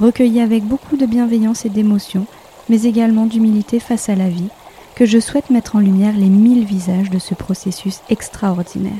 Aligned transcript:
recueilli 0.00 0.40
avec 0.40 0.64
beaucoup 0.64 0.96
de 0.96 1.06
bienveillance 1.06 1.66
et 1.66 1.68
d'émotion, 1.68 2.26
mais 2.68 2.82
également 2.82 3.26
d'humilité 3.26 3.78
face 3.78 4.08
à 4.08 4.16
la 4.16 4.28
vie, 4.28 4.48
que 4.96 5.06
je 5.06 5.18
souhaite 5.18 5.50
mettre 5.50 5.76
en 5.76 5.80
lumière 5.80 6.16
les 6.16 6.28
mille 6.28 6.64
visages 6.64 7.10
de 7.10 7.18
ce 7.18 7.34
processus 7.34 8.00
extraordinaire. 8.08 8.92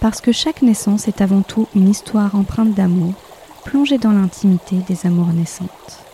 Parce 0.00 0.20
que 0.20 0.32
chaque 0.32 0.62
naissance 0.62 1.08
est 1.08 1.20
avant 1.20 1.42
tout 1.42 1.66
une 1.74 1.88
histoire 1.88 2.34
empreinte 2.34 2.74
d'amour, 2.74 3.12
plongée 3.64 3.98
dans 3.98 4.12
l'intimité 4.12 4.76
des 4.88 5.06
amours 5.06 5.32
naissantes. 5.32 6.04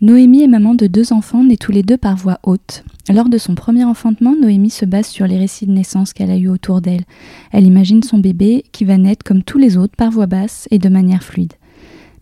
Noémie 0.00 0.44
est 0.44 0.48
maman 0.48 0.74
de 0.74 0.86
deux 0.86 1.12
enfants 1.12 1.42
nés 1.42 1.56
tous 1.56 1.72
les 1.72 1.82
deux 1.82 1.96
par 1.98 2.16
voie 2.16 2.38
haute. 2.44 2.84
Lors 3.10 3.30
de 3.30 3.38
son 3.38 3.54
premier 3.54 3.84
enfantement, 3.84 4.36
Noémie 4.36 4.68
se 4.68 4.84
base 4.84 5.06
sur 5.06 5.26
les 5.26 5.38
récits 5.38 5.66
de 5.66 5.72
naissance 5.72 6.12
qu'elle 6.12 6.30
a 6.30 6.36
eus 6.36 6.48
autour 6.48 6.82
d'elle. 6.82 7.04
Elle 7.52 7.66
imagine 7.66 8.02
son 8.02 8.18
bébé 8.18 8.64
qui 8.70 8.84
va 8.84 8.98
naître 8.98 9.24
comme 9.24 9.42
tous 9.42 9.56
les 9.56 9.78
autres 9.78 9.96
par 9.96 10.10
voie 10.10 10.26
basse 10.26 10.68
et 10.70 10.78
de 10.78 10.90
manière 10.90 11.22
fluide. 11.22 11.54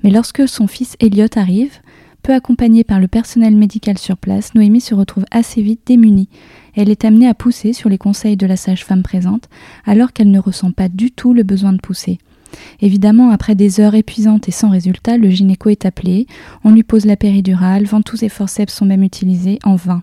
Mais 0.04 0.10
lorsque 0.10 0.46
son 0.46 0.68
fils 0.68 0.96
Elliot 1.00 1.26
arrive, 1.34 1.80
peu 2.22 2.32
accompagné 2.32 2.84
par 2.84 3.00
le 3.00 3.08
personnel 3.08 3.56
médical 3.56 3.98
sur 3.98 4.16
place, 4.16 4.54
Noémie 4.54 4.80
se 4.80 4.94
retrouve 4.94 5.24
assez 5.32 5.60
vite 5.60 5.80
démunie. 5.86 6.28
Elle 6.76 6.90
est 6.90 7.04
amenée 7.04 7.26
à 7.26 7.34
pousser 7.34 7.72
sur 7.72 7.88
les 7.88 7.98
conseils 7.98 8.36
de 8.36 8.46
la 8.46 8.56
sage-femme 8.56 9.02
présente, 9.02 9.48
alors 9.86 10.12
qu'elle 10.12 10.30
ne 10.30 10.38
ressent 10.38 10.70
pas 10.70 10.88
du 10.88 11.10
tout 11.10 11.34
le 11.34 11.42
besoin 11.42 11.72
de 11.72 11.80
pousser. 11.80 12.18
Évidemment, 12.80 13.30
après 13.30 13.56
des 13.56 13.80
heures 13.80 13.96
épuisantes 13.96 14.48
et 14.48 14.52
sans 14.52 14.70
résultat, 14.70 15.18
le 15.18 15.30
gynéco 15.30 15.68
est 15.68 15.84
appelé, 15.84 16.28
on 16.62 16.70
lui 16.70 16.84
pose 16.84 17.06
la 17.06 17.16
péridurale, 17.16 17.86
ventouses 17.86 18.22
et 18.22 18.28
forceps 18.28 18.72
sont 18.72 18.86
même 18.86 19.02
utilisés, 19.02 19.58
en 19.64 19.74
vain. 19.74 20.02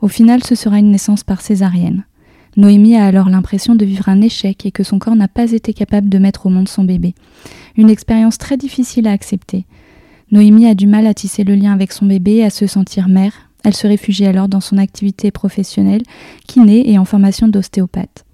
Au 0.00 0.08
final, 0.08 0.42
ce 0.44 0.54
sera 0.54 0.78
une 0.78 0.90
naissance 0.90 1.24
par 1.24 1.40
césarienne. 1.40 2.04
Noémie 2.56 2.96
a 2.96 3.06
alors 3.06 3.30
l'impression 3.30 3.74
de 3.74 3.84
vivre 3.84 4.08
un 4.08 4.20
échec 4.20 4.66
et 4.66 4.72
que 4.72 4.82
son 4.82 4.98
corps 4.98 5.16
n'a 5.16 5.28
pas 5.28 5.52
été 5.52 5.72
capable 5.72 6.08
de 6.08 6.18
mettre 6.18 6.46
au 6.46 6.50
monde 6.50 6.68
son 6.68 6.84
bébé. 6.84 7.14
Une 7.76 7.88
expérience 7.88 8.36
très 8.36 8.58
difficile 8.58 9.06
à 9.06 9.12
accepter. 9.12 9.64
Noémie 10.30 10.66
a 10.66 10.74
du 10.74 10.86
mal 10.86 11.06
à 11.06 11.14
tisser 11.14 11.44
le 11.44 11.54
lien 11.54 11.72
avec 11.72 11.92
son 11.92 12.06
bébé 12.06 12.36
et 12.36 12.44
à 12.44 12.50
se 12.50 12.66
sentir 12.66 13.08
mère. 13.08 13.32
Elle 13.64 13.74
se 13.74 13.86
réfugie 13.86 14.26
alors 14.26 14.48
dans 14.48 14.60
son 14.60 14.76
activité 14.76 15.30
professionnelle, 15.30 16.02
kiné 16.46 16.90
et 16.90 16.98
en 16.98 17.04
formation 17.04 17.48
d'ostéopathe. 17.48 18.24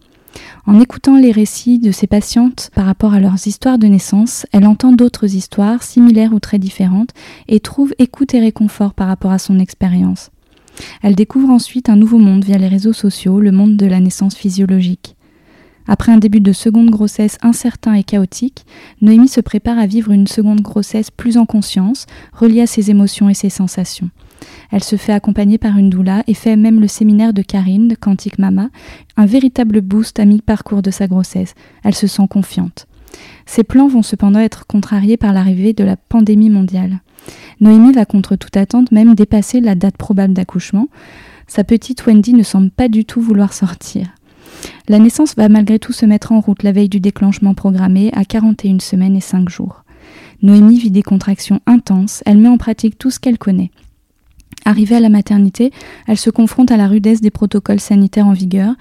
En 0.66 0.81
écoutant 0.81 1.16
les 1.16 1.33
récits 1.33 1.78
de 1.78 1.93
ses 1.93 2.06
patientes 2.06 2.71
par 2.75 2.87
rapport 2.87 3.15
à 3.15 3.21
leurs 3.21 3.47
histoires 3.47 3.78
de 3.78 3.87
naissance, 3.87 4.47
elle 4.53 4.66
entend 4.66 4.93
d'autres 4.93 5.34
histoires, 5.34 5.83
similaires 5.83 6.33
ou 6.33 6.41
très 6.41 6.59
différentes, 6.59 7.10
et 7.49 7.60
trouve 7.60 7.95
écoute 7.99 8.34
et 8.34 8.41
réconfort 8.41 8.95
par 8.95 9.09
rapport 9.09 9.33
à 9.33 9.39
son 9.39 9.59
expérience. 9.59 10.31
Elle 11.03 11.15
découvre 11.15 11.50
ensuite 11.50 11.89
un 11.89 11.97
nouveau 11.97 12.19
monde 12.19 12.44
via 12.44 12.59
les 12.59 12.69
réseaux 12.69 12.93
sociaux, 12.93 13.41
le 13.41 13.53
monde 13.53 13.77
de 13.77 13.87
la 13.87 14.00
naissance 14.00 14.34
physiologique. 14.34 15.16
Après 15.91 16.12
un 16.12 16.19
début 16.19 16.41
de 16.41 16.53
seconde 16.53 16.91
grossesse 16.91 17.39
incertain 17.41 17.94
et 17.94 18.03
chaotique, 18.03 18.66
Noémie 19.00 19.27
se 19.27 19.41
prépare 19.41 19.78
à 19.78 19.87
vivre 19.87 20.12
une 20.12 20.27
seconde 20.27 20.61
grossesse 20.61 21.11
plus 21.11 21.39
en 21.39 21.47
conscience, 21.47 22.05
reliée 22.34 22.61
à 22.61 22.66
ses 22.66 22.91
émotions 22.91 23.31
et 23.31 23.34
ses 23.34 23.49
sensations. 23.49 24.11
Elle 24.71 24.84
se 24.84 24.97
fait 24.97 25.15
accompagner 25.15 25.56
par 25.56 25.78
une 25.78 25.89
doula 25.89 26.22
et 26.27 26.34
fait 26.34 26.56
même 26.56 26.81
le 26.81 26.89
séminaire 26.89 27.33
de 27.33 27.41
Karine, 27.41 27.89
de 27.89 27.95
Quantique 27.95 28.39
Mama, 28.39 28.69
un 29.16 29.25
véritable 29.25 29.81
boost 29.81 30.21
à 30.21 30.27
mi-parcours 30.27 30.83
de 30.83 30.91
sa 30.91 31.06
grossesse. 31.06 31.55
Elle 31.83 31.95
se 31.95 32.06
sent 32.06 32.28
confiante. 32.28 32.87
Ses 33.47 33.65
plans 33.65 33.89
vont 33.89 34.03
cependant 34.03 34.41
être 34.41 34.66
contrariés 34.66 35.16
par 35.16 35.33
l'arrivée 35.33 35.72
de 35.72 35.84
la 35.84 35.97
pandémie 35.97 36.50
mondiale. 36.50 37.00
Noémie 37.61 37.93
va 37.93 38.05
contre 38.05 38.37
toute 38.37 38.56
attente 38.56 38.93
même 38.93 39.15
dépasser 39.15 39.61
la 39.61 39.75
date 39.75 39.97
probable 39.97 40.34
d'accouchement. 40.34 40.89
Sa 41.47 41.65
petite 41.65 42.06
Wendy 42.06 42.34
ne 42.34 42.43
semble 42.43 42.71
pas 42.71 42.89
du 42.89 43.05
tout 43.05 43.21
vouloir 43.21 43.53
sortir. 43.53 44.06
La 44.89 44.99
naissance 44.99 45.34
va 45.37 45.49
malgré 45.49 45.78
tout 45.78 45.93
se 45.93 46.06
mettre 46.06 46.33
en 46.33 46.41
route 46.41 46.62
la 46.62 46.72
veille 46.72 46.89
du 46.89 47.00
déclenchement 47.00 47.55
programmé 47.55 48.11
à 48.15 48.25
41 48.25 48.81
semaines 48.81 49.16
et 49.16 49.21
5 49.21 49.49
jours. 49.49 49.84
Noémie 50.43 50.78
vit 50.78 50.91
des 50.91 51.03
contractions 51.03 51.61
intenses, 51.66 52.22
elle 52.27 52.39
met 52.39 52.49
en 52.49 52.59
pratique 52.59 52.99
tout 52.99 53.11
ce 53.11 53.21
qu'elle 53.21 53.39
connaît. 53.39 53.71
Arrivée 54.65 54.97
à 54.97 55.00
la 55.00 55.09
maternité, 55.09 55.72
elle 56.06 56.19
se 56.19 56.31
confronte 56.31 56.71
à 56.71 56.77
la 56.77 56.89
rudesse 56.89 57.21
des 57.21 57.31
protocoles 57.31 57.81
sanitaires 57.81 58.27
en 58.27 58.33
vigueur. 58.33 58.75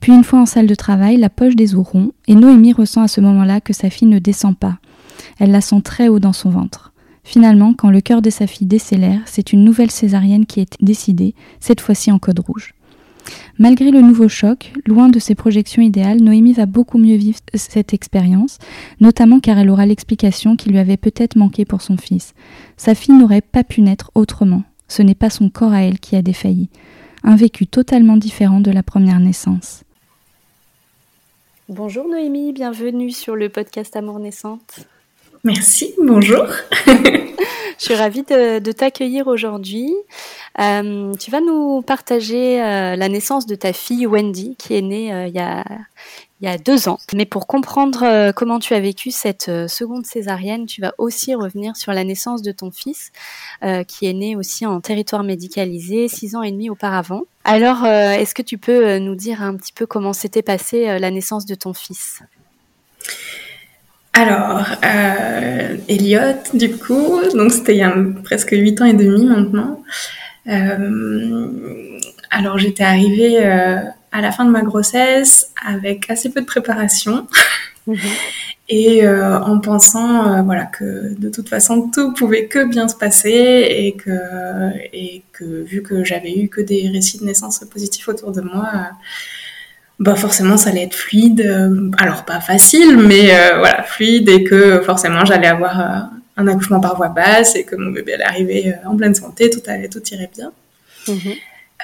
Puis 0.00 0.12
une 0.12 0.24
fois 0.24 0.40
en 0.40 0.46
salle 0.46 0.66
de 0.66 0.74
travail, 0.74 1.16
la 1.16 1.30
poche 1.30 1.56
des 1.56 1.74
os 1.74 1.86
et 2.28 2.34
Noémie 2.34 2.72
ressent 2.72 3.02
à 3.02 3.08
ce 3.08 3.20
moment-là 3.20 3.60
que 3.60 3.72
sa 3.72 3.90
fille 3.90 4.08
ne 4.08 4.18
descend 4.18 4.56
pas. 4.56 4.78
Elle 5.38 5.50
la 5.50 5.60
sent 5.60 5.80
très 5.82 6.08
haut 6.08 6.20
dans 6.20 6.32
son 6.32 6.50
ventre. 6.50 6.92
Finalement, 7.26 7.74
quand 7.74 7.90
le 7.90 8.00
cœur 8.00 8.22
de 8.22 8.30
sa 8.30 8.46
fille 8.46 8.68
décélère, 8.68 9.20
c'est 9.26 9.52
une 9.52 9.64
nouvelle 9.64 9.90
césarienne 9.90 10.46
qui 10.46 10.60
est 10.60 10.76
décidée, 10.80 11.34
cette 11.58 11.80
fois-ci 11.80 12.12
en 12.12 12.20
code 12.20 12.38
rouge. 12.38 12.72
Malgré 13.58 13.90
le 13.90 14.00
nouveau 14.00 14.28
choc, 14.28 14.72
loin 14.86 15.08
de 15.08 15.18
ses 15.18 15.34
projections 15.34 15.82
idéales, 15.82 16.22
Noémie 16.22 16.52
va 16.52 16.66
beaucoup 16.66 16.98
mieux 16.98 17.16
vivre 17.16 17.40
cette 17.52 17.92
expérience, 17.92 18.58
notamment 19.00 19.40
car 19.40 19.58
elle 19.58 19.70
aura 19.70 19.86
l'explication 19.86 20.54
qui 20.54 20.70
lui 20.70 20.78
avait 20.78 20.96
peut-être 20.96 21.34
manqué 21.34 21.64
pour 21.64 21.82
son 21.82 21.96
fils. 21.96 22.32
Sa 22.76 22.94
fille 22.94 23.16
n'aurait 23.16 23.40
pas 23.40 23.64
pu 23.64 23.82
naître 23.82 24.12
autrement. 24.14 24.62
Ce 24.86 25.02
n'est 25.02 25.16
pas 25.16 25.28
son 25.28 25.50
corps 25.50 25.72
à 25.72 25.82
elle 25.82 25.98
qui 25.98 26.14
a 26.14 26.22
défailli. 26.22 26.68
Un 27.24 27.34
vécu 27.34 27.66
totalement 27.66 28.16
différent 28.16 28.60
de 28.60 28.70
la 28.70 28.84
première 28.84 29.18
naissance. 29.18 29.82
Bonjour 31.68 32.08
Noémie, 32.08 32.52
bienvenue 32.52 33.10
sur 33.10 33.34
le 33.34 33.48
podcast 33.48 33.96
Amour 33.96 34.20
Naissante. 34.20 34.86
Merci, 35.46 35.94
bonjour. 36.02 36.44
Je 36.88 37.84
suis 37.84 37.94
ravie 37.94 38.24
de, 38.24 38.72
t'accueillir 38.72 39.28
aujourd'hui. 39.28 39.94
Euh, 40.58 41.14
tu 41.14 41.30
vas 41.30 41.40
nous 41.40 41.82
partager 41.82 42.60
euh, 42.60 42.96
la 42.96 43.08
naissance 43.08 43.46
de 43.46 43.54
ta 43.54 43.72
fille 43.72 44.08
Wendy, 44.08 44.56
qui 44.58 44.74
est 44.74 44.82
née 44.82 45.14
euh, 45.14 45.28
il 45.28 45.34
y 45.36 45.38
a 45.38 45.64
il 46.40 46.48
y 46.48 46.50
a 46.50 46.58
deux 46.58 46.88
ans. 46.88 46.98
Mais 47.14 47.26
pour 47.26 47.46
comprendre 47.46 48.32
comment 48.32 48.58
tu 48.58 48.74
as 48.74 48.80
vécu 48.80 49.12
cette 49.12 49.50
seconde 49.68 50.04
césarienne, 50.04 50.66
tu 50.66 50.80
vas 50.80 50.92
aussi 50.98 51.34
revenir 51.34 51.76
sur 51.76 51.92
la 51.92 52.02
naissance 52.02 52.42
de 52.42 52.52
ton 52.52 52.70
fils, 52.70 53.10
qui 53.88 54.06
est 54.06 54.12
né 54.12 54.36
aussi 54.36 54.66
en 54.66 54.82
territoire 54.82 55.22
médicalisé 55.22 56.08
six 56.08 56.36
ans 56.36 56.42
et 56.42 56.52
demi 56.52 56.68
auparavant. 56.68 57.22
Alors, 57.44 57.86
est-ce 57.86 58.34
que 58.34 58.42
tu 58.42 58.58
peux 58.58 58.98
nous 58.98 59.14
dire 59.14 59.42
un 59.42 59.56
petit 59.56 59.72
peu 59.72 59.86
comment 59.86 60.12
s'était 60.12 60.42
passée 60.42 60.98
la 60.98 61.10
naissance 61.10 61.46
de 61.46 61.54
ton 61.54 61.72
fils? 61.72 62.20
Alors, 64.18 64.66
euh, 64.82 65.76
Elliot, 65.88 66.42
du 66.54 66.76
coup, 66.76 67.20
donc 67.34 67.52
c'était 67.52 67.74
il 67.74 67.78
y 67.78 67.82
a 67.82 67.94
presque 68.24 68.50
huit 68.50 68.80
ans 68.80 68.86
et 68.86 68.94
demi 68.94 69.26
maintenant. 69.26 69.82
alors 72.30 72.58
j'étais 72.58 72.84
arrivée 72.84 73.44
à 73.44 74.20
la 74.20 74.32
fin 74.32 74.44
de 74.46 74.50
ma 74.50 74.62
grossesse 74.62 75.52
avec 75.64 76.08
assez 76.10 76.30
peu 76.30 76.40
de 76.40 76.46
préparation. 76.46 77.26
Mhm. 77.86 77.96
Et 78.68 79.06
euh, 79.06 79.38
en 79.38 79.60
pensant 79.60 80.26
euh, 80.26 80.42
voilà 80.42 80.66
que 80.66 81.14
de 81.16 81.28
toute 81.28 81.48
façon 81.48 81.88
tout 81.88 82.12
pouvait 82.14 82.46
que 82.48 82.64
bien 82.64 82.88
se 82.88 82.96
passer 82.96 83.64
et 83.70 83.92
que 83.92 84.10
et 84.92 85.22
que 85.32 85.62
vu 85.62 85.84
que 85.84 86.02
j'avais 86.02 86.36
eu 86.36 86.48
que 86.48 86.60
des 86.60 86.88
récits 86.88 87.18
de 87.18 87.24
naissance 87.24 87.60
positifs 87.70 88.08
autour 88.08 88.32
de 88.32 88.40
moi 88.40 88.68
euh, 88.74 88.78
bah 89.98 90.14
forcément 90.14 90.56
ça 90.56 90.70
allait 90.70 90.84
être 90.84 90.94
fluide 90.94 91.40
alors 91.96 92.24
pas 92.24 92.40
facile 92.40 92.98
mais 92.98 93.28
voilà 93.58 93.82
fluide 93.82 94.28
et 94.28 94.44
que 94.44 94.82
forcément 94.82 95.24
j'allais 95.24 95.46
avoir 95.46 96.10
un 96.36 96.46
accouchement 96.46 96.80
par 96.80 96.96
voie 96.96 97.08
basse 97.08 97.56
et 97.56 97.64
que 97.64 97.76
mon 97.76 97.90
bébé 97.90 98.12
allait 98.14 98.24
arriver 98.24 98.74
en 98.84 98.94
pleine 98.94 99.14
santé 99.14 99.48
tout 99.48 99.62
allait 99.66 99.88
tout 99.88 100.02
irait 100.12 100.30
bien 100.36 100.52
mhm. 101.08 101.32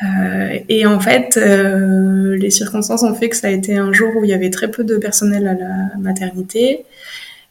Euh, 0.03 0.59
et 0.69 0.87
en 0.87 1.01
fait, 1.01 1.37
euh, 1.37 2.37
les 2.37 2.51
circonstances 2.51 3.03
ont 3.03 3.15
fait 3.15 3.29
que 3.29 3.37
ça 3.37 3.49
a 3.49 3.51
été 3.51 3.77
un 3.77 3.93
jour 3.93 4.17
où 4.17 4.25
il 4.25 4.31
y 4.31 4.35
avait 4.35 4.51
très 4.51 4.71
peu 4.71 4.85
de 4.85 4.97
personnel 4.97 5.47
à 5.47 5.55
la 5.55 5.97
maternité 5.99 6.85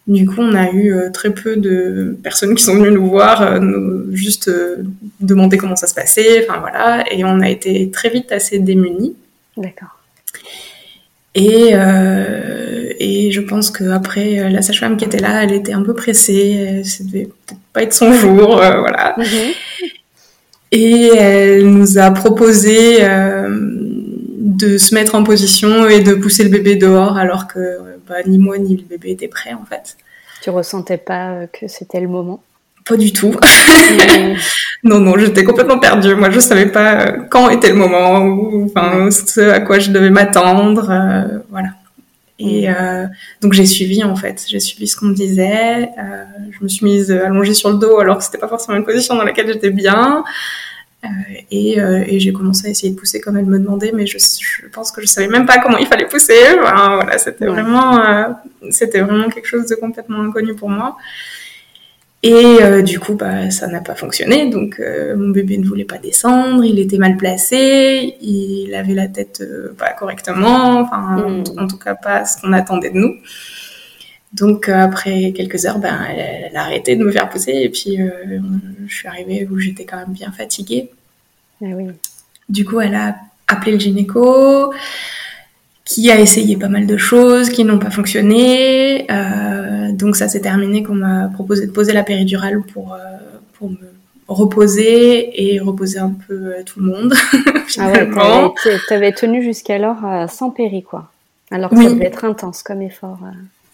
Du 0.08 0.26
coup, 0.28 0.40
on 0.42 0.56
a 0.56 0.72
eu 0.72 0.94
très 1.14 1.32
peu 1.32 1.56
de 1.56 2.18
personnes 2.24 2.56
qui 2.56 2.64
sont 2.64 2.76
venues 2.76 2.92
nous 2.92 3.08
voir, 3.08 3.62
juste 4.12 4.52
demander 5.20 5.58
comment 5.58 5.76
ça 5.76 5.88
se 5.88 5.94
passait, 5.94 6.46
enfin 6.48 6.60
voilà, 6.60 7.06
et 7.12 7.24
on 7.24 7.40
a 7.40 7.50
été 7.50 7.90
très 7.92 8.10
vite 8.10 8.32
assez 8.32 8.60
démunis. 8.60 9.16
D'accord. 9.56 10.01
Et, 11.34 11.70
euh, 11.74 12.92
et 13.00 13.32
je 13.32 13.42
pense 13.42 13.72
qu'après, 13.72 14.40
euh, 14.40 14.50
la 14.50 14.62
sage-femme 14.62 14.98
qui 14.98 15.06
était 15.06 15.20
là, 15.20 15.44
elle 15.44 15.54
était 15.54 15.74
un 15.74 15.82
peu 15.82 15.94
pressée. 15.94 16.82
Ça 16.84 17.04
devait 17.04 17.26
peut-être 17.26 17.62
pas 17.74 17.84
être 17.84 17.94
son 17.94 18.12
jour, 18.14 18.58
euh, 18.58 18.80
voilà. 18.80 19.16
Mhm. 19.18 19.54
Et 20.74 21.08
elle 21.18 21.68
nous 21.68 21.98
a 21.98 22.12
proposé 22.12 23.00
de 23.02 24.78
se 24.78 24.96
mettre 24.96 25.16
en 25.16 25.24
position 25.24 25.90
et 25.90 26.00
de 26.00 26.14
pousser 26.14 26.46
le 26.46 26.50
bébé 26.50 26.78
dehors, 26.78 27.18
alors 27.18 27.48
que 27.48 27.78
bah, 28.08 28.24
ni 28.26 28.38
moi 28.38 28.58
ni 28.58 28.78
le 28.78 28.84
bébé 28.84 29.12
étaient 29.12 29.28
prêts, 29.28 29.54
en 29.54 29.66
fait. 29.66 29.98
Tu 30.42 30.50
ressentais 30.50 30.98
pas 30.98 31.48
que 31.48 31.68
c'était 31.68 32.00
le 32.00 32.08
moment? 32.08 32.42
Pas 32.86 32.98
du 32.98 33.14
tout. 33.14 33.36
non, 34.84 35.00
non, 35.00 35.18
j'étais 35.18 35.44
complètement 35.44 35.80
perdue. 35.80 36.16
Moi, 36.16 36.30
je 36.30 36.40
savais 36.40 36.68
pas 36.68 37.02
euh, 37.02 37.18
quand 37.30 37.50
était 37.50 37.70
le 37.70 37.76
moment, 37.76 38.20
ou 38.20 38.66
enfin, 38.66 39.10
ce 39.12 39.42
à 39.50 39.60
quoi 39.60 39.80
je 39.80 39.92
devais 39.92 40.10
m'attendre, 40.10 40.90
euh, 40.90 41.40
voilà. 41.50 41.70
Et 42.42 42.68
mm. 42.68 42.76
euh, 42.78 43.06
donc 43.42 43.54
j'ai 43.54 43.66
suivi 43.66 44.04
en 44.04 44.16
fait, 44.16 44.46
j'ai 44.48 44.60
suivi 44.60 44.88
ce 44.88 44.96
qu'on 44.96 45.08
me 45.08 45.14
disait. 45.14 45.90
Euh, 45.98 46.24
je 46.52 46.64
me 46.64 46.68
suis 46.68 46.86
mise 46.86 47.12
allongée 47.12 47.54
sur 47.54 47.70
le 47.70 47.78
dos 47.78 48.00
alors 48.00 48.18
que 48.18 48.24
c'était 48.24 48.38
pas 48.38 48.48
forcément 48.48 48.78
une 48.78 48.84
position 48.84 49.16
dans 49.16 49.24
laquelle 49.24 49.48
j'étais 49.48 49.70
bien. 49.70 50.24
Euh, 51.04 51.08
et, 51.50 51.78
et 51.80 52.20
j'ai 52.20 52.32
commencé 52.32 52.68
à 52.68 52.70
essayer 52.70 52.94
de 52.94 53.00
pousser 53.00 53.20
comme 53.20 53.36
elle 53.36 53.46
me 53.46 53.58
demandait, 53.58 53.92
mais 53.92 54.06
je, 54.06 54.20
je, 54.20 54.68
pense 54.68 54.92
que 54.92 55.02
je 55.02 55.08
savais 55.08 55.28
même 55.28 55.48
pas 55.48 55.58
comment 55.58 55.80
il 55.80 55.88
fallait 55.88 56.06
pousser. 56.06 56.38
Enfin, 56.62 56.96
voilà, 56.96 57.18
c'était 57.18 57.48
vraiment, 57.48 58.36
c'était 58.70 59.02
vraiment 59.02 59.30
quelque 59.30 59.48
chose 59.48 59.66
de 59.66 59.76
complètement 59.76 60.22
inconnu 60.22 60.54
pour 60.54 60.70
moi. 60.70 60.98
Et 62.24 62.34
euh, 62.62 62.84
du 62.84 63.00
coup, 63.00 63.16
bah, 63.16 63.50
ça 63.50 63.68
n'a 63.68 63.82
pas 63.82 63.96
fonctionné. 63.96 64.50
Donc, 64.50 64.80
euh, 64.80 65.16
mon 65.16 65.30
bébé 65.30 65.58
ne 65.58 65.66
voulait 65.66 65.86
pas 65.86 65.98
descendre, 65.98 66.64
il 66.64 66.80
était 66.80 66.98
mal 66.98 67.18
placé, 67.18 68.16
il 68.22 68.76
avait 68.76 68.94
la 68.94 69.08
tête 69.08 69.42
euh, 69.42 69.74
pas 69.76 69.94
correctement, 69.94 70.82
enfin, 70.82 71.18
hmm. 71.28 71.44
en, 71.58 71.68
tout 71.68 71.78
cas 71.78 71.96
pas 71.96 72.26
ce 72.26 72.40
qu'on 72.40 72.54
attendait 72.54 72.92
de 72.92 73.00
nous. 73.00 73.16
Donc, 74.34 74.70
après 74.70 75.34
quelques 75.34 75.66
heures, 75.66 75.80
ben, 75.80 76.00
elle, 76.10 76.56
a 76.56 76.62
arrêté 76.62 76.96
de 76.96 77.04
me 77.04 77.12
faire 77.12 77.28
pousser 77.28 77.52
et 77.52 77.70
puis 77.70 77.98
je 78.88 78.96
suis 78.96 79.08
arrivée 79.08 79.46
où 79.52 79.60
j'étais 79.60 79.84
quand 79.84 79.98
même 79.98 80.14
bien 80.14 80.32
fatiguée. 80.32 80.90
Ah 81.62 81.66
oui. 81.76 81.88
Du 82.48 82.64
coup, 82.64 82.80
elle 82.80 82.96
a 82.96 83.16
appelé 83.48 83.74
le 83.74 83.80
gynéco 83.80 84.74
qui 85.94 86.10
a 86.10 86.20
essayé 86.20 86.56
pas 86.56 86.70
mal 86.70 86.88
de 86.88 86.96
choses 86.96 87.50
qui 87.50 87.66
n'ont 87.66 87.78
pas 87.78 87.90
fonctionné. 87.90 89.12
Euh, 89.12 89.92
donc 89.92 90.16
ça 90.16 90.30
s'est 90.30 90.40
terminé 90.40 90.84
qu'on 90.84 90.96
m'a 90.96 91.28
proposé 91.34 91.68
de 91.68 91.72
poser 91.72 91.92
la 91.92 92.04
péridurale 92.04 92.62
pour, 92.74 92.94
euh, 92.94 92.98
pour 93.54 93.70
me 93.70 93.78
reposer 94.30 95.54
et 95.54 95.60
reposer 95.60 96.00
un 96.00 96.16
peu 96.28 96.34
euh, 96.34 96.64
tout 96.66 96.80
le 96.80 96.86
monde. 96.86 97.14
ah 97.78 97.92
ouais, 97.92 98.10
t'avais 98.88 99.12
tenu 99.12 99.44
jusqu'alors 99.44 100.30
sans 100.30 100.50
péri, 100.50 100.82
quoi. 100.82 101.12
Alors 101.52 101.70
que 101.70 101.76
ça 101.76 101.90
devait 101.90 102.06
être 102.06 102.24
intense 102.24 102.64
comme 102.64 102.82
effort. 102.82 103.20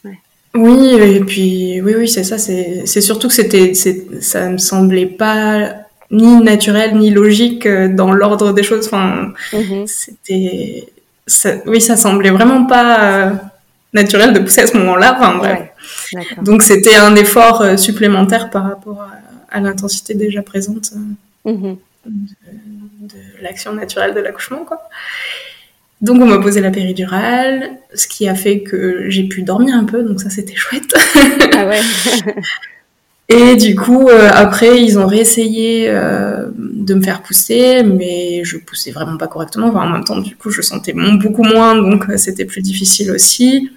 Ouais. 0.04 0.18
Oui, 0.56 0.96
et 1.00 1.20
puis 1.20 1.80
oui, 1.82 1.94
oui, 1.96 2.10
c'est 2.10 2.24
ça. 2.24 2.40
C'est 2.40 3.02
surtout 3.02 3.28
que 3.28 3.36
c'était, 3.36 3.76
ça 3.76 4.50
me 4.50 4.58
semblait 4.58 5.06
pas 5.06 5.72
ni 6.10 6.42
naturel 6.42 6.98
ni 6.98 7.12
logique 7.12 7.68
dans 7.68 8.12
l'ordre 8.12 8.54
des 8.54 8.64
choses. 8.64 8.88
Enfin, 8.88 9.34
mhm. 9.54 9.86
c'était 9.86 10.88
oui, 11.66 11.82
ça 11.82 11.98
semblait 11.98 12.30
vraiment 12.30 12.66
pas 12.66 13.28
euh, 13.28 13.34
naturel 13.94 14.34
de 14.34 14.40
pousser 14.40 14.62
à 14.62 14.68
ce 14.68 14.78
moment-là. 14.78 15.18
Enfin, 15.20 15.38
bref. 15.38 15.70
Donc 16.42 16.64
c'était 16.64 16.96
un 16.96 17.16
effort 17.16 17.62
euh, 17.62 17.78
supplémentaire 17.78 18.50
par 18.50 18.64
rapport 18.64 19.08
à, 19.50 19.60
l'intensité 19.60 20.14
déjà 20.14 20.42
présente 20.42 20.92
euh, 21.46 21.52
mm-hmm. 21.52 21.78
de, 22.06 23.42
l'action 23.42 23.74
naturelle 23.74 24.14
de 24.14 24.20
l'accouchement. 24.20 24.66
Donc 26.02 26.22
on 26.22 26.26
m'a 26.26 26.38
posé 26.38 26.62
la 26.62 26.70
péridurale, 26.70 27.72
ce 27.96 28.08
qui 28.08 28.30
a 28.30 28.36
fait 28.36 28.62
que 28.62 29.10
j'ai 29.10 29.24
pu 29.24 29.42
dormir 29.42 29.76
un 29.76 29.86
peu, 29.86 30.04
donc 30.04 30.22
ça 30.22 30.30
c'était 30.30 30.56
chouette. 30.56 30.94
ah 31.56 31.66
ouais. 31.66 31.82
Et 33.30 33.58
du 33.58 33.76
coup, 33.76 34.08
euh, 34.08 34.30
après, 34.34 34.82
ils 34.82 34.98
ont 34.98 35.06
réessayé 35.06 35.90
euh, 35.90 36.48
de 36.56 36.94
me 36.94 37.02
faire 37.02 37.22
pousser, 37.24 37.84
mais 37.84 38.44
je 38.46 38.58
poussais 38.58 38.92
vraiment 38.92 39.18
pas 39.18 39.28
correctement. 39.28 39.68
Enfin, 39.68 39.82
en 39.82 39.90
même 39.90 40.06
temps, 40.06 40.20
du 40.20 40.38
coup, 40.38 40.50
je 40.50 40.62
sentais 40.62 40.94
beaucoup 40.94 41.44
moins, 41.44 41.76
donc 41.76 42.10
euh, 42.10 42.16
c'était 42.16 42.46
plus 42.46 42.62
difficile 42.62 43.12
aussi. 43.12 43.70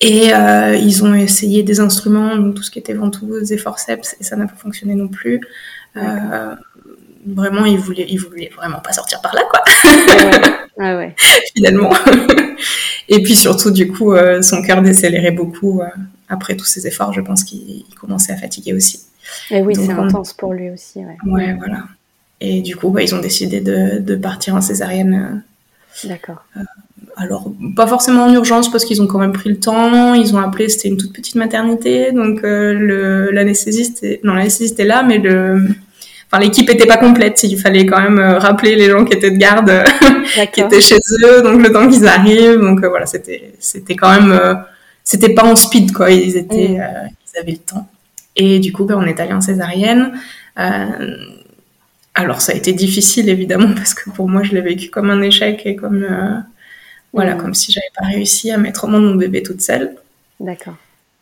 Et 0.00 0.28
ils 0.28 1.02
ont 1.02 1.12
essayé 1.14 1.64
des 1.64 1.80
instruments, 1.80 2.36
donc 2.36 2.54
tout 2.54 2.62
ce 2.62 2.70
qui 2.70 2.78
était 2.78 2.94
ventouse 2.94 3.50
et 3.50 3.58
forceps, 3.58 4.14
et 4.20 4.22
ça 4.22 4.36
n'a 4.36 4.46
pas 4.46 4.54
fonctionné 4.54 4.94
non 4.94 5.08
plus. 5.08 5.40
Vraiment, 7.34 7.64
ils 7.64 7.78
voulaient, 7.78 8.06
ils 8.08 8.18
voulaient 8.18 8.50
vraiment 8.56 8.80
pas 8.80 8.92
sortir 8.92 9.20
par 9.20 9.34
là, 9.34 9.42
quoi. 9.50 9.62
Ah 10.80 10.96
ouais. 10.96 11.14
Finalement. 11.56 11.92
et 13.08 13.22
puis 13.22 13.36
surtout, 13.36 13.70
du 13.70 13.90
coup, 13.90 14.14
son 14.42 14.62
cœur 14.62 14.82
décélérait 14.82 15.32
beaucoup 15.32 15.82
après 16.28 16.56
tous 16.56 16.66
ces 16.66 16.86
efforts, 16.86 17.12
je 17.12 17.20
pense 17.20 17.44
qu'il 17.44 17.84
commençait 18.00 18.32
à 18.32 18.36
fatiguer 18.36 18.74
aussi. 18.74 19.00
Et 19.50 19.62
oui, 19.62 19.74
c'est 19.74 19.90
intense 19.90 20.32
pour 20.32 20.52
lui 20.52 20.70
aussi. 20.70 21.00
Ouais, 21.00 21.16
ouais 21.26 21.54
voilà. 21.54 21.84
Et 22.40 22.60
du 22.62 22.76
coup, 22.76 22.90
bah, 22.90 23.02
ils 23.02 23.14
ont 23.14 23.20
décidé 23.20 23.60
de, 23.60 23.98
de 23.98 24.14
partir 24.14 24.54
en 24.54 24.60
césarienne. 24.60 25.42
Euh, 26.04 26.08
D'accord. 26.08 26.44
Euh, 26.56 26.60
alors, 27.16 27.52
pas 27.74 27.86
forcément 27.86 28.24
en 28.24 28.32
urgence 28.32 28.70
parce 28.70 28.84
qu'ils 28.84 29.02
ont 29.02 29.06
quand 29.06 29.18
même 29.18 29.32
pris 29.32 29.50
le 29.50 29.58
temps. 29.58 30.14
Ils 30.14 30.34
ont 30.36 30.38
appelé, 30.38 30.68
c'était 30.68 30.88
une 30.88 30.96
toute 30.96 31.12
petite 31.12 31.34
maternité, 31.34 32.12
donc 32.12 32.44
euh, 32.44 33.28
l'anesthésiste, 33.32 34.06
non, 34.22 34.34
l'anesthésiste 34.34 34.78
est 34.78 34.84
là, 34.84 35.02
mais 35.02 35.18
le, 35.18 35.62
enfin 36.30 36.40
l'équipe 36.40 36.70
était 36.70 36.86
pas 36.86 36.96
complète. 36.96 37.42
Il 37.42 37.58
fallait 37.58 37.86
quand 37.86 38.00
même 38.00 38.18
euh, 38.18 38.38
rappeler 38.38 38.76
les 38.76 38.90
gens 38.90 39.04
qui 39.04 39.14
étaient 39.14 39.30
de 39.30 39.36
garde, 39.36 39.84
qui 40.52 40.60
étaient 40.60 40.80
chez 40.80 40.98
eux, 41.24 41.42
donc 41.42 41.62
le 41.62 41.72
temps 41.72 41.88
qu'ils 41.88 42.06
arrivent. 42.06 42.60
Donc 42.60 42.84
voilà, 42.84 43.06
c'était 43.06 43.52
c'était 43.58 43.96
quand 43.96 44.10
même 44.10 44.64
c'était 45.08 45.32
pas 45.32 45.44
en 45.44 45.56
speed 45.56 45.92
quoi. 45.92 46.10
Ils 46.10 46.36
étaient, 46.36 46.68
mm. 46.68 46.80
euh, 46.80 47.08
ils 47.08 47.40
avaient 47.40 47.52
le 47.52 47.58
temps. 47.58 47.88
Et 48.36 48.58
du 48.58 48.74
coup, 48.74 48.84
ben, 48.84 48.96
on 48.98 49.06
est 49.06 49.18
allé 49.20 49.32
en 49.32 49.40
césarienne. 49.40 50.12
Euh, 50.58 51.16
alors 52.14 52.42
ça 52.42 52.52
a 52.52 52.54
été 52.56 52.74
difficile 52.74 53.30
évidemment 53.30 53.72
parce 53.74 53.94
que 53.94 54.10
pour 54.10 54.28
moi, 54.28 54.42
je 54.42 54.52
l'ai 54.52 54.60
vécu 54.60 54.90
comme 54.90 55.08
un 55.08 55.22
échec 55.22 55.62
et 55.64 55.76
comme 55.76 56.02
euh, 56.02 56.38
voilà, 57.14 57.36
mm. 57.36 57.38
comme 57.38 57.54
si 57.54 57.72
j'avais 57.72 57.90
pas 57.98 58.04
réussi 58.04 58.50
à 58.50 58.58
mettre 58.58 58.84
au 58.84 58.88
monde 58.88 59.04
mon 59.04 59.14
bébé 59.14 59.42
toute 59.42 59.62
seule. 59.62 59.94
D'accord. 60.40 60.76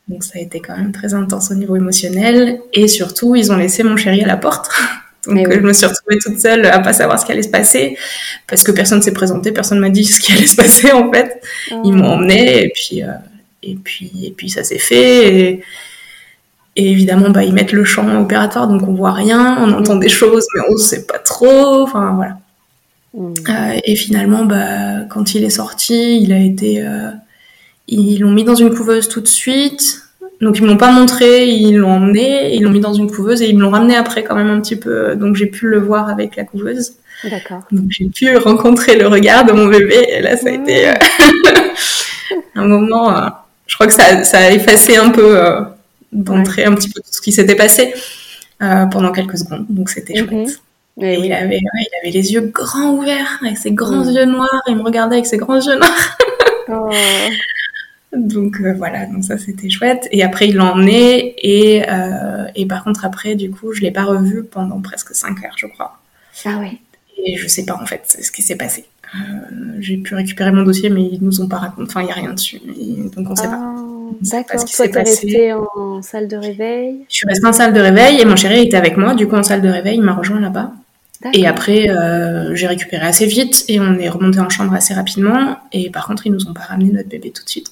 Donc 0.08 0.22
ça 0.22 0.32
a 0.36 0.40
été 0.40 0.60
quand 0.60 0.76
même 0.76 0.92
très 0.92 1.14
intense 1.14 1.50
au 1.50 1.54
niveau 1.54 1.76
émotionnel 1.76 2.60
et 2.72 2.86
surtout 2.86 3.34
ils 3.34 3.50
ont 3.50 3.56
laissé 3.56 3.82
mon 3.82 3.96
chéri 3.96 4.22
à 4.22 4.26
la 4.26 4.36
porte. 4.36 4.70
Donc 5.26 5.52
je 5.52 5.58
me 5.58 5.72
suis 5.72 5.86
retrouvée 5.86 6.18
toute 6.18 6.38
seule 6.38 6.66
à 6.66 6.78
pas 6.78 6.92
savoir 6.92 7.18
ce 7.18 7.26
qui 7.26 7.32
allait 7.32 7.42
se 7.42 7.48
passer 7.48 7.98
parce 8.46 8.62
que 8.62 8.70
personne 8.70 9.02
s'est 9.02 9.12
présenté, 9.12 9.50
personne 9.50 9.80
m'a 9.80 9.90
dit 9.90 10.04
ce 10.04 10.20
qui 10.20 10.32
allait 10.32 10.46
se 10.46 10.54
passer 10.54 10.92
en 10.92 11.12
fait. 11.12 11.42
Ils 11.84 11.92
m'ont 11.92 12.12
emmené 12.12 12.64
et 12.64 12.68
puis 12.68 13.02
et 13.66 13.74
puis, 13.74 14.12
et 14.24 14.30
puis 14.30 14.48
ça 14.48 14.64
s'est 14.64 14.78
fait. 14.78 15.28
Et, 15.36 15.62
évidemment, 16.76 17.30
bah, 17.30 17.42
ils 17.42 17.52
mettent 17.52 17.72
le 17.72 17.84
champ 17.84 18.08
opératoire, 18.20 18.68
donc 18.68 18.86
on 18.86 18.94
voit 18.94 19.12
rien, 19.12 19.58
on 19.60 19.72
entend 19.72 19.96
des 19.96 20.08
choses, 20.08 20.46
mais 20.54 20.62
on 20.68 20.72
ne 20.72 20.78
sait 20.78 21.06
pas 21.06 21.18
trop. 21.18 21.82
Enfin, 21.82 22.12
voilà. 22.14 22.38
Mm. 23.14 23.34
Euh, 23.48 23.80
et 23.84 23.96
finalement, 23.96 24.44
bah, 24.44 25.04
quand 25.08 25.34
il 25.34 25.44
est 25.44 25.50
sorti, 25.50 26.20
il 26.20 26.32
a 26.32 26.38
été, 26.38 26.82
euh, 26.82 27.10
ils 27.88 28.18
l'ont 28.18 28.32
mis 28.32 28.44
dans 28.44 28.54
une 28.54 28.74
couveuse 28.74 29.08
tout 29.08 29.20
de 29.20 29.28
suite. 29.28 30.02
Donc 30.40 30.58
ils 30.58 30.64
m'ont 30.64 30.76
pas 30.76 30.92
montré, 30.92 31.48
ils 31.48 31.76
l'ont 31.76 31.92
emmené, 31.92 32.54
ils 32.54 32.62
l'ont 32.62 32.70
mis 32.70 32.80
dans 32.80 32.92
une 32.92 33.10
couveuse 33.10 33.40
et 33.40 33.48
ils 33.48 33.56
me 33.56 33.62
l'ont 33.62 33.70
ramené 33.70 33.96
après 33.96 34.22
quand 34.22 34.34
même 34.34 34.50
un 34.50 34.60
petit 34.60 34.76
peu. 34.76 35.16
Donc 35.16 35.36
j'ai 35.36 35.46
pu 35.46 35.68
le 35.68 35.80
voir 35.80 36.10
avec 36.10 36.36
la 36.36 36.44
couveuse. 36.44 36.92
D'accord. 37.24 37.62
Donc 37.72 37.86
j'ai 37.88 38.06
pu 38.06 38.36
rencontrer 38.36 38.96
le 38.96 39.06
regard 39.06 39.46
de 39.46 39.52
mon 39.52 39.66
bébé 39.66 40.06
et 40.10 40.20
là 40.20 40.36
ça 40.36 40.50
a 40.50 40.52
été 40.52 40.90
euh, 40.90 40.94
un 42.54 42.66
moment 42.66 43.10
je 43.66 43.74
crois 43.74 43.86
que 43.86 43.92
ça, 43.92 44.24
ça 44.24 44.38
a 44.38 44.50
effacé 44.50 44.96
un 44.96 45.10
peu 45.10 45.38
euh, 45.38 45.60
d'entrer 46.12 46.64
un 46.64 46.74
petit 46.74 46.88
peu 46.88 47.00
tout 47.00 47.12
ce 47.12 47.20
qui 47.20 47.32
s'était 47.32 47.56
passé 47.56 47.94
euh, 48.62 48.86
pendant 48.86 49.12
quelques 49.12 49.38
secondes. 49.38 49.66
Donc 49.68 49.90
c'était 49.90 50.22
mhm. 50.22 50.28
chouette. 50.28 50.60
Et, 50.98 51.14
il, 51.18 51.32
avait, 51.32 51.58
il 51.58 51.88
avait 52.00 52.10
les 52.10 52.32
yeux 52.32 52.40
grands 52.40 52.92
ouverts, 52.92 53.38
avec 53.42 53.58
ses 53.58 53.72
grands 53.72 54.04
mhm. 54.04 54.14
yeux 54.14 54.24
noirs, 54.24 54.62
il 54.66 54.76
me 54.76 54.82
regardait 54.82 55.16
avec 55.16 55.26
ses 55.26 55.36
grands 55.36 55.60
yeux 55.60 55.76
noirs. 55.76 56.18
oh. 56.70 56.90
Donc 58.16 58.60
euh, 58.60 58.74
voilà, 58.74 59.06
donc 59.06 59.24
ça 59.24 59.38
c'était 59.38 59.68
chouette. 59.68 60.08
Et 60.10 60.22
après 60.22 60.48
il 60.48 60.56
l'a 60.56 60.72
emmené, 60.72 61.34
et, 61.38 61.84
euh, 61.88 62.46
et 62.54 62.66
par 62.66 62.84
contre 62.84 63.04
après, 63.04 63.34
du 63.34 63.50
coup, 63.50 63.72
je 63.72 63.82
l'ai 63.82 63.90
pas 63.90 64.04
revu 64.04 64.42
pendant 64.44 64.80
presque 64.80 65.14
5 65.14 65.44
heures, 65.44 65.56
je 65.56 65.66
crois. 65.66 65.98
Ah 66.44 66.58
ouais. 66.58 66.78
Et 67.24 67.36
je 67.36 67.46
sais 67.46 67.64
pas 67.64 67.78
en 67.80 67.86
fait 67.86 68.18
ce 68.20 68.30
qui 68.30 68.42
s'est 68.42 68.56
passé. 68.56 68.86
Euh, 69.14 69.18
j'ai 69.78 69.96
pu 69.98 70.14
récupérer 70.14 70.50
mon 70.50 70.62
dossier, 70.62 70.90
mais 70.90 71.02
ils 71.02 71.22
nous 71.22 71.40
ont 71.40 71.48
pas 71.48 71.58
raconté. 71.58 71.88
Enfin, 71.88 72.00
il 72.02 72.06
n'y 72.06 72.10
a 72.10 72.14
rien 72.14 72.32
dessus. 72.32 72.60
donc, 73.16 73.26
on 73.28 73.30
ne 73.30 73.36
sait 73.36 73.44
pas. 73.44 73.60
Ah, 73.60 73.76
d'accord. 74.20 74.64
Toi, 74.64 74.88
tu 74.88 74.94
es 74.94 74.98
resté 74.98 75.52
en 75.52 76.02
salle 76.02 76.28
de 76.28 76.36
réveil? 76.36 77.04
Je 77.08 77.16
suis 77.16 77.28
restée 77.28 77.46
en 77.46 77.52
salle 77.52 77.72
de 77.72 77.80
réveil 77.80 78.20
et 78.20 78.24
mon 78.24 78.36
chéri 78.36 78.62
était 78.62 78.76
avec 78.76 78.96
moi. 78.96 79.14
Du 79.14 79.26
coup, 79.28 79.36
en 79.36 79.42
salle 79.42 79.62
de 79.62 79.68
réveil, 79.68 79.96
il 79.96 80.02
m'a 80.02 80.14
rejoint 80.14 80.40
là-bas. 80.40 80.72
Et 81.32 81.46
après, 81.46 81.88
euh, 81.88 82.54
j'ai 82.54 82.66
récupéré 82.66 83.06
assez 83.06 83.26
vite 83.26 83.64
et 83.68 83.80
on 83.80 83.94
est 83.94 84.08
remonté 84.08 84.38
en 84.38 84.48
chambre 84.48 84.74
assez 84.74 84.94
rapidement. 84.94 85.56
Et 85.72 85.90
par 85.90 86.06
contre, 86.06 86.26
ils 86.26 86.32
nous 86.32 86.46
ont 86.48 86.52
pas 86.52 86.62
ramené 86.62 86.92
notre 86.92 87.08
bébé 87.08 87.30
tout 87.30 87.42
de 87.42 87.48
suite. 87.48 87.70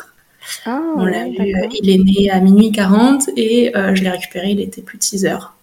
Ah, 0.66 0.80
On 0.96 1.04
l'a 1.04 1.24
vu, 1.24 1.36
il 1.82 1.90
est 1.90 2.04
né 2.04 2.30
à 2.30 2.40
minuit 2.40 2.72
40 2.72 3.30
et 3.36 3.72
je 3.74 4.02
l'ai 4.02 4.10
récupéré, 4.10 4.50
il 4.50 4.60
était 4.60 4.82
plus 4.82 4.98
de 4.98 5.02
6 5.02 5.26
heures. 5.26 5.54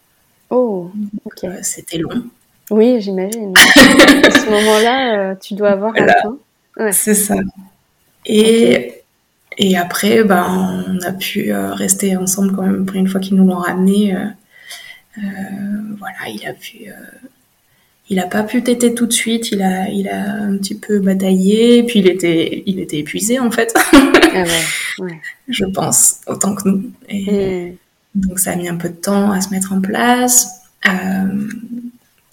Oh, 0.49 0.91
ok. 1.25 1.49
C'était 1.61 1.97
long. 1.97 2.23
Oui, 2.69 2.99
j'imagine. 3.01 3.53
à 3.57 4.31
ce 4.31 4.49
moment-là, 4.49 5.35
tu 5.35 5.53
dois 5.53 5.71
avoir 5.71 5.93
un 5.97 6.07
temps. 6.23 6.37
Ouais. 6.77 6.91
C'est 6.91 7.15
ça. 7.15 7.35
Et, 8.25 9.01
et 9.57 9.77
après, 9.77 10.23
ben, 10.23 10.85
on 10.87 11.01
a 11.01 11.11
pu 11.11 11.53
rester 11.53 12.15
ensemble 12.17 12.53
quand 12.55 12.63
même. 12.63 12.83
Après, 12.83 12.99
une 12.99 13.07
fois 13.07 13.19
qu'ils 13.19 13.35
nous 13.35 13.45
l'ont 13.45 13.57
ramené, 13.57 14.15
voilà, 15.17 16.27
il 16.27 16.45
a 16.47 16.53
pu 16.53 16.91
il 18.11 18.17
n'a 18.17 18.27
pas 18.27 18.43
pu 18.43 18.61
téter 18.61 18.93
tout 18.93 19.05
de 19.05 19.13
suite, 19.13 19.53
il 19.53 19.61
a, 19.61 19.87
il 19.87 20.09
a 20.09 20.33
un 20.33 20.57
petit 20.57 20.75
peu 20.75 20.99
bataillé, 20.99 21.83
puis 21.83 21.99
il 21.99 22.09
était, 22.09 22.61
il 22.65 22.81
était 22.81 22.97
épuisé 22.97 23.39
en 23.39 23.49
fait. 23.51 23.73
Ah 24.33 24.43
Je 25.47 25.63
pense, 25.63 26.19
autant 26.27 26.53
que 26.53 26.67
nous. 26.67 26.91
Et 27.07 27.71
mm. 27.71 27.77
Donc 28.15 28.39
ça 28.39 28.51
a 28.51 28.55
mis 28.57 28.67
un 28.67 28.75
peu 28.75 28.89
de 28.89 28.95
temps 28.95 29.31
à 29.31 29.39
se 29.39 29.51
mettre 29.51 29.71
en 29.71 29.79
place. 29.79 30.59
Euh, 30.87 31.47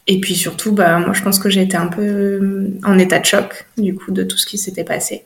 et 0.08 0.20
puis 0.20 0.34
surtout, 0.34 0.72
bah, 0.72 0.98
moi 0.98 1.12
je 1.12 1.22
pense 1.22 1.38
que 1.38 1.48
j'ai 1.48 1.62
été 1.62 1.76
un 1.76 1.86
peu 1.86 2.72
en 2.82 2.98
état 2.98 3.20
de 3.20 3.24
choc 3.24 3.68
du 3.76 3.94
coup 3.94 4.10
de 4.10 4.24
tout 4.24 4.36
ce 4.36 4.46
qui 4.46 4.58
s'était 4.58 4.82
passé. 4.82 5.22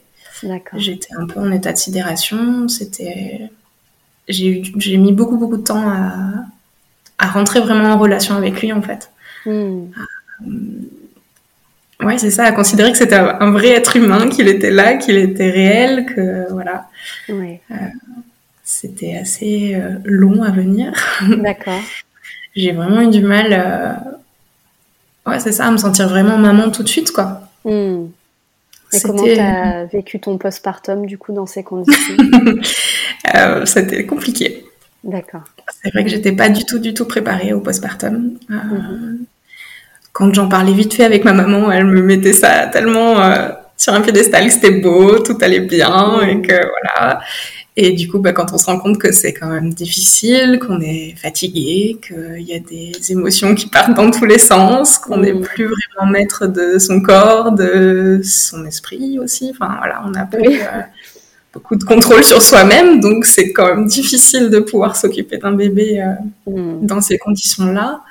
J'étais 0.77 1.15
un 1.19 1.27
peu 1.27 1.41
en 1.41 1.51
état 1.51 1.73
de 1.73 1.79
sidération. 1.79 2.69
C'était, 2.69 3.49
j'ai, 4.29 4.63
j'ai 4.77 4.99
mis 4.99 5.13
beaucoup 5.13 5.39
beaucoup 5.39 5.57
de 5.57 5.65
temps 5.65 5.89
à, 5.89 6.13
à 7.17 7.29
rentrer 7.29 7.61
vraiment 7.61 7.95
en 7.95 7.99
relation 7.99 8.35
avec 8.35 8.61
lui 8.61 8.71
en 8.71 8.83
fait. 8.83 9.11
Mm. 9.47 9.87
Euh, 10.47 12.07
ouais, 12.07 12.19
c'est 12.19 12.31
ça, 12.31 12.45
à 12.45 12.53
considérer 12.53 12.93
que 12.93 12.99
c'était 12.99 13.17
un 13.17 13.51
vrai 13.51 13.71
être 13.71 13.97
humain, 13.97 14.29
qu'il 14.29 14.49
était 14.49 14.71
là, 14.71 14.97
qu'il 14.97 15.17
était 15.17 15.51
réel, 15.51 16.07
que 16.07 16.51
voilà. 16.51 16.89
Euh, 17.31 17.57
c'était 18.65 19.17
assez 19.17 19.75
euh, 19.75 19.97
long 20.05 20.43
à 20.43 20.51
venir. 20.51 20.93
D'accord. 21.29 21.81
J'ai 22.55 22.73
vraiment 22.73 23.01
eu 23.01 23.11
du 23.11 23.23
mal, 23.23 23.99
ouais, 25.27 25.41
c'est 25.41 25.53
ça, 25.53 25.67
à 25.67 25.71
me 25.71 25.79
sentir 25.79 26.09
vraiment 26.09 26.37
maman 26.37 26.71
tout 26.71 26.83
de 26.83 26.89
suite, 26.89 27.11
quoi. 27.11 27.49
Hmm. 27.65 28.07
Et 28.95 29.01
comment 29.01 29.25
tu 29.25 29.31
as 29.39 29.87
vécu 29.87 30.21
ton 30.21 30.37
postpartum, 30.37 31.07
du 31.07 31.17
coup, 31.17 31.33
dans 31.33 31.47
ces 31.47 31.63
conditions 31.63 32.17
C'était 33.65 34.05
compliqué. 34.05 34.67
D'accord. 35.03 35.45
C'est 35.83 35.91
vrai 35.93 36.05
que 36.05 36.11
j'étais 36.11 36.33
pas 36.33 36.51
du 36.51 36.65
tout, 36.67 36.79
du 36.79 36.93
tout 36.93 37.07
préparée 37.07 37.55
au 37.55 37.61
postpartum. 37.61 38.39
Mhm 38.51 39.25
quand 40.13 40.33
j'en 40.35 40.49
parlais 40.49 40.73
vite 40.73 40.95
fait 40.95 41.05
avec 41.05 41.25
ma 41.25 41.33
maman, 41.33 41.71
elle 41.71 41.87
me 41.87 42.03
mettait 42.03 42.35
ça 42.35 42.67
tellement 42.67 43.21
euh, 43.21 43.49
sur 43.77 43.95
un 43.95 44.01
piédestal 44.01 44.47
que 44.47 44.53
c'était 44.53 44.81
beau, 44.81 45.19
tout 45.19 45.39
allait 45.41 45.61
bien 45.61 46.21
et 46.21 46.43
que 46.43 46.55
voilà. 46.55 47.21
Et 47.75 47.93
du 47.93 48.07
coup, 48.11 48.19
bah, 48.19 48.33
quand 48.33 48.53
on 48.53 48.59
se 48.59 48.67
rend 48.67 48.79
compte 48.79 48.99
que 48.99 49.13
c'est 49.13 49.33
quand 49.33 49.49
même 49.49 49.73
difficile, 49.73 50.59
qu'on 50.59 50.83
est 50.83 51.15
fatigué, 51.17 51.97
qu'il 52.07 52.43
y 52.43 52.55
a 52.55 52.59
des 52.59 52.93
émotions 53.11 53.55
qui 53.55 53.67
partent 53.67 53.95
dans 53.95 54.11
tous 54.11 54.27
les 54.27 54.39
sens, 54.39 54.99
qu'on 54.99 55.17
n'est 55.17 55.33
plus 55.33 55.65
vraiment 55.65 56.13
maître 56.13 56.47
de 56.47 56.79
son 56.79 57.01
corps, 57.01 57.53
de 57.53 58.21
son 58.23 58.67
esprit 58.67 59.19
aussi. 59.19 59.51
Enfin 59.53 59.77
voilà, 59.79 60.03
on 60.05 60.13
a 60.13 60.27
plus 60.27 60.61
euh, 60.61 60.83
beaucoup 61.55 61.77
de 61.77 61.85
contrôle 61.85 62.23
sur 62.25 62.43
soi-même, 62.43 63.01
donc 63.01 63.25
c'est 63.25 63.53
quand 63.53 63.75
même 63.75 63.87
difficile 63.87 64.51
de 64.51 64.59
pouvoir 64.59 64.95
s'occuper 64.95 65.39
d'un 65.39 65.53
bébé 65.53 66.03
euh, 66.03 66.53
mm. 66.53 66.85
dans 66.85 67.01
ces 67.01 67.17
conditions-là 67.17 68.03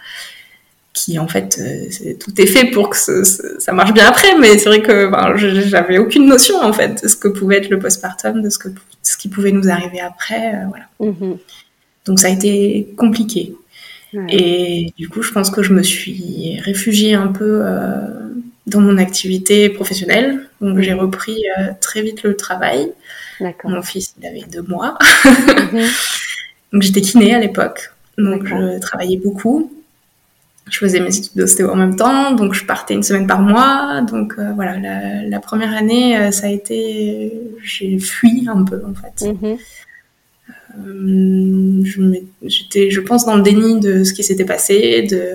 qui 0.93 1.17
en 1.19 1.27
fait 1.27 1.59
euh, 1.59 2.13
tout 2.19 2.39
est 2.39 2.45
fait 2.45 2.65
pour 2.65 2.89
que 2.89 2.97
ça 2.97 3.71
marche 3.71 3.93
bien 3.93 4.05
après 4.05 4.37
mais 4.37 4.57
c'est 4.57 4.67
vrai 4.67 4.81
que 4.81 5.09
ben, 5.09 5.35
j'avais 5.35 5.97
aucune 5.97 6.27
notion 6.27 6.59
en 6.61 6.73
fait 6.73 7.03
de 7.03 7.07
ce 7.07 7.15
que 7.15 7.29
pouvait 7.29 7.57
être 7.57 7.69
le 7.69 7.79
postpartum 7.79 8.41
de 8.41 8.49
ce 8.49 8.57
que 8.57 8.69
ce 9.01 9.15
qui 9.15 9.29
pouvait 9.29 9.51
nous 9.51 9.69
arriver 9.69 10.01
après 10.01 10.53
euh, 10.55 10.67
voilà. 10.67 11.13
Mm-hmm. 11.13 11.37
donc 12.05 12.19
ça 12.19 12.27
a 12.27 12.29
été 12.29 12.93
compliqué. 12.97 13.55
Et 14.27 14.91
du 14.97 15.07
coup 15.07 15.21
je 15.21 15.31
pense 15.31 15.49
que 15.49 15.63
je 15.63 15.71
me 15.71 15.81
suis 15.81 16.59
réfugiée 16.59 17.13
un 17.13 17.27
peu 17.27 17.61
euh, 17.63 18.01
dans 18.67 18.81
mon 18.81 18.97
activité 18.97 19.69
professionnelle. 19.69 20.49
Donc 20.59 20.81
j'ai 20.81 20.91
mm-hmm. 20.91 20.99
repris 20.99 21.43
très 21.79 22.01
vite 22.01 22.23
le 22.23 22.35
travail. 22.35 22.91
Mon 23.63 23.81
fils 23.81 24.13
il 24.19 24.27
avait 24.27 24.43
deux 24.51 24.63
mois. 24.63 24.97
Mm-hmm. 25.23 26.17
donc 26.73 26.81
j'étais 26.81 26.99
kiné 26.99 27.33
à 27.33 27.39
l'époque. 27.39 27.93
Donc 28.17 28.45
je 28.45 28.79
travaillais 28.79 29.15
beaucoup 29.15 29.71
je 30.69 30.77
faisais 30.77 30.99
mes 30.99 31.15
études 31.15 31.35
d'ostéo 31.35 31.69
en 31.69 31.75
même 31.75 31.95
temps, 31.95 32.31
donc 32.31 32.53
je 32.53 32.65
partais 32.65 32.93
une 32.93 33.03
semaine 33.03 33.27
par 33.27 33.41
mois. 33.41 34.01
Donc 34.01 34.35
euh, 34.37 34.51
voilà, 34.55 34.77
la, 35.27 35.39
première 35.39 35.75
année, 35.75 36.17
euh, 36.17 36.31
ça 36.31 36.47
a 36.47 36.49
été, 36.49 37.33
j'ai 37.63 37.99
fui 37.99 38.47
un 38.47 38.63
peu 38.63 38.81
en 38.85 38.93
fait. 38.93 39.27
Mhm. 39.27 39.57
Euh, 40.87 42.23
j'étais, 42.43 42.89
je 42.91 43.01
pense, 43.01 43.25
dans 43.25 43.35
le 43.35 43.41
déni 43.41 43.79
de 43.79 44.03
ce 44.03 44.13
qui 44.13 44.23
s'était 44.23 44.45
passé, 44.45 45.07
de 45.09 45.33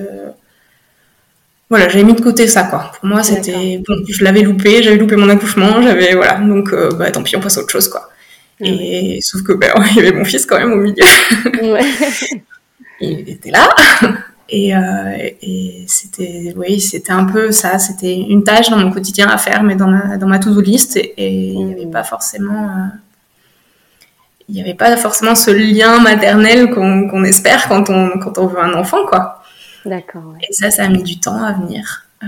voilà, 1.69 1.89
j'avais 1.89 2.05
mis 2.05 2.15
de 2.15 2.21
côté 2.21 2.47
ça 2.47 2.63
quoi. 2.63 2.93
Pour 2.99 3.07
moi, 3.07 3.23
c'était 3.23 3.83
bon, 3.87 3.97
je 4.09 4.25
l'avais 4.25 4.43
loupé, 4.43 4.83
j'avais 4.83 4.97
loupé 4.97 5.17
mon 5.17 5.29
accouchement, 5.29 5.83
j'avais 5.83 6.15
voilà, 6.15 6.35
donc 6.39 6.73
bah 6.97 7.11
tant 7.11 7.23
pis, 7.23 7.37
on 7.37 7.41
passe 7.41 7.59
à 7.59 7.61
autre 7.61 7.73
chose 7.73 7.89
quoi. 7.89 8.09
Et 8.61 9.19
sauf 9.21 9.43
que 9.43 9.53
ben, 9.53 9.73
il 9.91 9.97
y 9.97 10.01
avait 10.01 10.13
mon 10.13 10.25
fils 10.25 10.47
quand 10.47 10.59
même 10.59 10.73
au 10.73 10.77
milieu. 10.77 11.05
Ouais. 11.63 11.85
il 13.01 13.29
était 13.29 13.51
là. 13.51 13.69
Et, 14.49 14.77
euh, 14.77 14.81
et 15.43 15.85
c'était, 15.89 16.55
oui, 16.57 16.81
c'était 16.81 17.13
un 17.13 17.25
peu 17.25 17.51
ça. 17.51 17.79
C'était 17.79 18.15
une 18.15 18.45
tâche 18.45 18.71
dans 18.71 18.77
mon 18.79 18.93
quotidien 18.93 19.29
à 19.29 19.39
faire, 19.39 19.63
mais 19.63 19.75
dans 19.75 19.89
ma, 19.89 20.17
dans 20.17 20.29
ma 20.29 20.39
to-do 20.39 20.61
list. 20.61 20.97
Et 20.97 21.49
il 21.49 21.67
n'y 21.67 21.73
avait 21.73 21.91
pas 21.91 22.05
forcément, 22.05 22.65
euh, 22.65 22.87
il 24.49 24.55
n'y 24.55 24.61
avait 24.61 24.75
pas 24.75 24.97
forcément 24.97 25.35
ce 25.35 25.51
lien 25.51 25.99
maternel 25.99 26.71
qu'on 26.71 27.25
espère 27.25 27.69
quand 27.69 27.91
on, 27.91 28.19
quand 28.19 28.39
on 28.39 28.47
veut 28.47 28.63
un 28.63 28.75
enfant, 28.75 29.05
quoi. 29.07 29.43
D'accord. 29.85 30.35
Et 30.41 30.53
ça, 30.53 30.71
ça 30.71 30.85
a 30.85 30.89
mis 30.89 31.03
du 31.03 31.19
temps 31.19 31.43
à 31.43 31.53
venir. 31.53 32.05
Euh, 32.23 32.27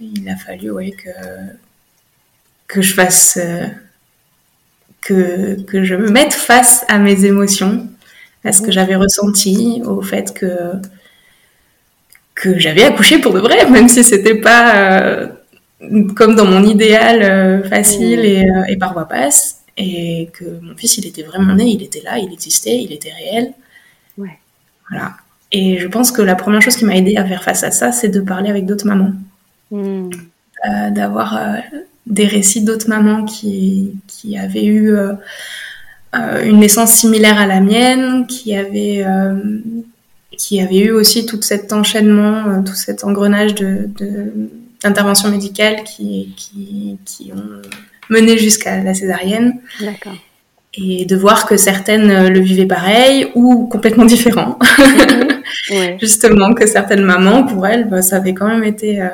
il 0.00 0.28
a 0.28 0.36
fallu, 0.36 0.70
ouais, 0.70 0.92
que, 0.92 1.10
que 2.66 2.82
je 2.82 2.94
fasse, 2.94 3.38
euh, 3.40 3.66
que, 5.00 5.60
que 5.62 5.82
je 5.82 5.94
me 5.94 6.08
mette 6.10 6.32
face 6.32 6.84
à 6.88 6.98
mes 6.98 7.24
émotions, 7.24 7.88
à 8.44 8.52
ce 8.52 8.62
que 8.62 8.70
j'avais 8.70 8.96
ressenti, 8.96 9.82
au 9.84 10.02
fait 10.02 10.32
que 10.34 10.72
que 12.40 12.58
j'avais 12.58 12.84
accouché 12.84 13.18
pour 13.18 13.32
de 13.32 13.40
vrai, 13.40 13.68
même 13.68 13.88
si 13.88 14.04
c'était 14.04 14.36
pas 14.36 14.76
euh, 14.76 15.26
comme 16.14 16.36
dans 16.36 16.46
mon 16.46 16.62
idéal 16.62 17.22
euh, 17.22 17.68
facile 17.68 18.20
et, 18.20 18.44
euh, 18.44 18.64
et, 18.68 18.76
par 18.76 18.92
voie 18.92 19.06
passe, 19.06 19.62
et 19.76 20.30
que 20.32 20.44
mon 20.62 20.76
fils 20.76 20.98
il 20.98 21.06
était 21.06 21.22
vraiment 21.22 21.54
né, 21.54 21.64
il 21.64 21.82
était 21.82 22.02
là, 22.02 22.18
il 22.18 22.32
existait, 22.32 22.80
il 22.80 22.92
était 22.92 23.12
réel. 23.12 23.52
Ouais. 24.16 24.38
Voilà. 24.88 25.14
Et 25.50 25.78
je 25.78 25.88
pense 25.88 26.12
que 26.12 26.22
la 26.22 26.36
première 26.36 26.62
chose 26.62 26.76
qui 26.76 26.84
m'a 26.84 26.96
aidé 26.96 27.16
à 27.16 27.24
faire 27.24 27.42
face 27.42 27.64
à 27.64 27.70
ça, 27.70 27.90
c'est 27.90 28.08
de 28.08 28.20
parler 28.20 28.50
avec 28.50 28.66
d'autres 28.66 28.86
mamans, 28.86 29.14
hmm. 29.70 30.10
d'avoir 30.90 31.40
des 32.06 32.26
récits 32.26 32.62
d'autres 32.62 32.88
mamans 32.88 33.24
qui, 33.24 33.94
qui 34.06 34.36
avaient 34.36 34.66
eu 34.66 34.94
une 36.12 36.58
naissance 36.58 36.92
similaire 36.92 37.40
à 37.40 37.46
la 37.46 37.60
mienne, 37.60 38.26
qui 38.26 38.54
avaient 38.54 39.06
qui 40.38 40.60
avait 40.60 40.78
eu 40.78 40.90
aussi 40.92 41.26
tout 41.26 41.42
cet 41.42 41.72
enchaînement, 41.72 42.46
euh, 42.46 42.62
tout 42.64 42.74
cet 42.74 43.04
engrenage 43.04 43.54
de, 43.56 43.90
d'interventions 44.82 45.28
médicales 45.28 45.82
qui, 45.82 46.32
qui, 46.36 46.96
qui, 47.04 47.32
ont 47.34 47.60
mené 48.08 48.38
jusqu'à 48.38 48.82
la 48.82 48.94
césarienne. 48.94 49.60
D'accord. 49.80 50.14
Et 50.74 51.04
de 51.06 51.16
voir 51.16 51.46
que 51.46 51.56
certaines 51.56 52.10
euh, 52.10 52.28
le 52.30 52.38
vivaient 52.38 52.66
pareil 52.66 53.26
ou 53.34 53.66
complètement 53.66 54.04
différent. 54.16 54.58
Mhm. 55.70 55.98
Justement, 56.00 56.54
que 56.54 56.66
certaines 56.66 57.02
mamans, 57.02 57.42
pour 57.42 57.66
elles, 57.66 57.88
bah, 57.88 58.00
ça 58.00 58.16
avait 58.16 58.32
quand 58.32 58.46
même 58.46 58.64
été 58.64 59.02
euh, 59.02 59.08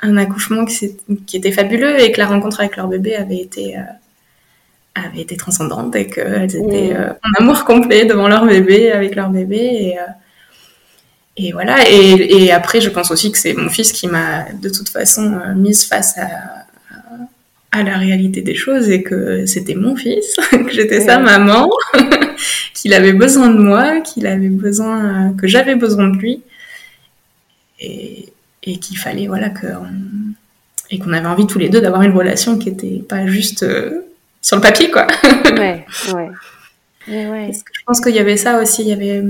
un 0.00 0.16
accouchement 0.16 0.64
qui, 0.64 0.96
qui, 1.26 1.36
était 1.36 1.52
fabuleux 1.52 2.00
et 2.00 2.10
que 2.10 2.18
la 2.18 2.26
rencontre 2.26 2.60
avec 2.60 2.76
leur 2.76 2.88
bébé 2.88 3.14
avait 3.16 3.36
été, 3.36 3.76
avait 4.94 5.20
été 5.20 5.36
transcendante 5.36 5.94
et 5.94 6.06
qu'elles 6.06 6.56
étaient 6.56 6.96
en 6.96 7.42
amour 7.42 7.64
complet 7.64 8.04
devant 8.06 8.28
leur 8.28 8.44
bébé, 8.44 8.92
avec 8.92 9.14
leur 9.14 9.30
bébé. 9.30 9.56
Et, 9.56 9.98
et 11.36 11.52
voilà. 11.52 11.78
Et, 11.90 12.52
après, 12.52 12.80
je 12.80 12.90
pense 12.90 13.10
aussi 13.10 13.32
que 13.32 13.38
c'est 13.38 13.54
mon 13.54 13.68
fils 13.68 13.92
qui 13.92 14.06
m'a 14.06 14.46
de 14.52 14.68
toute 14.68 14.88
façon 14.88 15.34
euh, 15.34 15.54
mise 15.54 15.84
face 15.84 16.16
à, 16.16 16.28
à, 17.72 17.82
la 17.82 17.98
réalité 17.98 18.40
des 18.40 18.54
choses 18.54 18.88
et 18.88 19.02
que 19.02 19.44
c'était 19.46 19.74
mon 19.74 19.96
fils, 19.96 20.36
que 20.50 20.70
j'étais 20.70 21.00
sa 21.00 21.18
maman, 21.18 21.68
qu'il 22.74 22.94
avait 22.94 23.12
besoin 23.12 23.48
de 23.48 23.58
moi, 23.58 24.00
qu'il 24.00 24.26
avait 24.26 24.48
besoin, 24.48 25.34
que 25.36 25.48
j'avais 25.48 25.74
besoin 25.74 26.08
de 26.08 26.18
lui, 26.18 26.42
et, 27.80 28.26
et 28.62 28.78
qu'il 28.78 28.96
fallait 28.96 29.26
voilà 29.26 29.50
que 29.50 29.66
et 30.90 30.98
qu'on 30.98 31.12
avait 31.12 31.26
envie 31.26 31.46
tous 31.46 31.58
les 31.58 31.68
deux 31.68 31.80
d'avoir 31.80 32.02
une 32.02 32.12
relation 32.12 32.58
qui 32.58 32.68
était 32.68 33.02
pas 33.08 33.26
juste 33.26 33.62
euh, 33.62 34.02
sur 34.40 34.56
le 34.56 34.62
papier 34.62 34.90
quoi. 34.90 35.06
ouais, 35.56 35.84
ouais. 36.12 36.30
ouais. 37.08 37.50
je 37.52 37.82
pense 37.86 38.00
qu'il 38.00 38.14
y 38.14 38.18
avait 38.18 38.36
ça 38.36 38.62
aussi. 38.62 38.82
Il 38.82 38.88
y 38.88 38.92
avait 38.92 39.22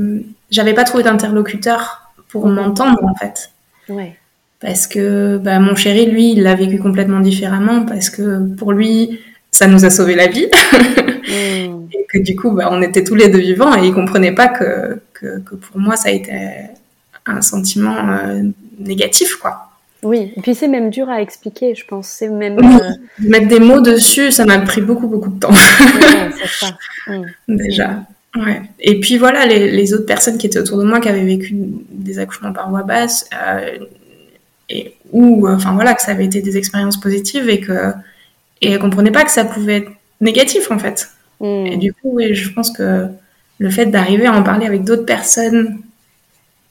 j'avais 0.54 0.75
pas 0.75 0.84
trouvé 0.84 1.02
d'interlocuteur 1.02 2.12
pour 2.28 2.46
m'entendre 2.46 3.02
en 3.04 3.14
fait. 3.14 3.50
Ouais. 3.88 4.16
Parce 4.61 4.87
que 4.87 5.37
bah, 5.37 5.58
mon 5.58 5.75
chéri, 5.75 6.06
lui, 6.06 6.32
il 6.32 6.42
l'a 6.42 6.54
vécu 6.54 6.78
complètement 6.78 7.20
différemment 7.20 7.84
parce 7.84 8.08
que 8.08 8.54
pour 8.54 8.73
lui, 8.73 9.20
ça 9.50 9.66
nous 9.66 9.84
a 9.84 9.90
sauvé 9.90 10.14
la 10.14 10.28
vie. 10.28 10.49
Mm. 11.26 11.88
et 11.92 12.06
que 12.06 12.18
du 12.18 12.37
coup, 12.37 12.50
bah, 12.50 12.68
on 12.70 12.82
était 12.82 13.02
tous 13.02 13.14
les 13.14 13.28
deux 13.28 13.38
vivants 13.38 13.75
et 13.76 13.87
ils 13.87 13.94
comprenaient 13.94 14.34
pas 14.34 14.49
que, 14.49 15.00
que, 15.14 15.40
que 15.40 15.54
pour 15.54 15.80
moi, 15.80 15.96
ça 15.96 16.11
a 16.11 16.12
été 16.12 16.32
un 17.26 17.40
sentiment 17.40 17.96
euh, 18.08 18.42
négatif, 18.78 19.37
quoi. 19.37 19.70
Oui, 20.02 20.32
et 20.37 20.40
puis 20.42 20.54
c'est 20.54 20.68
même 20.68 20.90
dur 20.90 21.08
à 21.08 21.23
expliquer, 21.23 21.75
je 21.75 21.84
pense. 21.87 22.08
C'est 22.08 22.28
même 22.28 22.58
euh, 22.58 22.90
mettre 23.20 23.49
des 23.49 23.58
mots 23.58 23.80
dessus, 23.80 24.30
ça 24.32 24.44
m'a 24.44 24.58
pris 24.58 24.82
beaucoup 24.82 25.08
beaucoup 25.08 25.30
de 25.30 25.40
temps. 25.40 25.54
c'est 25.54 26.66
ça. 26.66 26.76
Mm. 27.06 27.25
Déjà. 27.49 28.00
Ouais. 28.35 28.62
Et 28.81 28.99
puis 28.99 29.17
voilà, 29.17 29.47
les, 29.47 29.71
les, 29.71 29.95
autres 29.95 30.07
personnes 30.07 30.38
qui 30.38 30.47
étaient 30.47 30.59
autour 30.59 30.79
de 30.79 30.85
moi, 30.85 31.00
qui 31.00 31.09
avaient 31.09 31.25
vécu 31.25 31.55
des 31.91 32.19
accouchements 32.19 32.53
par 32.53 32.69
voie 32.69 32.83
basse, 32.83 33.29
euh, 33.47 33.79
et 34.69 34.95
ou 35.12 35.49
enfin 35.49 35.73
voilà, 35.75 35.95
que 35.95 36.03
ça 36.03 36.11
avait 36.11 36.25
été 36.25 36.43
des 36.43 36.57
expériences 36.57 36.99
positives 36.99 37.49
et 37.49 37.61
que 37.61 37.93
et 38.61 38.73
elles 38.73 38.79
comprenaient 38.79 39.12
pas 39.12 39.25
que 39.25 39.31
ça 39.31 39.45
pouvait 39.45 39.76
être 39.79 39.91
négatif 40.21 40.71
en 40.71 40.79
fait. 40.79 41.11
Mm. 41.41 41.67
Et 41.67 41.76
du 41.76 41.93
coup, 41.93 42.11
oui, 42.14 42.35
je 42.35 42.50
pense 42.50 42.71
que 42.71 43.07
le 43.59 43.71
fait 43.71 43.87
d'arriver 43.87 44.26
à 44.26 44.33
en 44.33 44.43
parler 44.43 44.67
avec 44.67 44.83
d'autres 44.83 45.07
personnes 45.07 45.79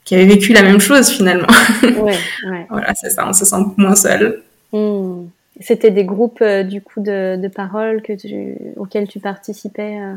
qui 0.03 0.15
avaient 0.15 0.25
vécu 0.25 0.51
la 0.51 0.63
même 0.63 0.79
chose 0.79 1.09
finalement. 1.09 1.47
Ouais, 1.83 2.17
ouais. 2.49 2.65
voilà, 2.69 2.93
c'est 2.95 3.09
ça, 3.09 3.25
on 3.27 3.31
se 3.31 3.45
sent 3.45 3.55
moins 3.77 3.95
seul. 3.95 4.41
Hmm. 4.73 5.27
C'était 5.61 5.91
des 5.91 6.03
groupes 6.03 6.41
euh, 6.41 6.63
du 6.63 6.81
coup 6.81 6.99
de, 6.99 7.37
de 7.37 7.47
paroles 7.47 8.01
que 8.01 8.11
tu, 8.13 8.55
auxquels 8.75 9.07
tu 9.07 9.19
participais 9.19 9.99
euh, 10.01 10.15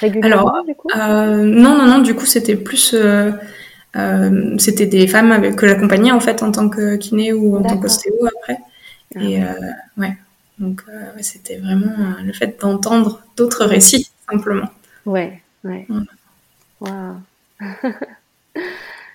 régulièrement 0.00 0.48
Alors, 0.50 0.64
du 0.64 0.74
coup? 0.74 0.88
euh, 0.96 1.42
Non, 1.42 1.76
non, 1.76 1.86
non, 1.86 1.98
du 1.98 2.14
coup 2.14 2.26
c'était 2.26 2.56
plus... 2.56 2.94
c'était 4.58 4.86
des 4.86 5.06
femmes 5.06 5.32
avec, 5.32 5.56
que 5.56 5.66
j'accompagnais 5.66 6.12
en 6.12 6.20
fait 6.20 6.42
en 6.42 6.52
tant 6.52 6.68
que 6.68 6.96
kiné 6.96 7.32
ou 7.32 7.56
en 7.56 7.62
tant 7.62 7.78
qu'ostéo 7.78 8.14
après. 8.26 8.58
Ah 9.16 9.22
Et 9.22 9.40
ouais, 9.96 10.16
donc 10.58 10.82
c'était 11.20 11.56
vraiment 11.56 11.92
le 12.22 12.32
fait 12.32 12.60
d'entendre 12.60 13.22
d'autres 13.36 13.64
récits 13.64 14.10
simplement. 14.30 14.68
Ouais, 15.06 15.40
ouais. 15.64 15.86
Wow. 16.80 17.16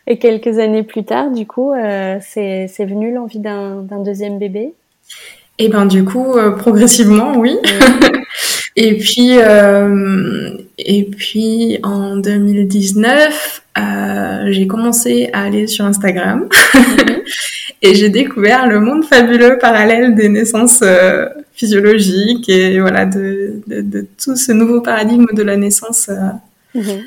Et 0.07 0.19
quelques 0.19 0.59
années 0.59 0.83
plus 0.83 1.05
tard, 1.05 1.31
du 1.31 1.45
coup, 1.47 1.71
euh, 1.71 2.17
c'est 2.21 2.67
venu 2.79 3.13
l'envie 3.13 3.39
d'un 3.39 3.83
deuxième 4.03 4.37
bébé? 4.37 4.73
Et 5.59 5.65
eh 5.65 5.69
ben 5.69 5.85
du 5.85 6.03
coup, 6.03 6.33
euh, 6.33 6.51
progressivement, 6.51 7.37
oui. 7.37 7.57
et 8.75 8.97
puis, 8.97 9.37
euh, 9.37 10.49
et 10.77 11.03
puis 11.03 11.79
en 11.83 12.17
2019, 12.17 13.61
j'ai 14.47 14.67
commencé 14.67 15.29
à 15.33 15.43
aller 15.43 15.67
sur 15.67 15.85
Instagram 15.85 16.47
mhm. 16.73 17.21
et 17.81 17.95
j'ai 17.95 18.09
découvert 18.09 18.67
le 18.67 18.79
monde 18.79 19.05
fabuleux 19.05 19.57
parallèle 19.59 20.15
des 20.15 20.29
naissances 20.29 20.83
physiologiques 21.53 22.49
et 22.49 22.79
voilà 22.79 23.05
de, 23.05 23.61
de, 23.67 23.81
de, 23.81 24.07
tout 24.23 24.35
ce 24.35 24.51
nouveau 24.51 24.81
paradigme 24.81 25.27
de 25.33 25.43
la 25.43 25.55
naissance 25.55 26.09
mhm. 26.73 27.03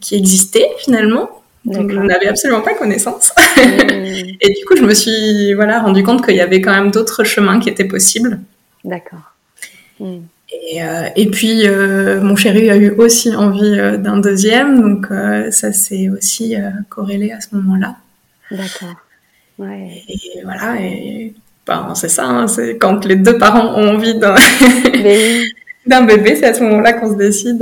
qui 0.00 0.16
existait 0.16 0.68
finalement. 0.78 1.30
Donc 1.66 1.90
je 1.90 1.98
n'avais 1.98 2.28
absolument 2.28 2.62
pas 2.62 2.74
connaissance. 2.74 3.32
Mmh. 3.56 3.60
et 4.40 4.48
du 4.50 4.64
coup, 4.66 4.76
je 4.76 4.82
me 4.82 4.94
suis 4.94 5.52
voilà 5.54 5.80
rendu 5.80 6.02
compte 6.04 6.24
qu'il 6.24 6.36
y 6.36 6.40
avait 6.40 6.60
quand 6.60 6.72
même 6.72 6.92
d'autres 6.92 7.24
chemins 7.24 7.58
qui 7.58 7.68
étaient 7.68 7.84
possibles. 7.84 8.40
D'accord. 8.84 9.34
Mmh. 9.98 10.18
Et, 10.52 10.82
euh, 10.82 11.08
et, 11.16 11.26
puis 11.28 11.66
euh, 11.66 12.20
mon 12.20 12.36
chéri 12.36 12.70
a 12.70 12.76
eu 12.76 12.90
aussi 12.90 13.34
envie 13.34 13.78
euh, 13.78 13.96
d'un 13.96 14.18
deuxième, 14.18 14.80
donc 14.80 15.08
ça 15.50 15.72
s'est 15.72 16.08
aussi 16.08 16.54
corrélé 16.88 17.32
à 17.32 17.40
ce 17.40 17.54
moment-là. 17.56 17.96
D'accord. 18.50 18.94
Ouais. 19.58 20.02
Et 20.08 20.42
voilà, 20.44 20.80
et 20.80 21.34
ben, 21.66 21.94
c'est 21.94 22.08
ça, 22.08 22.26
hein, 22.26 22.46
c'est 22.46 22.76
quand 22.76 23.04
les 23.04 23.16
deux 23.16 23.38
parents 23.38 23.74
ont 23.74 23.94
envie 23.94 24.16
d'un 24.18 24.36
bébé, 26.06 26.36
c'est 26.36 26.46
à 26.46 26.54
ce 26.54 26.62
moment-là 26.62 26.92
qu'on 26.92 27.10
se 27.10 27.16
décide 27.16 27.58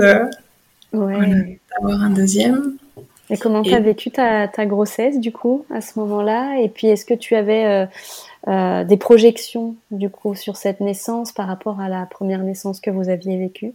d'avoir 0.92 2.02
un 2.02 2.10
deuxième. 2.10 2.74
Et 3.30 3.38
comment 3.38 3.62
tu 3.62 3.72
as 3.72 3.80
vécu 3.80 4.10
ta, 4.10 4.48
grossesse 4.66 5.18
du 5.18 5.32
coup 5.32 5.64
à 5.74 5.80
ce 5.80 5.98
moment-là? 6.00 6.58
Et 6.60 6.68
puis 6.68 6.88
est-ce 6.88 7.06
que 7.06 7.14
tu 7.14 7.34
avais 7.34 7.88
euh, 8.46 8.50
euh, 8.50 8.84
des 8.84 8.96
projections 8.96 9.76
du 9.90 10.10
coup 10.10 10.34
sur 10.34 10.56
cette 10.56 10.80
naissance 10.80 11.32
par 11.32 11.46
rapport 11.46 11.80
à 11.80 11.88
la 11.88 12.06
première 12.06 12.42
naissance 12.42 12.80
que 12.80 12.90
vous 12.90 13.08
aviez 13.08 13.38
vécue? 13.38 13.72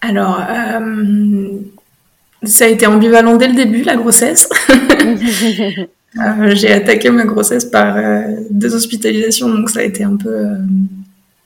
Alors, 0.00 0.40
euh, 0.40 1.48
ça 2.42 2.64
a 2.64 2.68
été 2.68 2.86
ambivalent 2.86 3.36
dès 3.36 3.48
le 3.48 3.54
début, 3.54 3.82
la 3.82 3.96
grossesse. 3.96 4.48
J'ai 6.52 6.72
attaqué 6.72 7.10
ma 7.10 7.24
grossesse 7.24 7.64
par 7.64 7.96
deux 8.50 8.74
hospitalisations, 8.74 9.48
donc 9.48 9.70
ça 9.70 9.80
a 9.80 9.84
été 9.84 10.02
un 10.02 10.16
peu, 10.16 10.46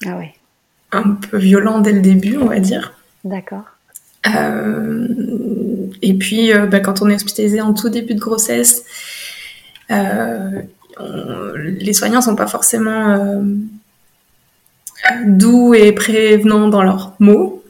ah 0.06 0.16
ouais. 0.16 0.32
un 0.92 1.10
peu 1.10 1.36
violent 1.36 1.80
dès 1.80 1.92
le 1.92 2.00
début, 2.00 2.38
on 2.38 2.46
va 2.46 2.60
dire. 2.60 2.94
D'accord. 3.24 3.64
Euh, 4.26 5.06
et 6.02 6.14
puis, 6.14 6.52
euh, 6.52 6.66
bah, 6.66 6.80
quand 6.80 7.02
on 7.02 7.08
est 7.08 7.14
hospitalisé 7.14 7.60
en 7.60 7.74
tout 7.74 7.88
début 7.88 8.14
de 8.14 8.20
grossesse, 8.20 8.84
euh, 9.90 10.62
les 10.98 11.92
soignants 11.92 12.20
sont 12.20 12.36
pas 12.36 12.46
forcément 12.46 13.42
doux 15.24 15.74
et 15.74 15.92
prévenants 15.92 16.68
dans 16.68 16.82
leurs 16.82 17.14
mots. 17.18 17.62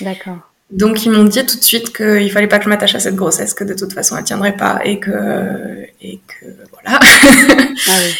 D'accord. 0.00 0.38
Donc 0.70 1.04
ils 1.04 1.10
m'ont 1.10 1.24
dit 1.24 1.44
tout 1.44 1.56
de 1.56 1.62
suite 1.62 1.94
qu'il 1.94 2.30
fallait 2.30 2.46
pas 2.46 2.58
que 2.58 2.64
je 2.64 2.68
m'attache 2.68 2.94
à 2.94 3.00
cette 3.00 3.16
grossesse, 3.16 3.54
que 3.54 3.64
de 3.64 3.74
toute 3.74 3.92
façon 3.92 4.16
elle 4.16 4.24
tiendrait 4.24 4.56
pas 4.56 4.80
et 4.84 5.00
que 5.00 5.86
et 6.00 6.20
que 6.26 6.46
voilà. 6.72 7.00
Ah 7.00 7.92
oui. 7.98 8.14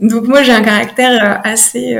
Donc 0.08 0.28
moi 0.28 0.42
j'ai 0.42 0.52
un 0.52 0.62
caractère 0.62 1.40
assez 1.44 1.98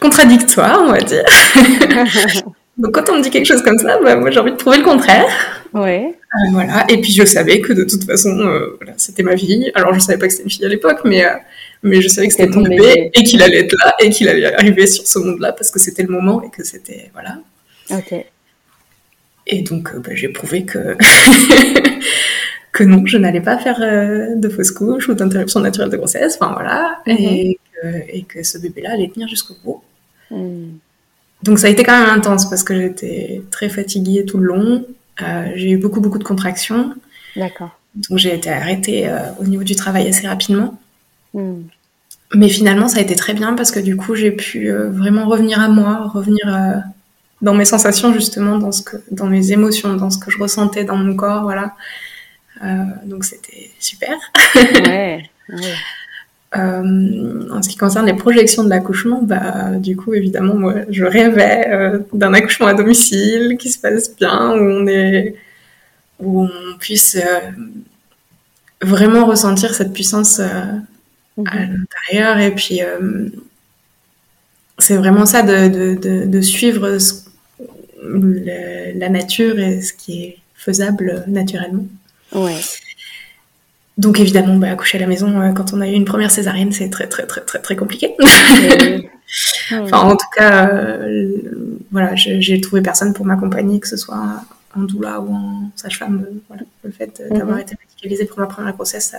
contradictoire, 0.00 0.80
on 0.82 0.92
va 0.92 1.00
dire. 1.00 1.24
Donc 2.82 2.94
quand 2.96 3.08
on 3.10 3.18
me 3.18 3.22
dit 3.22 3.30
quelque 3.30 3.46
chose 3.46 3.62
comme 3.62 3.78
ça, 3.78 4.00
bah, 4.02 4.16
moi 4.16 4.32
j'ai 4.32 4.40
envie 4.40 4.50
de 4.50 4.56
prouver 4.56 4.78
le 4.78 4.82
contraire. 4.82 5.28
Ouais. 5.72 6.12
Euh, 6.34 6.50
voilà. 6.50 6.84
Et 6.88 7.00
puis 7.00 7.12
je 7.12 7.24
savais 7.24 7.60
que 7.60 7.72
de 7.72 7.84
toute 7.84 8.02
façon, 8.02 8.36
euh, 8.40 8.76
voilà, 8.80 8.94
c'était 8.96 9.22
ma 9.22 9.36
vie. 9.36 9.70
Alors 9.76 9.94
je 9.94 10.00
savais 10.00 10.18
pas 10.18 10.26
que 10.26 10.32
c'était 10.32 10.42
une 10.42 10.50
fille 10.50 10.64
à 10.64 10.68
l'époque, 10.68 10.98
mais 11.04 11.24
euh, 11.24 11.30
mais 11.84 12.02
je 12.02 12.08
savais 12.08 12.26
que 12.26 12.34
c'était 12.34 12.48
mon 12.48 12.62
bébé 12.62 13.12
et 13.14 13.22
qu'il 13.22 13.40
allait 13.40 13.60
être 13.60 13.76
là 13.84 13.94
et 14.00 14.10
qu'il 14.10 14.28
allait 14.28 14.52
arriver 14.52 14.88
sur 14.88 15.06
ce 15.06 15.20
monde-là 15.20 15.52
parce 15.52 15.70
que 15.70 15.78
c'était 15.78 16.02
le 16.02 16.08
moment 16.08 16.42
et 16.42 16.50
que 16.50 16.64
c'était 16.64 17.10
voilà. 17.12 17.38
Ok. 17.90 18.14
Et 19.46 19.62
donc 19.62 19.94
bah, 19.98 20.10
j'ai 20.14 20.30
prouvé 20.30 20.64
que 20.64 20.96
que 22.72 22.82
non, 22.82 23.06
je 23.06 23.16
n'allais 23.16 23.40
pas 23.40 23.58
faire 23.58 23.78
de 23.78 24.48
fausse 24.48 24.72
couche 24.72 25.08
ou 25.08 25.14
d'interruption 25.14 25.60
naturelle 25.60 25.90
de 25.90 25.98
grossesse. 25.98 26.36
Enfin 26.40 26.52
voilà, 26.52 26.98
mhm. 27.06 27.16
et, 27.16 27.58
que, 27.80 27.86
et, 28.08 28.22
que, 28.24 28.42
ce 28.42 28.58
bébé-là 28.58 28.94
allait 28.94 29.08
tenir 29.08 29.28
jusqu'au 29.28 29.54
bout. 29.62 29.81
Donc 31.42 31.58
ça 31.58 31.66
a 31.66 31.70
été 31.70 31.82
quand 31.82 31.98
même 31.98 32.10
intense 32.10 32.48
parce 32.48 32.62
que 32.62 32.74
j'étais 32.74 33.42
très 33.50 33.68
fatiguée 33.68 34.24
tout 34.24 34.38
le 34.38 34.46
long. 34.46 34.86
Euh, 35.22 35.50
j'ai 35.54 35.70
eu 35.70 35.76
beaucoup 35.76 36.00
beaucoup 36.00 36.18
de 36.18 36.24
contractions. 36.24 36.94
D'accord. 37.36 37.78
Donc 38.08 38.18
j'ai 38.18 38.34
été 38.34 38.50
arrêtée 38.50 39.08
euh, 39.08 39.18
au 39.40 39.44
niveau 39.44 39.64
du 39.64 39.74
travail 39.74 40.08
assez 40.08 40.26
rapidement. 40.26 40.78
Hmm. 41.34 41.62
Mais 42.34 42.48
finalement 42.48 42.88
ça 42.88 42.98
a 42.98 43.02
été 43.02 43.16
très 43.16 43.34
bien 43.34 43.54
parce 43.54 43.70
que 43.70 43.80
du 43.80 43.96
coup 43.96 44.14
j'ai 44.14 44.30
pu 44.30 44.70
euh, 44.70 44.90
vraiment 44.90 45.26
revenir 45.26 45.60
à 45.60 45.68
moi, 45.68 46.08
revenir 46.08 46.82
dans 47.42 47.54
mes 47.54 47.64
sensations 47.64 48.12
justement, 48.14 48.58
dans 48.58 48.72
ce 48.72 48.82
que, 48.82 48.96
dans 49.10 49.26
mes 49.26 49.52
émotions, 49.52 49.96
dans 49.96 50.10
ce 50.10 50.18
que 50.18 50.30
je 50.30 50.38
ressentais 50.38 50.84
dans 50.84 50.96
mon 50.96 51.16
corps, 51.16 51.42
voilà. 51.42 51.74
donc 53.04 53.24
c'était 53.24 53.70
super. 53.80 54.16
ouais. 54.54 55.28
ouais. 55.48 55.74
Euh, 56.54 57.48
en 57.50 57.62
ce 57.62 57.68
qui 57.68 57.76
concerne 57.76 58.04
les 58.06 58.14
projections 58.14 58.62
de 58.62 58.68
l'accouchement, 58.68 59.22
bah, 59.22 59.70
du 59.78 59.96
coup, 59.96 60.12
évidemment, 60.12 60.54
moi, 60.54 60.74
je 60.90 61.04
rêvais 61.04 61.66
euh, 61.68 61.98
d'un 62.12 62.34
accouchement 62.34 62.66
à 62.66 62.74
domicile 62.74 63.56
qui 63.58 63.70
se 63.70 63.78
passe 63.78 64.14
bien, 64.14 64.52
où 64.52 64.60
on 64.60 64.86
est, 64.86 65.34
où 66.20 66.42
on 66.42 66.78
puisse 66.78 67.16
euh, 67.16 67.50
vraiment 68.82 69.24
ressentir 69.24 69.74
cette 69.74 69.94
puissance 69.94 70.40
mhm. 71.38 71.46
à 71.46 71.58
l'intérieur. 71.60 72.38
Et 72.38 72.54
puis, 72.54 72.80
c'est 74.78 74.96
vraiment 74.96 75.24
ça 75.24 75.42
de, 75.42 75.94
de, 75.94 76.26
de, 76.26 76.40
suivre 76.42 76.98
la 78.02 79.08
nature 79.08 79.58
et 79.58 79.80
ce 79.80 79.94
qui 79.94 80.24
est 80.24 80.38
faisable 80.54 81.24
naturellement. 81.28 81.86
Ouais. 82.34 82.60
Donc 83.98 84.20
évidemment, 84.20 84.56
bah, 84.56 84.70
accoucher 84.70 84.98
à 84.98 85.02
la 85.02 85.06
maison 85.06 85.40
euh, 85.40 85.52
quand 85.52 85.74
on 85.74 85.80
a 85.80 85.88
eu 85.88 85.92
une 85.92 86.04
première 86.04 86.30
césarienne, 86.30 86.72
c'est 86.72 86.88
très 86.88 87.08
très 87.08 87.26
très 87.26 87.42
très 87.42 87.58
très 87.58 87.76
compliqué. 87.76 88.14
enfin, 89.72 89.98
en 89.98 90.16
tout 90.16 90.26
cas, 90.34 90.68
euh, 90.68 91.78
voilà, 91.90 92.14
j'ai 92.14 92.60
trouvé 92.60 92.80
personne 92.80 93.12
pour 93.12 93.26
m'accompagner, 93.26 93.80
que 93.80 93.88
ce 93.88 93.98
soit 93.98 94.44
en 94.74 94.82
doula 94.82 95.20
ou 95.20 95.34
en 95.34 95.70
sage-femme. 95.76 96.26
Euh, 96.26 96.34
voilà, 96.48 96.62
le 96.84 96.90
fait 96.90 97.22
d'avoir 97.30 97.56
mhm. 97.56 97.62
été 97.62 97.76
médicalisée 97.86 98.24
pour 98.24 98.38
ma 98.38 98.46
première 98.46 98.72
grossesse, 98.72 99.10
ça, 99.10 99.18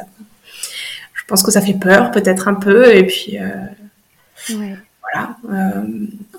je 1.14 1.24
pense 1.28 1.44
que 1.44 1.52
ça 1.52 1.62
fait 1.62 1.76
peur, 1.76 2.10
peut-être 2.10 2.48
un 2.48 2.56
peu, 2.56 2.94
et 2.94 3.06
puis 3.06 3.38
voilà, 4.50 5.38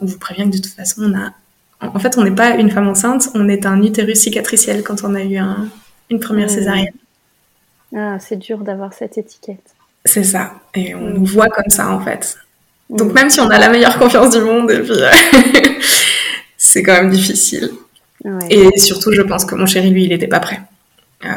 on 0.00 0.04
vous 0.04 0.18
prévient 0.18 0.50
que 0.50 0.56
de 0.56 0.62
toute 0.62 0.74
façon, 0.74 1.04
on 1.04 1.16
a, 1.16 1.32
en 1.80 1.98
fait, 2.00 2.18
on 2.18 2.24
n'est 2.24 2.34
pas 2.34 2.56
une 2.56 2.70
femme 2.70 2.88
enceinte, 2.88 3.28
on 3.34 3.48
est 3.48 3.64
un 3.64 3.80
utérus 3.82 4.18
cicatriciel 4.18 4.82
quand 4.82 5.04
on 5.04 5.14
a 5.14 5.22
eu 5.22 5.38
une 6.10 6.20
première 6.20 6.50
césarienne. 6.50 6.92
Ah, 7.96 8.18
c'est 8.18 8.36
dur 8.36 8.58
d'avoir 8.58 8.92
cette 8.92 9.18
étiquette. 9.18 9.74
C'est 10.04 10.24
ça. 10.24 10.52
Et 10.74 10.94
on 10.94 11.10
nous 11.10 11.24
voit 11.24 11.48
comme 11.48 11.70
ça, 11.70 11.90
en 11.90 12.00
fait. 12.00 12.36
Donc 12.90 13.12
même 13.12 13.30
si 13.30 13.40
on 13.40 13.48
a 13.48 13.58
la 13.58 13.68
meilleure 13.68 13.98
confiance 13.98 14.30
du 14.30 14.42
monde, 14.42 14.70
et 14.70 14.80
puis 14.80 14.92
c'est 16.56 16.82
quand 16.82 16.92
même 16.92 17.10
difficile. 17.10 17.70
Et 18.50 18.78
surtout, 18.78 19.12
je 19.12 19.22
pense 19.22 19.44
que 19.44 19.54
mon 19.54 19.66
chéri, 19.66 19.90
lui, 19.90 20.04
il 20.04 20.08
n'était 20.08 20.28
pas 20.28 20.40
prêt. 20.40 20.60
Euh, 21.24 21.28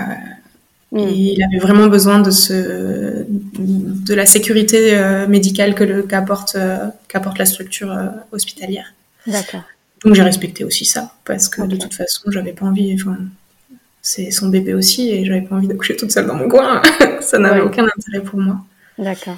mm. 0.92 1.00
Il 1.00 1.44
avait 1.44 1.60
vraiment 1.60 1.88
besoin 1.88 2.20
de, 2.20 2.32
ce, 2.32 3.26
de 3.28 4.14
la 4.14 4.26
sécurité 4.26 4.98
euh, 4.98 5.28
médicale 5.28 5.76
que 5.76 6.02
qu'apporte 6.02 6.56
euh, 6.56 6.88
qu'apporte 7.08 7.38
la 7.40 7.46
structure 7.46 7.96
hospitalière. 8.32 8.94
D'accord. 9.26 9.64
Donc 10.04 10.14
j'ai 10.14 10.24
respecté 10.24 10.64
aussi 10.64 10.86
ça, 10.86 11.14
parce 11.26 11.50
que 11.50 11.62
de 11.64 11.76
toute 11.76 11.94
façon, 11.94 12.30
j'avais 12.32 12.54
pas 12.54 12.66
envie. 12.66 12.96
C'est 14.10 14.32
son 14.32 14.48
bébé 14.48 14.74
aussi, 14.74 15.12
et 15.12 15.26
j'avais 15.26 15.42
pas 15.42 15.56
envie 15.56 15.68
d'accoucher 15.68 15.98
toute 15.98 16.12
seule 16.12 16.28
dans 16.28 16.36
mon 16.36 16.48
coin. 16.48 16.82
ça 17.20 17.40
n'avait 17.40 17.60
aucun 17.60 17.84
intérêt 17.84 18.24
pour 18.24 18.40
moi. 18.40 18.58
D'accord. 18.98 19.38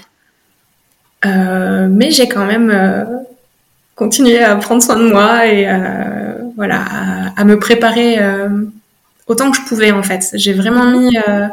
mais 1.26 2.12
j'ai 2.12 2.30
quand 2.30 2.46
même 2.46 2.72
continué 3.96 4.44
à 4.44 4.56
prendre 4.58 4.84
soin 4.84 4.98
de 4.98 5.10
moi 5.10 5.48
et 5.48 5.66
voilà, 6.60 6.84
à, 7.38 7.46
me 7.46 7.58
préparer 7.58 8.22
euh, 8.22 8.50
autant 9.28 9.50
que 9.50 9.56
je 9.56 9.62
pouvais 9.62 9.92
en 9.92 10.04
fait. 10.04 10.32
J'ai 10.34 10.52
vraiment 10.52 10.92
mis 10.92 11.18
euh, 11.18 11.48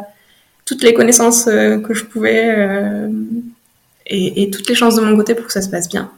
toutes 0.65 0.83
les 0.83 0.93
connaissances 0.93 1.47
euh, 1.47 1.79
que 1.79 1.93
je 1.93 2.03
pouvais 2.03 3.07
et, 4.05 4.49
toutes 4.51 4.67
les 4.67 4.75
chances 4.75 4.95
de 4.95 5.01
mon 5.01 5.15
côté 5.15 5.33
pour 5.33 5.45
que 5.45 5.53
ça 5.53 5.61
se 5.61 5.69
passe 5.69 5.87
bien. 5.87 6.11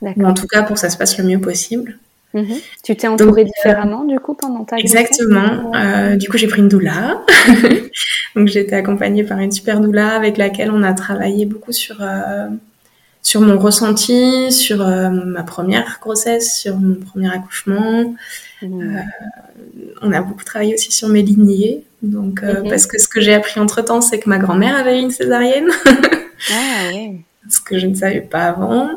Ou 0.00 0.26
en 0.26 0.34
tout 0.34 0.48
cas 0.48 0.64
pour 0.64 0.74
que 0.74 0.80
ça 0.80 0.90
se 0.90 0.96
passe 0.96 1.16
le 1.18 1.24
mieux 1.24 1.40
possible. 1.40 1.98
Mhm. 2.34 2.54
Tu 2.82 2.96
t'es 2.96 3.08
entourée 3.08 3.44
différemment 3.44 4.04
du 4.04 4.18
coup 4.18 4.34
pendant 4.34 4.64
ta 4.64 4.76
Exactement. 4.76 5.70
du 6.16 6.28
coup 6.28 6.38
j'ai 6.38 6.46
pris 6.46 6.60
une 6.60 6.68
doula. 6.68 7.22
Donc 8.36 8.48
j'ai 8.48 8.60
été 8.60 8.74
accompagnée 8.74 9.24
par 9.24 9.38
une 9.38 9.52
super 9.52 9.80
doula 9.80 10.16
avec 10.16 10.38
laquelle 10.38 10.70
on 10.70 10.82
a 10.82 10.94
travaillé 10.94 11.44
beaucoup 11.44 11.72
sur 11.72 12.02
sur 13.22 13.40
mon 13.40 13.58
ressenti, 13.58 14.50
sur 14.50 14.82
euh, 14.82 15.08
ma 15.08 15.44
première 15.44 15.98
grossesse, 16.00 16.58
sur 16.58 16.76
mon 16.76 16.96
premier 16.96 17.32
accouchement. 17.32 18.14
Mmh. 18.60 18.96
Euh, 18.96 19.00
on 20.02 20.12
a 20.12 20.20
beaucoup 20.20 20.44
travaillé 20.44 20.74
aussi 20.74 20.90
sur 20.90 21.08
mes 21.08 21.22
lignées. 21.22 21.84
Donc, 22.02 22.42
euh, 22.42 22.62
mmh. 22.62 22.68
parce 22.68 22.86
que 22.86 22.98
ce 22.98 23.08
que 23.08 23.20
j'ai 23.20 23.32
appris 23.32 23.60
entre 23.60 23.80
temps, 23.82 24.00
c'est 24.00 24.18
que 24.18 24.28
ma 24.28 24.38
grand-mère 24.38 24.76
avait 24.76 24.98
eu 24.98 25.02
une 25.02 25.12
césarienne. 25.12 25.68
ah, 25.86 26.88
oui. 26.92 27.20
Ce 27.48 27.60
que 27.60 27.78
je 27.78 27.86
ne 27.86 27.94
savais 27.94 28.20
pas 28.20 28.46
avant. 28.46 28.90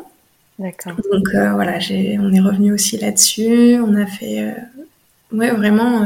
D'accord. 0.58 0.92
Donc 1.12 1.28
voilà, 1.32 1.78
j'ai, 1.78 2.18
on 2.18 2.32
est 2.32 2.40
revenu 2.40 2.72
aussi 2.72 2.96
là-dessus. 2.98 3.78
On 3.80 3.94
a 3.94 4.06
fait, 4.06 4.54
ouais, 5.32 5.50
vraiment 5.50 6.02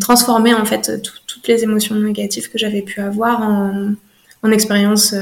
transformer 0.00 0.52
en 0.52 0.64
fait 0.64 1.00
toutes 1.02 1.48
les 1.48 1.62
émotions 1.62 1.94
négatives 1.94 2.50
que 2.50 2.58
j'avais 2.58 2.82
pu 2.82 3.00
avoir 3.00 3.40
en, 3.40 3.92
en 4.42 4.50
expérience 4.50 5.14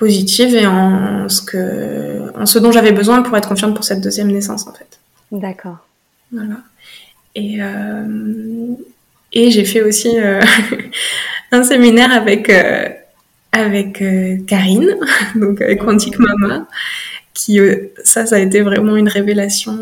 positive 0.00 0.54
et 0.54 0.66
en 0.66 1.28
ce, 1.28 1.42
que, 1.42 2.32
en 2.34 2.46
ce 2.46 2.58
dont 2.58 2.72
j'avais 2.72 2.90
besoin 2.90 3.20
pour 3.20 3.36
être 3.36 3.48
confiante 3.48 3.74
pour 3.74 3.84
cette 3.84 4.00
deuxième 4.00 4.32
naissance, 4.32 4.66
en 4.66 4.72
fait. 4.72 4.98
D'accord. 5.30 5.76
Voilà. 6.32 6.56
Et, 7.34 7.62
euh, 7.62 8.74
et 9.32 9.50
j'ai 9.50 9.66
fait 9.66 9.82
aussi 9.82 10.18
euh, 10.18 10.40
un 11.52 11.62
séminaire 11.62 12.12
avec, 12.12 12.50
euh, 13.56 13.58
avec 13.58 14.02
Karine, 14.46 14.96
donc 15.34 15.60
avec 15.60 15.80
Quantique 15.80 16.18
Mama, 16.18 16.66
qui, 17.34 17.60
ça, 18.04 18.26
ça 18.26 18.36
a 18.36 18.38
été 18.38 18.60
vraiment 18.60 18.96
une 18.96 19.08
révélation 19.08 19.76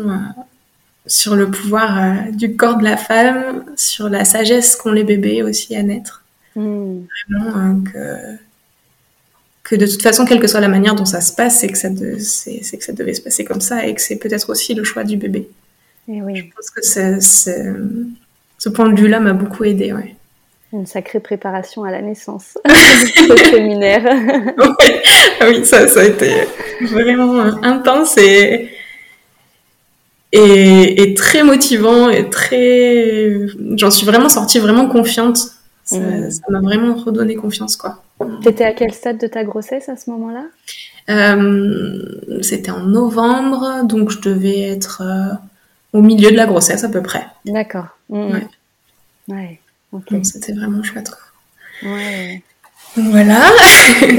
sur 1.05 1.35
le 1.35 1.49
pouvoir 1.49 2.31
du 2.31 2.55
corps 2.55 2.77
de 2.77 2.83
la 2.83 2.97
femme, 2.97 3.65
sur 3.75 4.09
la 4.09 4.25
sagesse 4.25 4.75
qu'ont 4.75 4.91
les 4.91 5.03
bébés 5.03 5.43
aussi 5.43 5.75
à 5.75 5.83
naître. 5.83 6.23
Hmm. 6.55 7.01
Vraiment, 7.29 7.81
que 7.81 8.37
que 9.69 9.75
de 9.75 9.85
toute 9.85 10.01
façon, 10.01 10.25
quelle 10.25 10.39
que 10.39 10.47
soit 10.47 10.61
la 10.61 10.67
manière 10.67 10.95
dont 10.95 11.05
ça 11.05 11.21
se 11.21 11.31
passe, 11.31 11.59
c'est 11.59 11.67
que, 11.67 11.77
ça 11.77 11.89
c'est, 12.17 12.77
que 12.77 12.83
ça 12.83 12.91
devait 12.91 13.13
se 13.13 13.21
passer 13.21 13.45
comme 13.45 13.61
ça 13.61 13.85
et 13.85 13.93
que 13.93 14.01
c'est 14.01 14.15
peut-être 14.15 14.49
aussi 14.49 14.73
le 14.73 14.83
choix 14.83 15.03
du 15.03 15.15
bébé. 15.15 15.47
Et 16.07 16.23
oui. 16.23 16.37
Je 16.37 16.45
pense 16.55 16.71
que 16.71 16.81
ce 18.57 18.69
point 18.69 18.89
de 18.89 18.99
vue-là 18.99 19.19
m'a 19.19 19.33
beaucoup 19.33 19.63
aidé. 19.63 19.93
Ouais. 19.93 20.15
Une 20.71 20.85
sacrée 20.85 21.19
préparation 21.19 21.83
à 21.83 21.91
la 21.91 22.01
naissance, 22.01 22.57
ce 22.67 23.37
séminaire. 23.49 24.03
Oui, 25.41 25.65
ça, 25.65 25.87
ça 25.87 26.01
a 26.01 26.03
été 26.03 26.29
vraiment 26.81 27.39
intense 27.63 28.17
et, 28.17 28.69
et, 30.31 31.01
et 31.01 31.13
très 31.15 31.43
motivant 31.43 32.09
et 32.09 32.29
très. 32.29 33.47
J'en 33.77 33.89
suis 33.89 34.05
vraiment 34.05 34.29
sortie 34.29 34.59
vraiment 34.59 34.87
confiante 34.87 35.59
Mm. 35.91 36.29
Ça 36.29 36.43
m'a 36.49 36.61
vraiment 36.61 36.95
redonné 36.95 37.35
confiance, 37.35 37.75
quoi. 37.75 38.03
T'étais 38.43 38.65
à 38.65 38.73
quel 38.73 38.93
stade 38.93 39.17
de 39.17 39.27
ta 39.27 39.43
grossesse 39.43 39.89
à 39.89 39.95
ce 39.95 40.09
moment-là? 40.11 40.45
Euh, 41.09 42.41
C'était 42.41 42.71
en 42.71 42.81
novembre, 42.81 43.83
donc 43.85 44.11
je 44.11 44.19
devais 44.19 44.61
être 44.61 45.01
euh, 45.03 45.35
au 45.93 46.01
milieu 46.01 46.31
de 46.31 46.35
la 46.35 46.45
grossesse 46.45 46.83
à 46.83 46.89
peu 46.89 47.01
près. 47.01 47.25
D'accord. 47.45 47.87
Mm. 48.09 48.31
Ouais. 48.31 48.47
Ouais. 49.29 49.59
Donc 49.91 50.25
c'était 50.25 50.53
vraiment 50.53 50.83
chouette. 50.83 51.09
Quoi. 51.09 51.91
Ouais. 51.91 52.43
Voilà. 52.95 53.41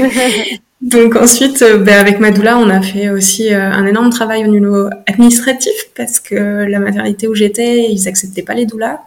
donc 0.81 1.15
ensuite, 1.15 1.61
euh, 1.61 1.77
ben, 1.77 1.99
avec 1.99 2.19
Madoula, 2.19 2.57
on 2.57 2.69
a 2.69 2.81
fait 2.81 3.09
aussi 3.09 3.53
un 3.53 3.85
énorme 3.85 4.09
travail 4.09 4.43
au 4.45 4.47
niveau 4.47 4.89
administratif 5.07 5.73
parce 5.95 6.19
que 6.19 6.35
la 6.35 6.79
maternité 6.79 7.27
où 7.27 7.35
j'étais, 7.35 7.91
ils 7.91 8.07
acceptaient 8.07 8.43
pas 8.43 8.53
les 8.53 8.65
doulas. 8.65 9.01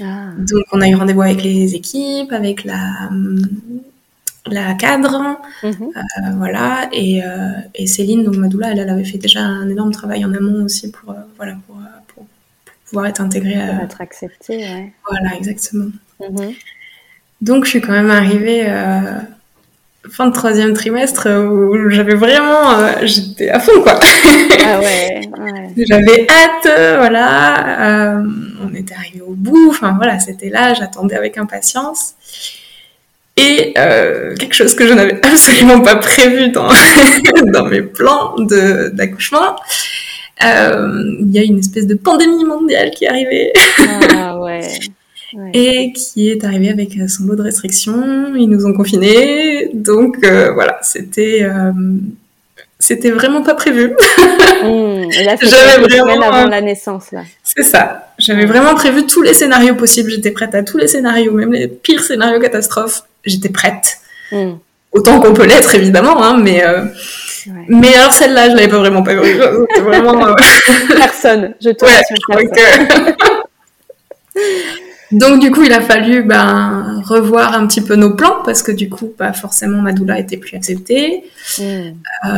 Ah. 0.00 0.30
Donc, 0.38 0.64
on 0.72 0.80
a 0.80 0.88
eu 0.88 0.94
rendez-vous 0.94 1.22
avec 1.22 1.42
les 1.44 1.74
équipes, 1.76 2.32
avec 2.32 2.64
la, 2.64 3.08
la 4.46 4.74
cadre, 4.74 5.38
mhm. 5.62 5.72
euh, 5.72 6.30
voilà, 6.36 6.88
et, 6.92 7.22
euh, 7.22 7.50
et, 7.74 7.86
Céline, 7.86 8.24
donc 8.24 8.36
Madoula, 8.36 8.72
elle, 8.72 8.78
elle, 8.78 8.90
avait 8.90 9.04
fait 9.04 9.18
déjà 9.18 9.40
un 9.40 9.68
énorme 9.68 9.92
travail 9.92 10.24
en 10.24 10.32
amont 10.34 10.64
aussi 10.64 10.90
pour, 10.90 11.10
euh, 11.10 11.16
voilà, 11.36 11.56
pour, 11.66 11.76
pouvoir 12.90 13.06
être 13.06 13.20
intégrée. 13.20 13.54
Pour 13.54 13.84
être 13.84 14.00
acceptée, 14.00 14.58
ouais. 14.58 14.92
Voilà, 15.08 15.36
exactement. 15.36 15.90
Mhm. 16.20 16.52
Donc, 17.40 17.64
je 17.64 17.70
suis 17.70 17.80
quand 17.80 17.92
même 17.92 18.10
arrivée 18.10 18.66
fin 20.08 20.26
de 20.26 20.32
troisième 20.32 20.72
trimestre 20.72 21.28
où 21.28 21.90
j'avais 21.90 22.14
vraiment, 22.14 22.72
euh, 22.72 22.92
j'étais 23.02 23.50
à 23.50 23.60
fond 23.60 23.80
quoi. 23.82 23.98
Ah 24.64 24.80
ouais. 24.80 25.20
j'avais 25.76 26.26
hâte, 26.28 26.98
voilà. 26.98 28.16
Euh, 28.16 28.24
on 28.64 28.74
était 28.74 28.94
arrivé 28.94 29.20
au 29.20 29.34
bout. 29.34 29.68
Enfin 29.70 29.94
voilà, 29.96 30.18
c'était 30.18 30.48
là. 30.48 30.74
J'attendais 30.74 31.16
avec 31.16 31.38
impatience. 31.38 32.14
Et 33.36 33.74
euh, 33.78 34.34
quelque 34.36 34.54
chose 34.54 34.74
que 34.74 34.86
je 34.86 34.92
n'avais 34.92 35.14
absolument 35.26 35.80
pas 35.80 35.96
prévu 35.96 36.50
dans 36.50 36.68
dans 37.52 37.66
mes 37.66 37.82
plans 37.82 38.36
d'accouchement. 38.38 39.56
Il 40.42 41.30
y 41.30 41.38
a 41.38 41.42
une 41.42 41.58
espèce 41.58 41.86
de 41.86 41.94
pandémie 41.94 42.44
mondiale 42.44 42.90
qui 42.90 43.04
est 43.04 43.08
arrivée. 43.08 43.52
Ah 44.14 44.38
ouais 44.40 44.62
et 45.54 45.92
qui 45.92 46.30
est 46.30 46.44
arrivé 46.44 46.70
avec 46.70 46.96
euh, 46.96 47.08
son 47.08 47.24
lot 47.24 47.36
de 47.36 47.42
restrictions. 47.42 48.34
Ils 48.36 48.48
nous 48.48 48.66
ont 48.66 48.72
confinés, 48.72 49.70
donc 49.74 50.16
euh, 50.24 50.52
voilà, 50.52 50.78
c'était 50.82 51.42
euh, 51.42 51.72
c'était 52.78 53.10
vraiment 53.10 53.42
pas 53.42 53.54
prévu. 53.54 53.94
Mmh, 54.62 55.24
là, 55.24 55.36
j'avais 55.40 55.86
vraiment 55.86 56.30
avant 56.30 56.46
la 56.50 56.60
naissance 56.60 57.12
là. 57.12 57.22
C'est 57.42 57.62
ça. 57.62 58.12
J'avais 58.18 58.44
vraiment 58.44 58.74
prévu 58.74 59.06
tous 59.06 59.22
les 59.22 59.32
scénarios 59.32 59.74
possibles. 59.74 60.10
J'étais 60.10 60.32
prête 60.32 60.54
à 60.54 60.62
tous 60.62 60.76
les 60.76 60.86
scénarios, 60.86 61.32
même 61.32 61.52
les 61.52 61.66
pires 61.66 62.02
scénarios 62.02 62.40
catastrophes. 62.40 63.04
J'étais 63.24 63.48
prête. 63.48 63.98
Mmh. 64.32 64.52
Autant 64.92 65.18
qu'on 65.18 65.32
peut 65.32 65.46
l'être 65.46 65.74
évidemment, 65.74 66.22
hein, 66.22 66.38
mais 66.42 66.62
mais 67.68 67.94
alors 67.94 68.12
celle-là, 68.12 68.50
je 68.50 68.56
l'avais 68.56 68.68
pas 68.68 68.78
vraiment 68.78 69.02
pas 69.02 69.16
prévu. 69.16 69.38
Vraiment, 69.82 70.34
personne. 70.88 71.54
Je 71.60 71.70
te 71.70 71.84
ouais, 71.84 72.50
Donc 75.12 75.40
du 75.40 75.50
coup, 75.50 75.64
il 75.64 75.72
a 75.72 75.80
fallu 75.80 76.22
ben, 76.22 77.02
revoir 77.04 77.54
un 77.54 77.66
petit 77.66 77.80
peu 77.80 77.96
nos 77.96 78.14
plans 78.14 78.42
parce 78.44 78.62
que 78.62 78.70
du 78.70 78.88
coup, 78.88 79.12
forcément, 79.34 79.82
Madoula 79.82 80.20
était 80.20 80.36
plus 80.36 80.56
acceptée. 80.56 81.24
Mm. 81.58 81.62
Euh, 81.62 81.92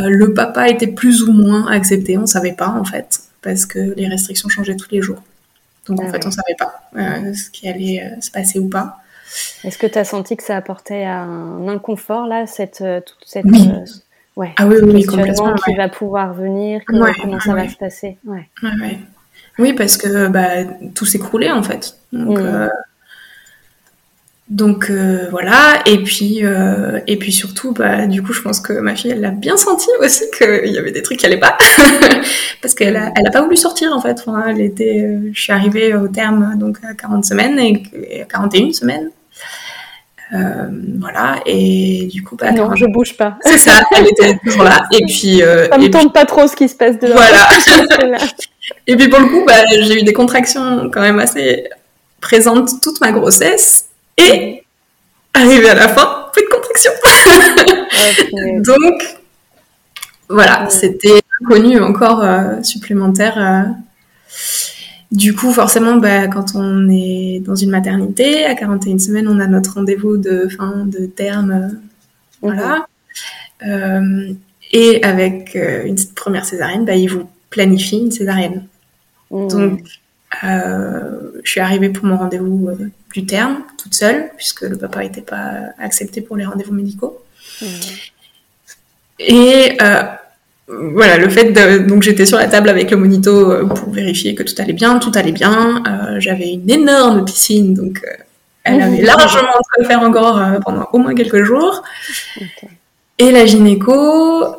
le 0.09 0.33
papa 0.33 0.69
était 0.69 0.87
plus 0.87 1.23
ou 1.23 1.33
moins 1.33 1.71
accepté, 1.71 2.17
on 2.17 2.27
savait 2.27 2.55
pas 2.55 2.69
en 2.69 2.85
fait 2.85 3.21
parce 3.43 3.67
que 3.67 3.79
les 3.97 4.09
restrictions 4.09 4.49
changeaient 4.49 4.77
tous 4.77 4.91
les 4.91 5.03
jours. 5.03 5.23
Donc 5.87 6.01
en 6.01 6.05
ah 6.07 6.12
fait, 6.12 6.27
on 6.27 6.31
savait 6.31 6.57
pas 6.59 6.81
euh, 6.97 7.35
ce 7.35 7.51
qui 7.51 7.69
allait 7.69 8.03
euh, 8.05 8.21
se 8.21 8.31
passer 8.31 8.59
ou 8.59 8.69
pas. 8.69 8.99
Est-ce 9.65 9.77
que 9.77 9.87
tu 9.87 9.99
as 9.99 10.05
senti 10.05 10.37
que 10.37 10.43
ça 10.43 10.57
apportait 10.57 11.05
un 11.05 11.67
inconfort 11.69 12.27
là, 12.27 12.47
cette 12.47 12.79
toute 12.79 13.27
cette 13.27 13.45
oui. 13.47 13.71
Ouais, 14.37 14.53
ah 14.57 14.66
oui, 14.66 14.77
oui, 14.83 15.05
complètement, 15.05 15.55
qui 15.55 15.75
va 15.75 15.88
pouvoir 15.88 16.35
venir, 16.35 16.83
comment, 16.87 17.07
comment 17.21 17.40
ça 17.40 17.55
va 17.55 17.68
se 17.68 17.77
passer. 17.77 18.18
Ouais. 18.25 18.49
Oui, 19.59 19.73
parce 19.75 19.97
que 19.97 20.29
bah, 20.29 20.64
tout 20.95 21.05
s'écroulait 21.05 21.51
en 21.51 21.62
fait. 21.62 21.97
Donc, 22.12 22.38
mm. 22.38 22.42
euh, 22.42 22.68
donc 24.49 24.90
euh, 24.90 25.29
voilà. 25.31 25.83
Et 25.87 26.03
puis, 26.03 26.40
euh, 26.42 27.01
et 27.07 27.18
puis 27.18 27.33
surtout, 27.33 27.73
bah, 27.73 28.07
du 28.07 28.23
coup, 28.23 28.33
je 28.33 28.40
pense 28.40 28.61
que 28.61 28.73
ma 28.73 28.95
fille, 28.95 29.11
elle 29.11 29.21
l'a 29.21 29.31
bien 29.31 29.57
senti 29.57 29.88
aussi 30.01 30.25
qu'il 30.37 30.66
y 30.73 30.79
avait 30.79 30.92
des 30.92 31.03
trucs 31.03 31.18
qui 31.18 31.27
allaient 31.27 31.38
pas, 31.38 31.57
parce 32.62 32.75
qu'elle 32.75 32.97
a, 32.97 33.12
elle 33.16 33.27
a 33.27 33.31
pas 33.31 33.42
voulu 33.42 33.57
sortir 33.57 33.92
en 33.92 34.01
fait. 34.01 34.23
Enfin, 34.27 34.45
elle 34.49 34.61
était, 34.61 35.18
je 35.33 35.40
suis 35.40 35.53
arrivée 35.53 35.95
au 35.95 36.09
terme 36.09 36.57
donc 36.59 36.79
à 36.83 36.95
40 36.95 37.25
semaines 37.25 37.59
et, 37.59 38.23
à 38.23 38.25
41 38.25 38.73
semaines. 38.73 39.11
Euh, 40.35 40.68
voilà, 40.99 41.40
et 41.45 42.09
du 42.11 42.23
coup, 42.23 42.37
bah, 42.37 42.53
non, 42.53 42.75
je 42.75 42.87
bouge 42.87 43.16
pas. 43.16 43.37
C'est 43.42 43.59
ça, 43.59 43.83
elle 43.97 44.09
était 44.09 44.38
toujours 44.45 44.64
là. 44.64 44.87
Et 44.90 45.05
puis, 45.05 45.42
euh, 45.42 45.68
ça 45.68 45.77
me 45.77 45.90
tente 45.90 46.14
pas 46.14 46.25
trop 46.25 46.47
ce 46.47 46.57
qui 46.57 46.68
se 46.68 46.75
passe 46.75 46.99
de 46.99 47.09
Voilà. 47.09 47.49
et 48.87 48.97
puis 48.97 49.09
pour 49.09 49.21
le 49.21 49.27
coup, 49.27 49.45
bah, 49.47 49.62
j'ai 49.71 50.01
eu 50.01 50.05
des 50.05 50.12
contractions 50.14 50.90
quand 50.90 51.03
même 51.03 51.18
assez 51.18 51.68
présentes 52.21 52.81
toute 52.81 53.01
ma 53.01 53.12
grossesse, 53.12 53.88
et 54.16 54.64
arrivé 55.35 55.68
à 55.68 55.75
la 55.75 55.88
fin, 55.88 56.27
plus 56.33 56.45
de 56.45 56.49
contractions. 56.49 56.92
Donc, 58.61 59.03
voilà, 60.29 60.71
c'était 60.71 61.21
connu 61.47 61.79
encore 61.81 62.23
euh, 62.23 62.62
supplémentaire. 62.62 63.75
Euh. 65.12 65.16
Du 65.16 65.35
coup, 65.35 65.53
forcément, 65.53 65.96
bah, 65.96 66.27
quand 66.29 66.55
on 66.55 66.88
est 66.88 67.40
dans 67.44 67.55
une 67.55 67.70
maternité, 67.70 68.44
à 68.44 68.55
41 68.55 68.98
semaines, 68.98 69.29
on 69.29 69.38
a 69.38 69.46
notre 69.46 69.75
rendez-vous 69.75 70.16
de 70.16 70.48
fin 70.48 70.85
de 70.87 71.07
terme. 71.07 71.51
Euh, 71.53 71.68
voilà. 72.40 72.87
et 74.72 75.03
avec 75.05 75.55
une 75.55 75.96
première 76.14 76.44
césarienne, 76.44 76.85
bah, 76.85 76.94
ils 76.94 77.09
vous 77.09 77.29
planifient 77.51 78.01
une 78.01 78.11
césarienne. 78.11 78.64
Mmh. 79.31 79.48
Donc, 79.48 79.85
je 80.42 81.51
suis 81.51 81.61
arrivée 81.61 81.90
pour 81.90 82.07
mon 82.07 82.16
rendez-vous 82.16 82.70
du 83.12 83.27
terme, 83.27 83.62
toute 83.79 83.94
seule, 83.94 84.31
puisque 84.37 84.62
le 84.62 84.77
papa 84.77 85.03
n'était 85.03 85.20
pas 85.20 85.66
accepté 85.79 86.20
pour 86.20 86.37
les 86.37 86.44
rendez-vous 86.44 86.72
médicaux. 86.72 87.22
Mmh. 87.61 87.66
Et 89.20 89.77
voilà, 90.68 91.18
le 91.18 91.29
fait 91.29 91.53
de, 91.53 91.79
donc 91.79 92.03
j'étais 92.03 92.25
sur 92.25 92.38
la 92.38 92.46
table 92.46 92.68
avec 92.68 92.90
le 92.90 92.96
monito 92.96 93.51
euh, 93.51 93.66
pour 93.66 93.90
vérifier 93.90 94.35
que 94.35 94.42
tout 94.42 94.55
allait 94.59 94.72
bien, 94.72 94.98
tout 94.98 95.12
allait 95.14 95.33
bien. 95.33 95.83
Euh, 95.87 96.20
j'avais 96.20 96.53
une 96.53 96.70
énorme 96.70 97.25
piscine, 97.25 97.75
donc 97.75 98.01
euh, 98.05 98.22
elle 98.64 98.81
avait 98.81 99.03
largement 99.03 99.61
de 99.79 99.85
faire 99.85 100.03
encore 100.03 100.40
pendant 100.64 100.88
au 100.92 100.98
moins 100.98 101.14
quelques 101.14 101.42
jours. 101.42 101.83
Et 103.18 103.33
la 103.33 103.44
gynéco, 103.44 104.57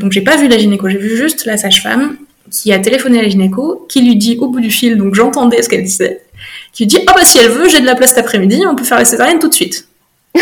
donc 0.00 0.12
j'ai 0.12 0.20
pas 0.20 0.36
vu 0.36 0.48
la 0.48 0.58
gynéco, 0.58 0.88
j'ai 0.88 0.98
vu 0.98 1.16
juste 1.16 1.46
la 1.46 1.56
sage-femme 1.56 2.16
qui 2.50 2.72
a 2.72 2.78
téléphoné 2.78 3.20
à 3.20 3.22
la 3.22 3.28
gynéco, 3.28 3.86
qui 3.88 4.02
lui 4.02 4.16
dit 4.16 4.36
au 4.40 4.48
bout 4.48 4.60
du 4.60 4.70
fil, 4.70 4.96
donc 4.96 5.14
j'entendais 5.14 5.62
ce 5.62 5.68
qu'elle 5.68 5.84
disait, 5.84 6.22
qui 6.72 6.84
lui 6.84 6.88
dit 6.88 6.98
ah 7.06 7.12
bah 7.14 7.24
si 7.24 7.38
elle 7.38 7.50
veut, 7.50 7.68
j'ai 7.68 7.80
de 7.80 7.86
la 7.86 7.94
place 7.94 8.10
cet 8.10 8.18
après-midi, 8.18 8.62
on 8.68 8.74
peut 8.74 8.84
faire 8.84 8.98
la 8.98 9.04
césarienne 9.04 9.38
tout 9.38 9.48
de 9.48 9.54
suite. 9.54 9.86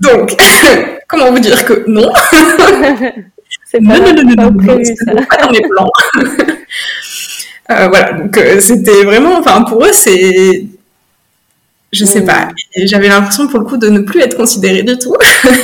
donc 0.00 0.34
comment 1.08 1.30
vous 1.30 1.40
dire 1.40 1.62
que 1.66 1.84
non? 1.86 2.10
C'est 3.70 3.78
pas, 3.80 4.00
non, 4.00 4.12
non, 4.12 4.22
non, 4.24 4.50
non, 4.50 4.56
prévu, 4.56 4.84
ça. 4.84 5.12
pas 5.14 5.36
dans 5.44 5.52
mes 5.52 5.60
plans. 5.60 5.90
euh, 7.70 7.88
voilà, 7.88 8.12
donc 8.14 8.36
euh, 8.36 8.58
c'était 8.60 9.04
vraiment, 9.04 9.38
enfin 9.38 9.62
pour 9.62 9.84
eux 9.84 9.92
c'est, 9.92 10.66
je 11.92 12.04
sais 12.04 12.24
pas, 12.24 12.48
j'avais 12.84 13.06
l'impression 13.06 13.46
pour 13.46 13.60
le 13.60 13.64
coup 13.64 13.76
de 13.76 13.88
ne 13.88 14.00
plus 14.00 14.20
être 14.22 14.36
considérée 14.36 14.82
du 14.82 14.98
tout. 14.98 15.14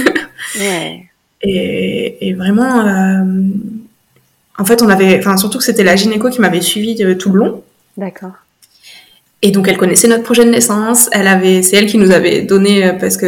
ouais. 0.60 1.04
et, 1.42 2.28
et, 2.28 2.34
vraiment, 2.34 2.86
euh, 2.86 3.24
en 4.56 4.64
fait 4.64 4.82
on 4.82 4.88
avait, 4.88 5.18
enfin 5.18 5.36
surtout 5.36 5.58
que 5.58 5.64
c'était 5.64 5.82
la 5.84 5.96
gynéco 5.96 6.30
qui 6.30 6.40
m'avait 6.40 6.60
suivi 6.60 7.02
euh, 7.02 7.16
tout 7.16 7.32
le 7.32 7.40
long. 7.40 7.64
D'accord. 7.96 8.34
Et 9.42 9.50
donc 9.50 9.66
elle 9.66 9.76
connaissait 9.76 10.08
notre 10.08 10.22
projet 10.22 10.44
de 10.44 10.50
naissance. 10.50 11.08
Elle 11.10 11.26
avait, 11.26 11.62
c'est 11.62 11.76
elle 11.76 11.86
qui 11.86 11.98
nous 11.98 12.12
avait 12.12 12.42
donné 12.42 12.92
parce 13.00 13.16
que 13.16 13.26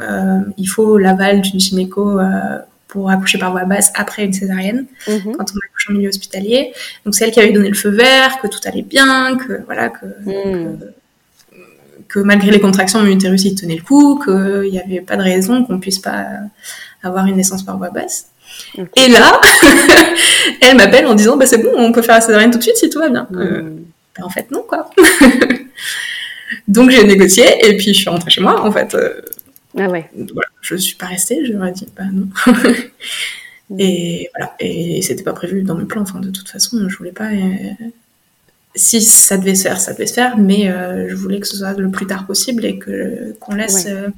euh, 0.00 0.40
il 0.58 0.66
faut 0.66 0.98
l'aval 0.98 1.42
d'une 1.42 1.60
gynéco 1.60 2.18
euh, 2.18 2.58
pour 2.96 3.10
accoucher 3.10 3.36
par 3.36 3.52
voie 3.52 3.66
basse 3.66 3.92
après 3.94 4.24
une 4.24 4.32
césarienne, 4.32 4.86
mhm. 5.06 5.36
quand 5.36 5.44
on 5.52 5.58
accouche 5.66 5.90
en 5.90 5.92
milieu 5.92 6.08
hospitalier. 6.08 6.72
Donc 7.04 7.14
c'est 7.14 7.26
elle 7.26 7.30
qui 7.30 7.40
avait 7.40 7.52
donné 7.52 7.68
le 7.68 7.74
feu 7.74 7.90
vert, 7.90 8.40
que 8.40 8.46
tout 8.46 8.58
allait 8.64 8.80
bien, 8.80 9.36
que 9.36 9.62
voilà, 9.66 9.90
que, 9.90 10.06
mhm. 10.24 10.78
que, 12.08 12.20
malgré 12.20 12.50
les 12.50 12.58
contractions, 12.58 13.00
mon 13.00 13.10
utérus 13.10 13.44
il 13.44 13.54
tenait 13.54 13.76
le 13.76 13.82
coup, 13.82 14.18
qu'il 14.24 14.70
n'y 14.70 14.80
avait 14.80 15.02
pas 15.02 15.16
de 15.16 15.22
raison 15.22 15.62
qu'on 15.62 15.78
puisse 15.78 15.98
pas 15.98 16.24
avoir 17.02 17.26
une 17.26 17.36
naissance 17.36 17.62
par 17.62 17.76
voie 17.76 17.90
basse. 17.90 18.28
Et 18.78 19.08
là, 19.08 19.38
elle 20.62 20.78
m'appelle 20.78 21.06
en 21.06 21.14
disant 21.14 21.36
bah 21.36 21.44
c'est 21.44 21.58
bon, 21.58 21.72
on 21.76 21.92
peut 21.92 22.00
faire 22.00 22.14
la 22.14 22.22
césarienne 22.22 22.50
tout 22.50 22.58
de 22.58 22.62
suite 22.62 22.78
si 22.78 22.88
tout 22.88 22.98
va 22.98 23.10
bien. 23.10 23.26
Mhm. 23.30 23.40
Euh, 23.42 23.62
ben, 24.16 24.24
en 24.24 24.30
fait 24.30 24.50
non 24.50 24.64
quoi. 24.66 24.90
Donc 26.66 26.90
j'ai 26.90 27.04
négocié 27.04 27.44
et 27.68 27.76
puis 27.76 27.92
je 27.92 28.00
suis 28.00 28.08
rentrée 28.08 28.30
chez 28.30 28.40
moi 28.40 28.58
en 28.62 28.72
fait. 28.72 28.94
Euh, 28.94 29.20
ah 29.78 29.88
ouais. 29.88 30.08
Voilà, 30.14 30.48
je 30.66 30.76
suis 30.76 30.96
pas 30.96 31.06
restée, 31.06 31.44
j'aurais 31.44 31.72
dit 31.72 31.86
bah 31.96 32.04
non. 32.12 32.28
et 33.78 34.28
voilà, 34.34 34.54
et 34.58 35.00
c'était 35.02 35.22
pas 35.22 35.32
prévu 35.32 35.62
dans 35.62 35.74
mes 35.74 35.84
plans. 35.84 36.02
Enfin, 36.02 36.20
de 36.20 36.30
toute 36.30 36.48
façon, 36.48 36.88
je 36.88 36.96
voulais 36.96 37.12
pas. 37.12 37.30
Euh, 37.30 37.86
si 38.74 39.00
ça 39.00 39.38
devait 39.38 39.54
se 39.54 39.62
faire, 39.62 39.80
ça 39.80 39.92
devait 39.92 40.06
se 40.06 40.14
faire, 40.14 40.36
mais 40.36 40.68
euh, 40.68 41.08
je 41.08 41.14
voulais 41.14 41.40
que 41.40 41.46
ce 41.46 41.56
soit 41.56 41.72
le 41.72 41.90
plus 41.90 42.06
tard 42.06 42.26
possible 42.26 42.64
et 42.64 42.78
que 42.78 43.34
qu'on 43.40 43.54
laisse 43.54 43.86
euh, 43.88 44.08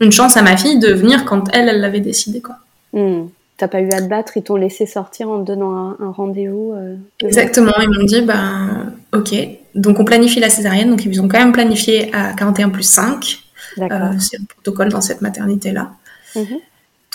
une 0.00 0.12
chance 0.12 0.36
à 0.36 0.42
ma 0.42 0.56
fille 0.56 0.78
de 0.78 0.92
venir 0.92 1.24
quand 1.24 1.44
elle, 1.52 1.68
elle 1.68 1.80
l'avait 1.80 2.00
décidé, 2.00 2.40
quoi. 2.40 2.56
Hmm. 2.92 3.26
T'as 3.58 3.68
pas 3.68 3.80
eu 3.80 3.90
à 3.90 4.02
te 4.02 4.08
battre, 4.08 4.36
ils 4.36 4.42
t'ont 4.42 4.56
laissé 4.56 4.84
sortir 4.84 5.30
en 5.30 5.42
te 5.42 5.46
donnant 5.46 5.96
un, 5.98 6.10
rendez-vous. 6.10 6.74
Exactement, 7.20 7.72
ils 7.80 7.88
m'ont 7.88 8.04
dit, 8.04 8.20
ben, 8.20 8.92
ok, 9.14 9.34
donc 9.74 9.98
on 9.98 10.04
planifie 10.04 10.40
la 10.40 10.50
césarienne, 10.50 10.90
donc 10.90 11.06
ils 11.06 11.22
ont 11.22 11.28
quand 11.28 11.38
même 11.38 11.52
planifié 11.52 12.14
à 12.14 12.34
41 12.34 12.68
plus 12.68 12.82
5. 12.82 13.45
Euh, 13.78 14.18
c'est 14.18 14.38
le 14.38 14.44
protocole 14.46 14.88
dans 14.88 15.00
cette 15.00 15.20
maternité-là. 15.20 15.92
Mhm. 16.34 16.58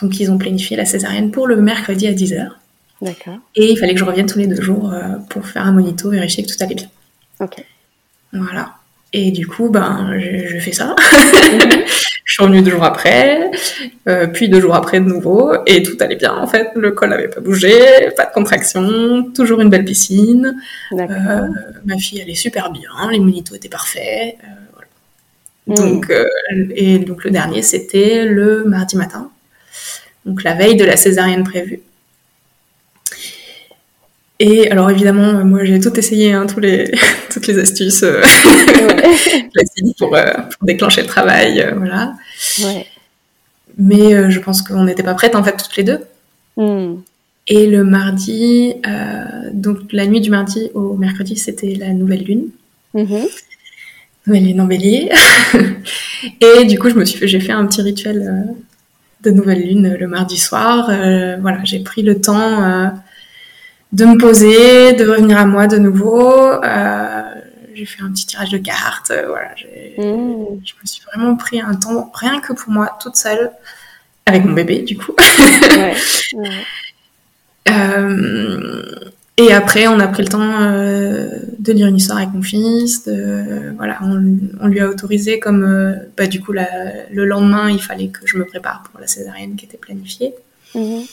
Donc, 0.02 0.20
ils 0.20 0.32
ont 0.32 0.38
planifié 0.38 0.78
la 0.78 0.86
césarienne 0.86 1.32
pour 1.32 1.48
le 1.48 1.58
mercredi 1.58 2.08
à 2.08 2.14
10h. 2.14 2.50
D'accord. 3.02 3.38
Et 3.56 3.72
il 3.72 3.78
fallait 3.78 3.94
que 3.94 4.00
je 4.00 4.06
revienne 4.06 4.28
tous 4.28 4.40
les 4.40 4.48
deux 4.48 4.62
jours 4.62 4.92
euh, 4.92 5.18
pour 5.30 5.48
faire 5.48 5.66
un 5.66 5.72
monito, 5.72 6.10
vérifier 6.10 6.44
que 6.44 6.52
tout 6.52 6.64
allait 6.64 6.76
bien. 6.76 6.90
Ok. 7.40 7.64
Voilà. 8.34 8.76
Et 9.14 9.32
du 9.32 9.46
coup, 9.48 9.70
ben, 9.70 10.18
je, 10.20 10.58
fais 10.60 10.72
ça. 10.72 10.96
Mhm. 11.52 11.84
je 12.24 12.34
suis 12.34 12.44
revenue 12.44 12.62
deux 12.62 12.72
jours 12.72 12.86
après, 12.86 13.52
euh, 14.08 14.28
puis 14.28 14.48
deux 14.48 14.62
jours 14.62 14.76
après 14.76 15.02
de 15.02 15.06
nouveau, 15.06 15.52
et 15.66 15.84
tout 15.84 15.98
allait 16.00 16.16
bien 16.16 16.34
en 16.34 16.48
fait. 16.48 16.70
Le 16.76 16.92
col 16.92 17.10
n'avait 17.10 17.28
pas 17.28 17.42
bougé, 17.42 17.74
pas 18.16 18.26
de 18.26 18.32
contraction, 18.34 19.24
toujours 19.36 19.60
une 19.60 19.70
belle 19.70 19.84
piscine. 19.84 20.56
Euh, 20.94 21.48
ma 21.84 21.98
fille 21.98 22.22
allait 22.22 22.36
super 22.36 22.72
bien, 22.72 22.90
les 23.12 23.20
monitos 23.20 23.56
étaient 23.56 23.68
parfaits. 23.68 24.38
Donc, 25.68 26.10
euh, 26.10 26.26
et 26.76 26.98
donc 27.00 27.24
le 27.24 27.32
dernier, 27.32 27.62
c'était 27.62 28.26
le 28.26 28.64
mardi 28.66 28.98
matin, 28.98 29.30
donc 30.26 30.44
la 30.44 30.56
veille 30.56 30.76
de 30.76 30.84
la 30.84 30.98
césarienne 30.98 31.44
prévue. 31.44 31.82
Et 34.40 34.72
alors 34.72 34.90
évidemment, 34.90 35.46
moi 35.46 35.64
j'ai 35.64 35.80
tout 35.80 35.98
essayé, 36.00 36.34
hein, 36.34 36.48
tous 36.48 36.60
les, 36.60 36.92
toutes 37.32 37.46
les 37.46 37.60
astuces 37.60 38.02
euh, 38.02 38.22
pour, 40.00 40.16
euh, 40.16 40.34
pour, 40.34 40.66
déclencher 40.66 41.02
le 41.02 41.08
travail, 41.08 41.74
voilà. 41.78 42.16
Mais 43.78 44.32
je 44.32 44.40
pense 44.40 44.64
qu'on 44.64 44.84
n'était 44.84 45.04
pas 45.04 45.14
prêtes 45.14 45.36
en 45.36 45.44
fait 45.44 45.56
toutes 45.58 45.78
les 45.78 45.84
deux. 45.84 46.00
Mm. 46.58 46.96
Et 47.48 47.68
le 47.68 47.84
mardi, 47.84 48.74
donc 49.54 49.78
la 49.92 50.08
nuit 50.08 50.22
du 50.22 50.32
mardi 50.32 50.70
au 50.74 50.96
mercredi, 50.96 51.38
c'était 51.38 51.76
la 51.76 51.90
nouvelle 51.94 52.24
lune. 52.24 52.50
Mm-hmm 52.96 53.28
lune 54.40 54.62
en 54.62 54.66
bélier. 54.66 55.12
et 56.42 56.66
du 56.66 56.80
coup, 56.80 56.90
je 56.90 56.96
me 56.96 57.06
suis 57.06 57.20
fait, 57.20 57.28
j'ai 57.28 57.40
fait 57.40 57.52
un 57.52 57.66
petit 57.66 57.82
rituel 57.82 58.22
euh, 58.22 58.54
de 59.22 59.32
nouvelle 59.32 59.62
lune 59.62 59.96
le 60.00 60.08
mardi 60.08 60.38
soir. 60.38 60.90
Euh, 60.90 61.38
voilà, 61.42 61.60
j'ai 61.64 61.80
pris 61.80 62.04
le 62.04 62.22
temps 62.22 62.64
euh, 62.64 62.88
de 63.92 64.06
me 64.06 64.18
poser, 64.18 64.94
de 64.94 65.08
revenir 65.08 65.38
à 65.38 65.46
moi 65.46 65.68
de 65.68 65.78
nouveau. 65.78 66.52
j'ai 67.74 67.86
fait 67.86 68.04
un 68.04 68.12
petit 68.12 68.26
tirage 68.26 68.50
de 68.50 68.58
cartes. 68.58 69.12
voilà, 69.28 69.50
mmh. 69.98 70.62
je 70.64 70.74
me 70.74 70.86
suis 70.86 71.02
vraiment 71.12 71.36
pris 71.36 71.60
un 71.62 71.76
temps 71.76 72.12
rien 72.14 72.40
que 72.40 72.54
pour 72.54 72.72
moi, 72.72 72.98
toute 73.02 73.16
seule, 73.16 73.52
avec 74.26 74.46
mon 74.46 74.54
bébé, 74.54 74.84
du 74.84 74.98
coup. 74.98 75.16
ouais, 75.78 75.96
Et 79.38 79.54
après, 79.54 79.88
on 79.88 80.00
a 80.00 80.08
pris 80.08 80.24
le 80.24 80.30
temps 80.30 80.62
euh, 80.62 81.30
de 81.58 81.72
lire 81.72 81.88
une 81.88 81.96
histoire 81.96 82.18
avec 82.20 82.34
mon 82.34 82.42
fils. 82.42 83.06
De, 83.06 83.74
voilà, 83.78 84.00
on, 84.04 84.68
lui 84.68 84.80
a 84.80 84.90
autorisé 84.90 85.40
comme, 85.40 85.64
euh, 85.64 85.96
bah, 86.18 86.28
du 86.28 86.42
coup, 86.42 86.52
le 86.52 87.26
lendemain, 87.26 87.70
il 87.70 87.82
fallait 87.82 88.10
que 88.10 88.20
je 88.26 88.38
me 88.38 88.46
prépare 88.46 88.84
pour 88.92 89.00
la 89.00 89.08
césarienne 89.08 89.56
qui 89.56 89.66
était 89.66 89.78
planifiée. 89.78 90.34
Mhm. 90.76 91.04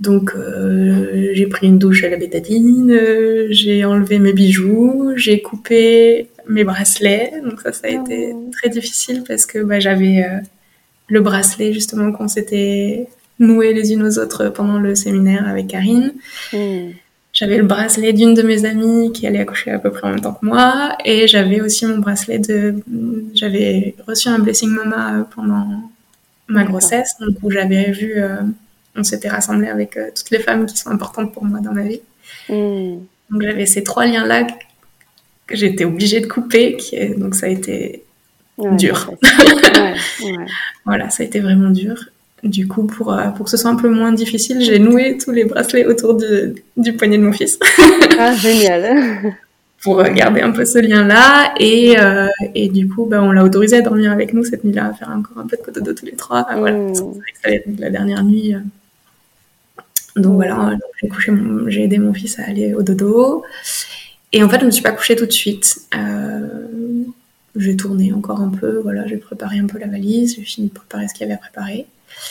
Donc, 0.00 0.32
euh, 0.34 1.30
j'ai 1.34 1.46
pris 1.46 1.66
une 1.66 1.78
douche 1.78 2.02
à 2.04 2.08
la 2.08 2.16
bétadine, 2.16 2.96
j'ai 3.50 3.84
enlevé 3.84 4.18
mes 4.18 4.32
bijoux, 4.32 5.12
j'ai 5.16 5.42
coupé 5.42 6.28
mes 6.48 6.64
bracelets. 6.64 7.34
Donc 7.44 7.60
ça, 7.60 7.72
ça 7.72 7.86
a 7.86 7.90
été 7.90 8.32
oh. 8.34 8.50
très 8.52 8.68
difficile 8.68 9.22
parce 9.26 9.46
que 9.46 9.58
bah, 9.58 9.78
j'avais 9.78 10.24
le 11.08 11.20
bracelet 11.20 11.72
justement 11.72 12.10
qu'on 12.10 12.26
s'était 12.26 13.06
noué 13.38 13.72
les 13.74 13.92
unes 13.92 14.02
aux 14.02 14.18
autres 14.18 14.48
pendant 14.48 14.78
le 14.78 14.94
séminaire 14.96 15.46
avec 15.46 15.68
Karine. 15.68 16.14
Mhm. 16.52 16.94
J'avais 17.42 17.56
le 17.56 17.64
bracelet 17.64 18.12
d'une 18.12 18.34
de 18.34 18.42
mes 18.42 18.64
amies 18.64 19.10
qui 19.10 19.26
allait 19.26 19.40
accoucher 19.40 19.72
à 19.72 19.80
peu 19.80 19.90
près 19.90 20.06
en 20.06 20.10
même 20.10 20.20
temps 20.20 20.34
que 20.34 20.46
moi, 20.46 20.96
et 21.04 21.26
j'avais 21.26 21.60
aussi 21.60 21.86
mon 21.86 21.98
bracelet 21.98 22.38
de. 22.38 22.76
J'avais 23.34 23.96
reçu 24.06 24.28
un 24.28 24.38
blessing 24.38 24.70
mama 24.70 25.16
euh, 25.16 25.22
pendant 25.34 25.66
ma 26.46 26.62
grossesse, 26.62 27.16
donc 27.18 27.34
où 27.42 27.50
j'avais 27.50 27.90
vu. 27.90 28.12
Euh, 28.14 28.42
on 28.94 29.02
s'était 29.02 29.28
rassemblés 29.28 29.66
avec 29.66 29.96
euh, 29.96 30.10
toutes 30.14 30.30
les 30.30 30.38
femmes 30.38 30.66
qui 30.66 30.76
sont 30.76 30.90
importantes 30.90 31.32
pour 31.32 31.44
moi 31.44 31.58
dans 31.58 31.72
ma 31.72 31.82
vie. 31.82 32.00
Hmm. 32.48 33.00
Donc 33.28 33.42
j'avais 33.42 33.66
ces 33.66 33.82
trois 33.82 34.06
liens-là 34.06 34.46
que 35.48 35.56
j'étais 35.56 35.84
obligée 35.84 36.20
de 36.20 36.28
couper, 36.28 36.76
qui 36.76 36.96
donc 37.16 37.34
ça 37.34 37.46
a 37.46 37.48
été 37.48 38.04
dur. 38.78 39.10
voilà, 40.84 41.10
ça 41.10 41.24
a 41.24 41.26
été 41.26 41.40
vraiment 41.40 41.70
dur. 41.70 42.04
Du 42.42 42.66
coup, 42.66 42.84
pour, 42.84 43.12
euh, 43.12 43.28
pour 43.28 43.44
que 43.44 43.50
ce 43.50 43.56
soit 43.56 43.70
un 43.70 43.76
peu 43.76 43.88
moins 43.88 44.12
difficile, 44.12 44.60
j'ai 44.60 44.78
noué 44.78 45.16
tous 45.16 45.30
les 45.30 45.44
bracelets 45.44 45.86
autour 45.86 46.14
du, 46.14 46.54
du 46.76 46.92
poignet 46.94 47.18
de 47.18 47.22
mon 47.22 47.32
fils. 47.32 47.58
ah, 48.18 48.34
génial 48.34 49.32
pour 49.82 50.00
garder 50.04 50.40
un 50.40 50.52
peu 50.52 50.64
ce 50.64 50.78
lien-là. 50.78 51.54
Et, 51.58 51.98
euh, 51.98 52.28
et 52.54 52.68
du 52.68 52.88
coup, 52.88 53.04
bah, 53.04 53.22
on 53.22 53.32
l'a 53.32 53.44
autorisé 53.44 53.76
à 53.76 53.80
dormir 53.82 54.12
avec 54.12 54.32
nous 54.32 54.44
cette 54.44 54.64
nuit-là, 54.64 54.86
à 54.86 54.92
faire 54.92 55.10
encore 55.10 55.38
un 55.38 55.46
peu 55.46 55.56
de 55.56 55.62
cododo 55.62 55.92
tous 55.92 56.06
les 56.06 56.12
trois. 56.12 56.46
Ah, 56.48 56.56
voilà, 56.56 56.78
mmh. 56.78 56.94
c'est 57.44 57.64
la 57.78 57.90
dernière 57.90 58.24
nuit. 58.24 58.54
Euh. 58.54 58.60
Donc 60.16 60.34
voilà, 60.34 60.76
j'ai, 61.00 61.08
couché 61.08 61.32
j'ai 61.68 61.84
aidé 61.84 61.98
mon 61.98 62.14
fils 62.14 62.38
à 62.38 62.44
aller 62.44 62.74
au 62.74 62.82
dodo. 62.82 63.44
Et 64.32 64.42
en 64.42 64.48
fait, 64.48 64.56
je 64.56 64.62
ne 64.62 64.66
me 64.66 64.70
suis 64.70 64.82
pas 64.82 64.92
couchée 64.92 65.16
tout 65.16 65.26
de 65.26 65.32
suite. 65.32 65.78
Euh, 65.94 67.02
j'ai 67.56 67.76
tourné 67.76 68.12
encore 68.12 68.40
un 68.40 68.50
peu, 68.50 68.78
voilà, 68.78 69.06
j'ai 69.06 69.16
préparé 69.16 69.58
un 69.58 69.66
peu 69.66 69.78
la 69.78 69.86
valise, 69.86 70.36
j'ai 70.36 70.42
fini 70.42 70.68
de 70.68 70.72
préparer 70.72 71.08
ce 71.08 71.14
qu'il 71.14 71.22
y 71.22 71.24
avait 71.24 71.34
à 71.34 71.38
préparer. 71.38 71.86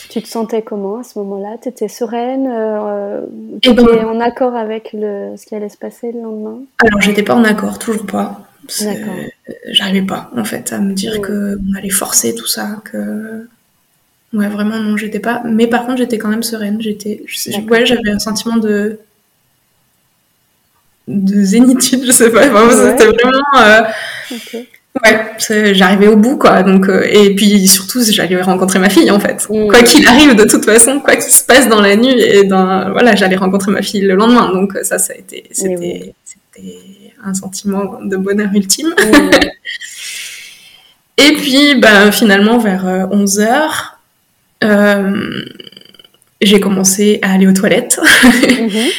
Tu 0.10 0.22
te 0.22 0.28
sentais 0.28 0.62
comment 0.62 1.00
à 1.00 1.04
ce 1.04 1.17
moment-là? 1.20 1.58
Tu 1.62 1.70
étais 1.70 1.88
sereine 1.88 2.48
euh, 2.52 3.22
Tu 3.62 3.70
eh 3.70 3.74
ben, 3.74 3.86
étais 3.86 4.04
en 4.04 4.20
accord 4.20 4.56
avec 4.56 4.91
le, 4.94 5.36
ce 5.38 5.46
qui 5.46 5.56
allait 5.56 5.70
se 5.70 5.78
passer 5.78 6.12
le 6.12 6.22
lendemain? 6.22 6.60
Alors, 6.80 7.02
j'étais 7.02 7.24
pas 7.24 7.36
en 7.36 7.44
accord, 7.44 7.80
toujours 7.80 8.06
pas. 8.06 8.41
D'accord. 8.82 9.15
J'arrivais 9.70 10.06
pas, 10.06 10.32
en 10.36 10.44
fait, 10.44 10.72
à 10.72 10.80
me 10.80 10.94
dire 10.94 11.22
que 11.22 11.56
qu'on 11.56 11.78
allait 11.78 11.89
forcer 11.89 12.36
tout 12.36 12.48
ça, 12.48 12.82
que. 12.84 13.48
Ouais, 14.34 14.48
vraiment, 14.48 14.78
non, 14.80 14.96
j'étais 14.96 15.20
pas. 15.20 15.41
Mais 15.46 15.67
par 15.67 15.86
contre, 15.86 15.98
j'étais 15.98 16.17
quand 16.17 16.30
même 16.30 16.44
sereine. 16.44 16.82
J'étais. 16.82 17.24
Ouais, 17.70 17.86
j'avais 17.86 18.12
un 18.12 18.20
sentiment 18.20 18.58
de. 18.58 19.00
de 21.08 21.41
zénitude, 21.41 22.06
je 22.06 22.12
sais 22.12 22.32
pas. 22.32 22.44
C'était 22.44 23.08
vraiment. 23.08 23.44
Euh, 23.58 23.82
Ouais, 24.99 25.73
j'arrivais 25.73 26.08
au 26.08 26.17
bout, 26.17 26.38
quoi. 26.38 26.63
Donc, 26.63 26.89
euh, 26.89 27.08
et 27.10 27.34
puis 27.34 27.65
surtout, 27.67 28.04
j'allais 28.04 28.41
rencontrer 28.41 28.77
ma 28.77 28.89
fille, 28.89 29.10
en 29.10 29.19
fait. 29.19 29.47
Mm. 29.49 29.67
Quoi 29.67 29.84
qu'il 29.84 30.06
arrive, 30.06 30.36
de 30.36 30.43
toute 30.43 30.65
façon, 30.65 30.99
quoi 30.99 31.15
qu'il 31.15 31.32
se 31.32 31.45
passe 31.45 31.69
dans 31.69 31.80
la 31.80 31.95
nuit, 31.95 32.19
et 32.19 32.43
dans, 32.43 32.91
voilà, 32.91 33.15
j'allais 33.15 33.38
rencontrer 33.38 33.71
ma 33.71 33.82
fille 33.82 34.01
le 34.01 34.15
lendemain. 34.15 34.51
Donc 34.51 34.77
ça, 34.84 34.99
ça 34.99 35.13
a 35.13 35.15
été, 35.15 35.45
c'était, 35.51 36.13
un 37.23 37.34
sentiment 37.34 37.99
de 38.04 38.17
bonheur 38.17 38.49
ultime. 38.54 38.89
Mm. 38.89 39.30
et 41.23 41.34
puis, 41.38 41.75
ben, 41.75 42.12
finalement, 42.12 42.58
vers 42.58 43.08
11 43.12 43.39
euh, 43.39 43.43
heures, 43.43 43.99
euh, 44.63 45.45
j'ai 46.41 46.60
commencé 46.60 47.19
à 47.21 47.32
aller 47.34 47.47
aux 47.47 47.54
toilettes. 47.54 47.97
Mm-hmm. 48.04 48.91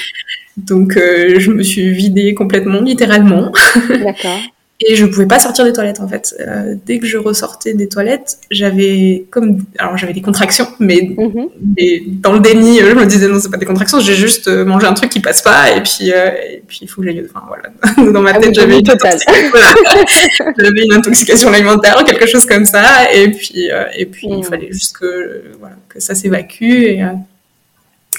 Donc, 0.56 0.94
je 0.96 1.50
me 1.50 1.62
suis 1.62 1.90
vidée 1.92 2.32
complètement, 2.32 2.80
littéralement. 2.80 3.52
D'accord. 3.88 4.40
Et 4.88 4.96
je 4.96 5.06
pouvais 5.06 5.26
pas 5.26 5.38
sortir 5.38 5.64
des 5.64 5.72
toilettes 5.72 6.00
en 6.00 6.08
fait. 6.08 6.34
Euh, 6.40 6.74
dès 6.86 6.98
que 6.98 7.06
je 7.06 7.18
ressortais 7.18 7.74
des 7.74 7.88
toilettes, 7.88 8.38
j'avais 8.50 9.24
comme 9.30 9.58
alors 9.78 9.96
j'avais 9.96 10.12
des 10.12 10.22
contractions, 10.22 10.66
mais, 10.80 11.14
mhm. 11.16 11.48
mais, 11.76 12.02
dans 12.06 12.32
le 12.32 12.40
déni, 12.40 12.78
je 12.78 12.94
me 12.94 13.06
disais 13.06 13.28
non 13.28 13.38
c'est 13.40 13.50
pas 13.50 13.56
des 13.56 13.66
contractions, 13.66 14.00
j'ai 14.00 14.14
juste 14.14 14.48
euh, 14.48 14.64
mangé 14.64 14.86
un 14.86 14.94
truc 14.94 15.10
qui 15.10 15.20
passe 15.20 15.42
pas 15.42 15.70
et 15.70 15.82
puis 15.82 16.12
euh, 16.12 16.30
et 16.50 16.62
puis 16.66 16.80
il 16.82 16.88
faut 16.88 17.02
que 17.02 17.08
j'aille. 17.08 17.24
Enfin 17.32 17.46
voilà, 17.46 18.12
dans 18.12 18.22
ma 18.22 18.30
ah 18.34 18.40
tête 18.40 18.54
j'avais 18.54 18.78
une, 18.78 18.86
j'avais 20.58 20.84
une 20.84 20.92
intoxication 20.92 21.52
alimentaire, 21.52 22.02
quelque 22.04 22.26
chose 22.26 22.46
comme 22.46 22.64
ça, 22.64 23.12
et 23.12 23.30
puis 23.30 23.68
et 23.96 24.06
puis 24.06 24.28
il 24.30 24.38
mhm. 24.38 24.44
fallait 24.44 24.72
juste 24.72 24.96
que 24.98 25.42
voilà 25.58 25.76
que 25.88 26.00
ça 26.00 26.14
s'évacue 26.14 26.84
et 26.84 27.04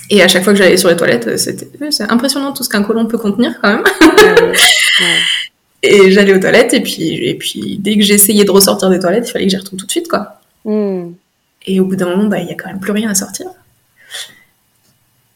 et 0.09 0.21
à 0.21 0.27
chaque 0.27 0.43
fois 0.43 0.53
que 0.53 0.59
j'allais 0.59 0.77
sur 0.77 0.89
les 0.89 0.97
toilettes, 0.97 1.37
c'était 1.37 1.67
c'est 1.89 2.11
impressionnant 2.11 2.51
tout 2.51 2.63
ce 2.63 2.69
qu'un 2.69 2.83
colon 2.83 3.05
peut 3.05 3.17
contenir 3.17 3.53
quand 3.61 3.69
même. 3.69 3.83
Et 5.83 6.11
j'allais 6.11 6.33
aux 6.33 6.39
toilettes, 6.39 6.73
et 6.73 6.79
puis, 6.79 7.13
et 7.27 7.35
puis 7.35 7.77
dès 7.77 7.97
que 7.97 8.03
j'essayais 8.03 8.45
de 8.45 8.51
ressortir 8.51 8.89
des 8.89 8.99
toilettes, 8.99 9.27
il 9.27 9.31
fallait 9.31 9.45
que 9.45 9.51
j'y 9.51 9.57
retourne 9.57 9.77
tout 9.77 9.85
de 9.85 9.91
suite, 9.91 10.07
quoi. 10.07 10.39
Hmm. 10.63 11.11
Et 11.65 11.79
au 11.79 11.85
bout 11.85 11.97
d'un 11.97 12.09
moment, 12.09 12.25
bah, 12.25 12.39
il 12.39 12.47
y 12.47 12.51
a 12.51 12.55
quand 12.55 12.69
même 12.69 12.79
plus 12.79 12.93
rien 12.93 13.09
à 13.09 13.15
sortir. 13.15 13.47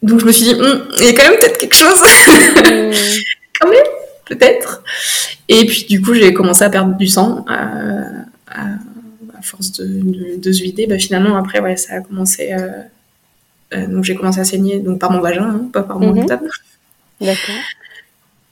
Donc 0.02 0.20
je 0.20 0.24
me 0.24 0.32
suis 0.32 0.44
dit, 0.44 0.54
hum, 0.54 0.88
il 0.98 1.04
y 1.04 1.08
a 1.08 1.12
quand 1.12 1.28
même 1.28 1.38
peut-être 1.38 1.58
quelque 1.58 1.76
chose. 1.76 2.00
Hmm. 2.00 2.92
quand 3.60 3.68
même, 3.68 3.84
peut-être. 4.24 4.82
Et 5.48 5.66
puis 5.66 5.84
du 5.84 6.00
coup, 6.00 6.14
j'ai 6.14 6.32
commencé 6.32 6.64
à 6.64 6.70
perdre 6.70 6.96
du 6.96 7.08
sang. 7.08 7.44
Euh, 7.50 8.02
à, 8.50 9.42
force 9.42 9.72
de, 9.72 10.36
de, 10.36 10.52
se 10.52 10.62
vider, 10.62 10.86
bah, 10.88 10.98
finalement, 10.98 11.36
après, 11.36 11.60
ouais, 11.60 11.76
ça 11.76 11.94
a 11.94 12.00
commencé. 12.00 12.52
Euh, 12.52 12.68
euh, 13.74 13.86
donc 13.86 14.04
j'ai 14.04 14.14
commencé 14.14 14.40
à 14.40 14.44
saigner 14.44 14.78
donc 14.80 14.98
par 14.98 15.12
mon 15.12 15.20
vagin, 15.20 15.44
hein, 15.44 15.68
pas 15.72 15.82
par 15.82 16.00
mon 16.00 16.12
mm 16.12 16.26
D'accord. 17.20 17.54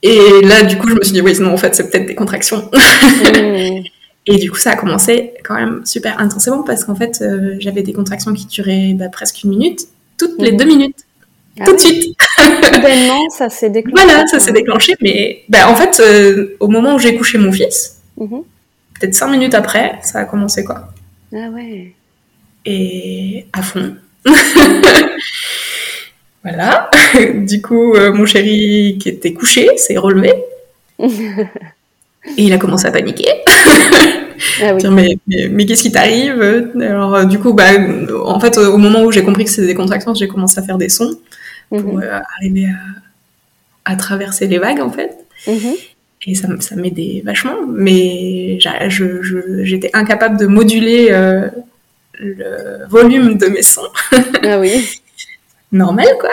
Et 0.03 0.41
là, 0.43 0.63
du 0.63 0.77
coup, 0.77 0.89
je 0.89 0.95
me 0.95 1.03
suis 1.03 1.13
dit, 1.13 1.21
oui, 1.21 1.33
non, 1.39 1.53
en 1.53 1.57
fait, 1.57 1.75
c'est 1.75 1.89
peut-être 1.89 2.05
des 2.05 2.15
contractions. 2.15 2.69
Mmh. 2.73 3.83
Et 4.29 4.37
du 4.37 4.51
coup, 4.51 4.57
ça 4.57 4.71
a 4.71 4.75
commencé 4.75 5.33
quand 5.45 5.55
même 5.55 5.85
super 5.85 6.19
intensément 6.19 6.61
parce 6.61 6.83
qu'en 6.83 6.95
fait, 6.95 7.19
euh, 7.21 7.55
j'avais 7.59 7.81
des 7.81 7.93
contractions 7.93 8.33
qui 8.33 8.45
duraient 8.45 8.93
bah, 8.93 9.07
presque 9.07 9.43
une 9.43 9.51
minute, 9.51 9.87
toutes 10.17 10.41
les 10.41 10.51
mmh. 10.51 10.57
deux 10.57 10.65
minutes. 10.65 10.97
Ah 11.59 11.65
tout 11.65 11.73
de 11.73 11.79
suite. 11.79 12.15
Soudainement, 12.73 13.29
ça 13.29 13.49
s'est 13.49 13.69
déclenché. 13.69 14.05
Voilà, 14.05 14.27
ça 14.27 14.39
s'est 14.39 14.51
déclenché. 14.51 14.95
Mais 15.01 15.43
bah, 15.47 15.69
en 15.69 15.75
fait, 15.75 16.01
euh, 16.01 16.57
au 16.59 16.67
moment 16.67 16.95
où 16.95 16.99
j'ai 16.99 17.15
couché 17.15 17.37
mon 17.37 17.53
fils, 17.53 18.01
mmh. 18.17 18.39
peut-être 18.99 19.15
cinq 19.15 19.29
minutes 19.29 19.55
après, 19.55 19.97
ça 20.03 20.19
a 20.19 20.25
commencé 20.25 20.65
quoi. 20.65 20.89
Ah 21.33 21.49
ouais. 21.49 21.93
Et 22.65 23.45
à 23.53 23.61
fond. 23.61 23.95
Voilà. 26.43 26.89
du 27.33 27.61
coup, 27.61 27.93
euh, 27.95 28.11
mon 28.13 28.25
chéri 28.25 28.97
qui 28.99 29.09
était 29.09 29.33
couché 29.33 29.77
s'est 29.77 29.97
relevé. 29.97 30.33
et 30.99 31.07
il 32.37 32.53
a 32.53 32.57
commencé 32.57 32.87
à 32.87 32.91
paniquer. 32.91 33.29
Ah 34.61 34.73
mais, 34.91 35.17
mais, 35.27 35.65
qu'est-ce 35.65 35.83
qui 35.83 35.91
t'arrive? 35.91 36.41
Alors, 36.79 37.15
euh, 37.15 37.25
du 37.25 37.39
coup, 37.39 37.53
bah, 37.53 37.69
en 38.25 38.39
fait, 38.39 38.57
au 38.57 38.77
moment 38.77 39.03
où 39.03 39.11
j'ai 39.11 39.23
compris 39.23 39.45
que 39.45 39.49
c'était 39.49 39.67
des 39.67 39.75
contractions, 39.75 40.13
j'ai 40.13 40.27
commencé 40.27 40.59
à 40.59 40.63
faire 40.63 40.77
des 40.77 40.89
sons 40.89 41.17
pour 41.69 41.95
mhm. 41.95 42.03
euh, 42.03 42.19
arriver 42.37 42.67
à, 43.85 43.95
traverser 43.95 44.47
les 44.47 44.59
vagues, 44.59 44.79
en 44.79 44.91
fait. 44.91 45.17
Mhm. 45.47 45.73
Et 46.27 46.35
ça, 46.35 46.47
ça 46.59 46.75
m'aidait 46.75 47.21
vachement, 47.25 47.55
mais 47.67 48.59
j'étais 48.59 49.89
incapable 49.93 50.37
de 50.37 50.45
moduler 50.45 51.09
le 52.19 52.87
volume 52.89 53.37
de 53.37 53.47
mes 53.47 53.63
sons. 53.63 53.89
ah 54.43 54.59
oui 54.59 55.01
normal, 55.71 56.07
quoi. 56.19 56.31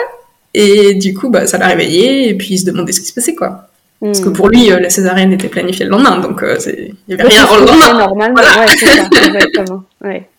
Et 0.53 0.93
du 0.93 1.13
coup, 1.13 1.29
bah, 1.29 1.47
ça 1.47 1.57
l'a 1.57 1.67
réveillé, 1.67 2.29
et 2.29 2.35
puis 2.35 2.53
il 2.53 2.57
se 2.57 2.65
demandait 2.65 2.93
ce 2.93 3.01
qui 3.01 3.07
se 3.07 3.13
passait, 3.13 3.35
quoi. 3.35 3.69
Parce 4.01 4.19
que 4.19 4.29
hmm. 4.29 4.33
pour 4.33 4.49
lui, 4.49 4.71
euh, 4.71 4.79
la 4.79 4.89
césarienne 4.89 5.31
était 5.31 5.47
planifiée 5.47 5.85
le 5.85 5.91
lendemain, 5.91 6.19
donc 6.19 6.43
euh, 6.43 6.57
il 6.65 6.95
n'y 7.07 7.13
avait 7.13 7.23
rien 7.23 7.43
avant 7.43 7.57
le 7.57 7.65
lendemain. 7.65 7.97
normal, 7.97 8.33
ouais, 8.35 8.67
c'est 8.77 8.85
ça, 8.85 9.03
exactement. 9.25 9.83
Ouais. 10.01 10.29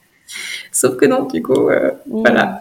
Sauf 0.70 0.96
que 0.96 1.06
non, 1.06 1.24
du 1.24 1.42
coup, 1.42 1.68
euh, 1.68 1.90
hmm. 2.09 2.20
voilà. 2.20 2.61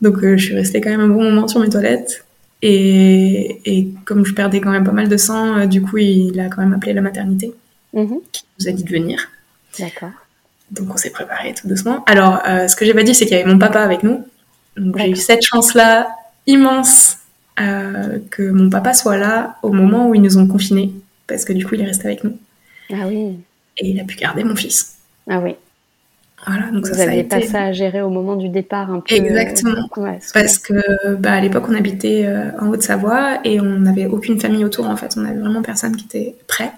Donc 0.00 0.20
je 0.20 0.36
suis 0.36 0.54
restée 0.54 0.80
quand 0.80 0.90
même 0.90 1.00
un 1.00 1.08
bon 1.08 1.22
moment 1.22 1.48
sur 1.48 1.60
mes 1.60 1.68
toilettes. 1.68 2.24
Et, 2.60 3.60
et 3.64 3.88
comme 4.04 4.24
je 4.24 4.32
perdais 4.34 4.60
quand 4.60 4.70
même 4.70 4.84
pas 4.84 4.92
mal 4.92 5.08
de 5.08 5.16
sang, 5.16 5.66
du 5.66 5.82
coup, 5.82 5.98
il 5.98 6.38
a 6.40 6.48
quand 6.48 6.62
même 6.62 6.72
appelé 6.72 6.92
la 6.92 7.00
maternité, 7.00 7.52
mm-hmm. 7.94 8.20
qui 8.32 8.44
nous 8.58 8.68
a 8.68 8.72
dit 8.72 8.84
de 8.84 8.90
venir. 8.90 9.30
D'accord. 9.78 10.10
Donc 10.70 10.88
on 10.92 10.96
s'est 10.96 11.10
préparé 11.10 11.54
tout 11.54 11.68
doucement. 11.68 12.04
Alors, 12.06 12.40
ce 12.44 12.74
que 12.76 12.84
j'ai 12.84 12.94
pas 12.94 13.02
dit, 13.02 13.14
c'est 13.14 13.26
qu'il 13.26 13.36
y 13.36 13.40
avait 13.40 13.50
mon 13.50 13.58
papa 13.58 13.80
avec 13.80 14.02
nous. 14.02 14.24
Donc 14.76 14.98
j'ai 14.98 15.10
eu 15.10 15.16
cette 15.16 15.44
chance-là 15.44 16.08
immense 16.46 17.18
euh, 17.60 18.18
que 18.30 18.42
mon 18.42 18.68
papa 18.70 18.94
soit 18.94 19.16
là 19.16 19.56
au 19.62 19.72
moment 19.72 20.08
où 20.08 20.14
ils 20.14 20.22
nous 20.22 20.38
ont 20.38 20.46
confinés, 20.46 20.92
parce 21.26 21.44
que 21.44 21.52
du 21.52 21.64
coup 21.64 21.74
il 21.74 21.82
est 21.82 21.86
resté 21.86 22.06
avec 22.06 22.24
nous. 22.24 22.36
Ah 22.92 23.06
oui. 23.06 23.38
Et 23.78 23.88
il 23.90 24.00
a 24.00 24.04
pu 24.04 24.16
garder 24.16 24.44
mon 24.44 24.56
fils. 24.56 24.96
Ah 25.28 25.38
oui. 25.38 25.54
Voilà, 26.46 26.70
donc 26.70 26.86
Vous 26.86 26.94
ça, 26.94 27.06
n'aviez 27.06 27.24
pas 27.24 27.40
ça 27.40 27.62
à 27.62 27.72
gérer 27.72 28.02
au 28.02 28.10
moment 28.10 28.36
du 28.36 28.50
départ 28.50 28.90
un 28.90 29.00
peu. 29.00 29.14
Exactement. 29.14 29.88
parce 30.34 30.58
que 30.58 31.14
bah, 31.14 31.32
à 31.32 31.40
l'époque 31.40 31.64
on 31.68 31.74
habitait 31.74 32.24
euh, 32.26 32.50
en 32.60 32.68
Haute-Savoie 32.68 33.38
et 33.44 33.60
on 33.60 33.78
n'avait 33.80 34.06
aucune 34.06 34.38
famille 34.38 34.64
autour 34.64 34.86
en 34.86 34.96
fait. 34.96 35.14
On 35.16 35.24
avait 35.24 35.38
vraiment 35.38 35.62
personne 35.62 35.96
qui 35.96 36.04
était 36.04 36.34
prêt. 36.46 36.70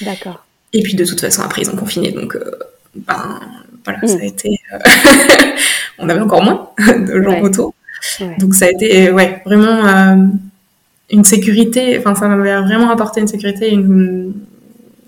D'accord. 0.00 0.44
Et 0.72 0.82
puis 0.82 0.94
de 0.94 1.04
toute 1.04 1.20
façon 1.20 1.42
après 1.42 1.62
ils 1.62 1.70
ont 1.70 1.76
confiné 1.76 2.10
donc 2.10 2.34
euh, 2.34 2.50
ben 2.96 3.40
voilà 3.84 3.98
mm. 4.02 4.08
ça 4.08 4.18
a 4.20 4.24
été 4.24 4.60
on 5.98 6.08
avait 6.08 6.20
encore 6.20 6.42
moins 6.42 6.70
de 6.98 7.22
gens 7.22 7.40
autour. 7.40 7.74
Donc 8.38 8.54
ça 8.54 8.66
a 8.66 8.70
été 8.70 9.10
ouais, 9.10 9.40
vraiment 9.44 9.86
euh, 9.86 10.16
une 11.10 11.24
sécurité, 11.24 11.98
enfin 11.98 12.14
ça 12.14 12.28
m'avait 12.28 12.60
vraiment 12.62 12.90
apporté 12.90 13.20
une 13.20 13.28
sécurité, 13.28 13.70
une, 13.70 14.34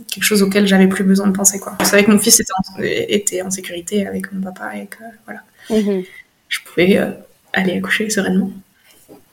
quelque 0.08 0.24
chose 0.24 0.42
auquel 0.42 0.66
j'avais 0.66 0.86
plus 0.86 1.04
besoin 1.04 1.26
de 1.26 1.32
penser. 1.32 1.58
Quoi. 1.58 1.76
Je 1.80 1.86
savais 1.86 2.04
que 2.04 2.10
mon 2.10 2.18
fils 2.18 2.40
était 2.40 2.52
en, 2.56 2.82
était 2.82 3.42
en 3.42 3.50
sécurité 3.50 4.06
avec 4.06 4.32
mon 4.32 4.40
papa 4.40 4.76
et 4.76 4.86
que 4.86 5.02
voilà, 5.24 5.40
mm-hmm. 5.70 6.06
je 6.48 6.58
pouvais 6.64 6.98
euh, 6.98 7.10
aller 7.52 7.78
accoucher 7.78 8.08
sereinement. 8.10 8.50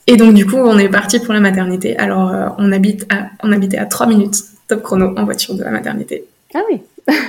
Et 0.08 0.18
donc 0.18 0.34
du 0.34 0.46
coup 0.46 0.58
on 0.58 0.78
est 0.80 0.90
parti 0.90 1.20
pour 1.20 1.34
la 1.34 1.40
maternité. 1.40 1.98
Alors 1.98 2.30
euh, 2.30 2.50
on, 2.58 2.72
habite 2.72 3.06
à, 3.10 3.30
on 3.44 3.52
habitait 3.52 3.78
à 3.78 3.86
3 3.86 4.08
minutes 4.08 4.38
top 4.68 4.82
chrono 4.82 5.14
en 5.16 5.26
voiture 5.26 5.54
de 5.54 5.64
la 5.64 5.70
maternité. 5.70 6.26
Ah 6.56 6.62
oui. 6.70 6.82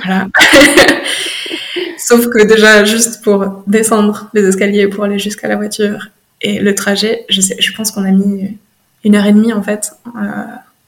Voilà. 0.05 0.27
Sauf 1.97 2.27
que 2.29 2.43
déjà, 2.43 2.83
juste 2.83 3.23
pour 3.23 3.63
descendre 3.67 4.29
les 4.33 4.45
escaliers 4.47 4.87
pour 4.87 5.03
aller 5.03 5.19
jusqu'à 5.19 5.47
la 5.47 5.55
voiture 5.55 6.09
et 6.41 6.59
le 6.59 6.75
trajet, 6.75 7.25
je, 7.29 7.41
sais, 7.41 7.55
je 7.59 7.73
pense 7.73 7.91
qu'on 7.91 8.03
a 8.03 8.11
mis 8.11 8.57
une 9.03 9.15
heure 9.15 9.25
et 9.25 9.33
demie 9.33 9.53
en 9.53 9.63
fait 9.63 9.93
euh, 10.07 10.19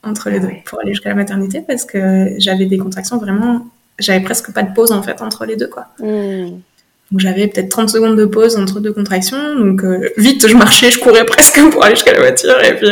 entre 0.04 0.30
les 0.30 0.40
deux 0.40 0.50
pour 0.66 0.80
aller 0.82 0.94
jusqu'à 0.94 1.10
la 1.10 1.16
maternité 1.16 1.62
parce 1.66 1.86
que 1.86 2.34
j'avais 2.38 2.66
des 2.66 2.78
contractions 2.78 3.18
vraiment 3.18 3.66
j'avais 4.00 4.22
presque 4.24 4.52
pas 4.52 4.64
de 4.64 4.74
pause 4.74 4.92
en 4.92 5.02
fait 5.02 5.22
entre 5.22 5.46
les 5.46 5.56
deux 5.56 5.68
quoi. 5.68 5.88
Hmm. 6.00 6.60
Donc 7.12 7.20
j'avais 7.20 7.48
peut-être 7.48 7.70
30 7.70 7.90
secondes 7.90 8.18
de 8.18 8.26
pause 8.26 8.58
entre 8.58 8.80
deux 8.80 8.92
contractions. 8.92 9.56
Donc 9.56 9.84
euh, 9.84 10.10
vite, 10.18 10.48
je 10.48 10.56
marchais, 10.56 10.92
je 10.92 11.00
courais 11.00 11.26
presque 11.26 11.62
pour 11.70 11.84
aller 11.84 11.96
jusqu'à 11.96 12.14
la 12.14 12.20
voiture. 12.20 12.62
Et 12.64 12.76
puis 12.76 12.88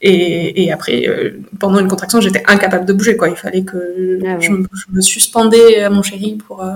et, 0.00 0.64
et, 0.64 0.72
après, 0.72 1.08
euh, 1.08 1.40
pendant 1.58 1.80
une 1.80 1.88
contraction, 1.88 2.20
j'étais 2.20 2.42
incapable 2.46 2.86
de 2.86 2.92
bouger. 2.92 3.16
Quoi. 3.16 3.30
Il 3.30 3.36
fallait 3.36 3.62
que 3.62 4.20
ah 4.24 4.38
je, 4.38 4.52
me, 4.52 5.00
suspendais 5.00 5.82
à 5.82 5.90
mon 5.90 6.02
chéri 6.02 6.38
pour, 6.46 6.62
euh, 6.62 6.74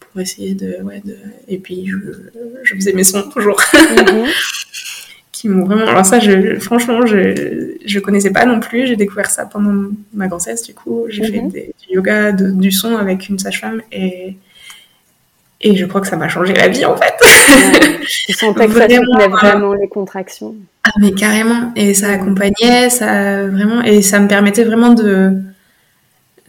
pour 0.00 0.20
essayer 0.20 0.54
de, 0.54 0.78
ouais, 0.82 1.02
de... 1.04 1.16
Et 1.48 1.58
puis 1.58 1.86
je, 1.86 1.96
je, 2.62 2.74
faisais 2.74 2.92
mes 2.92 3.04
sons 3.04 3.28
toujours. 3.28 3.60
Mhm. 3.72 4.26
qui 5.32 5.48
m'ont 5.48 5.64
vraiment... 5.64 5.86
Alors 5.86 6.06
ça, 6.06 6.18
je, 6.18 6.58
franchement, 6.58 7.06
je 7.06 7.76
je 7.84 7.98
connaissais 8.00 8.32
pas 8.32 8.44
non 8.44 8.58
plus. 8.60 8.86
J'ai 8.86 8.96
découvert 8.96 9.30
ça 9.30 9.44
pendant 9.44 9.90
ma 10.12 10.26
grossesse. 10.26 10.62
Du 10.62 10.74
coup, 10.74 11.04
j'ai 11.08 11.24
fait 11.24 11.42
mhm. 11.42 11.50
des, 11.50 11.74
du 11.86 11.94
yoga, 11.94 12.32
du 12.32 12.72
son 12.72 12.96
avec 12.96 13.28
une 13.28 13.38
sage-femme 13.38 13.82
et 13.92 14.36
et 15.60 15.76
je 15.76 15.86
crois 15.86 16.00
que 16.00 16.06
ça 16.06 16.16
m'a 16.16 16.28
changé 16.28 16.54
la 16.54 16.68
vie 16.68 16.84
en 16.84 16.96
fait. 16.96 17.14
tu 18.26 18.32
sentais 18.32 18.66
que 18.66 18.74
ça 18.74 18.88
soutenait 18.88 19.28
vraiment 19.28 19.74
les 19.74 19.88
contractions. 19.88 20.54
Ah 20.88 20.98
mais 21.00 21.12
carrément. 21.12 21.72
Et 21.76 21.92
ça 21.94 22.10
accompagnait, 22.10 22.88
ça 22.90 23.46
vraiment, 23.46 23.82
et 23.82 24.00
ça 24.02 24.20
me 24.20 24.28
permettait 24.28 24.64
vraiment 24.64 24.94
de, 24.94 25.42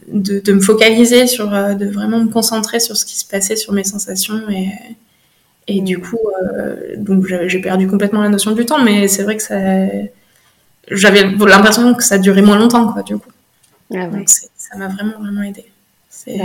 de, 0.08 0.52
me 0.52 0.60
focaliser 0.60 1.26
sur, 1.26 1.52
euh, 1.54 1.74
de 1.74 1.86
vraiment 1.86 2.20
me 2.20 2.28
concentrer 2.28 2.80
sur 2.80 2.96
ce 2.96 3.04
qui 3.04 3.18
se 3.18 3.26
passait, 3.26 3.56
sur 3.56 3.72
mes 3.72 3.84
sensations 3.84 4.48
et, 4.48 4.70
et 5.68 5.80
du 5.82 5.98
coup, 5.98 6.18
euh, 6.42 6.94
donc 6.96 7.26
j'ai 7.26 7.60
perdu 7.60 7.86
complètement 7.86 8.22
la 8.22 8.30
notion 8.30 8.52
du 8.52 8.64
temps, 8.64 8.82
mais 8.82 9.08
c'est 9.08 9.22
vrai 9.22 9.36
que 9.36 9.42
ça, 9.42 9.58
j'avais 10.90 11.24
l'impression 11.24 11.94
que 11.94 12.02
ça 12.02 12.18
durait 12.18 12.42
moins 12.42 12.58
longtemps 12.58 12.92
quoi 12.92 13.02
du 13.02 13.18
coup. 13.18 13.30
Ah 13.92 14.06
ouais. 14.06 14.08
Donc 14.08 14.28
ça 14.28 14.76
m'a 14.78 14.88
vraiment 14.88 15.18
vraiment 15.20 15.42
aidé. 15.42 15.66
C'est 16.08 16.38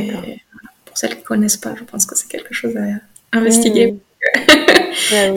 pour 0.85 0.97
celles 0.97 1.15
qui 1.15 1.21
ne 1.21 1.23
connaissent 1.23 1.57
pas, 1.57 1.73
je 1.77 1.83
pense 1.83 2.05
que 2.05 2.15
c'est 2.15 2.27
quelque 2.27 2.53
chose 2.53 2.75
à 2.75 3.37
investiguer. 3.37 3.93
Mmh. 3.93 3.99
C'est 4.95 5.31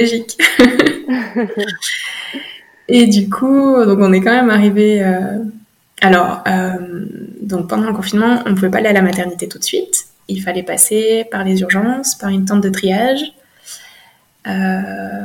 magique. 0.00 0.38
et 2.88 3.06
du 3.06 3.28
coup, 3.28 3.84
donc 3.84 3.98
on 4.00 4.12
est 4.12 4.20
quand 4.20 4.32
même 4.32 4.50
arrivé. 4.50 5.02
Euh, 5.02 5.38
alors, 6.00 6.42
euh, 6.46 7.06
donc 7.40 7.68
pendant 7.68 7.86
le 7.86 7.94
confinement, 7.94 8.42
on 8.46 8.50
ne 8.50 8.54
pouvait 8.54 8.70
pas 8.70 8.78
aller 8.78 8.88
à 8.88 8.92
la 8.92 9.02
maternité 9.02 9.48
tout 9.48 9.58
de 9.58 9.64
suite. 9.64 10.06
Il 10.28 10.42
fallait 10.42 10.62
passer 10.62 11.26
par 11.30 11.44
les 11.44 11.60
urgences, 11.60 12.14
par 12.14 12.30
une 12.30 12.44
tente 12.44 12.62
de 12.62 12.70
triage. 12.70 13.32
Euh, 14.46 15.24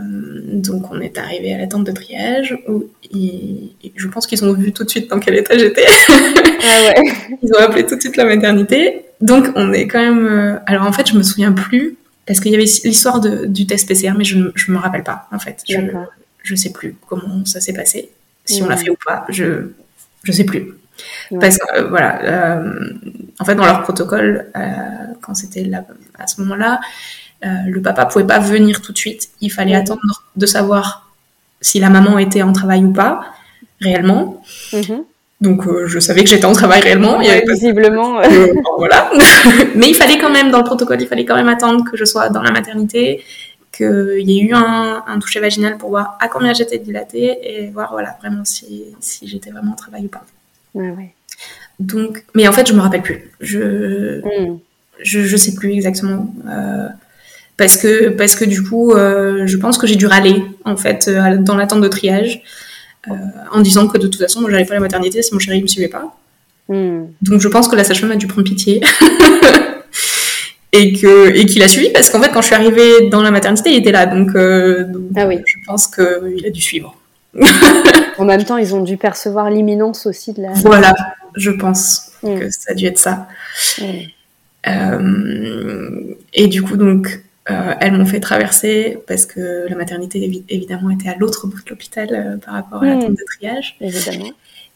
donc 0.53 0.91
on 0.91 1.01
est 1.01 1.17
arrivé 1.17 1.53
à 1.53 1.57
la 1.57 1.67
tente 1.67 1.83
de 1.83 1.91
triage 1.91 2.57
où 2.69 2.85
je 3.13 4.07
pense 4.07 4.25
qu'ils 4.27 4.45
ont 4.45 4.53
vu 4.53 4.71
tout 4.71 4.85
de 4.85 4.89
suite 4.89 5.09
dans 5.09 5.19
quel 5.19 5.35
état 5.35 5.57
j'étais. 5.57 5.85
Ah 6.07 6.81
ouais. 6.87 7.11
Ils 7.43 7.51
ont 7.53 7.59
appelé 7.59 7.85
tout 7.85 7.95
de 7.97 8.01
suite 8.01 8.15
la 8.15 8.23
maternité. 8.23 9.05
Donc 9.19 9.47
on 9.55 9.73
est 9.73 9.87
quand 9.87 9.99
même. 9.99 10.61
Alors 10.65 10.85
en 10.85 10.93
fait 10.93 11.07
je 11.07 11.17
me 11.17 11.23
souviens 11.23 11.51
plus 11.51 11.97
parce 12.29 12.39
qu'il 12.39 12.51
y 12.51 12.55
avait 12.55 12.69
l'histoire 12.83 13.19
du 13.19 13.65
test 13.65 13.87
PCR 13.87 14.13
mais 14.15 14.23
je 14.23 14.37
ne 14.37 14.51
me 14.69 14.77
rappelle 14.77 15.03
pas 15.03 15.27
en 15.31 15.39
fait. 15.39 15.63
Je, 15.67 15.79
je 16.43 16.55
sais 16.55 16.71
plus 16.71 16.95
comment 17.07 17.43
ça 17.45 17.59
s'est 17.59 17.73
passé, 17.73 18.09
si 18.45 18.61
on 18.61 18.67
l'a 18.67 18.77
fait 18.77 18.91
ou 18.91 18.97
pas. 19.03 19.25
Je 19.29 19.71
je 20.23 20.31
sais 20.31 20.43
plus. 20.43 20.73
Parce 21.39 21.57
que 21.57 21.77
euh, 21.77 21.87
voilà, 21.87 22.61
en 23.39 23.45
fait 23.45 23.55
dans 23.55 23.65
leur 23.65 23.81
protocole 23.83 24.45
quand 25.21 25.33
c'était 25.33 25.69
à 26.17 26.27
ce 26.27 26.39
moment-là 26.41 26.79
euh, 27.45 27.47
le 27.67 27.81
papa 27.81 28.05
pouvait 28.05 28.27
pas 28.27 28.39
venir 28.39 28.81
tout 28.81 28.91
de 28.91 28.97
suite. 28.97 29.29
Il 29.41 29.51
fallait 29.51 29.75
attendre 29.75 30.23
de 30.35 30.45
savoir 30.45 31.09
si 31.61 31.79
la 31.79 31.89
maman 31.89 32.17
était 32.17 32.41
en 32.41 32.53
travail 32.53 32.83
ou 32.83 32.91
pas, 32.91 33.33
réellement. 33.81 34.43
Mhm. 34.73 35.03
Donc 35.41 35.65
euh, 35.65 35.87
je 35.87 35.99
savais 35.99 36.23
que 36.23 36.29
j'étais 36.29 36.45
en 36.45 36.53
travail 36.53 36.81
réellement. 36.81 37.19
visiblement. 37.19 38.21
Euh, 38.29 38.53
voilà. 38.77 39.11
Mais 39.75 39.87
il 39.89 39.95
fallait 39.95 40.17
quand 40.17 40.29
même, 40.29 40.51
dans 40.51 40.59
le 40.59 40.63
protocole, 40.63 41.01
il 41.01 41.07
fallait 41.07 41.25
quand 41.25 41.35
même 41.35 41.47
attendre 41.47 41.89
que 41.89 41.97
je 41.97 42.05
sois 42.05 42.29
dans 42.29 42.41
la 42.41 42.51
maternité, 42.51 43.23
qu'il 43.71 44.29
y 44.29 44.39
ait 44.39 44.43
eu 44.43 44.53
un, 44.53 45.19
toucher 45.19 45.39
vaginal 45.39 45.77
pour 45.77 45.89
voir 45.89 46.17
à 46.19 46.27
combien 46.27 46.53
j'étais 46.53 46.77
dilatée 46.77 47.37
et 47.43 47.67
voir 47.67 47.91
voilà, 47.91 48.17
vraiment 48.19 48.43
si, 48.45 48.85
j'étais 49.23 49.51
vraiment 49.51 49.71
en 49.71 49.75
travail 49.75 50.05
ou 50.05 50.09
pas. 50.09 50.25
Donc, 51.79 52.23
mais 52.35 52.47
en 52.47 52.51
fait, 52.51 52.67
je 52.67 52.73
me 52.73 52.81
rappelle 52.81 53.01
plus. 53.01 53.31
Je, 53.39 54.19
mm. 54.19 54.59
je, 55.01 55.21
je, 55.21 55.37
sais 55.37 55.55
plus 55.55 55.71
exactement 55.71 56.33
parce 57.59 57.75
que 57.75 58.09
parce 58.09 58.35
que 58.35 58.45
du 58.45 58.63
coup, 58.63 58.93
euh, 58.93 59.45
je 59.45 59.57
pense 59.57 59.77
que 59.77 59.85
j'ai 59.85 59.97
dû 59.97 60.07
râler 60.07 60.41
en 60.63 60.77
fait 60.77 61.07
euh, 61.07 61.35
dans 61.37 61.55
l'attente 61.55 61.81
de 61.81 61.89
triage, 61.89 62.37
euh, 62.37 62.43
en 63.51 63.61
disant 63.61 63.87
que 63.87 63.97
de 63.97 64.07
toute 64.07 64.21
façon, 64.21 64.41
moi, 64.41 64.51
j'allais 64.51 64.65
pas 64.65 64.73
à 64.73 64.75
la 64.75 64.81
maternité 64.81 65.21
si 65.21 65.33
mon 65.33 65.39
chéri 65.39 65.61
me 65.61 65.67
suivait 65.67 65.87
pas. 65.87 66.15
Hmm. 66.67 67.05
Donc 67.21 67.41
je 67.41 67.47
pense 67.47 67.67
que 67.67 67.75
la 67.75 67.83
sage-femme 67.83 68.11
a 68.11 68.15
dû 68.15 68.27
prendre 68.27 68.47
pitié. 68.47 68.81
et 70.71 70.93
que 70.93 71.35
et 71.35 71.47
qu'il 71.47 71.63
a 71.63 71.67
suivi 71.67 71.89
parce 71.89 72.11
qu'en 72.11 72.21
fait 72.21 72.29
quand 72.29 72.41
je 72.41 72.47
suis 72.47 72.55
arrivée 72.55 73.09
dans 73.09 73.23
la 73.23 73.31
maternité 73.31 73.71
il 73.71 73.77
était 73.77 73.91
là 73.91 74.05
donc, 74.05 74.29
ah 74.35 75.25
oui. 75.25 75.39
je 75.43 75.55
pense 75.65 75.87
qu'il 75.87 76.45
a 76.45 76.49
dû 76.51 76.61
suivre 76.61 76.95
en 78.19 78.25
même 78.25 78.43
temps 78.43 78.57
ils 78.57 78.75
ont 78.75 78.83
dû 78.83 78.95
percevoir 78.95 79.49
l'imminence 79.49 80.05
aussi 80.05 80.31
de 80.31 80.43
la 80.43 80.51
voilà 80.53 80.93
je 81.35 81.49
pense 81.49 82.11
hmm. 82.21 82.39
que 82.39 82.51
ça 82.51 82.71
a 82.71 82.73
dû 82.75 82.85
être 82.85 82.99
ça 82.99 83.27
hmm. 84.67 86.13
et 86.35 86.45
du 86.45 86.61
coup 86.61 86.77
donc 86.77 87.19
euh, 87.49 87.73
elles 87.79 87.93
m'ont 87.93 88.05
fait 88.05 88.19
traverser 88.19 88.97
parce 89.07 89.25
que 89.25 89.67
la 89.69 89.75
maternité 89.75 90.43
évidemment 90.49 90.89
était 90.89 91.09
à 91.09 91.15
l'autre 91.15 91.47
bout 91.47 91.63
de 91.63 91.69
l'hôpital 91.69 92.07
euh, 92.11 92.37
par 92.37 92.53
rapport 92.55 92.83
à 92.83 92.87
la 92.87 92.95
tente 92.95 93.11
de 93.11 93.23
triage. 93.25 93.75
Évidemment. 93.81 94.31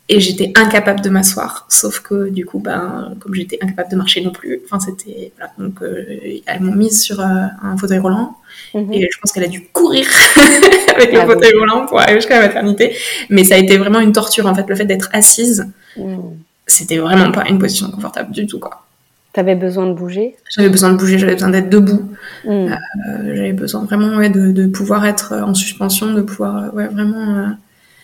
Et 0.09 0.19
j'étais 0.19 0.51
incapable 0.55 0.99
de 0.99 1.09
m'asseoir, 1.09 1.65
sauf 1.69 2.01
que 2.01 2.29
du 2.29 2.45
coup, 2.45 2.59
ben, 2.59 3.15
comme 3.19 3.33
j'étais 3.33 3.57
incapable 3.61 3.89
de 3.89 3.95
marcher 3.95 4.21
non 4.21 4.31
plus, 4.31 4.61
enfin 4.65 4.77
c'était, 4.79 5.31
donc 5.57 5.81
euh, 5.81 6.41
elles 6.45 6.59
m'ont 6.59 6.75
mise 6.75 7.01
sur 7.01 7.21
un 7.21 7.77
fauteuil 7.77 7.99
roulant 7.99 8.35
mhm. 8.73 8.91
et 8.91 9.09
je 9.09 9.17
pense 9.19 9.31
qu'elle 9.31 9.45
a 9.45 9.47
dû 9.47 9.69
courir 9.71 10.05
avec 10.95 11.13
le 11.13 11.21
ah 11.21 11.25
fauteuil 11.25 11.53
roulant 11.57 11.85
pour 11.85 12.01
aller 12.01 12.15
jusqu'à 12.15 12.39
la 12.39 12.47
maternité. 12.47 12.97
Mais 13.29 13.45
ça 13.45 13.55
a 13.55 13.57
été 13.57 13.77
vraiment 13.77 14.01
une 14.01 14.11
torture 14.11 14.45
en 14.45 14.53
fait, 14.53 14.67
le 14.67 14.75
fait 14.75 14.85
d'être 14.85 15.09
assise, 15.13 15.71
mhm. 15.95 16.37
c'était 16.67 16.97
vraiment 16.97 17.31
pas 17.31 17.47
une 17.47 17.57
position 17.57 17.89
confortable 17.89 18.33
du 18.33 18.45
tout 18.45 18.59
quoi. 18.59 18.85
T'avais 19.33 19.55
besoin 19.55 19.87
de 19.87 19.93
bouger? 19.93 20.35
J'avais 20.47 20.69
besoin 20.69 20.91
de 20.91 20.97
bouger, 20.97 21.17
j'avais 21.17 21.33
besoin 21.33 21.49
d'être 21.49 21.69
debout. 21.69 22.07
Hmm. 22.45 22.51
Euh, 22.51 23.35
j'avais 23.35 23.51
besoin 23.51 23.83
vraiment 23.83 24.15
ouais, 24.17 24.29
de, 24.29 24.51
de, 24.51 24.67
pouvoir 24.67 25.07
être 25.07 25.33
en 25.33 25.55
suspension, 25.55 26.13
de 26.13 26.21
pouvoir 26.21 26.71
ouais, 26.75 26.87
vraiment. 26.87 27.57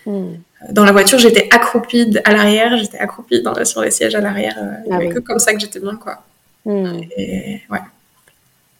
Euh, 0.06 0.10
hmm. 0.10 0.72
Dans 0.72 0.84
la 0.84 0.90
voiture, 0.90 1.20
j'étais 1.20 1.48
accroupie 1.52 2.18
à 2.24 2.32
l'arrière, 2.32 2.76
j'étais 2.76 2.98
accroupie 2.98 3.42
dans, 3.42 3.64
sur 3.64 3.80
les 3.80 3.92
sièges 3.92 4.16
à 4.16 4.20
l'arrière. 4.20 4.56
Euh, 4.58 4.90
ah 4.90 5.06
que 5.06 5.20
comme 5.20 5.38
ça 5.38 5.54
que 5.54 5.60
j'étais 5.60 5.78
bien, 5.78 5.94
quoi. 5.94 6.24
Hmm. 6.64 6.98
Et, 7.16 7.60
ouais. 7.70 7.78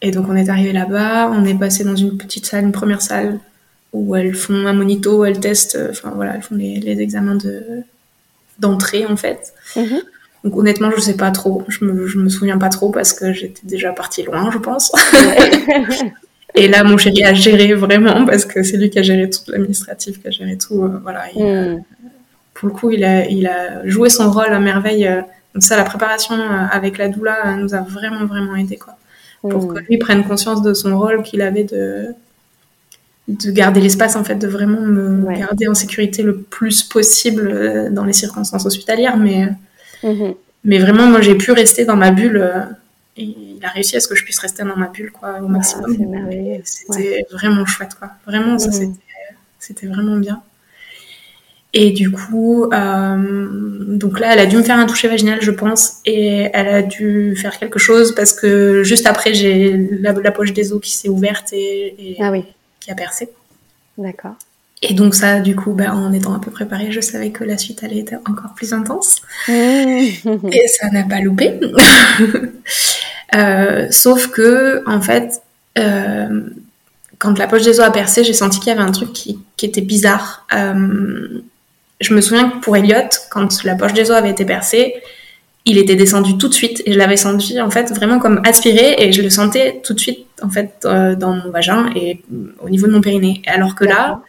Et 0.02 0.10
donc 0.10 0.26
on 0.28 0.34
est 0.34 0.48
arrivé 0.48 0.72
là-bas, 0.72 1.30
on 1.30 1.44
est 1.44 1.54
passé 1.54 1.84
dans 1.84 1.94
une 1.94 2.18
petite 2.18 2.46
salle, 2.46 2.64
une 2.64 2.72
première 2.72 3.00
salle 3.00 3.38
où 3.92 4.16
elles 4.16 4.34
font 4.34 4.66
un 4.66 4.72
monito, 4.72 5.24
elles 5.24 5.38
testent, 5.38 5.78
enfin 5.90 6.10
voilà, 6.16 6.34
elles 6.34 6.42
font 6.42 6.56
les, 6.56 6.80
les 6.80 7.00
examens 7.00 7.36
de 7.36 7.62
d'entrée 8.58 9.06
en 9.06 9.16
fait. 9.16 9.52
Mm-hmm. 9.76 10.02
Donc 10.44 10.56
honnêtement, 10.56 10.90
je 10.94 11.00
sais 11.00 11.16
pas 11.16 11.30
trop. 11.30 11.64
Je 11.68 11.84
me, 11.84 12.06
je 12.06 12.18
me 12.18 12.28
souviens 12.28 12.58
pas 12.58 12.70
trop 12.70 12.90
parce 12.90 13.12
que 13.12 13.32
j'étais 13.32 13.60
déjà 13.64 13.92
partie 13.92 14.22
loin, 14.22 14.50
je 14.50 14.58
pense. 14.58 14.90
et 16.54 16.66
là, 16.66 16.82
mon 16.82 16.96
chéri 16.96 17.24
a 17.24 17.34
géré 17.34 17.74
vraiment 17.74 18.24
parce 18.24 18.46
que 18.46 18.62
c'est 18.62 18.78
lui 18.78 18.88
qui 18.88 18.98
a 18.98 19.02
géré 19.02 19.28
tout 19.28 19.40
l'administratif, 19.48 20.20
qui 20.20 20.28
a 20.28 20.30
géré 20.30 20.56
tout. 20.56 20.82
Euh, 20.82 20.98
voilà. 21.02 21.24
Hmm. 21.34 21.82
pour 22.54 22.68
le 22.68 22.74
coup, 22.74 22.90
il 22.90 23.04
a, 23.04 23.26
il 23.26 23.46
a 23.46 23.86
joué 23.86 24.08
son 24.08 24.30
rôle 24.30 24.52
à 24.52 24.60
merveille. 24.60 25.06
Euh, 25.06 25.20
donc 25.54 25.62
ça, 25.62 25.76
la 25.76 25.84
préparation 25.84 26.34
euh, 26.34 26.66
avec 26.70 26.96
la 26.96 27.08
doula 27.08 27.56
nous 27.56 27.74
a 27.74 27.80
vraiment, 27.80 28.24
vraiment 28.24 28.56
aidé, 28.56 28.76
quoi. 28.76 28.96
Pour 29.42 29.66
hmm. 29.66 29.74
que 29.74 29.80
lui 29.90 29.98
prenne 29.98 30.24
conscience 30.24 30.62
de 30.62 30.72
son 30.72 30.98
rôle 30.98 31.22
qu'il 31.22 31.42
avait 31.42 31.64
de, 31.64 32.14
de 33.28 33.50
garder 33.50 33.80
l'espace, 33.80 34.16
en 34.16 34.24
fait, 34.24 34.36
de 34.36 34.48
vraiment 34.48 34.80
me 34.80 35.34
garder 35.36 35.68
en 35.68 35.74
sécurité 35.74 36.22
le 36.22 36.38
plus 36.38 36.82
possible 36.82 37.90
dans 37.90 38.04
les 38.04 38.12
circonstances 38.14 38.64
hospitalières, 38.64 39.16
mais 39.18 39.48
Mhm. 40.02 40.34
Mais 40.64 40.78
vraiment, 40.78 41.06
moi, 41.06 41.20
j'ai 41.20 41.34
pu 41.34 41.52
rester 41.52 41.84
dans 41.84 41.96
ma 41.96 42.10
bulle. 42.10 42.36
Euh, 42.36 42.62
et 43.16 43.24
il 43.24 43.64
a 43.64 43.68
réussi 43.68 43.96
à 43.96 44.00
ce 44.00 44.08
que 44.08 44.14
je 44.14 44.24
puisse 44.24 44.38
rester 44.38 44.62
dans 44.62 44.76
ma 44.76 44.88
bulle, 44.88 45.10
quoi, 45.10 45.40
au 45.42 45.48
maximum. 45.48 45.96
c'était 46.64 47.26
vraiment 47.30 47.66
chouette, 47.66 47.94
quoi. 47.98 48.10
Vraiment, 48.26 48.58
ça, 48.58 48.70
mhm. 48.70 48.94
c'était 49.58 49.86
vraiment 49.86 50.16
bien. 50.16 50.42
Et 51.72 51.92
du 51.92 52.10
coup, 52.10 52.64
euh, 52.64 53.48
donc 53.96 54.18
là, 54.18 54.32
elle 54.32 54.40
a 54.40 54.46
dû 54.46 54.56
me 54.56 54.62
faire 54.62 54.78
un 54.78 54.86
toucher 54.86 55.06
vaginal, 55.06 55.40
je 55.40 55.52
pense, 55.52 55.98
et 56.04 56.48
elle 56.52 56.68
a 56.68 56.82
dû 56.82 57.36
faire 57.36 57.58
quelque 57.58 57.78
chose 57.78 58.12
parce 58.14 58.32
que 58.32 58.82
juste 58.82 59.06
après, 59.06 59.34
j'ai 59.34 59.76
la, 60.00 60.32
poche 60.32 60.52
des 60.52 60.72
os 60.72 60.80
qui 60.80 60.90
s'est 60.90 61.08
ouverte 61.08 61.52
et, 61.52 62.16
ah 62.18 62.32
oui. 62.32 62.44
qui 62.80 62.90
a 62.90 62.96
percé. 62.96 63.28
D'accord. 63.96 64.34
Et 64.82 64.94
donc 64.94 65.14
ça, 65.14 65.40
du 65.40 65.54
coup, 65.54 65.72
ben, 65.72 65.92
en 65.92 66.12
étant 66.12 66.32
un 66.32 66.38
peu 66.38 66.50
préparée, 66.50 66.90
je 66.90 67.00
savais 67.00 67.30
que 67.30 67.44
la 67.44 67.58
suite 67.58 67.84
allait 67.84 68.00
être 68.00 68.14
encore 68.26 68.54
plus 68.54 68.72
intense. 68.72 69.20
Mmh. 69.46 69.52
Et 70.52 70.68
ça 70.68 70.88
n'a 70.90 71.02
pas 71.02 71.20
loupé. 71.20 71.60
euh, 73.34 73.86
sauf 73.90 74.28
que, 74.28 74.82
en 74.86 75.02
fait, 75.02 75.42
euh, 75.78 76.40
quand 77.18 77.38
la 77.38 77.46
poche 77.46 77.62
des 77.62 77.78
os 77.78 77.80
a 77.80 77.90
percé, 77.90 78.24
j'ai 78.24 78.32
senti 78.32 78.58
qu'il 78.58 78.68
y 78.68 78.70
avait 78.72 78.80
un 78.80 78.92
truc 78.92 79.12
qui, 79.12 79.38
qui 79.58 79.66
était 79.66 79.82
bizarre. 79.82 80.46
Euh, 80.54 81.42
je 82.00 82.14
me 82.14 82.22
souviens 82.22 82.48
que 82.48 82.60
pour 82.60 82.74
Elliot, 82.74 83.10
quand 83.30 83.62
la 83.64 83.74
poche 83.74 83.92
des 83.92 84.10
os 84.10 84.16
avait 84.16 84.30
été 84.30 84.46
percée, 84.46 84.94
il 85.66 85.76
était 85.76 85.94
descendu 85.94 86.38
tout 86.38 86.48
de 86.48 86.54
suite 86.54 86.82
et 86.86 86.94
je 86.94 86.98
l'avais 86.98 87.18
senti 87.18 87.60
en 87.60 87.68
fait 87.68 87.92
vraiment 87.92 88.18
comme 88.18 88.40
aspiré 88.46 88.94
et 88.96 89.12
je 89.12 89.20
le 89.20 89.28
sentais 89.28 89.82
tout 89.84 89.92
de 89.92 90.00
suite 90.00 90.26
en 90.42 90.48
fait 90.48 90.72
dans 90.82 91.34
mon 91.34 91.50
vagin 91.50 91.90
et 91.94 92.22
au 92.62 92.70
niveau 92.70 92.86
de 92.86 92.92
mon 92.92 93.02
périnée. 93.02 93.42
Alors 93.46 93.74
que 93.74 93.84
là, 93.84 94.22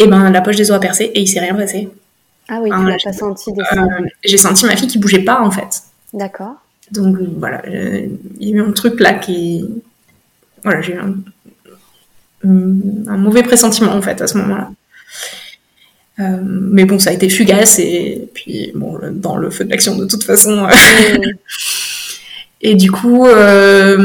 et 0.00 0.04
eh 0.04 0.06
ben 0.06 0.30
la 0.30 0.40
poche 0.40 0.54
des 0.54 0.70
os 0.70 0.76
a 0.76 0.78
percé 0.78 1.10
et 1.12 1.20
il 1.20 1.26
s'est 1.26 1.40
rien 1.40 1.56
passé. 1.56 1.88
Ah 2.48 2.60
oui, 2.62 2.70
tu 2.70 2.86
l'as 2.86 2.96
pas 3.02 3.12
senti 3.12 3.52
descendre. 3.52 3.90
Euh, 4.00 4.06
j'ai 4.24 4.38
senti 4.38 4.64
ma 4.64 4.76
fille 4.76 4.86
qui 4.86 4.98
bougeait 4.98 5.24
pas 5.24 5.40
en 5.40 5.50
fait. 5.50 5.82
D'accord. 6.12 6.54
Donc 6.92 7.16
voilà, 7.36 7.62
il 7.66 8.48
y 8.48 8.52
a 8.52 8.56
eu 8.56 8.60
un 8.62 8.70
truc 8.70 9.00
là 9.00 9.14
qui, 9.14 9.68
voilà, 10.62 10.80
j'ai 10.80 10.94
eu 10.94 10.98
un, 10.98 11.14
un 12.44 13.16
mauvais 13.16 13.42
pressentiment 13.42 13.92
en 13.92 14.00
fait 14.00 14.22
à 14.22 14.28
ce 14.28 14.38
moment-là. 14.38 14.70
Euh, 16.20 16.38
mais 16.42 16.84
bon, 16.84 17.00
ça 17.00 17.10
a 17.10 17.12
été 17.12 17.28
fugace 17.28 17.80
et 17.80 18.28
puis 18.32 18.70
bon, 18.76 18.98
dans 19.12 19.36
le 19.36 19.50
feu 19.50 19.64
de 19.64 19.70
l'action 19.70 19.96
de 19.96 20.06
toute 20.06 20.22
façon. 20.22 20.64
Euh, 20.64 21.18
et 22.60 22.76
du 22.76 22.92
coup, 22.92 23.26
elles 23.26 23.98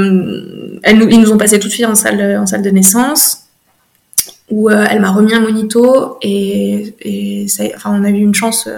nous, 0.98 1.08
ils 1.08 1.22
nous 1.22 1.32
ont 1.32 1.38
passé 1.38 1.60
tout 1.60 1.68
de 1.68 1.74
suite 1.74 1.86
en 1.86 1.96
salle, 1.96 2.38
en 2.40 2.48
salle 2.48 2.64
de 2.64 2.70
naissance 2.72 3.44
où 4.54 4.70
elle 4.70 5.00
m'a 5.00 5.12
remis 5.12 5.34
un 5.34 5.40
monito 5.40 6.18
et, 6.22 7.46
enfin, 7.76 8.00
on 8.00 8.04
a 8.04 8.10
eu 8.10 8.22
une 8.22 8.36
chance 8.36 8.70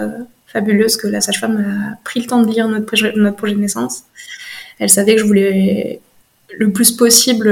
fabuleuse 0.46 0.96
que 0.96 1.06
la 1.06 1.20
sage-femme 1.20 1.56
a 1.58 1.96
pris 2.02 2.20
le 2.20 2.26
temps 2.26 2.40
de 2.40 2.50
lire 2.50 2.66
notre 2.68 2.86
projet, 2.86 3.12
de 3.12 3.60
naissance. 3.60 4.04
Elle 4.78 4.88
savait 4.88 5.16
que 5.16 5.20
je 5.20 5.26
voulais 5.26 6.00
le 6.56 6.72
plus 6.72 6.92
possible 6.92 7.48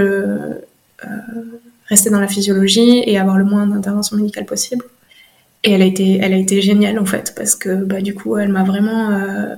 rester 1.86 2.10
dans 2.10 2.20
la 2.20 2.28
physiologie 2.28 3.02
et 3.06 3.18
avoir 3.18 3.38
le 3.38 3.44
moins 3.44 3.66
d'intervention 3.66 4.16
médicale 4.16 4.46
possible. 4.46 4.84
Et 5.62 5.72
elle 5.72 5.82
a 5.82 6.36
été, 6.36 6.60
géniale 6.60 6.98
en 6.98 7.06
fait, 7.06 7.32
parce 7.36 7.54
que 7.54 7.74
bah, 7.74 8.00
du 8.00 8.14
coup, 8.14 8.36
elle 8.36 8.50
m'a 8.50 8.64
vraiment. 8.64 9.10
Euh, 9.10 9.54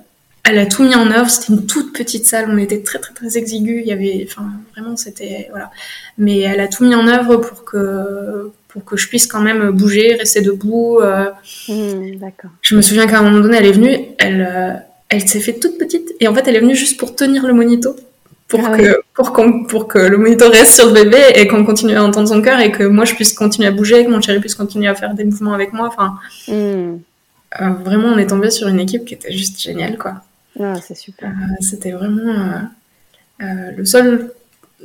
elle 0.47 0.59
a 0.59 0.67
tout 0.67 0.83
mis 0.83 0.95
en 0.95 1.11
œuvre. 1.11 1.29
C'était 1.29 1.53
une 1.53 1.67
toute 1.67 1.93
petite 1.93 2.27
salle, 2.27 2.49
on 2.51 2.59
était 2.59 2.81
très 2.81 2.99
très 2.99 3.15
très 3.15 3.37
exigu. 3.37 3.81
Il 3.81 3.87
y 3.87 3.93
avait. 3.93 4.27
Enfin, 4.29 4.51
vraiment, 4.75 4.97
c'était. 4.97 5.49
Voilà. 5.51 5.71
Mais 6.19 6.41
elle 6.41 6.61
a 6.61 6.69
tout 6.69 6.85
mis 6.85 6.95
en 6.95 7.07
œuvre 7.07 7.37
pour 7.37 7.65
que, 7.65 8.51
pour 8.69 8.85
que 8.85 8.97
je 8.97 9.09
puisse 9.09 9.27
quand 9.27 9.41
même 9.41 9.71
bouger, 9.71 10.15
rester 10.15 10.41
debout. 10.41 11.01
Euh. 11.01 11.31
Mmh, 11.69 12.17
d'accord. 12.17 12.51
Je 12.63 12.77
me 12.77 12.83
souviens 12.83 13.07
qu'à 13.07 13.19
un 13.19 13.23
moment 13.23 13.41
donné, 13.41 13.57
elle 13.59 13.67
est 13.67 13.73
venue, 13.73 13.99
elle, 14.19 14.49
euh, 14.51 14.73
elle 15.09 15.29
s'est 15.29 15.41
fait 15.41 15.55
toute 15.55 15.79
petite. 15.79 16.15
Et 16.21 16.29
en 16.29 16.35
fait, 16.35 16.47
elle 16.49 16.57
est 16.57 16.61
venue 16.61 16.77
juste 16.77 16.99
pour 16.99 17.15
tenir 17.15 17.47
le 17.47 17.53
monito 17.53 17.97
pour, 18.49 18.61
ah 18.65 18.77
que, 18.77 19.01
pour, 19.15 19.33
pour 19.69 19.89
que 19.89 19.99
le 19.99 20.19
moniteur 20.19 20.53
reste 20.53 20.75
sur 20.75 20.87
le 20.87 20.93
bébé 20.93 21.19
et 21.35 21.49
qu'on 21.49 21.65
continue 21.65 21.97
à 21.97 22.05
entendre 22.05 22.29
son 22.29 22.41
cœur 22.41 22.61
et 22.61 22.71
que 22.71 22.85
moi 22.85 23.05
je 23.05 23.15
puisse 23.15 23.33
continuer 23.33 23.69
à 23.69 23.73
bouger, 23.73 24.05
que 24.05 24.11
mon 24.11 24.21
chéri 24.21 24.39
puisse 24.41 24.55
continuer 24.55 24.89
à 24.89 24.95
faire 24.95 25.15
des 25.15 25.25
mouvements 25.25 25.53
avec 25.53 25.73
moi. 25.73 25.89
Enfin, 25.89 26.19
hmm. 26.49 26.99
euh, 27.61 27.71
vraiment, 27.85 28.09
on 28.09 28.19
est 28.19 28.29
tombé 28.29 28.51
sur 28.51 28.69
une 28.69 28.79
équipe 28.79 29.05
qui 29.05 29.15
était 29.15 29.33
juste 29.33 29.61
géniale, 29.61 29.99
quoi. 29.99 30.23
Ah, 30.61 30.75
c'est 30.87 30.97
super. 30.97 31.29
Euh, 31.29 31.55
c'était 31.61 31.93
vraiment 31.93 32.69
euh, 33.43 33.71
le 33.77 33.85
seul 33.85 34.33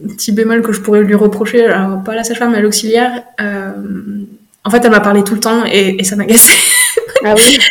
petit 0.07 0.31
bémol 0.31 0.61
que 0.61 0.71
je 0.71 0.81
pourrais 0.81 1.01
lui 1.01 1.15
reprocher, 1.15 1.65
alors 1.65 2.03
pas 2.03 2.15
la 2.15 2.23
sage-femme, 2.23 2.51
mais 2.51 2.61
l'auxiliaire. 2.61 3.23
en 3.39 4.69
fait, 4.69 4.83
elle 4.83 4.91
m'a 4.91 4.99
parlé 4.99 5.23
tout 5.23 5.33
le 5.33 5.39
temps 5.39 5.65
et, 5.65 5.95
et 5.99 6.03
ça 6.03 6.15
m'a 6.15 6.25
gâché. 6.25 6.53
Ah 7.23 7.35
oui 7.35 7.59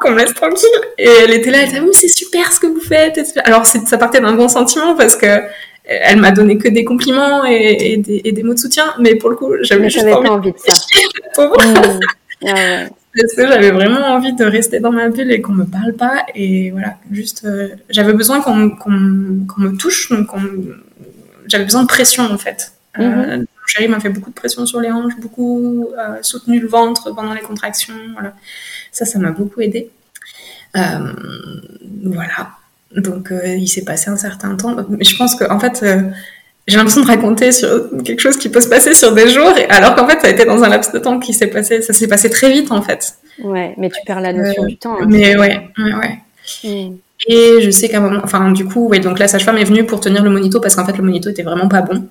qu'on 0.00 0.10
me 0.10 0.18
laisse 0.18 0.34
tranquille. 0.34 0.68
Et 0.98 1.08
elle 1.24 1.32
était 1.32 1.50
là, 1.50 1.58
elle 1.62 1.68
était, 1.68 1.80
oui, 1.80 1.90
c'est 1.92 2.08
super 2.08 2.52
ce 2.52 2.60
que 2.60 2.66
vous 2.66 2.80
faites. 2.80 3.18
Alors, 3.44 3.66
ça 3.66 3.98
partait 3.98 4.20
d'un 4.20 4.34
bon 4.34 4.48
sentiment 4.48 4.94
parce 4.94 5.16
que 5.16 5.42
elle 5.86 6.18
m'a 6.18 6.30
donné 6.30 6.56
que 6.56 6.68
des 6.68 6.84
compliments 6.84 7.44
et, 7.44 7.98
des, 7.98 8.42
mots 8.42 8.54
de 8.54 8.58
soutien, 8.58 8.94
mais 8.98 9.16
pour 9.16 9.30
le 9.30 9.36
coup, 9.36 9.52
j'avais 9.62 9.90
juste 9.90 10.06
pas 10.06 10.30
envie 10.30 10.52
de 10.52 10.58
ça. 10.58 10.74
Mmh. 11.38 12.00
Ah 12.48 12.84
parce 13.20 13.34
que 13.34 13.46
j'avais 13.46 13.70
vraiment 13.70 14.00
envie 14.00 14.32
de 14.32 14.44
rester 14.44 14.80
dans 14.80 14.92
ma 14.92 15.08
bulle 15.08 15.30
et 15.30 15.40
qu'on 15.40 15.52
me 15.52 15.64
parle 15.64 15.92
pas. 15.94 16.24
Et 16.34 16.70
voilà, 16.70 16.96
juste, 17.10 17.44
euh, 17.44 17.68
j'avais 17.88 18.12
besoin 18.12 18.40
qu'on 18.40 18.56
me 18.56 19.76
touche, 19.76 20.10
donc 20.10 20.28
j'avais 21.46 21.64
besoin 21.64 21.82
de 21.82 21.88
pression 21.88 22.24
en 22.24 22.38
fait. 22.38 22.72
Euh, 22.98 23.02
mmh. 23.02 23.40
mon 23.40 23.66
chéri 23.66 23.88
m'a 23.88 23.98
fait 23.98 24.08
beaucoup 24.08 24.30
de 24.30 24.34
pression 24.34 24.66
sur 24.66 24.80
les 24.80 24.90
hanches, 24.90 25.16
beaucoup 25.18 25.88
euh, 25.98 26.22
soutenu 26.22 26.60
le 26.60 26.68
ventre 26.68 27.12
pendant 27.14 27.34
les 27.34 27.40
contractions. 27.40 27.94
Voilà. 28.14 28.34
Ça, 28.92 29.04
ça 29.04 29.18
m'a 29.18 29.30
beaucoup 29.30 29.60
aidé. 29.60 29.90
Voilà. 30.74 32.50
Donc, 32.96 33.32
il 33.44 33.66
s'est 33.68 33.84
passé 33.84 34.10
un 34.10 34.16
certain 34.16 34.54
temps. 34.54 34.76
Mais 34.88 35.04
je 35.04 35.16
pense 35.16 35.34
que, 35.34 35.50
en 35.50 35.58
fait, 35.58 35.84
j'ai 36.66 36.76
l'impression 36.76 37.02
de 37.02 37.06
raconter 37.06 37.52
sur 37.52 37.90
quelque 38.04 38.20
chose 38.20 38.38
qui 38.38 38.48
peut 38.48 38.60
se 38.60 38.68
passer 38.68 38.94
sur 38.94 39.12
des 39.12 39.28
jours, 39.28 39.52
alors 39.68 39.94
qu'en 39.94 40.08
fait, 40.08 40.20
ça 40.20 40.28
a 40.28 40.30
été 40.30 40.44
dans 40.44 40.62
un 40.62 40.68
laps 40.68 40.92
de 40.92 40.98
temps 40.98 41.18
qui 41.18 41.34
s'est 41.34 41.48
passé. 41.48 41.82
Ça 41.82 41.92
s'est 41.92 42.08
passé 42.08 42.30
très 42.30 42.50
vite, 42.50 42.72
en 42.72 42.80
fait. 42.80 43.14
Ouais, 43.42 43.74
mais 43.76 43.90
tu 43.90 44.00
perds 44.06 44.20
la 44.20 44.32
notion 44.32 44.64
du 44.64 44.76
temps. 44.76 44.96
Hein. 45.00 45.06
mais 45.08 45.36
ouais, 45.36 45.70
ouais, 45.78 45.94
ouais. 45.94 46.18
Mm. 46.64 46.96
Et 47.28 47.60
je 47.60 47.70
sais 47.70 47.88
qu'à 47.88 47.98
un 47.98 48.00
moment, 48.00 48.20
enfin, 48.22 48.50
du 48.52 48.64
coup, 48.64 48.88
ouais, 48.88 48.98
donc 48.98 49.18
la 49.18 49.28
sage-femme 49.28 49.58
est 49.58 49.64
venue 49.64 49.84
pour 49.84 50.00
tenir 50.00 50.22
le 50.22 50.30
monito 50.30 50.60
parce 50.60 50.74
qu'en 50.74 50.84
fait, 50.86 50.96
le 50.96 51.04
monito 51.04 51.28
était 51.28 51.42
vraiment 51.42 51.68
pas 51.68 51.82
bon. 51.82 52.06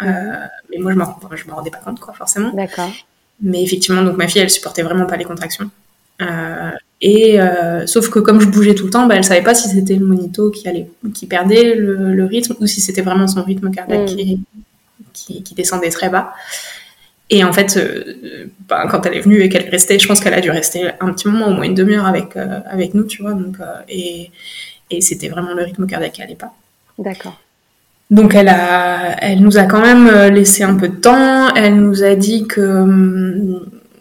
mais 0.00 0.78
moi, 0.78 0.92
je 0.92 1.46
me 1.46 1.52
rendais 1.52 1.70
pas 1.70 1.78
compte, 1.78 2.00
quoi, 2.00 2.14
forcément. 2.14 2.50
D'accord. 2.52 2.90
Mais 3.40 3.62
effectivement, 3.62 4.02
donc 4.02 4.16
ma 4.16 4.26
fille, 4.26 4.42
elle 4.42 4.50
supportait 4.50 4.82
vraiment 4.82 5.06
pas 5.06 5.16
les 5.16 5.24
contractions. 5.24 5.70
Euh, 6.20 6.70
et 7.00 7.40
euh, 7.40 7.86
sauf 7.86 8.10
que 8.10 8.18
comme 8.18 8.40
je 8.40 8.46
bougeais 8.46 8.74
tout 8.74 8.86
le 8.86 8.90
temps, 8.90 9.06
bah, 9.06 9.14
elle 9.16 9.24
savait 9.24 9.42
pas 9.42 9.54
si 9.54 9.68
c'était 9.68 9.94
le 9.94 10.04
monito 10.04 10.50
qui 10.50 10.68
allait, 10.68 10.90
qui 11.14 11.26
perdait 11.26 11.74
le, 11.74 12.24
rythme 12.24 12.56
ou 12.60 12.66
si 12.66 12.80
c'était 12.80 13.02
vraiment 13.02 13.28
son 13.28 13.44
rythme 13.44 13.70
cardiaque 13.70 14.10
mm. 14.10 14.40
qui, 15.12 15.42
qui, 15.42 15.54
descendait 15.54 15.90
très 15.90 16.08
bas. 16.08 16.32
Et 17.30 17.44
en 17.44 17.52
fait, 17.52 17.76
euh, 17.76 18.46
bah, 18.68 18.88
quand 18.90 19.06
elle 19.06 19.14
est 19.14 19.20
venue 19.20 19.40
et 19.40 19.48
qu'elle 19.48 19.68
restait, 19.68 19.98
je 19.98 20.08
pense 20.08 20.20
qu'elle 20.20 20.34
a 20.34 20.40
dû 20.40 20.50
rester 20.50 20.90
un 20.98 21.12
petit 21.12 21.28
moment, 21.28 21.48
au 21.48 21.52
moins 21.52 21.64
une 21.64 21.74
demi-heure 21.74 22.06
avec 22.06 22.36
avec 22.36 22.94
nous, 22.94 23.04
tu 23.04 23.22
vois. 23.22 23.34
Donc 23.34 23.58
et 23.88 24.30
et 24.90 25.00
c'était 25.00 25.28
vraiment 25.28 25.52
le 25.54 25.62
rythme 25.62 25.86
cardiaque 25.86 26.12
qui 26.12 26.22
allait 26.22 26.34
pas. 26.34 26.52
D'accord. 26.98 27.38
Donc 28.10 28.34
elle 28.34 28.48
a, 28.48 29.22
elle 29.22 29.40
nous 29.40 29.58
a 29.58 29.64
quand 29.64 29.82
même 29.82 30.32
laissé 30.32 30.64
un 30.64 30.74
peu 30.74 30.88
de 30.88 30.96
temps. 30.96 31.54
Elle 31.54 31.76
nous 31.76 32.02
a 32.02 32.16
dit 32.16 32.46
que 32.46 32.60
hum, 32.60 33.60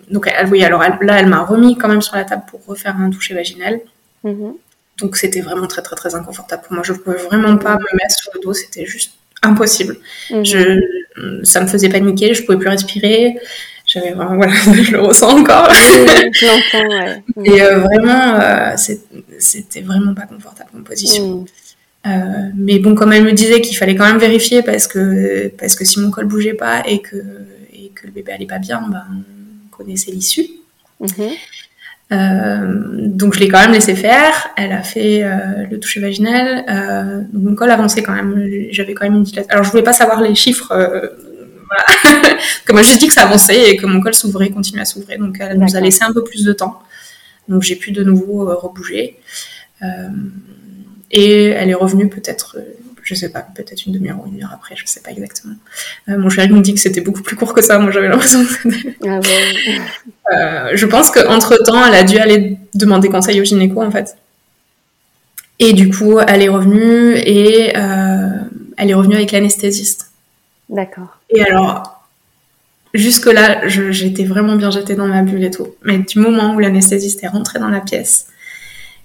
donc 0.09 0.31
elle, 0.33 0.47
oui, 0.47 0.63
alors 0.63 0.81
là, 0.81 1.19
elle 1.19 1.27
m'a 1.27 1.43
remis 1.43 1.77
quand 1.77 1.87
même 1.87 2.01
sur 2.01 2.15
la 2.15 2.23
table 2.23 2.43
pour 2.49 2.65
refaire 2.65 2.95
un 2.97 3.09
toucher 3.09 3.33
vaginal. 3.33 3.79
Mhm. 4.23 4.53
Donc 5.01 5.15
c'était 5.17 5.41
vraiment 5.41 5.67
très 5.67 5.81
très 5.81 5.95
très 5.95 6.15
inconfortable 6.15 6.63
pour 6.63 6.73
moi. 6.73 6.83
Je 6.83 6.93
ne 6.93 6.97
pouvais 6.97 7.17
vraiment 7.17 7.57
pas 7.57 7.75
me 7.75 7.97
mettre 7.97 8.15
sur 8.15 8.31
le 8.33 8.39
dos, 8.41 8.53
c'était 8.53 8.85
juste 8.85 9.13
impossible. 9.43 9.97
Mhm. 10.31 10.45
Je, 10.45 10.81
ça 11.43 11.61
me 11.61 11.67
faisait 11.67 11.89
paniquer, 11.89 12.33
je 12.33 12.43
pouvais 12.43 12.57
plus 12.57 12.69
respirer. 12.69 13.37
J'avais 13.85 14.11
vraiment, 14.11 14.35
voilà, 14.35 14.53
je 14.83 14.91
le 14.91 14.99
ressens 14.99 15.39
encore. 15.39 15.69
je 15.71 16.45
l'entends, 16.45 16.89
ouais. 16.89 17.23
Et 17.45 17.61
euh, 17.61 17.79
vraiment, 17.79 18.39
euh, 18.39 18.75
c'était 19.39 19.81
vraiment 19.81 20.13
pas 20.13 20.25
confortable 20.25 20.69
en 20.77 20.83
position. 20.83 21.25
Mhm. 21.25 21.45
Euh, 22.05 22.49
mais 22.55 22.79
bon, 22.79 22.95
comme 22.95 23.11
elle 23.13 23.23
me 23.23 23.33
disait 23.33 23.61
qu'il 23.61 23.75
fallait 23.77 23.95
quand 23.95 24.05
même 24.05 24.19
vérifier 24.19 24.61
parce 24.61 24.87
que, 24.87 25.49
parce 25.57 25.75
que 25.75 25.83
si 25.83 25.99
mon 25.99 26.11
col 26.11 26.25
bougeait 26.25 26.53
pas 26.53 26.83
et 26.85 27.01
que, 27.01 27.17
et 27.73 27.91
que 27.93 28.07
le 28.07 28.11
bébé 28.11 28.31
allait 28.33 28.45
pas 28.45 28.59
bien, 28.59 28.81
ben, 28.89 29.05
connaissait 29.77 30.11
l'issue. 30.11 30.47
Mhm. 30.99 31.29
Euh, 32.09 33.07
donc 33.07 33.33
je 33.35 33.39
l'ai 33.39 33.47
quand 33.47 33.59
même 33.59 33.73
laissé 33.73 33.95
faire. 33.95 34.49
Elle 34.55 34.71
a 34.71 34.81
fait 34.81 35.23
euh, 35.23 35.65
le 35.69 35.79
toucher 35.79 35.99
vaginal. 35.99 36.65
Euh, 36.69 37.21
donc 37.33 37.43
mon 37.43 37.55
col 37.55 37.69
avançait 37.69 38.03
quand 38.03 38.13
même. 38.13 38.47
J'avais 38.71 38.93
quand 38.93 39.05
même 39.05 39.15
une 39.15 39.23
dilatation. 39.23 39.51
Alors 39.51 39.63
je 39.63 39.71
voulais 39.71 39.83
pas 39.83 39.93
savoir 39.93 40.21
les 40.21 40.35
chiffres. 40.35 40.67
voilà. 40.69 42.37
Comme 42.65 42.81
je 42.81 42.97
dit 42.97 43.07
que 43.07 43.13
ça 43.13 43.23
avançait 43.23 43.71
et 43.71 43.77
que 43.77 43.85
mon 43.85 43.99
col 43.99 44.13
s'ouvrait, 44.13 44.49
continuait 44.49 44.83
à 44.83 44.85
s'ouvrir. 44.85 45.19
Donc 45.19 45.37
elle 45.39 45.59
nous 45.59 45.75
a 45.75 45.79
laissé 45.79 46.03
un 46.03 46.13
peu 46.13 46.23
plus 46.23 46.43
de 46.43 46.53
temps. 46.53 46.79
Donc 47.47 47.63
j'ai 47.63 47.75
pu 47.75 47.91
de 47.91 48.03
nouveau 48.03 48.45
rebouger. 48.55 49.19
et 51.11 51.43
elle 51.45 51.69
est 51.69 51.73
revenue 51.73 52.09
peut-être 52.09 52.57
je 53.07 53.15
sais 53.15 53.29
pas, 53.29 53.39
peut-être 53.39 53.85
une 53.85 53.93
demi-heure 53.93 54.17
ou 54.21 54.27
une 54.27 54.43
heure 54.43 54.51
après, 54.53 54.75
je 54.75 54.85
sais 54.85 54.99
pas 54.99 55.11
exactement. 55.11 55.55
Euh, 56.09 56.17
mon 56.17 56.29
chéri 56.29 56.49
me 56.49 56.59
dit 56.59 56.73
que 56.73 56.79
c'était 56.81 56.99
beaucoup 56.99 57.21
plus 57.21 57.37
court 57.37 57.53
que 57.53 57.61
ça, 57.61 57.79
moi 57.79 57.89
j'avais 57.89 58.09
l'impression 58.09 58.43
que 58.43 58.51
c'était... 58.51 58.97
Ah 59.07 59.21
euh, 60.33 60.71
je 60.73 60.85
pense 60.85 61.09
qu'entre-temps, 61.09 61.85
elle 61.85 61.93
a 61.93 62.03
dû 62.03 62.17
aller 62.17 62.57
demander 62.73 63.07
conseil 63.07 63.39
au 63.39 63.45
gynéco, 63.45 63.81
en 63.81 63.91
fait. 63.91 64.17
Et 65.59 65.71
du 65.71 65.89
coup, 65.89 66.19
elle 66.19 66.41
est 66.41 66.49
revenue 66.49 67.13
et 67.15 67.77
euh, 67.77 68.27
elle 68.75 68.89
est 68.89 68.93
revenue 68.93 69.15
avec 69.15 69.31
l'anesthésiste. 69.31 70.11
D'accord. 70.67 71.17
Et 71.29 71.41
alors, 71.45 72.05
jusque-là, 72.93 73.69
j'étais 73.69 74.25
vraiment 74.25 74.57
bien 74.57 74.69
jetée 74.69 74.95
dans 74.95 75.07
ma 75.07 75.21
bulle 75.21 75.45
et 75.45 75.51
tout. 75.51 75.75
Mais 75.83 75.99
du 75.99 76.19
moment 76.19 76.55
où 76.55 76.59
l'anesthésiste 76.59 77.23
est 77.23 77.29
rentrée 77.29 77.59
dans 77.59 77.69
la 77.69 77.79
pièce, 77.79 78.27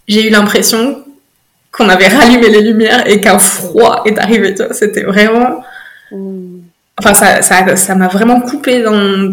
j'ai 0.09 0.27
eu 0.27 0.31
l'impression 0.31 1.05
qu'on 1.73 1.89
avait 1.89 2.09
rallumé 2.09 2.49
les 2.51 2.61
lumières 2.61 3.09
et 3.09 3.21
qu'un 3.21 3.39
froid 3.39 4.03
est 4.05 4.19
arrivé. 4.19 4.55
C'était 4.73 5.03
vraiment. 5.03 5.65
Hmm. 6.11 6.61
Enfin, 6.99 7.15
ça, 7.15 7.43
ça, 7.43 7.75
ça 7.75 7.95
m'a 7.95 8.09
vraiment 8.09 8.41
coupé 8.43 8.83
dans, 8.83 9.31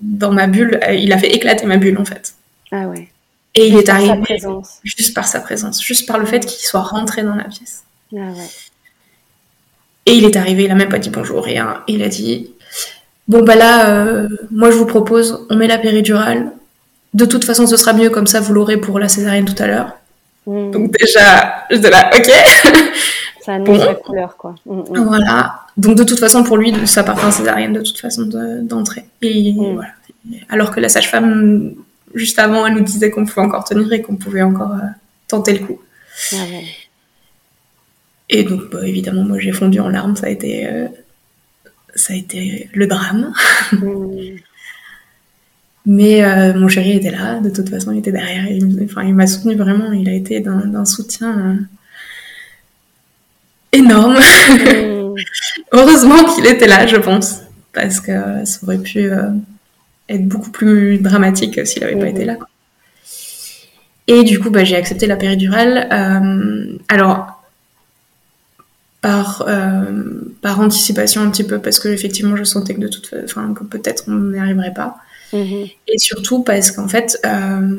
dans 0.00 0.32
ma 0.32 0.46
bulle. 0.46 0.80
Il 0.90 1.12
a 1.12 1.18
fait 1.18 1.34
éclater 1.34 1.66
ma 1.66 1.76
bulle, 1.76 1.98
en 1.98 2.04
fait. 2.04 2.34
Ah 2.72 2.88
ouais. 2.88 3.08
Et 3.54 3.68
il 3.68 3.76
est 3.76 3.88
arrivé. 3.88 4.08
Sa 4.08 4.16
présence. 4.16 4.78
Juste 4.82 5.14
par 5.14 5.26
sa 5.26 5.40
présence. 5.40 5.82
Juste 5.82 6.06
par 6.06 6.18
le 6.18 6.26
fait 6.26 6.40
qu'il 6.40 6.66
soit 6.66 6.80
rentré 6.80 7.22
dans 7.22 7.34
la 7.34 7.44
pièce. 7.44 7.84
Ah 8.14 8.16
ouais. 8.16 8.48
Et 10.06 10.14
il 10.14 10.24
est 10.24 10.36
arrivé, 10.36 10.64
il 10.64 10.70
a 10.70 10.74
même 10.74 10.88
pas 10.88 10.98
dit 10.98 11.10
bonjour, 11.10 11.44
rien. 11.44 11.82
Il 11.86 12.02
a 12.02 12.08
dit 12.08 12.50
Bon, 13.28 13.42
bah 13.42 13.56
là, 13.56 13.90
euh, 13.90 14.26
moi 14.50 14.70
je 14.70 14.76
vous 14.76 14.86
propose, 14.86 15.46
on 15.50 15.56
met 15.56 15.66
la 15.66 15.76
péridurale. 15.76 16.50
De 17.12 17.26
toute 17.26 17.44
façon, 17.44 17.66
ce 17.66 17.76
sera 17.76 17.92
mieux, 17.92 18.08
comme 18.08 18.26
ça 18.26 18.40
vous 18.40 18.54
l'aurez 18.54 18.78
pour 18.78 18.98
la 18.98 19.08
césarienne 19.08 19.44
tout 19.44 19.62
à 19.62 19.66
l'heure. 19.66 19.98
Hmm. 20.48 20.70
Donc 20.70 20.96
déjà, 20.98 21.66
je 21.70 21.76
de 21.76 21.88
là, 21.88 22.10
ok. 22.16 22.30
Ça 23.44 23.54
annonce 23.54 23.84
la 23.84 23.94
couleur, 23.94 24.36
quoi. 24.38 24.54
Hmm, 24.64 24.80
hmm. 24.80 25.04
Voilà. 25.04 25.60
Donc 25.76 25.96
de 25.96 26.04
toute 26.04 26.18
façon, 26.18 26.42
pour 26.42 26.56
lui, 26.56 26.72
ça 26.86 27.04
part 27.04 27.22
en 27.22 27.30
césarienne 27.30 27.74
de 27.74 27.82
toute 27.82 27.98
façon 28.00 28.22
d'entrée. 28.62 29.04
Et 29.20 29.52
voilà. 29.52 29.90
Alors 30.48 30.70
que 30.70 30.80
la 30.80 30.88
sage-femme, 30.88 31.74
juste 32.14 32.38
avant, 32.38 32.66
elle 32.66 32.74
nous 32.74 32.80
disait 32.80 33.10
qu'on 33.10 33.26
pouvait 33.26 33.46
encore 33.46 33.64
tenir 33.64 33.92
et 33.92 34.00
qu'on 34.00 34.16
pouvait 34.16 34.40
encore 34.40 34.72
euh, 34.72 34.88
tenter 35.28 35.52
le 35.52 35.66
coup. 35.66 35.80
Ah 36.32 36.36
et 38.30 38.44
donc, 38.44 38.70
bah, 38.70 38.86
évidemment, 38.86 39.24
moi, 39.24 39.38
j'ai 39.38 39.52
fondu 39.52 39.80
en 39.80 39.88
larmes. 39.90 40.16
Ça 40.16 40.28
a 40.28 40.30
été, 40.30 40.66
euh, 40.66 40.88
ça 41.94 42.14
a 42.14 42.16
été 42.16 42.70
le 42.72 42.86
drame. 42.86 43.34
Mais 45.90 46.22
euh, 46.22 46.52
mon 46.52 46.68
chéri 46.68 46.92
était 46.92 47.10
là, 47.10 47.40
de 47.40 47.48
toute 47.48 47.70
façon, 47.70 47.92
il 47.92 48.00
était 48.00 48.12
derrière. 48.12 48.46
Il, 48.46 48.78
enfin, 48.84 49.04
il 49.04 49.14
m'a 49.14 49.26
soutenu 49.26 49.54
vraiment. 49.54 49.90
Il 49.90 50.06
a 50.06 50.12
été 50.12 50.38
d'un 50.40 50.84
soutien 50.84 51.38
euh, 51.38 51.54
énorme. 53.72 54.18
Heureusement 55.72 56.24
qu'il 56.24 56.44
était 56.44 56.66
là, 56.66 56.86
je 56.86 56.96
pense, 56.96 57.38
parce 57.72 58.00
que 58.00 58.12
ça 58.44 58.58
aurait 58.64 58.76
pu 58.76 59.10
euh, 59.10 59.30
être 60.10 60.28
beaucoup 60.28 60.50
plus 60.50 60.98
dramatique 60.98 61.66
s'il 61.66 61.80
n'avait 61.80 61.98
pas 61.98 62.08
été 62.08 62.26
là. 62.26 62.36
Et 64.08 64.24
du 64.24 64.38
coup, 64.40 64.50
bah, 64.50 64.64
j'ai 64.64 64.76
accepté 64.76 65.06
la 65.06 65.16
péridurale. 65.16 65.88
alors, 66.90 67.42
par, 69.00 69.46
par 70.42 70.60
anticipation 70.60 71.22
un 71.22 71.30
petit 71.30 71.44
peu, 71.44 71.60
parce 71.60 71.78
que 71.78 71.88
effectivement, 71.88 72.36
je 72.36 72.44
sentais 72.44 72.74
que 72.74 72.80
de 72.80 72.88
toute 72.88 73.06
façon, 73.06 73.54
que 73.54 73.64
peut-être 73.64 74.04
on 74.08 74.16
n'y 74.16 74.38
arriverait 74.38 74.74
pas. 74.74 74.98
Et 75.32 75.98
surtout 75.98 76.42
parce 76.42 76.70
qu'en 76.70 76.88
fait, 76.88 77.18
euh, 77.24 77.76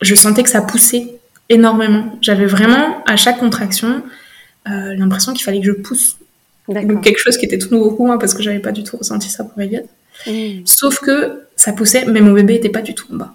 je 0.00 0.14
sentais 0.14 0.42
que 0.42 0.50
ça 0.50 0.62
poussait 0.62 1.14
énormément. 1.48 2.16
J'avais 2.20 2.46
vraiment, 2.46 3.02
à 3.06 3.16
chaque 3.16 3.38
contraction, 3.38 4.02
euh, 4.68 4.94
l'impression 4.94 5.32
qu'il 5.32 5.44
fallait 5.44 5.60
que 5.60 5.66
je 5.66 5.72
pousse. 5.72 6.16
Donc 6.68 7.02
quelque 7.02 7.18
chose 7.18 7.36
qui 7.36 7.46
était 7.46 7.58
tout 7.58 7.72
nouveau 7.72 7.92
pour 7.92 8.06
moi 8.06 8.18
parce 8.18 8.34
que 8.34 8.42
j'avais 8.42 8.58
pas 8.58 8.72
du 8.72 8.82
tout 8.82 8.96
ressenti 8.96 9.28
ça 9.28 9.44
pour 9.44 9.60
Elliot. 9.60 9.86
Mhm. 10.26 10.62
Sauf 10.64 10.98
que 10.98 11.42
ça 11.54 11.72
poussait, 11.72 12.04
mais 12.06 12.20
mon 12.20 12.32
bébé 12.32 12.54
était 12.56 12.70
pas 12.70 12.82
du 12.82 12.94
tout 12.94 13.06
en 13.12 13.16
bas. 13.16 13.34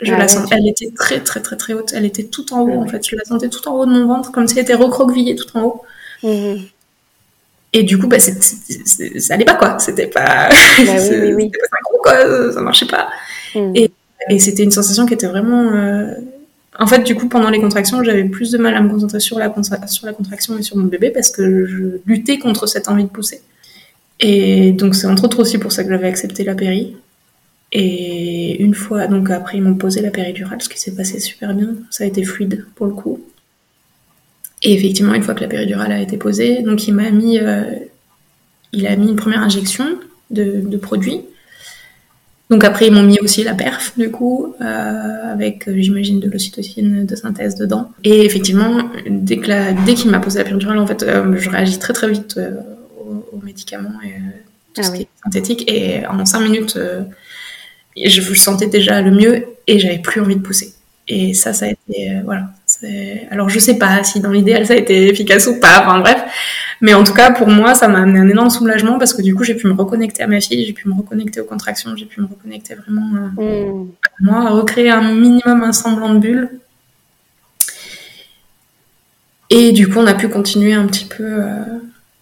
Je 0.00 0.14
ah 0.14 0.18
la 0.18 0.28
sentais, 0.28 0.56
elle 0.56 0.68
était 0.68 0.90
très 0.96 1.20
très 1.20 1.40
très 1.40 1.56
très 1.56 1.74
haute. 1.74 1.92
Elle 1.92 2.06
était 2.06 2.24
tout 2.24 2.54
en 2.54 2.62
haut 2.62 2.80
en 2.80 2.86
fait. 2.86 3.06
Je 3.06 3.16
la 3.16 3.24
sentais 3.24 3.50
tout 3.50 3.68
en 3.68 3.74
haut 3.74 3.84
de 3.84 3.90
mon 3.90 4.06
ventre, 4.06 4.32
comme 4.32 4.48
si 4.48 4.58
elle 4.58 4.64
était 4.64 4.74
recroquevillée 4.74 5.36
tout 5.36 5.54
en 5.54 5.62
haut. 5.64 5.82
Mhm. 6.22 6.62
Et 7.72 7.84
du 7.84 7.98
coup, 7.98 8.08
bah, 8.08 8.18
ça 8.18 9.34
allait 9.34 9.44
pas 9.44 9.54
quoi. 9.54 9.78
C'était 9.78 10.08
pas, 10.08 10.48
bah, 10.48 10.54
oui, 10.78 11.32
oui, 11.34 11.50
pas 11.50 11.78
quoi. 12.02 12.52
Ça 12.52 12.60
marchait 12.60 12.86
pas. 12.86 13.08
Mm. 13.54 13.72
Et, 13.76 13.90
et 14.28 14.38
c'était 14.38 14.64
une 14.64 14.70
sensation 14.70 15.06
qui 15.06 15.14
était 15.14 15.28
vraiment. 15.28 15.72
Euh... 15.72 16.14
En 16.78 16.86
fait, 16.86 17.02
du 17.02 17.14
coup, 17.14 17.28
pendant 17.28 17.50
les 17.50 17.60
contractions, 17.60 18.02
j'avais 18.02 18.24
plus 18.24 18.52
de 18.52 18.58
mal 18.58 18.74
à 18.74 18.80
me 18.80 18.88
concentrer 18.88 19.20
sur 19.20 19.38
la, 19.38 19.52
sur 19.86 20.06
la 20.06 20.12
contraction 20.12 20.56
et 20.56 20.62
sur 20.62 20.76
mon 20.76 20.86
bébé 20.86 21.10
parce 21.10 21.30
que 21.30 21.66
je 21.66 22.00
luttais 22.06 22.38
contre 22.38 22.66
cette 22.66 22.88
envie 22.88 23.04
de 23.04 23.08
pousser. 23.08 23.42
Et 24.20 24.72
donc, 24.72 24.94
c'est 24.94 25.06
entre 25.06 25.24
autres 25.24 25.40
aussi 25.40 25.58
pour 25.58 25.72
ça 25.72 25.82
que 25.84 25.90
j'avais 25.90 26.08
accepté 26.08 26.44
la 26.44 26.54
péri. 26.54 26.96
Et 27.72 28.62
une 28.62 28.74
fois, 28.74 29.06
donc 29.06 29.30
après, 29.30 29.58
ils 29.58 29.62
m'ont 29.62 29.74
posé 29.74 30.00
la 30.00 30.10
péridurale, 30.10 30.60
ce 30.60 30.68
qui 30.68 30.78
s'est 30.78 30.94
passé 30.94 31.20
super 31.20 31.54
bien. 31.54 31.74
Ça 31.90 32.04
a 32.04 32.06
été 32.06 32.24
fluide 32.24 32.66
pour 32.74 32.86
le 32.86 32.92
coup. 32.92 33.20
Et 34.62 34.74
effectivement, 34.74 35.14
une 35.14 35.22
fois 35.22 35.34
que 35.34 35.40
la 35.40 35.48
péridurale 35.48 35.92
a 35.92 36.00
été 36.00 36.16
posée, 36.16 36.62
donc 36.62 36.86
il 36.86 36.94
m'a 36.94 37.10
mis, 37.10 37.38
euh, 37.38 37.62
il 38.72 38.86
a 38.86 38.96
mis 38.96 39.08
une 39.08 39.16
première 39.16 39.42
injection 39.42 39.86
de, 40.30 40.60
de 40.64 40.76
produit. 40.76 41.22
Donc 42.50 42.64
après, 42.64 42.88
ils 42.88 42.92
m'ont 42.92 43.04
mis 43.04 43.18
aussi 43.20 43.44
la 43.44 43.54
perf, 43.54 43.92
du 43.96 44.10
coup, 44.10 44.54
euh, 44.60 45.32
avec, 45.32 45.68
euh, 45.68 45.74
j'imagine, 45.76 46.18
de 46.20 46.28
l'ocytocine 46.28 47.06
de 47.06 47.16
synthèse 47.16 47.54
dedans. 47.54 47.90
Et 48.04 48.24
effectivement, 48.24 48.90
dès 49.08 49.38
que 49.38 49.84
dès 49.86 49.94
qu'il 49.94 50.10
m'a 50.10 50.18
posé 50.18 50.38
la 50.38 50.44
péridurale, 50.44 50.78
en 50.78 50.86
fait, 50.86 51.04
je 51.06 51.50
réagis 51.50 51.78
très 51.78 51.92
très 51.92 52.10
vite 52.10 52.38
aux, 52.98 53.40
médicaments 53.42 54.00
et 54.04 54.12
tout 54.74 54.80
ah 54.80 54.82
ce 54.82 54.90
qui 54.90 55.02
est 55.02 55.08
synthétique. 55.24 55.70
Et 55.70 56.06
en 56.06 56.26
cinq 56.26 56.40
minutes, 56.40 56.78
je 57.96 58.20
vous 58.20 58.34
sentais 58.34 58.66
déjà 58.66 59.00
le 59.00 59.10
mieux 59.10 59.44
et 59.66 59.78
j'avais 59.78 59.98
plus 59.98 60.20
envie 60.20 60.36
de 60.36 60.42
pousser. 60.42 60.74
Et 61.08 61.34
ça, 61.34 61.52
ça 61.52 61.66
a 61.66 61.68
été, 61.68 62.10
euh, 62.10 62.20
voilà. 62.24 62.50
Alors, 63.30 63.48
je 63.48 63.58
sais 63.58 63.78
pas 63.78 64.02
si 64.04 64.20
dans 64.20 64.30
l'idéal 64.30 64.66
ça 64.66 64.74
a 64.74 64.76
été 64.76 65.08
efficace 65.08 65.46
ou 65.46 65.60
pas, 65.60 65.80
enfin 65.80 66.00
bref. 66.00 66.22
Mais 66.80 66.94
en 66.94 67.04
tout 67.04 67.12
cas, 67.12 67.30
pour 67.30 67.48
moi, 67.48 67.74
ça 67.74 67.88
m'a 67.88 68.00
amené 68.00 68.18
un 68.18 68.28
énorme 68.28 68.48
soulagement 68.48 68.98
parce 68.98 69.12
que 69.12 69.20
du 69.20 69.34
coup, 69.34 69.44
j'ai 69.44 69.54
pu 69.54 69.66
me 69.66 69.74
reconnecter 69.74 70.22
à 70.22 70.26
ma 70.26 70.40
fille, 70.40 70.64
j'ai 70.64 70.72
pu 70.72 70.88
me 70.88 70.94
reconnecter 70.94 71.40
aux 71.40 71.44
contractions, 71.44 71.94
j'ai 71.94 72.06
pu 72.06 72.20
me 72.20 72.26
reconnecter 72.26 72.74
vraiment 72.74 73.10
euh, 73.38 73.72
mm. 73.72 73.88
à 74.04 74.10
moi, 74.20 74.48
à 74.48 74.50
recréer 74.50 74.90
un 74.90 75.12
minimum 75.12 75.62
un 75.62 75.72
semblant 75.72 76.14
de 76.14 76.18
bulle. 76.18 76.50
Et 79.50 79.72
du 79.72 79.88
coup, 79.88 79.98
on 79.98 80.06
a 80.06 80.14
pu 80.14 80.28
continuer 80.28 80.72
un 80.72 80.86
petit 80.86 81.04
peu, 81.04 81.24
euh, 81.24 81.64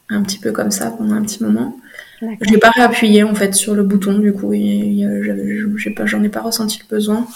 un 0.08 0.22
petit 0.22 0.38
peu 0.38 0.50
comme 0.50 0.70
ça 0.70 0.90
pendant 0.90 1.14
un 1.14 1.22
petit 1.22 1.42
moment. 1.42 1.78
Je 2.20 2.50
n'ai 2.50 2.58
pas 2.58 2.70
réappuyé 2.70 3.22
en 3.22 3.34
fait 3.34 3.54
sur 3.54 3.74
le 3.74 3.84
bouton, 3.84 4.18
du 4.18 4.32
coup, 4.32 4.52
j'en 4.52 6.22
ai 6.22 6.28
pas 6.28 6.40
ressenti 6.40 6.80
le 6.80 6.96
besoin. 6.96 7.26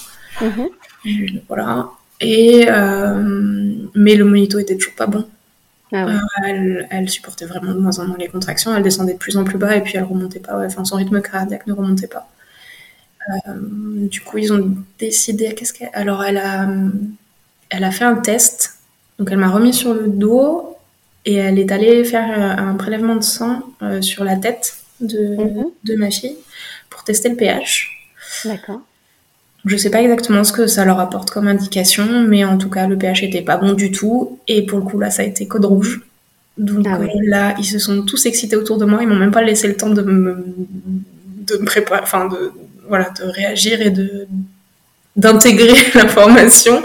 Mm-hmm. 0.40 1.42
Voilà. 1.46 1.90
Et, 2.22 2.66
euh, 2.68 3.22
mais 3.94 4.14
le 4.14 4.24
monito 4.24 4.58
était 4.58 4.76
toujours 4.76 4.94
pas 4.94 5.06
bon. 5.06 5.26
Ah 5.94 6.06
euh, 6.48 6.82
elle, 6.90 7.10
supportait 7.10 7.44
vraiment 7.44 7.74
de 7.74 7.78
moins 7.78 7.98
en 7.98 8.06
moins 8.06 8.16
les 8.16 8.28
contractions. 8.28 8.74
Elle 8.74 8.82
descendait 8.82 9.12
de 9.12 9.18
plus 9.18 9.36
en 9.36 9.44
plus 9.44 9.58
bas 9.58 9.76
et 9.76 9.82
puis 9.82 9.96
elle 9.96 10.04
remontait 10.04 10.40
pas. 10.40 10.64
Enfin, 10.64 10.84
son 10.84 10.96
rythme 10.96 11.20
cardiaque 11.20 11.66
ne 11.66 11.74
remontait 11.74 12.06
pas. 12.06 12.28
Euh, 13.28 13.52
du 14.08 14.22
coup, 14.22 14.38
ils 14.38 14.52
ont 14.52 14.74
décidé. 14.98 15.54
Qu'est-ce 15.54 15.74
qu'elle 15.74 15.90
Alors, 15.92 16.24
elle 16.24 16.38
a, 16.38 16.66
elle 17.68 17.84
a 17.84 17.90
fait 17.90 18.04
un 18.04 18.14
test. 18.14 18.78
Donc, 19.18 19.28
elle 19.30 19.38
m'a 19.38 19.50
remis 19.50 19.74
sur 19.74 19.92
le 19.92 20.08
dos 20.08 20.76
et 21.26 21.34
elle 21.34 21.58
est 21.58 21.70
allée 21.70 22.04
faire 22.04 22.58
un 22.58 22.74
prélèvement 22.74 23.16
de 23.16 23.22
sang 23.22 23.62
sur 24.00 24.24
la 24.24 24.36
tête 24.36 24.76
de, 25.00 25.36
mhm. 25.36 25.64
de 25.84 25.94
ma 25.96 26.10
fille 26.10 26.36
pour 26.88 27.04
tester 27.04 27.28
le 27.28 27.36
pH. 27.36 28.10
D'accord. 28.44 28.80
Je 29.64 29.76
sais 29.76 29.90
pas 29.90 30.02
exactement 30.02 30.42
ce 30.42 30.52
que 30.52 30.66
ça 30.66 30.84
leur 30.84 30.98
apporte 30.98 31.30
comme 31.30 31.46
indication, 31.46 32.24
mais 32.26 32.44
en 32.44 32.58
tout 32.58 32.68
cas, 32.68 32.88
le 32.88 32.98
pH 32.98 33.22
était 33.22 33.42
pas 33.42 33.56
bon 33.56 33.74
du 33.74 33.92
tout. 33.92 34.38
Et 34.48 34.66
pour 34.66 34.78
le 34.78 34.84
coup, 34.84 34.98
là, 34.98 35.10
ça 35.10 35.22
a 35.22 35.24
été 35.24 35.46
code 35.46 35.64
rouge. 35.64 36.00
Donc 36.58 36.86
ah 36.88 36.98
euh, 37.00 37.06
là, 37.24 37.54
ils 37.58 37.64
se 37.64 37.78
sont 37.78 38.02
tous 38.02 38.26
excités 38.26 38.56
autour 38.56 38.76
de 38.78 38.84
moi. 38.84 39.00
Ils 39.02 39.08
m'ont 39.08 39.16
même 39.16 39.30
pas 39.30 39.42
laissé 39.42 39.68
le 39.68 39.76
temps 39.76 39.90
de 39.90 40.02
me, 40.02 40.44
de 41.46 41.56
me 41.58 41.64
préparer, 41.64 42.02
enfin, 42.02 42.26
de, 42.26 42.52
voilà, 42.88 43.10
de 43.10 43.24
réagir 43.24 43.80
et 43.80 43.90
de, 43.90 44.26
d'intégrer 45.14 45.74
l'information. 45.94 46.82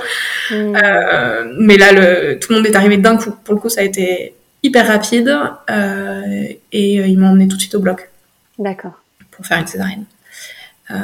Euh, 0.52 1.54
mais 1.60 1.78
là, 1.78 1.92
le, 1.92 2.40
tout 2.40 2.52
le 2.52 2.58
monde 2.58 2.68
est 2.68 2.76
arrivé 2.76 2.98
d'un 2.98 3.18
coup. 3.18 3.32
Pour 3.44 3.56
le 3.56 3.60
coup, 3.60 3.70
ça 3.70 3.82
a 3.82 3.84
été 3.84 4.36
hyper 4.62 4.88
rapide. 4.88 5.36
Euh, 5.70 6.46
et 6.72 6.94
ils 6.96 7.18
m'ont 7.18 7.30
emmené 7.30 7.48
tout 7.48 7.56
de 7.56 7.62
suite 7.62 7.76
au 7.76 7.80
bloc. 7.80 8.10
D'accord. 8.60 9.02
Pour 9.32 9.46
faire 9.46 9.58
une 9.58 9.68
césarienne. 9.68 10.06
Euh, 10.92 10.96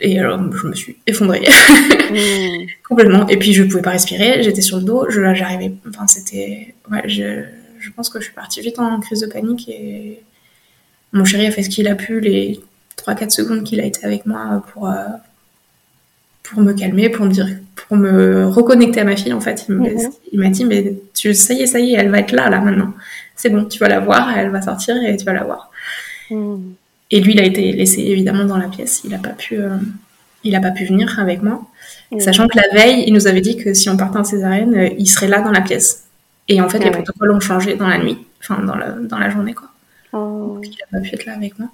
et 0.00 0.18
alors, 0.18 0.40
je 0.52 0.66
me 0.66 0.74
suis 0.74 0.96
effondrée. 1.06 1.40
Mmh. 1.40 2.66
Complètement. 2.88 3.28
Et 3.28 3.36
puis, 3.36 3.52
je 3.52 3.62
pouvais 3.62 3.82
pas 3.82 3.90
respirer. 3.90 4.42
J'étais 4.42 4.60
sur 4.60 4.78
le 4.78 4.82
dos. 4.82 5.06
Je, 5.08 5.34
j'arrivais. 5.34 5.72
Enfin, 5.88 6.06
c'était. 6.06 6.74
Ouais, 6.90 7.08
je, 7.08 7.44
je 7.78 7.90
pense 7.90 8.08
que 8.08 8.18
je 8.18 8.24
suis 8.24 8.34
partie 8.34 8.60
vite 8.60 8.78
en 8.78 9.00
crise 9.00 9.20
de 9.20 9.26
panique. 9.26 9.68
Et 9.68 10.20
mon 11.12 11.24
chéri 11.24 11.46
a 11.46 11.50
fait 11.50 11.62
ce 11.62 11.70
qu'il 11.70 11.86
a 11.86 11.94
pu 11.94 12.20
les 12.20 12.60
3-4 12.98 13.30
secondes 13.30 13.64
qu'il 13.64 13.80
a 13.80 13.84
été 13.84 14.04
avec 14.04 14.26
moi 14.26 14.64
pour, 14.72 14.88
euh, 14.88 14.94
pour 16.42 16.60
me 16.60 16.72
calmer, 16.72 17.08
pour 17.08 17.26
me 17.26 17.30
dire, 17.30 17.48
pour 17.76 17.96
me 17.96 18.46
reconnecter 18.46 19.00
à 19.00 19.04
ma 19.04 19.16
fille. 19.16 19.32
En 19.32 19.40
fait, 19.40 19.66
il 19.68 20.40
m'a 20.40 20.48
dit, 20.48 20.64
mais 20.64 20.96
tu, 21.14 21.34
ça 21.34 21.54
y 21.54 21.62
est, 21.62 21.66
ça 21.66 21.78
y 21.78 21.94
est, 21.94 21.98
elle 21.98 22.10
va 22.10 22.18
être 22.18 22.32
là, 22.32 22.50
là, 22.50 22.60
maintenant. 22.60 22.94
C'est 23.36 23.50
bon, 23.50 23.64
tu 23.64 23.78
vas 23.78 23.88
la 23.88 24.00
voir, 24.00 24.36
elle 24.36 24.50
va 24.50 24.60
sortir 24.60 24.96
et 25.04 25.16
tu 25.16 25.24
vas 25.24 25.34
la 25.34 25.44
voir. 25.44 25.70
Mmh. 26.30 26.56
Et 27.14 27.20
lui, 27.20 27.34
il 27.34 27.40
a 27.40 27.44
été 27.44 27.70
laissé 27.70 28.00
évidemment 28.00 28.44
dans 28.44 28.56
la 28.56 28.66
pièce. 28.66 29.02
Il 29.04 29.12
n'a 29.12 29.18
pas 29.18 29.30
pu, 29.30 29.56
euh, 29.56 29.76
il 30.42 30.56
a 30.56 30.60
pas 30.60 30.72
pu 30.72 30.84
venir 30.84 31.16
avec 31.20 31.42
moi, 31.42 31.62
sachant 32.18 32.48
que 32.48 32.58
la 32.58 32.74
veille, 32.74 33.04
il 33.06 33.14
nous 33.14 33.28
avait 33.28 33.40
dit 33.40 33.56
que 33.56 33.72
si 33.72 33.88
on 33.88 33.96
partait 33.96 34.18
en 34.18 34.24
césarienne, 34.24 34.74
euh, 34.74 34.88
il 34.98 35.06
serait 35.06 35.28
là 35.28 35.40
dans 35.40 35.52
la 35.52 35.60
pièce. 35.60 36.06
Et 36.48 36.60
en 36.60 36.68
fait, 36.68 36.80
les 36.80 36.88
ah 36.88 36.90
protocoles 36.90 37.30
ont 37.30 37.38
changé 37.38 37.76
dans 37.76 37.86
la 37.86 37.98
nuit, 37.98 38.18
enfin 38.40 38.60
dans, 38.64 38.74
dans 39.00 39.18
la 39.20 39.30
journée, 39.30 39.54
quoi. 39.54 39.68
Oh. 40.12 40.54
Donc, 40.56 40.66
il 40.66 40.72
n'a 40.72 40.98
pas 40.98 41.08
pu 41.08 41.14
être 41.14 41.24
là 41.24 41.34
avec 41.34 41.56
moi. 41.56 41.68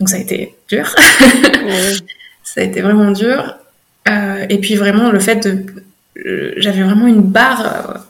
Donc 0.00 0.08
ça 0.08 0.16
a 0.16 0.18
été 0.18 0.56
dur. 0.68 0.88
ça 2.42 2.60
a 2.60 2.64
été 2.64 2.80
vraiment 2.80 3.12
dur. 3.12 3.54
Euh, 4.08 4.46
et 4.48 4.58
puis 4.58 4.74
vraiment 4.74 5.12
le 5.12 5.20
fait 5.20 5.46
de, 5.46 5.64
j'avais 6.56 6.82
vraiment 6.82 7.06
une 7.06 7.22
barre 7.22 8.04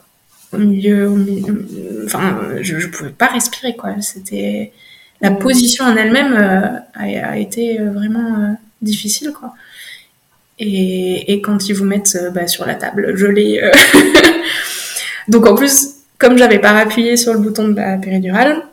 au 0.53 0.57
milieu, 0.57 1.07
enfin, 2.05 2.39
je, 2.61 2.77
ne 2.77 2.85
pouvais 2.87 3.11
pas 3.11 3.27
respirer, 3.27 3.75
quoi. 3.75 3.93
C'était 4.01 4.71
la 5.21 5.31
position 5.31 5.85
en 5.85 5.95
elle-même 5.95 6.33
euh, 6.33 6.79
a, 6.93 7.37
été 7.37 7.79
euh, 7.79 7.91
vraiment 7.91 8.35
euh, 8.35 8.53
difficile, 8.81 9.31
quoi. 9.31 9.53
Et, 10.59 11.33
et, 11.33 11.41
quand 11.41 11.69
ils 11.69 11.73
vous 11.73 11.85
mettent 11.85 12.17
bah, 12.33 12.47
sur 12.47 12.65
la 12.65 12.75
table 12.75 13.15
gelée, 13.15 13.61
donc 15.29 15.45
en 15.47 15.55
plus, 15.55 15.91
comme 16.17 16.37
j'avais 16.37 16.59
pas 16.59 16.71
appuyé 16.71 17.15
sur 17.15 17.33
le 17.33 17.39
bouton 17.39 17.69
de 17.69 17.77
la 17.77 17.97
péridurale, 17.97 18.63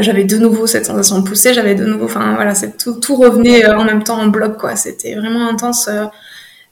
j'avais 0.00 0.22
de 0.22 0.38
nouveau 0.38 0.68
cette 0.68 0.86
sensation 0.86 1.18
de 1.18 1.26
pousser, 1.26 1.52
j'avais 1.52 1.74
de 1.74 1.84
nouveau, 1.84 2.04
enfin 2.04 2.34
voilà, 2.36 2.52
tout, 2.78 3.00
tout 3.00 3.16
revenait 3.16 3.66
en 3.66 3.84
même 3.84 4.04
temps 4.04 4.20
en 4.20 4.28
bloc, 4.28 4.56
quoi. 4.56 4.76
C'était 4.76 5.16
vraiment 5.16 5.48
intense. 5.48 5.88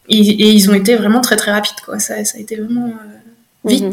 et, 0.08 0.16
ils 0.16 0.70
ont 0.70 0.74
été 0.74 0.94
vraiment 0.94 1.20
très 1.20 1.36
très 1.36 1.50
rapides, 1.50 1.80
quoi. 1.84 1.98
Ça, 1.98 2.24
ça 2.24 2.38
a 2.38 2.40
été 2.40 2.54
vraiment 2.54 2.92
vite. 3.64 3.82
Mhm. 3.82 3.92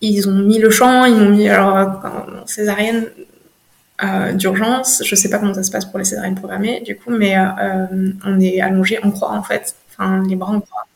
Ils 0.00 0.28
ont 0.28 0.34
mis 0.34 0.58
le 0.58 0.70
champ, 0.70 1.04
ils 1.04 1.14
m'ont 1.14 1.28
mis 1.28 1.48
alors 1.48 1.76
en 1.76 2.46
césarienne 2.46 3.06
euh, 4.02 4.32
d'urgence. 4.32 5.02
Je 5.04 5.14
sais 5.14 5.28
pas 5.28 5.38
comment 5.38 5.54
ça 5.54 5.62
se 5.62 5.70
passe 5.70 5.84
pour 5.84 5.98
les 5.98 6.04
césariennes 6.04 6.34
programmées, 6.34 6.80
du 6.80 6.96
coup, 6.96 7.10
mais 7.10 7.36
euh, 7.36 8.12
on 8.24 8.40
est 8.40 8.60
allongé 8.60 8.98
en 9.02 9.10
croix 9.10 9.32
en 9.32 9.42
fait, 9.42 9.74
enfin 9.90 10.22
les 10.28 10.36
bras 10.36 10.52
en 10.52 10.60
croix, 10.60 10.86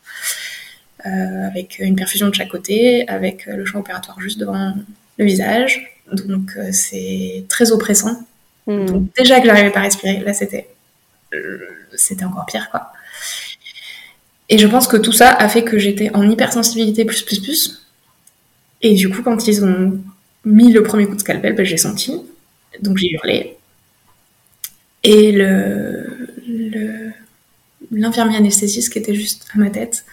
avec 1.03 1.79
une 1.79 1.95
perfusion 1.95 2.29
de 2.29 2.33
chaque 2.33 2.49
côté, 2.49 3.07
avec 3.07 3.45
le 3.45 3.63
champ 3.65 3.79
opératoire 3.79 4.19
juste 4.19 4.39
devant 4.39 4.73
le 5.17 5.25
visage. 5.25 6.01
Donc 6.11 6.57
c'est 6.71 7.45
très 7.47 7.71
oppressant. 7.71 8.25
Mhm. 8.67 8.85
Donc 8.85 9.13
déjà 9.15 9.39
que 9.39 9.45
j'arrivais 9.45 9.71
pas 9.71 9.79
à 9.79 9.83
respirer, 9.83 10.19
là 10.19 10.33
c'était 10.33 10.67
c'était 11.95 12.25
encore 12.25 12.45
pire 12.45 12.69
quoi. 12.71 12.91
Et 14.49 14.57
je 14.57 14.67
pense 14.67 14.87
que 14.87 14.97
tout 14.97 15.11
ça 15.11 15.29
a 15.31 15.49
fait 15.49 15.63
que 15.63 15.77
j'étais 15.77 16.11
en 16.15 16.29
hypersensibilité 16.29 17.05
plus 17.05 17.21
plus 17.23 17.39
plus. 17.39 17.85
Et 18.81 18.93
du 18.93 19.09
coup, 19.09 19.23
quand 19.23 19.47
ils 19.47 19.63
ont 19.65 19.99
mis 20.43 20.71
le 20.71 20.83
premier 20.83 21.07
coup 21.07 21.15
de 21.15 21.19
scalpel, 21.19 21.55
ben, 21.55 21.65
j'ai 21.65 21.77
senti. 21.77 22.21
Donc 22.81 22.97
j'ai 22.97 23.11
hurlé. 23.11 23.57
Et 25.03 25.31
le, 25.31 26.05
l'infirmier 27.91 28.37
anesthésiste 28.37 28.91
qui 28.91 28.99
était 28.99 29.13
juste 29.13 29.45
à 29.53 29.59
ma 29.59 29.69
tête 29.69 30.05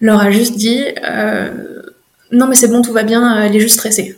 leur 0.00 0.20
a 0.20 0.30
juste 0.30 0.56
dit 0.56 0.84
euh, 1.04 1.82
Non, 2.30 2.46
mais 2.46 2.54
c'est 2.54 2.68
bon, 2.68 2.82
tout 2.82 2.92
va 2.92 3.02
bien, 3.02 3.42
elle 3.42 3.56
est 3.56 3.60
juste 3.60 3.76
stressée. 3.76 4.16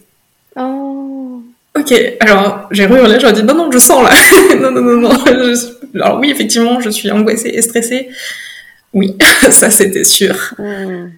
Oh. 0.57 1.43
Ok, 1.79 1.95
alors 2.21 2.69
j'ai 2.71 2.85
hurlé, 2.85 3.19
j'ai 3.21 3.33
dit 3.33 3.43
Non, 3.43 3.55
non, 3.55 3.71
je 3.71 3.79
sens 3.79 4.03
là. 4.03 4.11
non, 4.61 4.71
non, 4.71 4.83
non, 4.83 5.01
non. 5.01 5.11
Alors 5.95 6.21
oui, 6.21 6.31
effectivement, 6.31 6.81
je 6.81 6.91
suis 6.91 7.11
angoissée 7.11 7.49
et 7.49 7.63
stressée. 7.63 8.11
Oui, 8.93 9.17
ça 9.51 9.71
c'était 9.71 10.05
sûr. 10.05 10.37
Hmm. 10.59 11.11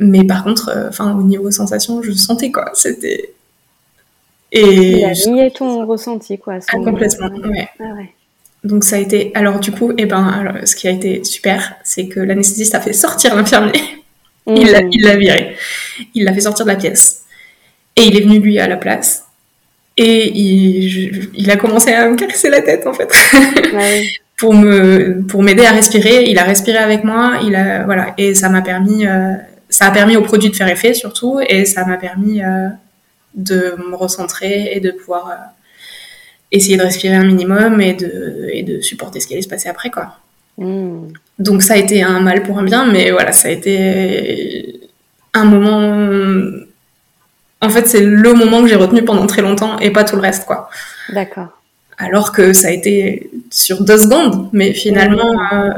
Mais 0.00 0.24
par 0.24 0.44
contre, 0.44 0.70
euh, 0.70 0.90
au 1.04 1.22
niveau 1.22 1.50
sensation, 1.50 2.02
je 2.02 2.12
sentais 2.12 2.50
quoi. 2.50 2.70
C'était. 2.74 3.32
Et. 4.52 5.04
Il 5.26 5.40
a 5.40 5.50
ton 5.50 5.86
ressenti 5.86 6.38
quoi. 6.38 6.58
Ah, 6.68 6.76
complètement. 6.76 7.30
Ah, 7.44 7.48
ouais. 7.96 8.14
Donc 8.64 8.84
ça 8.84 8.96
a 8.96 8.98
été. 8.98 9.30
Alors 9.34 9.60
du 9.60 9.70
coup, 9.70 9.92
eh 9.96 10.06
ben, 10.06 10.24
alors, 10.26 10.66
ce 10.66 10.74
qui 10.74 10.88
a 10.88 10.90
été 10.90 11.22
super, 11.24 11.74
c'est 11.84 12.08
que 12.08 12.20
l'anesthésiste 12.20 12.74
a 12.74 12.80
fait 12.80 12.92
sortir 12.92 13.34
l'infirmier. 13.34 13.80
Il 14.46 14.70
l'a 14.70 15.16
viré. 15.16 15.56
Il 16.14 16.24
l'a 16.24 16.32
fait 16.32 16.40
sortir 16.40 16.64
de 16.64 16.70
la 16.70 16.76
pièce. 16.76 17.24
Et 17.96 18.04
il 18.04 18.16
est 18.16 18.20
venu 18.22 18.38
lui 18.38 18.58
à 18.58 18.66
la 18.66 18.76
place. 18.76 19.26
Et 19.98 20.30
il, 20.30 21.30
il 21.34 21.50
a 21.50 21.56
commencé 21.56 21.92
à 21.92 22.08
me 22.08 22.16
caresser 22.16 22.48
la 22.48 22.62
tête 22.62 22.86
en 22.86 22.94
fait. 22.94 23.12
Ouais. 23.74 24.08
pour 24.38 24.54
me 24.54 25.22
pour 25.26 25.42
m'aider 25.42 25.66
à 25.66 25.72
respirer. 25.72 26.24
Il 26.30 26.38
a 26.38 26.44
respiré 26.44 26.78
avec 26.78 27.04
moi, 27.04 27.40
il 27.44 27.54
a 27.54 27.84
voilà 27.84 28.14
et 28.16 28.34
ça 28.34 28.48
m'a 28.48 28.62
permis 28.62 29.06
euh, 29.06 29.34
ça 29.68 29.86
a 29.86 29.90
permis 29.90 30.16
au 30.16 30.22
produit 30.22 30.48
de 30.48 30.56
faire 30.56 30.68
effet 30.68 30.94
surtout 30.94 31.40
et 31.46 31.66
ça 31.66 31.84
m'a 31.84 31.98
permis 31.98 32.42
euh, 32.42 32.68
de 33.38 33.74
me 33.88 33.96
recentrer 33.96 34.70
et 34.72 34.80
de 34.80 34.90
pouvoir 34.90 35.30
euh, 35.30 35.34
essayer 36.52 36.76
de 36.76 36.82
respirer 36.82 37.14
un 37.14 37.24
minimum 37.24 37.80
et 37.80 37.94
de 37.94 38.48
et 38.52 38.62
de 38.62 38.80
supporter 38.80 39.20
ce 39.20 39.26
qui 39.26 39.32
allait 39.32 39.42
se 39.42 39.48
passer 39.48 39.68
après 39.68 39.90
quoi. 39.90 40.16
Hmm. 40.58 41.08
Donc 41.38 41.62
ça 41.62 41.74
a 41.74 41.76
été 41.76 42.02
un 42.02 42.20
mal 42.20 42.42
pour 42.42 42.58
un 42.58 42.64
bien, 42.64 42.84
mais 42.86 43.10
voilà 43.10 43.32
ça 43.32 43.48
a 43.48 43.50
été 43.50 44.90
un 45.34 45.44
moment. 45.44 46.66
En 47.60 47.70
fait, 47.70 47.88
c'est 47.88 48.02
le 48.02 48.34
moment 48.34 48.62
que 48.62 48.68
j'ai 48.68 48.76
retenu 48.76 49.04
pendant 49.04 49.26
très 49.26 49.42
longtemps 49.42 49.78
et 49.80 49.90
pas 49.90 50.04
tout 50.04 50.14
le 50.16 50.22
reste 50.22 50.44
quoi. 50.46 50.68
D'accord 51.12 51.58
alors 51.98 52.32
que 52.32 52.52
ça 52.52 52.68
a 52.68 52.70
été 52.70 53.30
sur 53.50 53.82
deux 53.82 53.98
secondes. 53.98 54.48
Mais 54.52 54.72
finalement, 54.72 55.32
euh, 55.52 55.70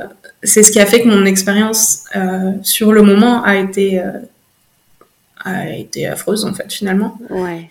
c'est 0.43 0.63
ce 0.63 0.71
qui 0.71 0.79
a 0.79 0.87
fait 0.87 1.03
que 1.03 1.09
mon 1.09 1.25
expérience 1.25 2.05
euh, 2.15 2.53
sur 2.63 2.93
le 2.93 3.03
moment 3.03 3.43
a 3.43 3.57
été, 3.57 3.99
euh, 3.99 4.13
a 5.45 5.71
été 5.71 6.07
affreuse, 6.07 6.45
en 6.45 6.55
fait, 6.55 6.73
finalement. 6.73 7.19
Ouais. 7.31 7.71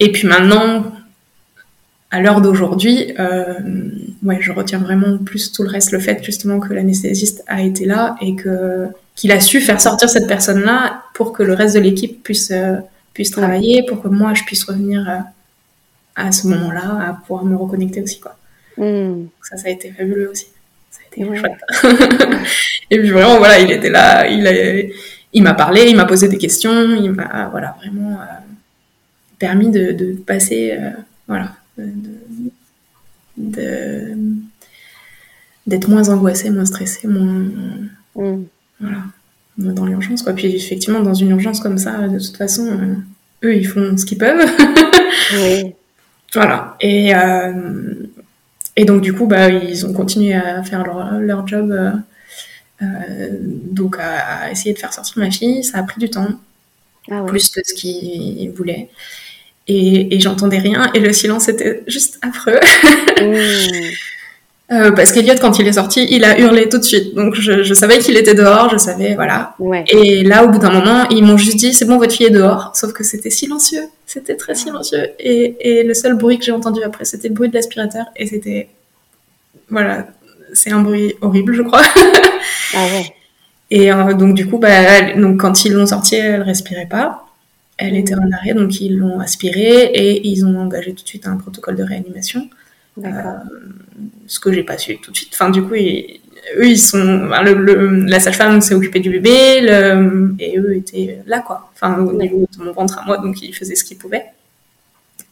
Et 0.00 0.10
puis 0.10 0.26
maintenant, 0.26 0.92
à 2.10 2.20
l'heure 2.20 2.40
d'aujourd'hui, 2.40 3.14
ouais, 4.22 4.38
je 4.40 4.52
retiens 4.52 4.78
vraiment 4.78 5.18
plus 5.18 5.52
tout 5.52 5.62
le 5.62 5.68
reste, 5.68 5.92
le 5.92 5.98
fait 6.00 6.22
justement 6.22 6.60
que 6.60 6.72
l'anesthésiste 6.72 7.42
a 7.46 7.62
été 7.62 7.86
là 7.86 8.16
et 8.20 8.36
que 8.36 8.88
qu'il 9.14 9.30
a 9.30 9.40
su 9.40 9.60
faire 9.60 9.80
sortir 9.80 10.08
cette 10.08 10.26
personne-là 10.26 11.02
pour 11.14 11.32
que 11.32 11.42
le 11.42 11.52
reste 11.52 11.74
de 11.74 11.80
l'équipe 11.80 12.22
puisse 12.22 12.52
puisse 13.14 13.30
travailler, 13.30 13.84
pour 13.86 14.02
que 14.02 14.08
moi 14.08 14.34
je 14.34 14.42
puisse 14.42 14.64
revenir 14.64 15.24
à 16.16 16.32
ce 16.32 16.46
moment-là 16.48 17.08
à 17.08 17.12
pouvoir 17.14 17.44
me 17.44 17.56
reconnecter 17.56 18.02
aussi 18.02 18.20
quoi. 18.20 18.36
Hmm. 18.76 19.26
Ça, 19.42 19.56
ça 19.56 19.68
a 19.68 19.70
été 19.70 19.90
fabuleux 19.92 20.30
aussi. 20.30 20.46
Ça 20.90 21.00
a 21.04 21.22
été 21.22 21.38
chouette. 21.38 21.60
et 22.90 22.98
puis 22.98 23.10
vraiment 23.10 23.38
voilà, 23.38 23.58
il 23.58 23.70
était 23.70 23.90
là, 23.90 24.26
il 24.26 24.46
a, 24.46 24.52
il 25.32 25.42
m'a 25.42 25.54
parlé, 25.54 25.86
il 25.88 25.96
m'a 25.96 26.04
posé 26.04 26.28
des 26.28 26.38
questions, 26.38 26.94
il 26.94 27.10
m'a 27.12 27.48
voilà 27.50 27.76
vraiment 27.80 28.20
euh, 28.20 28.24
permis 29.38 29.70
de, 29.70 29.92
de 29.92 30.12
passer 30.12 30.76
euh, 30.78 30.90
voilà 31.26 31.52
de, 33.38 34.16
d'être 35.66 35.88
moins 35.88 36.08
angoissée, 36.10 36.50
moins 36.50 36.66
stressée, 36.66 37.08
moins 37.08 37.44
hmm. 38.14 38.44
voilà 38.80 38.98
dans 39.58 39.86
l'urgence 39.86 40.22
quoi. 40.22 40.32
Puis 40.32 40.54
effectivement 40.54 41.00
dans 41.00 41.14
une 41.14 41.30
urgence 41.30 41.60
comme 41.60 41.78
ça, 41.78 42.08
de 42.08 42.18
toute 42.18 42.36
façon, 42.36 42.66
euh, 42.66 42.94
eux 43.44 43.54
ils 43.56 43.66
font 43.66 43.96
ce 43.96 44.04
qu'ils 44.04 44.18
peuvent. 44.18 44.46
oui. 45.34 45.74
Voilà. 46.34 46.76
Et, 46.80 47.12
et 48.74 48.84
donc, 48.86 49.02
du 49.02 49.12
coup, 49.12 49.26
bah, 49.26 49.50
ils 49.50 49.84
ont 49.84 49.92
continué 49.92 50.32
à 50.32 50.62
faire 50.62 50.82
leur, 50.82 51.20
leur 51.20 51.46
job, 51.46 51.70
donc 53.70 53.96
à, 53.98 54.50
essayer 54.50 54.72
de 54.72 54.78
faire 54.78 54.92
sortir 54.92 55.14
ma 55.18 55.30
fille. 55.30 55.64
Ça 55.64 55.78
a 55.78 55.82
pris 55.82 56.00
du 56.00 56.10
temps, 56.10 56.28
ah 57.10 57.22
plus 57.26 57.50
que 57.50 57.60
ce 57.64 57.74
qu'ils 57.74 58.50
voulaient. 58.50 58.88
Et, 59.68 60.14
et 60.14 60.20
j'entendais 60.20 60.58
rien, 60.58 60.90
et 60.92 61.00
le 61.00 61.12
silence 61.12 61.48
était 61.48 61.82
juste 61.86 62.18
affreux. 62.22 62.58
Mmh. 63.20 63.90
Euh, 64.72 64.90
parce 64.92 65.12
qu'Eliott, 65.12 65.38
quand 65.38 65.58
il 65.58 65.66
est 65.66 65.74
sorti, 65.74 66.06
il 66.10 66.24
a 66.24 66.38
hurlé 66.38 66.68
tout 66.68 66.78
de 66.78 66.82
suite. 66.82 67.14
Donc 67.14 67.34
je, 67.34 67.62
je 67.62 67.74
savais 67.74 67.98
qu'il 67.98 68.16
était 68.16 68.34
dehors, 68.34 68.70
je 68.70 68.78
savais, 68.78 69.14
voilà. 69.14 69.54
Et 69.88 70.22
là, 70.22 70.44
au 70.44 70.48
bout 70.48 70.58
d'un 70.58 70.70
moment, 70.70 71.06
ils 71.10 71.22
m'ont 71.22 71.36
juste 71.36 71.56
dit, 71.56 71.74
c'est 71.74 71.84
bon, 71.84 71.98
votre 71.98 72.14
fille 72.14 72.26
est 72.26 72.30
dehors. 72.30 72.72
Sauf 72.74 72.92
que 72.92 73.04
c'était 73.04 73.28
silencieux, 73.28 73.84
c'était 74.06 74.36
très 74.36 74.54
silencieux. 74.54 75.08
Et, 75.18 75.56
et 75.60 75.82
le 75.82 75.92
seul 75.92 76.14
bruit 76.14 76.38
que 76.38 76.44
j'ai 76.44 76.52
entendu 76.52 76.82
après, 76.82 77.04
c'était 77.04 77.28
le 77.28 77.34
bruit 77.34 77.50
de 77.50 77.54
l'aspirateur. 77.54 78.06
Et 78.16 78.26
c'était, 78.26 78.68
voilà, 79.68 80.06
c'est 80.52 80.70
un 80.70 80.80
bruit 80.80 81.14
horrible, 81.20 81.54
je 81.54 81.62
crois. 81.62 81.82
ah 82.74 82.84
ouais. 82.84 83.14
Et 83.72 83.90
euh, 83.90 84.12
donc 84.12 84.34
du 84.34 84.46
coup, 84.46 84.58
bah, 84.58 85.12
donc 85.16 85.40
quand 85.40 85.64
ils 85.64 85.72
l'ont 85.72 85.86
sortie, 85.86 86.16
elle 86.16 86.42
respirait 86.42 86.88
pas. 86.88 87.26
Elle 87.78 87.96
était 87.96 88.14
en 88.14 88.30
arrêt, 88.30 88.52
donc 88.52 88.78
ils 88.82 88.98
l'ont 88.98 89.18
aspirée 89.18 89.84
et 89.94 90.28
ils 90.28 90.44
ont 90.44 90.58
engagé 90.58 90.92
tout 90.92 91.02
de 91.02 91.08
suite 91.08 91.26
un 91.26 91.38
protocole 91.38 91.76
de 91.76 91.82
réanimation. 91.82 92.48
Euh, 93.02 93.10
ce 94.26 94.38
que 94.38 94.52
j'ai 94.52 94.62
pas 94.62 94.76
su 94.76 94.98
tout 94.98 95.10
de 95.10 95.16
suite. 95.16 95.30
Enfin, 95.32 95.48
du 95.48 95.62
coup, 95.62 95.72
eux, 95.72 96.66
ils 96.66 96.78
sont. 96.78 97.30
la 97.30 98.20
sage-femme 98.20 98.60
s'est 98.60 98.74
occupée 98.74 99.00
du 99.00 99.08
bébé, 99.08 99.66
et 100.38 100.58
eux 100.58 100.76
étaient 100.76 101.20
là, 101.26 101.40
quoi. 101.40 101.70
Enfin, 101.74 101.98
au 101.98 102.12
niveau 102.12 102.46
de 102.58 102.62
mon 102.62 102.72
ventre 102.72 102.98
à 102.98 103.06
moi, 103.06 103.16
donc 103.16 103.40
ils 103.40 103.54
faisaient 103.54 103.74
ce 103.74 103.84
qu'ils 103.84 103.96
pouvaient. 103.96 104.26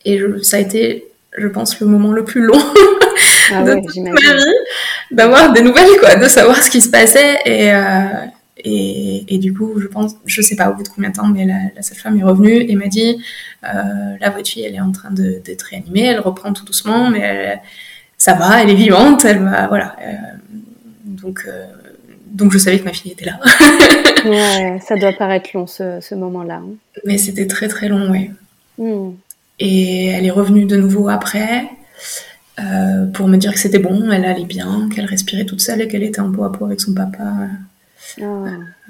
Et 0.07 0.19
ça 0.43 0.57
a 0.57 0.61
été, 0.61 1.09
je 1.37 1.47
pense, 1.47 1.79
le 1.79 1.87
moment 1.87 2.13
le 2.13 2.25
plus 2.25 2.41
long 2.41 2.59
ah 3.53 3.63
de 3.65 3.75
toute 3.75 3.97
ma 3.97 4.11
vie, 4.11 4.55
d'avoir 5.11 5.53
des 5.53 5.63
nouvelles, 5.63 5.99
quoi, 5.99 6.17
de 6.17 6.29
savoir 6.29 6.63
ce 6.63 6.71
qui 6.71 6.81
se 6.81 6.89
passait. 6.89 7.39
Et, 7.45 7.73
euh, 7.73 8.27
et, 8.63 9.39
du 9.39 9.55
coup, 9.55 9.81
je 9.81 9.87
pense, 9.87 10.17
je 10.27 10.43
sais 10.43 10.57
pas 10.57 10.71
au 10.71 10.75
bout 10.75 10.83
de 10.83 10.89
combien 10.89 11.11
de 11.11 11.15
temps, 11.15 11.29
mais 11.29 11.47
la, 11.47 11.59
la 11.75 11.83
sage-femme 11.83 12.19
est 12.19 12.23
revenue 12.23 12.67
et 12.69 12.75
m'a 12.77 12.89
dit 12.89 13.23
euh, 13.65 13.69
la 14.21 14.31
votre 14.31 14.49
fille, 14.49 14.65
elle 14.65 14.75
est 14.75 14.81
en 14.81 14.93
train 14.93 15.11
d'être 15.11 15.63
réanimée, 15.63 16.05
elle 16.05 16.21
reprend 16.21 16.53
tout 16.53 16.65
doucement, 16.65 17.09
mais 17.09 17.59
ça 18.21 18.35
va, 18.35 18.63
elle 18.63 18.69
est 18.69 18.75
vivante, 18.75 19.25
elle 19.25 19.43
va, 19.43 19.67
voilà. 19.67 19.97
Euh, 20.03 20.13
donc, 21.05 21.45
euh, 21.49 21.65
donc 22.27 22.53
je 22.53 22.59
savais 22.59 22.79
que 22.79 22.85
ma 22.85 22.93
fille 22.93 23.13
était 23.13 23.25
là. 23.25 23.41
ouais, 24.27 24.79
ça 24.87 24.95
doit 24.97 25.15
paraître 25.15 25.49
long 25.55 25.67
ce, 25.67 26.15
moment-là. 26.15 26.57
Hein. 26.57 26.75
Mais 27.07 27.17
c'était 27.17 27.47
très 27.47 27.67
très 27.67 27.89
long, 27.89 28.11
oui. 28.11 28.31
Hmm. 28.77 29.13
Et 29.59 30.09
elle 30.09 30.27
est 30.27 30.31
revenue 30.31 30.67
de 30.67 30.77
nouveau 30.77 31.09
après. 31.09 31.65
Pour 33.15 33.29
me 33.29 33.37
dire 33.37 33.53
que 33.53 33.59
c'était 33.59 33.79
bon, 33.79 34.11
elle 34.11 34.25
allait 34.25 34.45
bien, 34.45 34.89
qu'elle 34.95 35.07
respirait 35.07 35.45
toute 35.45 35.61
seule 35.61 35.81
et 35.83 35.89
qu'elle 35.89 36.03
était 36.03 36.21
en 36.21 36.31
peau 36.31 36.45
à 36.45 36.53
peau 36.53 36.67
avec 36.67 36.81
son 36.81 36.95
papa. 36.95 37.49
Ah. 38.21 38.25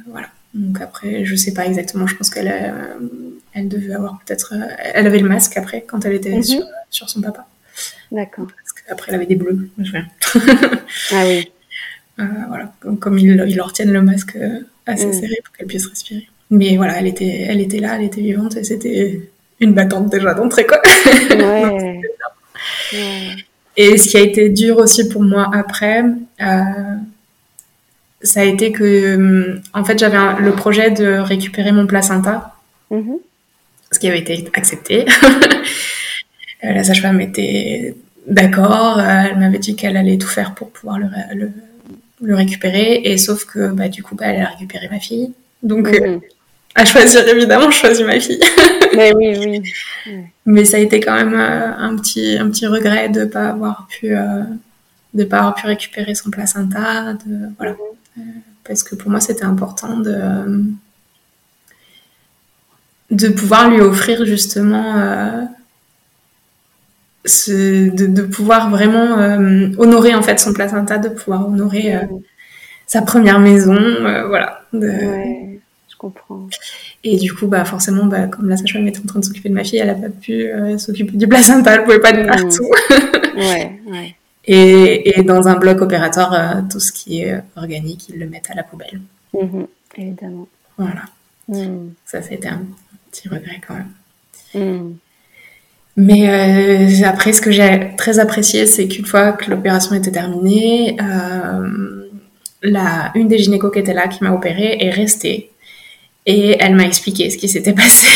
voilà. 0.06 0.28
Donc 0.54 0.80
après, 0.80 1.24
je 1.24 1.36
sais 1.36 1.52
pas 1.52 1.66
exactement. 1.66 2.06
Je 2.06 2.16
pense 2.16 2.30
qu'elle 2.30 2.48
euh, 2.48 2.98
elle 3.52 3.68
devait 3.68 3.94
avoir 3.94 4.20
peut-être. 4.24 4.54
Euh, 4.54 4.66
elle 4.94 5.06
avait 5.06 5.18
le 5.18 5.28
masque 5.28 5.56
après 5.56 5.84
quand 5.86 6.04
elle 6.04 6.14
était 6.14 6.34
mhm. 6.34 6.42
sur, 6.42 6.64
sur, 6.90 7.08
son 7.08 7.20
papa. 7.20 7.46
D'accord. 8.10 8.48
Qu'après, 8.88 9.12
elle 9.12 9.16
avait 9.16 9.26
des 9.26 9.36
bleus. 9.36 9.70
ah 11.12 11.24
oui. 11.24 11.52
Euh, 12.18 12.24
voilà. 12.48 12.72
Comme, 12.98 13.18
ils, 13.18 13.44
ils, 13.46 13.56
leur 13.56 13.72
tiennent 13.72 13.92
le 13.92 14.02
masque 14.02 14.36
assez 14.86 15.06
mhm. 15.06 15.12
serré 15.12 15.38
pour 15.44 15.56
qu'elle 15.56 15.68
puisse 15.68 15.86
respirer. 15.86 16.28
Mais 16.50 16.76
voilà, 16.76 16.98
elle 16.98 17.06
était, 17.06 17.46
elle 17.48 17.60
était 17.60 17.78
là, 17.78 17.96
elle 17.96 18.04
était 18.04 18.20
vivante 18.20 18.56
et 18.56 18.64
c'était 18.64 19.30
une 19.60 19.72
battante 19.72 20.10
déjà 20.10 20.34
d'entrée 20.34 20.66
quoi. 20.66 20.80
Ouais. 21.30 22.00
Et 23.76 23.96
ce 23.98 24.10
qui 24.10 24.16
a 24.16 24.20
été 24.20 24.48
dur 24.48 24.78
aussi 24.78 25.08
pour 25.08 25.22
moi 25.22 25.50
après, 25.52 26.04
ça 28.22 28.40
a 28.40 28.44
été 28.44 28.72
que, 28.72 29.60
en 29.72 29.84
fait, 29.84 29.98
j'avais 29.98 30.42
le 30.42 30.52
projet 30.52 30.90
de 30.90 31.18
récupérer 31.18 31.72
mon 31.72 31.86
placenta, 31.86 32.54
mm-hmm. 32.90 33.18
ce 33.90 33.98
qui 33.98 34.08
avait 34.08 34.20
été 34.20 34.48
accepté. 34.54 35.06
la 36.62 36.84
sage-femme 36.84 37.20
était 37.20 37.94
d'accord, 38.26 39.00
elle 39.00 39.38
m'avait 39.38 39.58
dit 39.58 39.76
qu'elle 39.76 39.96
allait 39.96 40.18
tout 40.18 40.28
faire 40.28 40.54
pour 40.54 40.70
pouvoir 40.70 40.98
le, 40.98 41.50
le, 42.20 42.34
récupérer, 42.34 43.00
et 43.04 43.16
sauf 43.16 43.44
que, 43.46 43.70
bah, 43.70 43.88
du 43.88 44.02
coup, 44.02 44.14
bah, 44.14 44.26
elle 44.26 44.42
a 44.42 44.48
récupéré 44.48 44.88
ma 44.90 45.00
fille. 45.00 45.32
Donc, 45.62 45.88
mm-hmm. 45.88 46.20
À 46.74 46.84
choisir, 46.84 47.26
évidemment, 47.26 47.70
je 47.70 47.78
choisis 47.78 48.04
ma 48.04 48.18
fille. 48.20 48.40
Mais 48.96 49.12
oui, 49.14 49.36
oui. 49.38 49.62
Mais 50.46 50.64
ça 50.64 50.76
a 50.76 50.80
été 50.80 51.00
quand 51.00 51.14
même 51.14 51.34
euh, 51.34 51.76
un, 51.76 51.96
petit, 51.96 52.36
un 52.38 52.48
petit 52.48 52.66
regret 52.66 53.08
de 53.08 53.20
ne 53.20 53.24
pas 53.24 53.48
avoir 53.48 53.86
pu, 53.88 54.14
euh, 54.14 54.42
de 55.14 55.24
pas 55.24 55.38
avoir 55.38 55.54
pu 55.54 55.66
récupérer 55.66 56.14
son 56.14 56.30
placenta. 56.30 57.14
De, 57.14 57.50
voilà. 57.56 57.72
Euh, 58.18 58.22
parce 58.64 58.82
que 58.82 58.94
pour 58.94 59.10
moi, 59.10 59.20
c'était 59.20 59.44
important 59.44 59.98
de, 59.98 60.64
de 63.10 63.28
pouvoir 63.28 63.70
lui 63.70 63.80
offrir 63.80 64.24
justement. 64.24 65.48
Ce, 67.26 67.90
de, 67.90 68.22
pouvoir 68.22 68.70
vraiment 68.70 69.16
honorer 69.78 70.14
en 70.14 70.22
fait 70.22 70.40
son 70.40 70.54
placenta, 70.54 70.96
de 70.96 71.10
pouvoir 71.10 71.46
honorer 71.46 71.94
sa 72.86 73.02
première 73.02 73.40
maison, 73.40 73.76
voilà. 74.28 74.62
De, 74.72 75.49
comprends. 76.00 76.48
Et 77.04 77.18
du 77.18 77.32
coup, 77.34 77.46
bah, 77.46 77.64
forcément, 77.66 78.06
bah, 78.06 78.26
comme 78.26 78.48
la 78.48 78.56
sage-femme 78.56 78.88
était 78.88 79.00
en 79.00 79.06
train 79.06 79.20
de 79.20 79.24
s'occuper 79.24 79.50
de 79.50 79.54
ma 79.54 79.64
fille, 79.64 79.80
elle 79.80 79.88
n'a 79.88 79.94
pas 79.94 80.08
pu 80.08 80.32
euh, 80.32 80.78
s'occuper 80.78 81.14
du 81.16 81.28
placenta, 81.28 81.74
elle 81.74 81.80
ne 81.80 81.84
pouvait 81.84 82.00
pas 82.00 82.10
être 82.10 82.22
mmh. 82.22 82.26
partout. 82.26 82.70
ouais, 83.36 83.80
ouais. 83.86 84.14
Et, 84.46 85.18
et, 85.18 85.22
dans 85.22 85.46
un 85.46 85.56
bloc 85.56 85.82
opératoire, 85.82 86.32
euh, 86.32 86.62
tout 86.70 86.80
ce 86.80 86.90
qui 86.90 87.20
est 87.20 87.38
organique, 87.54 88.08
ils 88.08 88.18
le 88.18 88.26
mettent 88.26 88.50
à 88.50 88.54
la 88.54 88.62
poubelle. 88.62 89.02
Mmh, 89.34 89.64
évidemment. 89.98 90.48
Voilà. 90.78 91.02
Mmh. 91.48 91.90
Ça, 92.06 92.22
c'était 92.22 92.48
un 92.48 92.62
petit 93.10 93.28
regret 93.28 93.60
quand 93.66 93.74
même. 93.74 94.94
Mais 95.96 96.30
euh, 96.30 97.06
après, 97.06 97.34
ce 97.34 97.42
que 97.42 97.50
j'ai 97.50 97.92
très 97.98 98.18
apprécié, 98.20 98.64
c'est 98.64 98.88
qu'une 98.88 99.04
fois 99.04 99.32
que 99.32 99.50
l'opération 99.50 99.94
était 99.94 100.12
terminée, 100.12 100.96
la, 102.62 103.12
une 103.14 103.28
des 103.28 103.38
gynécos 103.38 103.70
qui 103.70 103.80
était 103.80 103.92
là, 103.92 104.08
qui 104.08 104.24
m'a 104.24 104.32
opérée, 104.32 104.78
est 104.80 104.90
restée 104.90 105.50
et 106.26 106.56
elle 106.60 106.74
m'a 106.74 106.84
expliqué 106.84 107.30
ce 107.30 107.38
qui 107.38 107.48
s'était 107.48 107.72
passé. 107.84 108.08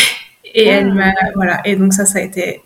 Et 0.53 0.67
elle 0.67 0.93
m'a, 0.93 1.13
voilà. 1.35 1.61
Et 1.65 1.75
donc 1.75 1.93
ça, 1.93 2.05
ça 2.05 2.19
a 2.19 2.21
été, 2.21 2.61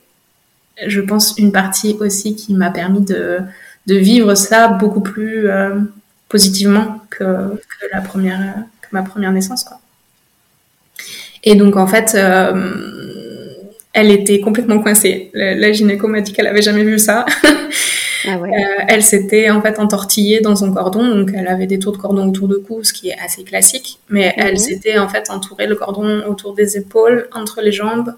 je 0.85 1.01
pense, 1.01 1.35
une 1.37 1.51
partie 1.51 1.97
aussi 1.99 2.35
qui 2.35 2.53
m'a 2.53 2.69
permis 2.69 3.01
de, 3.01 3.39
de 3.87 3.95
vivre 3.95 4.35
ça 4.35 4.67
beaucoup 4.67 5.01
plus 5.01 5.49
euh, 5.49 5.79
positivement 6.27 7.01
que, 7.09 7.23
que, 7.23 7.87
la 7.91 8.01
première, 8.01 8.55
que 8.81 8.87
ma 8.91 9.01
première 9.01 9.31
naissance, 9.31 9.63
quoi. 9.63 9.79
Et 11.43 11.55
donc, 11.55 11.77
en 11.77 11.87
fait, 11.87 12.15
euh, 12.15 12.98
elle 13.93 14.11
était 14.11 14.39
complètement 14.39 14.79
coincée. 14.79 15.29
La, 15.33 15.55
la 15.55 15.71
gynéco 15.71 16.07
m'a 16.07 16.21
dit 16.21 16.33
qu'elle 16.33 16.47
avait 16.47 16.61
jamais 16.61 16.83
vu 16.83 16.99
ça. 16.99 17.25
Ah 18.27 18.35
euh, 18.35 18.83
elle 18.87 19.03
s'était 19.03 19.49
en 19.49 19.61
fait 19.61 19.79
entortillée 19.79 20.41
dans 20.41 20.55
son 20.55 20.73
cordon, 20.73 21.15
donc 21.15 21.31
elle 21.33 21.47
avait 21.47 21.67
des 21.67 21.79
tours 21.79 21.93
de 21.93 21.97
cordon 21.97 22.27
autour 22.27 22.47
de 22.47 22.57
cou, 22.57 22.83
ce 22.83 22.91
qui 22.91 23.09
est 23.09 23.17
assez 23.17 23.43
classique, 23.43 23.99
mais 24.09 24.33
elle 24.37 24.51
mhm. 24.53 24.57
s'était 24.57 24.99
en 24.99 25.07
fait 25.07 25.29
entourée 25.29 25.67
le 25.67 25.75
cordon 25.75 26.23
autour 26.27 26.53
des 26.53 26.77
épaules, 26.77 27.29
entre 27.33 27.61
les 27.61 27.71
jambes, 27.71 28.13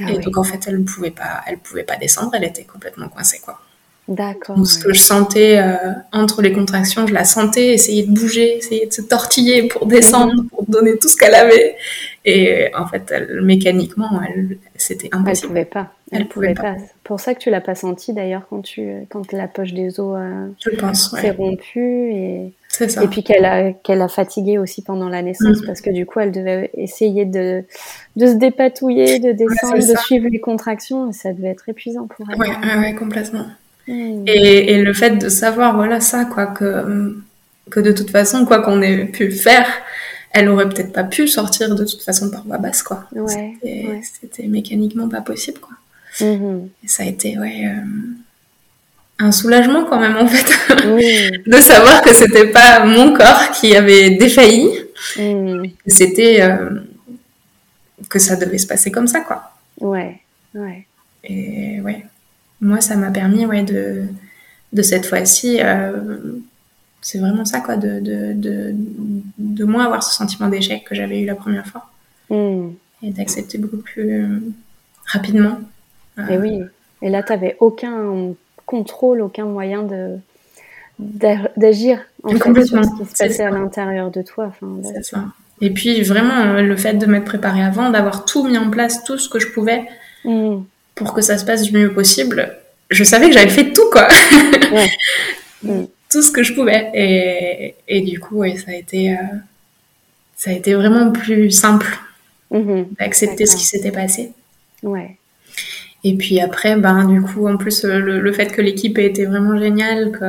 ah 0.00 0.10
et 0.10 0.18
donc 0.18 0.36
en 0.36 0.44
fait 0.44 0.60
elle 0.68 0.78
ne 0.78 0.84
pouvait 0.84 1.10
pas, 1.10 1.42
elle 1.46 1.58
pouvait 1.58 1.82
pas 1.82 1.96
descendre, 1.96 2.30
elle 2.34 2.44
était 2.44 2.64
complètement 2.64 3.08
coincée 3.08 3.40
quoi. 3.44 3.60
D'accord. 4.08 4.64
Ce 4.64 4.78
que 4.78 4.92
je 4.92 5.00
sentais 5.00 5.58
euh, 5.58 5.92
entre 6.12 6.40
les 6.40 6.52
contractions, 6.52 7.06
je 7.06 7.14
la 7.14 7.24
sentais 7.24 7.74
essayer 7.74 8.04
de 8.04 8.12
bouger, 8.12 8.56
essayer 8.58 8.86
de 8.86 8.92
se 8.92 9.02
tortiller 9.02 9.66
pour 9.66 9.86
descendre, 9.86 10.34
mhm. 10.34 10.48
pour 10.48 10.64
donner 10.66 10.96
tout 10.96 11.08
ce 11.08 11.16
qu'elle 11.16 11.34
avait. 11.34 11.76
Et 12.24 12.70
en 12.76 12.86
fait, 12.86 13.10
elle, 13.10 13.40
mécaniquement, 13.42 14.20
elle, 14.22 14.58
c'était 14.76 15.08
impossible. 15.12 15.58
Elle 15.58 15.64
pouvait 15.64 15.64
pas. 15.64 15.92
Elle, 16.12 16.28
pouvait, 16.28 16.54
pas. 16.54 16.76
C'est 16.78 16.94
pour 17.02 17.18
ça 17.18 17.34
que 17.34 17.40
tu 17.40 17.50
l'as 17.50 17.60
pas 17.60 17.74
senti 17.74 18.12
d'ailleurs 18.12 18.46
quand 18.48 18.62
tu, 18.62 19.06
quand 19.10 19.32
la 19.32 19.48
poche 19.48 19.72
des 19.72 19.98
os 19.98 20.16
euh, 20.16 20.92
s'est 20.94 21.30
rompue 21.30 22.10
et. 22.12 22.52
Ça. 22.68 23.02
Et 23.02 23.08
puis 23.08 23.22
qu'elle 23.22 23.46
a, 23.46 23.72
qu'elle 23.72 24.02
a 24.02 24.08
fatigué 24.08 24.58
aussi 24.58 24.82
pendant 24.82 25.08
la 25.08 25.22
naissance 25.22 25.60
mhm. 25.60 25.66
parce 25.66 25.80
que 25.80 25.88
du 25.88 26.04
coup 26.04 26.20
elle 26.20 26.30
devait 26.30 26.70
essayer 26.74 27.24
de, 27.24 27.64
de 28.16 28.26
se 28.26 28.34
dépatouiller, 28.34 29.18
de 29.18 29.32
descendre, 29.32 29.78
de 29.78 29.98
suivre 30.00 30.28
les 30.30 30.40
contractions 30.40 31.08
et 31.08 31.14
ça 31.14 31.32
devait 31.32 31.48
être 31.48 31.66
épuisant 31.70 32.06
pour 32.06 32.26
elle. 32.28 32.36
Oui, 32.38 32.48
ouais, 32.78 32.94
complètement. 32.94 33.46
Hmm. 33.88 34.24
Et, 34.26 34.72
et, 34.72 34.82
le 34.82 34.92
fait 34.92 35.16
de 35.16 35.28
savoir, 35.28 35.76
voilà, 35.76 36.00
ça, 36.00 36.24
quoi, 36.24 36.46
que, 36.46 37.16
que 37.70 37.80
de 37.80 37.92
toute 37.92 38.10
façon, 38.10 38.44
quoi 38.44 38.60
qu'on 38.62 38.82
ait 38.82 39.04
pu 39.06 39.30
faire, 39.30 39.66
elle 40.32 40.48
aurait 40.48 40.68
peut-être 40.68 40.92
pas 40.92 41.04
pu 41.04 41.28
sortir 41.28 41.74
de 41.74 41.84
toute 41.84 42.02
façon 42.02 42.30
par 42.30 42.44
voie 42.44 42.58
basse, 42.58 42.82
quoi. 42.82 43.04
C'était 43.28 44.46
mécaniquement 44.48 45.08
pas 45.08 45.20
possible, 45.20 45.60
quoi. 45.60 45.74
Et 46.20 46.88
ça 46.88 47.02
a 47.02 47.06
été, 47.06 47.38
ouais, 47.38 47.66
euh, 47.66 47.84
un 49.18 49.32
soulagement 49.32 49.84
quand 49.84 50.00
même, 50.00 50.16
en 50.16 50.26
fait, 50.26 50.46
de 51.46 51.56
savoir 51.56 52.02
que 52.02 52.14
c'était 52.14 52.48
pas 52.48 52.84
mon 52.84 53.12
corps 53.14 53.50
qui 53.52 53.76
avait 53.76 54.10
défailli, 54.10 54.68
c'était 55.86 56.42
euh, 56.42 56.80
que 58.08 58.18
ça 58.18 58.36
devait 58.36 58.58
se 58.58 58.66
passer 58.66 58.90
comme 58.90 59.06
ça, 59.06 59.20
quoi. 59.20 59.52
Ouais, 59.80 60.20
ouais. 60.54 60.86
Et 61.24 61.80
ouais, 61.80 62.05
moi, 62.60 62.80
ça 62.80 62.96
m'a 62.96 63.10
permis, 63.10 63.46
ouais, 63.46 63.62
de, 63.62 64.04
de 64.72 64.82
cette 64.82 65.06
fois-ci. 65.06 65.58
Euh, 65.60 66.18
c'est 67.00 67.18
vraiment 67.18 67.44
ça, 67.44 67.60
quoi, 67.60 67.76
de, 67.76 68.00
de, 68.00 68.32
de, 68.32 68.74
de, 69.38 69.64
moins 69.64 69.84
avoir 69.84 70.02
ce 70.02 70.14
sentiment 70.14 70.48
d'échec 70.48 70.84
que 70.84 70.94
j'avais 70.94 71.20
eu 71.20 71.26
la 71.26 71.34
première 71.34 71.66
fois. 71.66 71.90
Hmm. 72.30 72.70
Et 73.02 73.10
d'accepter 73.10 73.58
beaucoup 73.58 73.76
plus 73.76 74.42
rapidement. 75.06 75.60
Et 76.18 76.32
euh, 76.32 76.40
oui. 76.40 76.60
Et 77.02 77.10
là, 77.10 77.22
tu 77.22 77.32
n'avais 77.32 77.56
aucun 77.60 78.34
contrôle, 78.64 79.20
aucun 79.20 79.44
moyen 79.44 79.82
de 79.82 80.16
d'agir 80.98 82.00
en 82.22 82.30
fait, 82.30 82.64
sur 82.64 82.82
ce 82.82 82.90
qui 82.98 83.04
se 83.04 83.18
passait 83.18 83.44
à 83.44 83.50
l'intérieur 83.50 84.10
de 84.10 84.22
toi. 84.22 84.46
Enfin, 84.46 84.80
ça. 85.02 85.24
Et 85.60 85.70
puis 85.70 86.02
vraiment, 86.02 86.40
euh, 86.40 86.62
le 86.62 86.76
fait 86.76 86.94
de 86.94 87.06
m'être 87.06 87.26
préparée 87.26 87.62
avant, 87.62 87.90
d'avoir 87.90 88.24
tout 88.24 88.46
mis 88.48 88.56
en 88.56 88.70
place, 88.70 89.04
tout 89.04 89.18
ce 89.18 89.28
que 89.28 89.38
je 89.38 89.48
pouvais 89.48 89.84
hmm. 90.24 90.60
Pour 90.96 91.12
que 91.14 91.20
ça 91.20 91.38
se 91.38 91.44
passe 91.44 91.62
du 91.62 91.76
mieux 91.76 91.92
possible, 91.92 92.56
je 92.90 93.04
savais 93.04 93.28
que 93.28 93.34
j'avais 93.34 93.50
fait 93.50 93.72
tout, 93.72 93.88
quoi. 93.92 94.08
Ouais. 94.72 94.90
Tout 96.10 96.22
ce 96.22 96.30
que 96.30 96.42
je 96.42 96.54
pouvais. 96.54 96.90
Et, 96.94 97.74
et 97.88 98.00
du 98.00 98.20
coup, 98.20 98.44
ça 98.44 98.70
a 98.70 98.74
été, 98.74 99.12
euh, 99.12 99.16
ça 100.36 100.50
a 100.50 100.52
été 100.52 100.74
vraiment 100.74 101.10
plus 101.10 101.50
simple 101.50 101.98
mhm. 102.50 102.86
d'accepter 102.98 103.44
ce 103.44 103.56
qui 103.56 103.64
s'était 103.64 103.90
passé. 103.90 104.32
Ouais. 104.82 105.16
Et 106.04 106.14
puis 106.14 106.40
après, 106.40 106.76
ben, 106.76 107.04
du 107.04 107.20
coup, 107.20 107.48
en 107.48 107.56
plus, 107.56 107.84
euh, 107.84 107.98
le, 107.98 108.32
fait 108.32 108.46
que 108.52 108.62
l'équipe 108.62 108.96
ait 108.98 109.06
été 109.06 109.26
vraiment 109.26 109.58
géniale, 109.58 110.12
que 110.12 110.24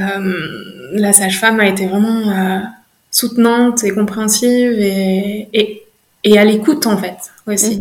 euh, 0.00 0.90
la 0.92 1.12
sage-femme 1.12 1.58
a 1.58 1.66
été 1.66 1.86
vraiment 1.86 2.62
soutenante 3.10 3.82
et 3.82 3.90
compréhensive 3.90 4.78
et, 4.78 5.48
et, 5.54 5.82
et 6.24 6.38
à 6.38 6.44
l'écoute, 6.44 6.86
en 6.86 6.98
fait, 6.98 7.16
aussi. 7.46 7.80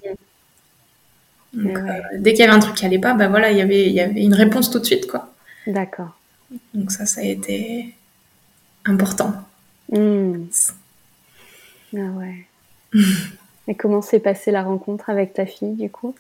Donc, 1.58 1.80
dès 2.18 2.34
qu'il 2.34 2.42
y 2.42 2.48
avait 2.48 2.54
un 2.56 2.60
truc 2.60 2.76
qui 2.76 2.86
allait 2.86 3.00
pas, 3.00 3.14
ben 3.14 3.30
voilà, 3.30 3.52
y 3.52 3.60
il 3.60 3.92
y 3.92 4.00
avait 4.00 4.22
une 4.22 4.36
réponse 4.36 4.70
tout 4.70 4.80
de 4.80 4.86
suite, 4.86 5.08
quoi. 5.08 5.34
D'accord. 5.66 6.18
Donc 6.74 6.92
ça, 6.92 7.06
ça 7.06 7.22
a 7.22 7.24
été 7.24 7.94
important. 8.86 9.34
Hmm. 9.92 10.46
Ah 11.96 12.12
ouais. 12.18 12.46
Et 13.68 13.76
comment 13.76 14.02
s'est 14.02 14.20
passée 14.20 14.52
la 14.52 14.64
rencontre 14.64 15.10
avec 15.10 15.34
ta 15.34 15.46
fille, 15.46 15.74
du 15.74 15.90
coup? 15.90 16.16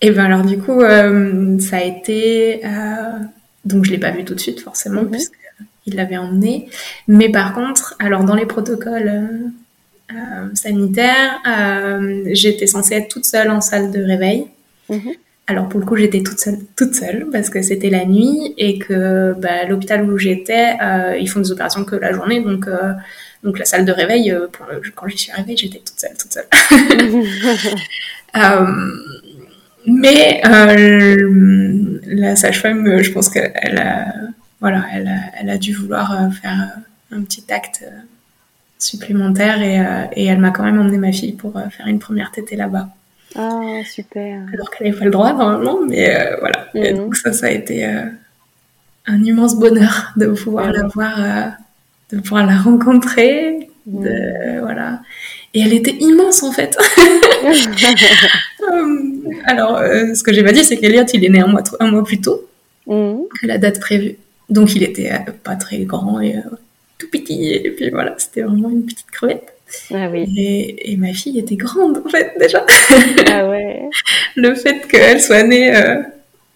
Eh 0.00 0.10
bien 0.10 0.26
alors, 0.26 0.44
du 0.44 0.58
coup, 0.58 0.80
euh, 0.80 1.58
ça 1.58 1.78
a 1.78 1.82
été... 1.82 2.64
Euh, 2.64 3.18
donc 3.64 3.84
je 3.84 3.90
ne 3.90 3.96
l'ai 3.96 4.00
pas 4.00 4.10
vue 4.10 4.24
tout 4.24 4.34
de 4.34 4.40
suite, 4.40 4.60
forcément, 4.60 5.02
mhm. 5.02 5.10
puisqu'il 5.10 5.94
l'avait 5.94 6.18
emmenée. 6.18 6.68
Mais 7.06 7.30
par 7.30 7.54
contre, 7.54 7.96
alors 7.98 8.24
dans 8.24 8.34
les 8.34 8.46
protocoles 8.46 9.50
euh, 10.12 10.54
sanitaires, 10.54 11.40
j'étais 12.32 12.66
censée 12.66 12.94
être 12.94 13.08
toute 13.08 13.24
seule 13.24 13.50
en 13.50 13.60
salle 13.60 13.90
de 13.90 14.02
réveil. 14.02 14.46
Mhm. 14.88 15.12
Alors 15.50 15.66
pour 15.66 15.80
le 15.80 15.86
coup, 15.86 15.96
j'étais 15.96 16.22
toute 16.22 16.38
seule, 16.38 16.58
toute 16.76 16.94
seule 16.94 17.26
parce 17.32 17.48
que 17.48 17.62
c'était 17.62 17.88
la 17.88 18.04
nuit 18.04 18.52
et 18.58 18.78
que 18.78 19.32
bah, 19.32 19.64
l'hôpital 19.66 20.04
où 20.04 20.18
j'étais, 20.18 20.76
euh, 20.82 21.16
ils 21.18 21.26
font 21.26 21.40
des 21.40 21.50
opérations 21.50 21.86
que 21.86 21.96
la 21.96 22.12
journée, 22.12 22.42
donc 22.42 22.68
euh, 22.68 22.92
donc 23.42 23.58
la 23.58 23.64
salle 23.64 23.86
de 23.86 23.92
réveil, 23.92 24.30
euh, 24.30 24.46
pour 24.52 24.66
quand 24.94 25.08
j'y 25.08 25.16
suis 25.16 25.32
arrivée, 25.32 25.56
j'étais 25.56 25.78
toute 25.78 25.98
seule, 25.98 26.14
toute 26.18 26.34
seule. 26.34 26.44
mais 29.86 30.42
la 32.06 32.36
sage-femme, 32.36 33.02
je 33.02 33.10
pense 33.10 33.30
qu'elle 33.30 33.78
a, 33.78 34.12
voilà, 34.60 34.84
elle 34.92 35.08
a, 35.08 35.18
elle 35.40 35.48
a 35.48 35.56
dû 35.56 35.72
vouloir 35.72 36.30
faire 36.42 36.72
un 37.10 37.22
petit 37.22 37.44
acte 37.48 37.86
supplémentaire 38.78 39.60
et, 39.62 40.20
et 40.20 40.26
elle 40.26 40.38
m'a 40.38 40.50
quand 40.50 40.64
même 40.64 40.80
emmené 40.80 40.98
ma 40.98 41.12
fille 41.12 41.32
pour 41.32 41.52
faire 41.52 41.86
une 41.86 41.98
première 41.98 42.30
tétée 42.30 42.56
là-bas. 42.56 42.88
Ah, 43.36 43.80
super. 43.84 44.42
Alors 44.52 44.70
qu'elle 44.70 44.88
n'avait 44.88 44.98
pas 44.98 45.04
le 45.04 45.10
droit 45.10 45.32
normalement, 45.32 45.80
mais 45.86 46.14
euh, 46.16 46.36
voilà. 46.40 46.68
Et 46.74 46.92
mhm. 46.92 46.98
donc 46.98 47.16
ça, 47.16 47.32
ça 47.32 47.46
a 47.46 47.50
été 47.50 47.84
euh, 47.86 48.06
un 49.06 49.22
immense 49.22 49.56
bonheur 49.56 50.12
de 50.16 50.26
pouvoir 50.26 50.72
la 50.72 50.86
voir 50.88 51.22
euh, 51.22 51.48
de 52.10 52.20
pouvoir 52.20 52.46
la 52.46 52.56
rencontrer, 52.56 53.68
de, 53.86 54.60
voilà. 54.60 55.00
Et 55.54 55.60
elle 55.60 55.74
était 55.74 55.96
immense 56.00 56.42
en 56.42 56.52
fait. 56.52 56.76
Alors, 59.44 59.78
ce 59.78 60.22
que 60.22 60.32
j'ai 60.32 60.42
pas 60.42 60.52
dit, 60.52 60.64
c'est 60.64 60.78
qu'Eliot, 60.78 61.04
il 61.12 61.24
est 61.24 61.28
né 61.28 61.40
un 61.40 61.46
mois, 61.46 61.62
un 61.80 61.90
mois 61.90 62.04
plus 62.04 62.20
tôt 62.20 62.46
que 62.86 63.46
la 63.46 63.58
date 63.58 63.80
prévue. 63.80 64.16
Donc, 64.48 64.74
il 64.74 64.82
était 64.82 65.12
pas 65.44 65.56
très 65.56 65.80
grand 65.80 66.20
et 66.20 66.36
tout 66.98 67.08
petit. 67.08 67.52
Et 67.52 67.70
puis 67.70 67.90
voilà, 67.90 68.14
c'était 68.18 68.42
vraiment 68.42 68.70
une 68.70 68.84
petite 68.84 69.10
crevette. 69.10 69.54
Ah 69.92 70.08
oui. 70.10 70.24
et, 70.78 70.96
ma 70.96 71.12
fille 71.12 71.38
était 71.38 71.56
grande 71.56 72.02
en 72.04 72.08
fait 72.08 72.32
déjà. 72.38 72.64
Ah 73.30 73.48
ouais. 73.48 73.88
le 74.36 74.54
fait 74.54 74.86
qu'elle 74.88 75.20
soit 75.20 75.42
née 75.42 75.74
euh, 75.76 76.02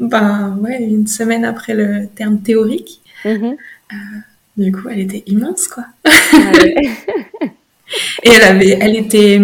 ben, 0.01 0.59
ouais, 0.63 0.83
une 0.83 1.07
semaine 1.07 1.45
après 1.45 1.75
le 1.75 2.07
terme 2.15 2.41
théorique, 2.41 3.03
mm-hmm. 3.25 3.53
euh, 3.93 3.97
du 4.57 4.73
coup 4.73 4.89
elle 4.91 5.01
était 5.01 5.23
immense 5.27 5.69
quoi. 5.69 5.85
Ah 6.05 6.53
et 8.25 8.31
elle 8.31 8.43
avait, 8.43 8.79
elle 8.81 8.97
était 8.97 9.39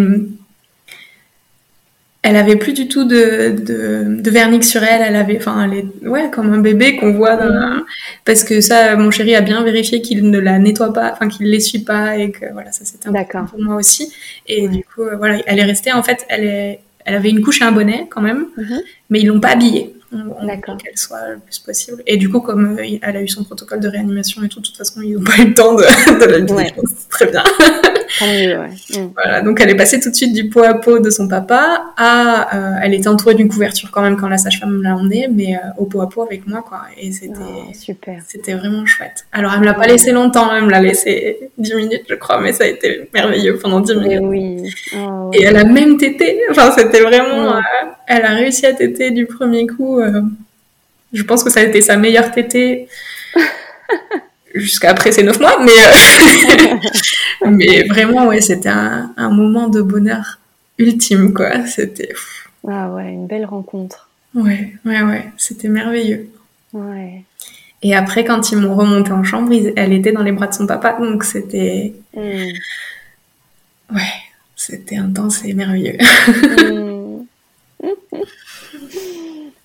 elle 2.22 2.36
avait 2.36 2.56
plus 2.56 2.72
du 2.72 2.88
tout 2.88 3.04
de, 3.04 3.54
de, 3.58 4.20
de, 4.20 4.30
vernix 4.30 4.68
sur 4.68 4.82
elle. 4.82 5.02
Elle 5.02 5.16
avait, 5.16 5.36
enfin, 5.36 5.64
elle 5.64 5.78
est, 5.78 6.06
ouais, 6.06 6.30
comme 6.30 6.52
un 6.52 6.58
bébé 6.58 6.96
qu'on 6.96 7.12
voit 7.12 7.36
dans 7.36 7.82
parce 8.24 8.42
que 8.44 8.60
ça, 8.60 8.96
mon 8.96 9.10
chéri 9.10 9.34
a 9.34 9.40
bien 9.40 9.62
vérifié 9.62 10.02
qu'il 10.02 10.28
ne 10.28 10.38
la 10.38 10.58
nettoie 10.58 10.92
pas, 10.92 11.12
enfin, 11.12 11.28
qu'il 11.28 11.48
l'essuie 11.48 11.78
pas 11.78 12.16
et 12.16 12.30
que 12.30 12.52
voilà, 12.52 12.72
ça 12.72 12.84
c'était 12.84 13.08
important 13.08 13.46
pour 13.46 13.60
moi 13.60 13.76
aussi. 13.76 14.12
Et 14.46 14.68
du 14.68 14.84
coup, 14.84 15.02
euh, 15.02 15.16
voilà, 15.16 15.38
elle 15.46 15.58
est 15.58 15.64
restée, 15.64 15.92
en 15.92 16.02
fait, 16.02 16.26
elle 16.28 16.44
est, 16.44 16.80
elle 17.04 17.14
avait 17.14 17.30
une 17.30 17.40
couche 17.40 17.62
et 17.62 17.64
un 17.64 17.72
bonnet 17.72 18.06
quand 18.10 18.20
même, 18.20 18.46
mhm. 18.56 18.80
mais 19.10 19.20
ils 19.20 19.26
l'ont 19.26 19.40
pas 19.40 19.50
habillée. 19.50 19.94
D'accord. 20.10 20.76
Qu'elle 20.78 20.96
soit 20.96 21.28
le 21.28 21.38
plus 21.38 21.58
possible. 21.58 22.02
Et 22.06 22.16
du 22.16 22.30
coup, 22.30 22.40
comme 22.40 22.78
euh, 22.78 22.98
elle 23.02 23.16
a 23.16 23.22
eu 23.22 23.28
son 23.28 23.44
protocole 23.44 23.80
de 23.80 23.88
réanimation 23.88 24.42
et 24.42 24.48
tout, 24.48 24.60
de 24.60 24.66
toute 24.66 24.76
façon, 24.76 25.02
ils 25.02 25.14
n'ont 25.14 25.22
pas 25.22 25.36
eu 25.38 25.48
le 25.48 25.54
temps 25.54 25.74
de, 25.74 25.82
de 26.20 26.24
l'habiller. 26.24 26.72
C'est 26.86 27.08
très 27.08 27.26
bien. 27.26 27.44
Mm. 28.20 29.12
Voilà, 29.14 29.42
donc 29.42 29.60
elle 29.60 29.70
est 29.70 29.76
passée 29.76 30.00
tout 30.00 30.10
de 30.10 30.14
suite 30.14 30.32
du 30.32 30.48
pot 30.48 30.62
à 30.62 30.74
pot 30.74 30.98
de 30.98 31.10
son 31.10 31.28
papa 31.28 31.92
à, 31.96 32.56
euh, 32.56 32.80
elle 32.82 32.94
était 32.94 33.08
entourée 33.08 33.34
d'une 33.34 33.48
couverture 33.48 33.90
quand 33.90 34.02
même 34.02 34.16
quand 34.16 34.28
la 34.28 34.38
sage-femme 34.38 34.82
l'a 34.82 34.96
emmenée, 34.96 35.28
mais 35.30 35.56
euh, 35.56 35.58
au 35.76 35.86
pot 35.86 36.00
à 36.00 36.08
pot 36.08 36.22
avec 36.22 36.46
moi 36.46 36.64
quoi. 36.66 36.82
Et 36.96 37.12
c'était 37.12 37.34
oh, 37.40 37.72
super. 37.72 38.22
C'était 38.26 38.54
vraiment 38.54 38.84
chouette. 38.86 39.26
Alors 39.32 39.52
elle 39.54 39.60
me 39.60 39.66
l'a 39.66 39.74
pas 39.74 39.86
laissé 39.86 40.12
longtemps, 40.12 40.54
elle 40.54 40.64
me 40.64 40.70
l'a 40.70 40.80
laissé 40.80 41.50
10 41.58 41.74
minutes 41.74 42.04
je 42.08 42.14
crois, 42.14 42.40
mais 42.40 42.52
ça 42.52 42.64
a 42.64 42.68
été 42.68 43.08
merveilleux 43.12 43.58
pendant 43.58 43.80
10 43.80 43.94
minutes. 43.96 44.20
Oui. 44.22 44.74
Oh, 44.96 45.30
et 45.32 45.44
elle 45.44 45.56
a 45.56 45.64
même 45.64 45.96
tété. 45.96 46.40
Enfin 46.50 46.72
c'était 46.76 47.00
vraiment, 47.00 47.56
euh, 47.56 47.60
elle 48.08 48.24
a 48.24 48.34
réussi 48.34 48.66
à 48.66 48.74
téter 48.74 49.10
du 49.10 49.26
premier 49.26 49.66
coup. 49.66 50.00
je 51.12 51.22
pense 51.22 51.44
que 51.44 51.50
ça 51.50 51.60
a 51.60 51.62
été 51.62 51.80
sa 51.80 51.96
meilleure 51.96 52.32
tétée. 52.32 52.88
jusqu'à 54.54 54.90
après 54.90 55.12
ces 55.12 55.22
neuf 55.22 55.40
mois, 55.40 55.58
mais, 55.62 55.72
euh, 55.72 56.76
mais 57.50 57.84
vraiment, 57.84 58.26
ouais, 58.26 58.40
c'était 58.40 58.68
un, 58.68 59.12
un, 59.16 59.30
moment 59.30 59.68
de 59.68 59.80
bonheur 59.82 60.38
ultime, 60.78 61.32
quoi. 61.32 61.66
C'était. 61.66 62.12
Ah 62.66 62.90
ouais, 62.90 63.12
une 63.12 63.26
belle 63.26 63.46
rencontre. 63.46 64.08
Ouais, 64.34 64.74
ouais, 64.84 65.02
ouais, 65.02 65.24
c'était 65.36 65.68
merveilleux. 65.68 66.28
Ouais. 66.72 67.24
Et 67.82 67.94
après, 67.94 68.24
quand 68.24 68.50
ils 68.50 68.58
m'ont 68.58 68.74
remonté 68.74 69.12
en 69.12 69.24
chambre, 69.24 69.52
elle 69.76 69.92
était 69.92 70.12
dans 70.12 70.22
les 70.22 70.32
bras 70.32 70.48
de 70.48 70.54
son 70.54 70.66
papa, 70.66 70.98
donc 71.00 71.24
c'était. 71.24 71.94
Hmm. 72.14 72.50
Ouais, 73.94 74.12
c'était 74.56 74.96
intense 74.96 75.44
et 75.44 75.54
merveilleux. 75.54 75.96
Hmm. 75.98 76.87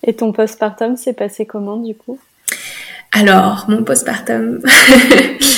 Et 0.02 0.14
ton 0.14 0.32
postpartum 0.32 0.96
s'est 0.96 1.12
passé 1.12 1.46
comment 1.46 1.76
du 1.76 1.94
coup? 1.94 2.18
Alors, 3.12 3.66
mon 3.68 3.84
postpartum, 3.84 4.60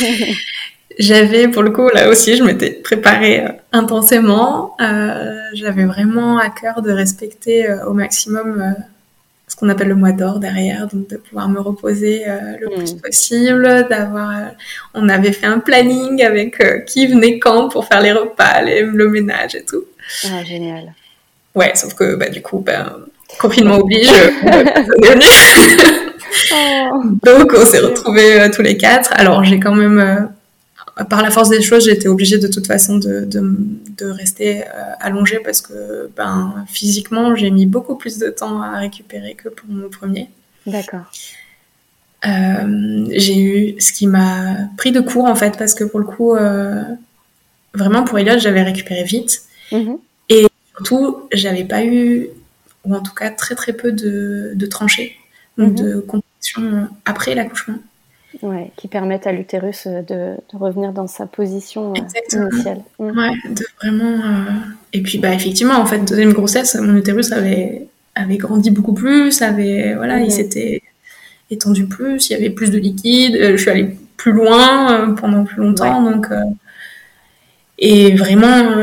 j'avais, 0.99 1.49
pour 1.49 1.63
le 1.63 1.71
coup, 1.71 1.89
là 1.89 2.11
aussi, 2.11 2.37
je 2.37 2.45
m'étais 2.45 2.71
préparée 2.71 3.47
euh, 3.47 3.49
intensément. 3.73 4.77
Euh, 4.81 5.39
j'avais 5.55 5.87
vraiment 5.87 6.39
à 6.39 6.51
cœur 6.51 6.83
de 6.83 6.91
respecter 6.91 7.67
euh, 7.67 7.87
au 7.87 7.95
maximum 7.95 8.75
ce 9.49 9.57
qu'on 9.57 9.71
appelle 9.71 9.89
le 9.89 9.95
mois 9.95 10.13
d'or 10.13 10.39
derrière, 10.39 10.87
donc 10.89 11.09
de 11.09 11.17
pouvoir 11.17 11.49
me 11.49 11.61
reposer 11.61 12.25
le 12.61 12.69
plus 12.77 12.95
mm. 12.95 13.01
possible, 13.01 13.87
d'avoir, 13.89 14.51
on 14.93 15.09
avait 15.09 15.31
fait 15.31 15.47
un 15.47 15.61
planning 15.61 16.25
avec 16.25 16.85
qui 16.85 17.07
venait 17.07 17.39
quand 17.39 17.69
pour 17.69 17.87
faire 17.87 18.03
les 18.03 18.11
repas, 18.11 18.63
le 18.63 19.09
ménage 19.09 19.55
et 19.55 19.65
tout. 19.65 19.85
Ah, 20.25 20.43
génial. 20.43 20.93
Ouais, 21.57 21.73
sauf 21.75 21.95
que, 21.95 22.15
bah, 22.15 22.29
du 22.29 22.43
coup, 22.43 22.61
ben, 22.61 22.93
confinement 23.41 23.79
oblige, 23.79 24.09
Oh. 26.53 27.03
Donc 27.25 27.53
on 27.57 27.65
s'est 27.65 27.81
retrouvés 27.81 28.41
euh, 28.41 28.51
tous 28.53 28.63
les 28.63 28.77
quatre. 28.77 29.13
Alors 29.15 29.45
j'ai 29.45 29.61
quand 29.61 29.75
même, 29.75 29.99
euh, 29.99 31.05
par 31.05 31.23
la 31.23 31.31
force 31.31 31.49
des 31.49 31.63
choses, 31.63 31.85
j'étais 31.85 32.09
obligée 32.09 32.39
de 32.39 32.49
toute 32.49 32.67
façon 32.67 32.99
de, 32.99 33.25
de, 33.25 34.07
rester 34.07 34.63
euh, 34.63 34.93
allongée 35.01 35.41
parce 35.45 35.61
que 35.61 36.11
ben, 36.17 36.65
physiquement 36.69 37.35
j'ai 37.35 37.51
mis 37.51 37.67
beaucoup 37.67 37.97
plus 37.97 38.19
de 38.19 38.29
temps 38.29 38.63
à 38.63 38.79
récupérer 38.79 39.35
que 39.35 39.49
pour 39.49 39.69
mon 39.69 39.89
premier. 39.89 40.29
D'accord. 40.67 41.11
j'ai 42.25 43.39
eu 43.39 43.81
ce 43.81 43.93
qui 43.93 44.07
m'a 44.07 44.57
pris 44.77 44.91
de 44.91 45.01
court 45.01 45.27
en 45.27 45.37
fait 45.37 45.57
parce 45.57 45.75
que 45.75 45.85
pour 45.85 46.01
le 46.01 46.07
coup, 46.07 46.35
vraiment 47.75 48.05
pour 48.05 48.19
Elliot, 48.19 48.39
j'avais 48.39 48.63
récupéré 48.63 49.05
vite. 49.05 49.43
Mm-hmm. 49.73 49.95
Et 49.95 49.99
surtout, 50.77 51.29
j'avais 51.33 51.65
pas 51.65 51.85
eu, 51.85 52.29
ou 52.85 52.95
en 52.95 53.03
tout 53.03 53.15
cas 53.15 53.31
très 53.31 53.55
très 53.55 53.73
peu 53.73 53.93
de, 53.93 54.53
de 54.55 54.67
tranchées. 54.67 55.17
Mhm. 55.57 55.75
de 55.75 56.01
contraction 56.01 56.89
après 57.05 57.35
l'accouchement. 57.35 57.79
Ouais, 58.43 58.71
qui 58.77 58.87
permettent 58.87 59.27
à 59.27 59.33
l'utérus 59.33 59.87
de, 59.87 60.03
de, 60.03 60.59
revenir 60.59 60.93
dans 60.93 61.07
sa 61.07 61.25
position 61.25 61.95
euh, 61.95 62.41
initiale. 62.51 62.83
Mhm. 62.99 63.17
Ouais, 63.17 63.31
de 63.51 63.65
vraiment. 63.81 64.13
Euh, 64.13 64.51
et 64.93 65.01
puis, 65.03 65.19
bah, 65.19 65.33
effectivement, 65.33 65.77
en 65.77 65.87
fait, 65.87 65.99
deuxième 66.07 66.35
grossesse, 66.35 66.75
mon 66.75 66.97
utérus 66.97 67.33
avait, 67.33 67.87
avait 68.15 68.37
grandi 68.37 68.71
beaucoup 68.71 68.93
plus, 68.93 69.41
avait, 69.41 69.95
voilà, 69.95 70.21
il 70.21 70.31
s'était 70.31 70.83
étendu 71.51 71.87
plus, 71.87 72.29
il 72.29 72.33
y 72.33 72.37
avait 72.37 72.51
plus 72.51 72.71
de 72.71 72.79
liquide, 72.79 73.37
euh, 73.37 73.53
je 73.53 73.63
suis 73.63 73.71
allée 73.71 73.97
plus 74.19 74.33
loin 74.33 75.15
pendant 75.15 75.45
plus 75.45 75.63
longtemps, 75.63 76.03
donc. 76.03 76.27
et 77.79 78.15
vraiment, 78.17 78.75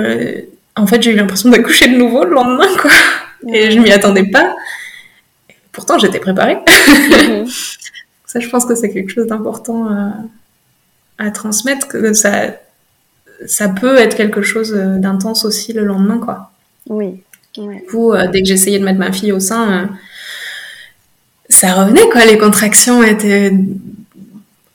en 0.75 0.87
fait, 0.87 1.01
j'ai 1.01 1.11
eu 1.11 1.15
l'impression 1.15 1.49
d'accoucher 1.49 1.87
de 1.87 1.95
nouveau 1.95 2.23
le 2.25 2.31
lendemain, 2.31 2.67
quoi. 2.81 2.91
Et 3.51 3.71
je 3.71 3.79
m'y 3.79 3.91
attendais 3.91 4.25
pas. 4.25 4.55
Pourtant, 5.71 5.97
j'étais 5.97 6.19
préparée. 6.19 6.57
Mhm. 6.57 7.45
ça, 8.25 8.39
je 8.39 8.49
pense 8.49 8.65
que 8.65 8.75
c'est 8.75 8.89
quelque 8.91 9.11
chose 9.11 9.27
d'important 9.27 9.89
à, 11.17 11.31
transmettre, 11.31 11.87
que 11.87 12.13
ça, 12.13 12.55
ça 13.45 13.69
peut 13.69 13.97
être 13.97 14.15
quelque 14.15 14.41
chose 14.41 14.73
d'intense 14.73 15.45
aussi 15.45 15.73
le 15.73 15.83
lendemain, 15.83 16.17
quoi. 16.17 16.51
Oui. 16.89 17.23
Du 17.55 17.83
coup, 17.89 18.13
euh, 18.13 18.27
dès 18.27 18.41
que 18.41 18.47
j'essayais 18.47 18.79
de 18.79 18.83
mettre 18.83 18.99
ma 18.99 19.11
fille 19.11 19.31
au 19.31 19.39
sein, 19.39 19.71
euh, 19.71 19.85
ça 21.49 21.73
revenait, 21.73 22.09
quoi. 22.09 22.25
Les 22.25 22.37
contractions 22.37 23.03
étaient 23.03 23.51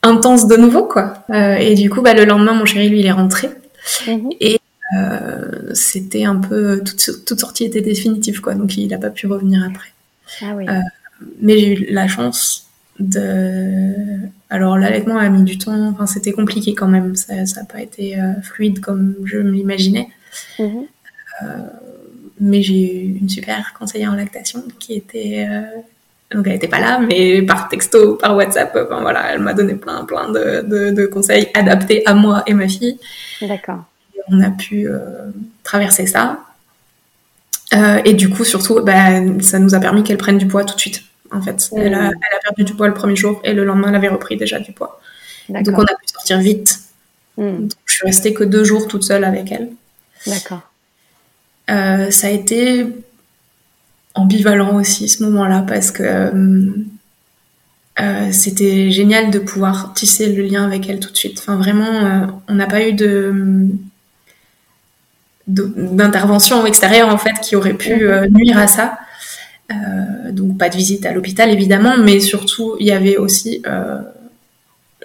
intenses 0.01 0.47
de 0.47 0.55
nouveau, 0.55 0.83
quoi. 0.83 1.13
Euh, 1.29 1.55
et 1.55 1.75
du 1.75 1.89
coup, 1.89 2.01
bah, 2.01 2.13
le 2.13 2.25
lendemain, 2.25 2.53
mon 2.53 2.65
chéri, 2.65 2.89
lui, 2.89 3.01
il 3.01 3.05
est 3.05 3.11
rentré. 3.11 3.49
Mhm. 4.07 4.29
Et 4.39 4.59
c'était 5.73 6.25
un 6.25 6.37
peu 6.37 6.81
toute, 6.83 7.25
toute, 7.25 7.39
sortie 7.39 7.63
était 7.63 7.81
définitive 7.81 8.41
quoi 8.41 8.55
donc 8.55 8.75
il 8.75 8.87
n'a 8.87 8.97
pas 8.97 9.11
pu 9.11 9.27
revenir 9.27 9.63
après 9.63 9.93
ah 10.41 10.53
oui. 10.55 10.65
Euh, 10.67 10.79
mais 11.41 11.57
j'ai 11.57 11.73
eu 11.73 11.93
la 11.93 12.07
chance 12.07 12.67
de. 12.99 13.93
Alors, 14.49 14.77
l'allaitement 14.77 15.17
a 15.17 15.29
mis 15.29 15.43
du 15.43 15.57
temps, 15.57 15.89
enfin, 15.89 16.05
c'était 16.05 16.31
compliqué 16.31 16.73
quand 16.73 16.87
même, 16.87 17.15
ça 17.15 17.35
n'a 17.35 17.65
pas 17.65 17.81
été 17.81 18.19
euh, 18.19 18.41
fluide 18.41 18.79
comme 18.79 19.15
je 19.25 19.37
l'imaginais. 19.37 20.09
Mhm. 20.57 20.85
Euh, 21.43 21.45
mais 22.41 22.61
j'ai 22.61 23.05
eu 23.05 23.17
une 23.17 23.29
super 23.29 23.73
conseillère 23.77 24.11
en 24.11 24.15
lactation 24.15 24.63
qui 24.79 24.93
était. 24.93 25.45
donc, 26.31 26.47
elle 26.47 26.53
n'était 26.53 26.69
pas 26.69 26.79
là, 26.79 26.99
mais 26.99 27.41
par 27.41 27.67
texto, 27.67 28.15
par 28.15 28.35
WhatsApp, 28.35 28.71
enfin, 28.75 29.01
voilà, 29.01 29.33
elle 29.33 29.39
m'a 29.39 29.53
donné 29.53 29.75
plein, 29.75 30.05
plein 30.05 30.31
de, 30.31 30.91
de, 30.91 31.05
conseils 31.05 31.49
adaptés 31.53 32.01
à 32.05 32.13
moi 32.13 32.43
et 32.47 32.53
ma 32.53 32.69
fille. 32.69 32.97
D'accord. 33.41 33.83
On 34.31 34.41
a 34.41 34.49
pu 34.49 34.87
traverser 35.63 36.07
ça. 36.07 36.39
Euh, 37.73 38.01
et 38.03 38.13
du 38.13 38.29
coup, 38.29 38.43
surtout, 38.43 38.81
bah, 38.81 39.21
ça 39.41 39.59
nous 39.59 39.75
a 39.75 39.79
permis 39.79 40.03
qu'elle 40.03 40.17
prenne 40.17 40.37
du 40.37 40.47
poids 40.47 40.65
tout 40.65 40.75
de 40.75 40.79
suite. 40.79 41.03
En 41.31 41.41
fait, 41.41 41.69
elle, 41.77 41.93
a, 41.93 42.11
perdu 42.43 42.63
du 42.63 42.73
poids 42.73 42.87
le 42.87 42.93
premier 42.93 43.15
jour 43.15 43.39
et 43.43 43.53
le 43.53 43.63
lendemain, 43.63 43.89
elle 43.89 43.95
avait 43.95 44.07
repris 44.07 44.35
déjà 44.35 44.59
du 44.59 44.71
poids. 44.71 44.99
Donc, 45.49 45.77
on 45.77 45.83
a 45.83 45.85
pu 45.85 46.07
sortir 46.07 46.39
vite. 46.39 46.79
Donc, 47.37 47.71
je 47.85 47.93
suis 47.93 48.05
restée 48.05 48.33
que 48.33 48.43
deux 48.43 48.63
jours 48.63 48.87
toute 48.87 49.03
seule 49.03 49.23
avec 49.23 49.51
elle. 49.51 49.69
D'accord. 50.25 50.61
Euh, 51.69 52.09
ça 52.09 52.27
a 52.27 52.31
été 52.31 52.87
ambivalent 54.15 54.75
aussi 54.75 55.07
ce 55.07 55.23
moment-là 55.23 55.63
parce 55.67 55.91
que 55.91 56.73
euh, 58.01 58.31
c'était 58.31 58.89
génial 58.89 59.29
de 59.29 59.37
pouvoir 59.37 59.93
tisser 59.93 60.33
le 60.33 60.41
lien 60.41 60.65
avec 60.65 60.89
elle 60.89 60.99
tout 60.99 61.11
de 61.11 61.17
suite. 61.17 61.37
Enfin, 61.37 61.57
vraiment, 61.57 62.41
on 62.47 62.55
n'a 62.55 62.65
pas 62.65 62.87
eu 62.87 62.93
de 62.93 63.69
d'intervention 65.49 66.65
extérieure 66.65 67.09
en 67.09 67.17
fait 67.17 67.33
qui 67.41 67.55
aurait 67.55 67.73
pu 67.73 68.07
euh, 68.07 68.27
nuire 68.29 68.57
à 68.57 68.67
ça. 68.67 68.99
Euh, 69.71 70.31
donc 70.31 70.57
pas 70.57 70.69
de 70.69 70.75
visite 70.75 71.05
à 71.05 71.11
l'hôpital 71.11 71.49
évidemment, 71.49 71.97
mais 71.97 72.19
surtout 72.19 72.75
il 72.79 72.87
y 72.87 72.91
avait 72.91 73.17
aussi 73.17 73.61
euh, 73.67 73.99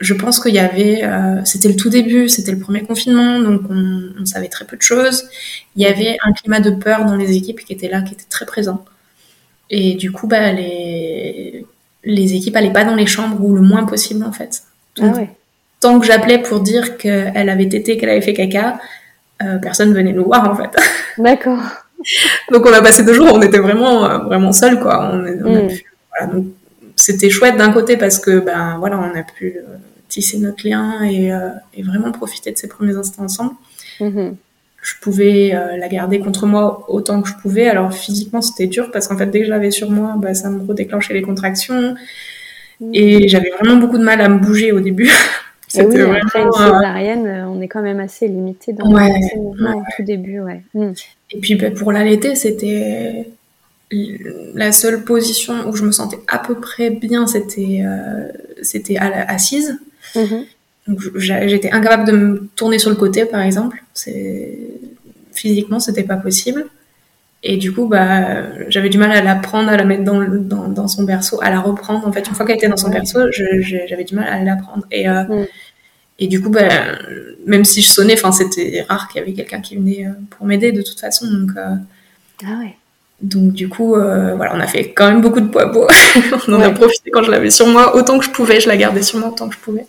je 0.00 0.14
pense 0.14 0.40
qu'il 0.40 0.54
y 0.54 0.58
avait, 0.58 1.02
c'était 1.44 1.68
le 1.68 1.76
tout 1.76 1.88
début, 1.88 2.28
c'était 2.28 2.50
le 2.50 2.58
premier 2.58 2.82
confinement, 2.82 3.38
donc 3.38 3.60
on, 3.70 4.02
on, 4.20 4.26
savait 4.26 4.48
très 4.48 4.64
peu 4.64 4.76
de 4.76 4.82
choses. 4.82 5.28
Il 5.76 5.82
y 5.82 5.86
avait 5.86 6.16
un 6.24 6.32
climat 6.32 6.58
de 6.58 6.70
peur 6.70 7.04
dans 7.04 7.14
les 7.14 7.36
équipes 7.36 7.60
qui 7.64 7.72
était 7.72 7.88
là, 7.88 8.02
qui 8.02 8.12
était 8.12 8.26
très 8.28 8.44
présent. 8.44 8.84
Et 9.70 9.94
du 9.94 10.10
coup, 10.10 10.26
bah, 10.26 10.52
les, 10.52 11.64
les 12.02 12.34
équipes 12.34 12.56
allaient 12.56 12.72
pas 12.72 12.84
dans 12.84 12.96
les 12.96 13.06
chambres 13.06 13.40
ou 13.40 13.54
le 13.54 13.62
moins 13.62 13.84
possible 13.84 14.24
en 14.24 14.32
fait. 14.32 14.62
ah 15.00 15.06
ouais. 15.06 15.30
Tant 15.80 16.00
que 16.00 16.06
j'appelais 16.06 16.38
pour 16.38 16.60
dire 16.60 16.96
qu'elle 16.96 17.48
avait 17.48 17.68
tété, 17.68 17.96
qu'elle 17.96 18.10
avait 18.10 18.20
fait 18.20 18.34
caca, 18.34 18.80
euh, 19.42 19.58
personne 19.58 19.92
venait 19.92 20.12
nous 20.12 20.24
voir 20.24 20.48
en 20.50 20.54
fait. 20.54 20.70
D'accord. 21.18 21.58
donc 22.52 22.66
on 22.66 22.72
a 22.72 22.80
passé 22.82 23.04
deux 23.04 23.14
jours, 23.14 23.28
on 23.32 23.42
était 23.42 23.58
vraiment 23.58 24.04
euh, 24.04 24.18
vraiment 24.18 24.52
seuls 24.52 24.78
quoi. 24.80 25.10
On, 25.12 25.18
on 25.44 25.56
a 25.56 25.62
Mm. 25.62 25.68
pu- 25.68 25.84
voilà, 26.10 26.32
donc 26.32 26.46
c'était 26.96 27.30
chouette 27.30 27.56
d'un 27.56 27.72
côté 27.72 27.96
parce 27.96 28.18
que 28.18 28.38
ben 28.38 28.76
voilà, 28.78 28.98
on 28.98 29.18
a 29.18 29.22
pu 29.22 29.56
euh, 29.56 29.62
tisser 30.08 30.38
notre 30.38 30.66
lien 30.66 31.02
et, 31.02 31.32
euh, 31.32 31.48
et 31.74 31.82
vraiment 31.82 32.12
profiter 32.12 32.52
de 32.52 32.58
ces 32.58 32.68
premiers 32.68 32.96
instants 32.96 33.24
ensemble. 33.24 33.52
Mhm. 34.00 34.36
Je 34.82 34.92
pouvais 35.00 35.52
euh, 35.54 35.76
la 35.78 35.88
garder 35.88 36.20
contre 36.20 36.46
moi 36.46 36.84
autant 36.88 37.22
que 37.22 37.28
je 37.28 37.34
pouvais. 37.40 37.68
Alors 37.68 37.92
physiquement 37.94 38.42
c'était 38.42 38.66
dur 38.66 38.90
parce 38.92 39.08
qu'en 39.08 39.16
fait 39.16 39.26
dès 39.26 39.40
que 39.40 39.46
je 39.46 39.50
l'avais 39.50 39.70
sur 39.70 39.90
moi, 39.90 40.14
bah, 40.18 40.34
ça 40.34 40.50
me 40.50 40.64
redéclenchait 40.66 41.14
les 41.14 41.22
contractions 41.22 41.94
et 42.92 43.28
j'avais 43.28 43.50
vraiment 43.58 43.76
beaucoup 43.76 43.98
de 43.98 44.04
mal 44.04 44.20
à 44.20 44.28
me 44.28 44.38
bouger 44.38 44.72
au 44.72 44.80
début. 44.80 45.10
Et 45.76 45.82
oui, 45.82 45.92
C'était 45.92 46.02
après 46.02 46.42
une 46.42 46.48
vraiment, 46.48 46.60
euh, 46.60 46.78
césarienne, 46.80 47.26
euh, 47.26 47.46
on 47.48 47.60
est 47.60 47.68
quand 47.68 47.82
même 47.82 48.00
assez 48.00 48.28
limité 48.28 48.72
dans 48.72 48.90
Ouais, 48.92 49.10
mouvements 49.36 49.78
au 49.78 49.82
tout 49.96 50.02
début, 50.02 50.40
ouais. 50.40 50.62
Mm. 50.74 50.92
Et 51.32 51.38
puis 51.40 51.54
ben, 51.56 51.72
pour 51.74 51.90
l'allaiter, 51.92 52.34
c'était 52.36 53.26
la 54.54 54.72
seule 54.72 55.04
position 55.04 55.54
où 55.68 55.76
je 55.76 55.84
me 55.84 55.92
sentais 55.92 56.18
à 56.28 56.38
peu 56.38 56.54
près 56.56 56.90
bien, 56.90 57.26
c'était 57.26 57.82
euh, 57.84 58.28
c'était 58.62 58.96
assise. 58.98 59.78
Mhm. 60.16 60.44
Donc 60.88 61.00
j'a- 61.16 61.46
j'étais 61.48 61.70
incapable 61.70 62.04
de 62.10 62.16
me 62.16 62.48
tourner 62.56 62.78
sur 62.78 62.90
le 62.90 62.96
côté, 62.96 63.24
par 63.24 63.40
exemple. 63.40 63.82
Physiquement, 65.32 65.80
c'était 65.80 66.04
pas 66.04 66.16
possible. 66.16 66.66
Et 67.46 67.58
du 67.58 67.72
coup, 67.74 67.86
bah, 67.86 68.42
j'avais 68.70 68.88
du 68.88 68.96
mal 68.96 69.12
à 69.12 69.20
la 69.22 69.34
prendre, 69.34 69.68
à 69.68 69.76
la 69.76 69.84
mettre 69.84 70.02
dans, 70.02 70.18
dans, 70.26 70.68
dans 70.68 70.88
son 70.88 71.02
berceau, 71.04 71.38
à 71.42 71.50
la 71.50 71.60
reprendre. 71.60 72.06
En 72.08 72.10
fait, 72.10 72.26
une 72.26 72.34
fois 72.34 72.46
qu'elle 72.46 72.56
était 72.56 72.68
dans 72.68 72.78
son 72.78 72.88
berceau, 72.88 73.20
j'avais 73.30 74.04
du 74.04 74.14
mal 74.14 74.26
à 74.26 74.42
la 74.42 74.56
prendre. 74.56 74.86
Et, 74.90 75.08
euh, 75.08 75.24
Mm. 75.24 75.46
et 76.20 76.26
du 76.26 76.40
coup, 76.40 76.48
bah, 76.48 76.68
même 77.46 77.64
si 77.64 77.82
je 77.82 77.88
sonnais, 77.88 78.16
c'était 78.32 78.86
rare 78.88 79.08
qu'il 79.08 79.20
y 79.20 79.22
avait 79.22 79.34
quelqu'un 79.34 79.60
qui 79.60 79.76
venait 79.76 80.06
euh, 80.06 80.12
pour 80.30 80.46
m'aider 80.46 80.72
de 80.72 80.80
toute 80.80 80.98
façon. 80.98 81.26
Donc, 81.30 81.50
euh, 81.58 81.74
Ah 82.44 82.60
ouais. 82.62 82.76
donc 83.20 83.52
du 83.52 83.68
coup, 83.68 83.94
euh, 83.94 84.34
voilà, 84.36 84.54
on 84.56 84.60
a 84.60 84.66
fait 84.66 84.92
quand 84.92 85.10
même 85.10 85.20
beaucoup 85.20 85.40
de 85.40 85.48
poids 85.48 85.66
bois. 85.66 85.88
on 86.48 86.54
en 86.54 86.60
a 86.62 86.70
profité 86.70 87.10
quand 87.10 87.24
je 87.24 87.30
l'avais 87.30 87.50
sur 87.50 87.66
moi, 87.66 87.94
autant 87.94 88.18
que 88.18 88.24
je 88.24 88.30
pouvais, 88.30 88.58
je 88.60 88.68
la 88.68 88.78
gardais 88.78 89.02
sur 89.02 89.18
moi 89.18 89.28
autant 89.28 89.50
que 89.50 89.54
je 89.54 89.60
pouvais. 89.60 89.84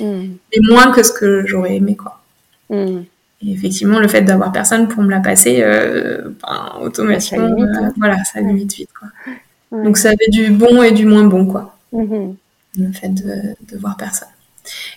Mm. 0.00 0.24
Mais 0.52 0.58
moins 0.72 0.90
que 0.90 1.04
ce 1.04 1.12
que 1.12 1.46
j'aurais 1.46 1.76
aimé, 1.76 1.94
quoi. 1.94 2.20
Mm. 2.68 3.02
Et 3.42 3.52
effectivement, 3.52 3.98
le 4.00 4.08
fait 4.08 4.22
d'avoir 4.22 4.50
personne 4.52 4.88
pour 4.88 5.02
me 5.02 5.10
la 5.10 5.20
passer, 5.20 5.58
euh, 5.62 6.30
ben, 6.42 6.72
automatiquement, 6.80 7.48
Ça 7.48 7.54
limite, 7.54 7.76
euh, 7.76 7.84
hein. 7.84 7.92
voilà, 7.98 8.24
ça 8.24 8.40
limite 8.40 8.72
vite, 8.74 8.90
quoi. 8.98 9.08
Ouais. 9.72 9.84
Donc 9.84 9.98
ça 9.98 10.08
avait 10.10 10.28
du 10.30 10.50
bon 10.50 10.82
et 10.82 10.92
du 10.92 11.04
moins 11.06 11.24
bon, 11.24 11.46
quoi, 11.46 11.76
Mhm. 11.92 12.34
le 12.78 12.92
fait 12.92 13.08
de, 13.10 13.54
de 13.70 13.76
voir 13.78 13.96
personne. 13.96 14.28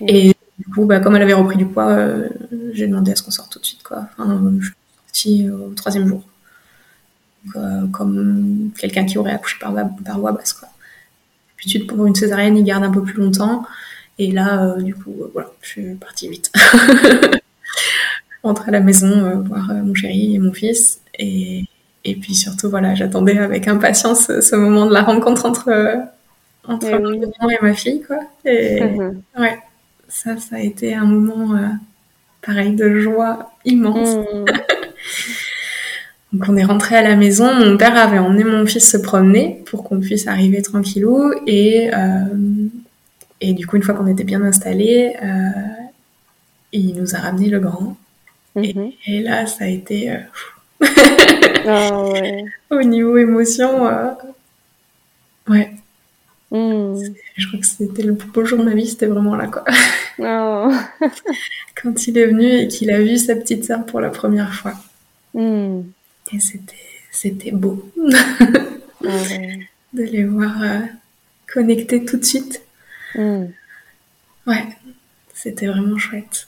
Mm. 0.01 0.05
Et 0.07 0.35
du 0.57 0.65
coup, 0.73 0.85
bah, 0.85 0.99
comme 0.99 1.15
elle 1.15 1.21
avait 1.23 1.33
repris 1.33 1.57
du 1.57 1.65
poids, 1.65 1.89
euh, 1.89 2.29
j'ai 2.73 2.87
demandé 2.87 3.11
à 3.11 3.15
ce 3.15 3.23
qu'on 3.23 3.31
sorte 3.31 3.51
tout 3.51 3.59
de 3.59 3.65
suite, 3.65 3.83
quoi. 3.83 4.07
Enfin, 4.17 4.41
je 4.59 4.65
suis 4.65 4.73
sortie 5.07 5.49
au 5.49 5.73
troisième 5.73 6.07
jour. 6.07 6.23
Donc, 7.45 7.55
euh, 7.55 7.87
comme 7.91 8.69
quelqu'un 8.77 9.05
qui 9.05 9.17
aurait 9.17 9.31
accouché 9.31 9.57
par, 9.59 9.73
par 10.05 10.19
voie 10.19 10.31
basse, 10.31 10.53
quoi. 10.53 10.69
D'habitude, 11.57 11.87
pour 11.87 12.05
une 12.05 12.15
césarienne, 12.15 12.57
il 12.57 12.63
garde 12.63 12.83
un 12.83 12.91
peu 12.91 13.01
plus 13.03 13.21
longtemps. 13.21 13.65
Et 14.17 14.31
là, 14.31 14.63
euh, 14.63 14.81
du 14.81 14.93
coup, 14.95 15.13
euh, 15.21 15.29
voilà, 15.33 15.49
je 15.61 15.67
suis 15.67 15.95
partie 15.95 16.29
vite. 16.29 16.51
Rentre 18.43 18.69
à 18.69 18.71
la 18.71 18.79
maison, 18.79 19.07
euh, 19.11 19.35
voir 19.35 19.69
euh, 19.71 19.81
mon 19.83 19.93
chéri 19.93 20.35
et 20.35 20.39
mon 20.39 20.53
fils. 20.53 21.01
Et, 21.17 21.65
et 22.05 22.15
puis 22.15 22.33
surtout, 22.35 22.69
voilà, 22.69 22.95
j'attendais 22.95 23.37
avec 23.37 23.67
impatience 23.67 24.29
euh, 24.29 24.41
ce 24.41 24.55
moment 24.55 24.85
de 24.85 24.93
la 24.93 25.01
rencontre 25.03 25.45
entre, 25.45 26.03
entre 26.67 26.87
Eh 26.89 26.95
oui. 26.95 27.19
maman 27.19 27.49
et 27.51 27.57
ma 27.61 27.73
fille, 27.73 28.01
quoi. 28.01 28.19
Et 28.45 28.81
Mhm. 28.81 29.21
ouais, 29.39 29.57
ça, 30.07 30.37
ça 30.37 30.55
a 30.55 30.59
été 30.59 30.93
un 30.95 31.05
moment 31.05 31.55
euh, 31.55 31.67
pareil 32.41 32.73
de 32.75 32.99
joie 32.99 33.51
immense. 33.65 34.15
Mm. 34.15 34.45
Donc 36.31 36.43
on 36.47 36.55
est 36.57 36.63
rentré 36.63 36.95
à 36.95 37.01
la 37.01 37.15
maison, 37.15 37.51
mon 37.55 37.75
père 37.75 37.97
avait 37.97 38.19
emmené 38.19 38.43
mon 38.43 38.63
fils 38.67 38.87
se 38.89 38.97
promener 38.97 39.63
pour 39.65 39.83
qu'on 39.83 39.99
puisse 39.99 40.27
arriver 40.27 40.61
tranquillou 40.61 41.33
et, 41.47 41.89
euh, 41.91 42.67
et 43.41 43.53
du 43.53 43.65
coup 43.65 43.77
une 43.77 43.81
fois 43.83 43.95
qu'on 43.95 44.05
était 44.05 44.23
bien 44.23 44.43
installés, 44.43 45.15
euh, 45.23 45.25
il 46.71 46.93
nous 46.95 47.15
a 47.15 47.17
ramené 47.19 47.49
le 47.49 47.59
grand 47.59 47.97
Mhm. 48.55 48.91
et 49.05 49.21
là 49.21 49.45
ça 49.45 49.65
a 49.65 49.67
été 49.67 50.11
euh, 50.11 50.17
Ah 51.67 52.03
ouais. 52.03 52.45
au 52.71 52.81
niveau 52.81 53.17
émotion, 53.17 53.87
euh, 53.87 54.11
ouais, 55.47 55.71
je 56.51 57.47
crois 57.47 57.59
que 57.59 57.65
c'était 57.65 58.01
le 58.03 58.15
plus 58.15 58.29
beau 58.29 58.43
jour 58.45 58.57
de 58.59 58.63
ma 58.63 58.73
vie, 58.73 58.87
c'était 58.87 59.05
vraiment 59.05 59.35
là 59.35 59.47
quoi. 59.47 59.63
Oh. 60.19 60.71
Quand 61.81 62.07
il 62.07 62.17
est 62.17 62.25
venu 62.25 62.47
et 62.61 62.67
qu'il 62.67 62.91
a 62.91 62.99
vu 62.99 63.17
sa 63.17 63.35
petite 63.35 63.65
sœur 63.65 63.85
pour 63.85 63.99
la 64.01 64.09
première 64.09 64.53
fois 64.53 64.73
Mm. 65.35 65.81
et 66.33 66.39
c'était 66.39 66.75
c'était 67.11 67.51
beau 67.51 67.87
Ah 68.11 69.07
ouais. 69.29 69.59
de 69.93 70.03
les 70.03 70.23
voir 70.23 70.59
euh, 70.63 70.79
connectés 71.53 72.03
tout 72.03 72.17
de 72.17 72.25
suite. 72.25 72.61
Mm. 73.13 73.45
Ouais, 74.47 74.65
c'était 75.35 75.67
vraiment 75.67 75.97
chouette. 75.99 76.47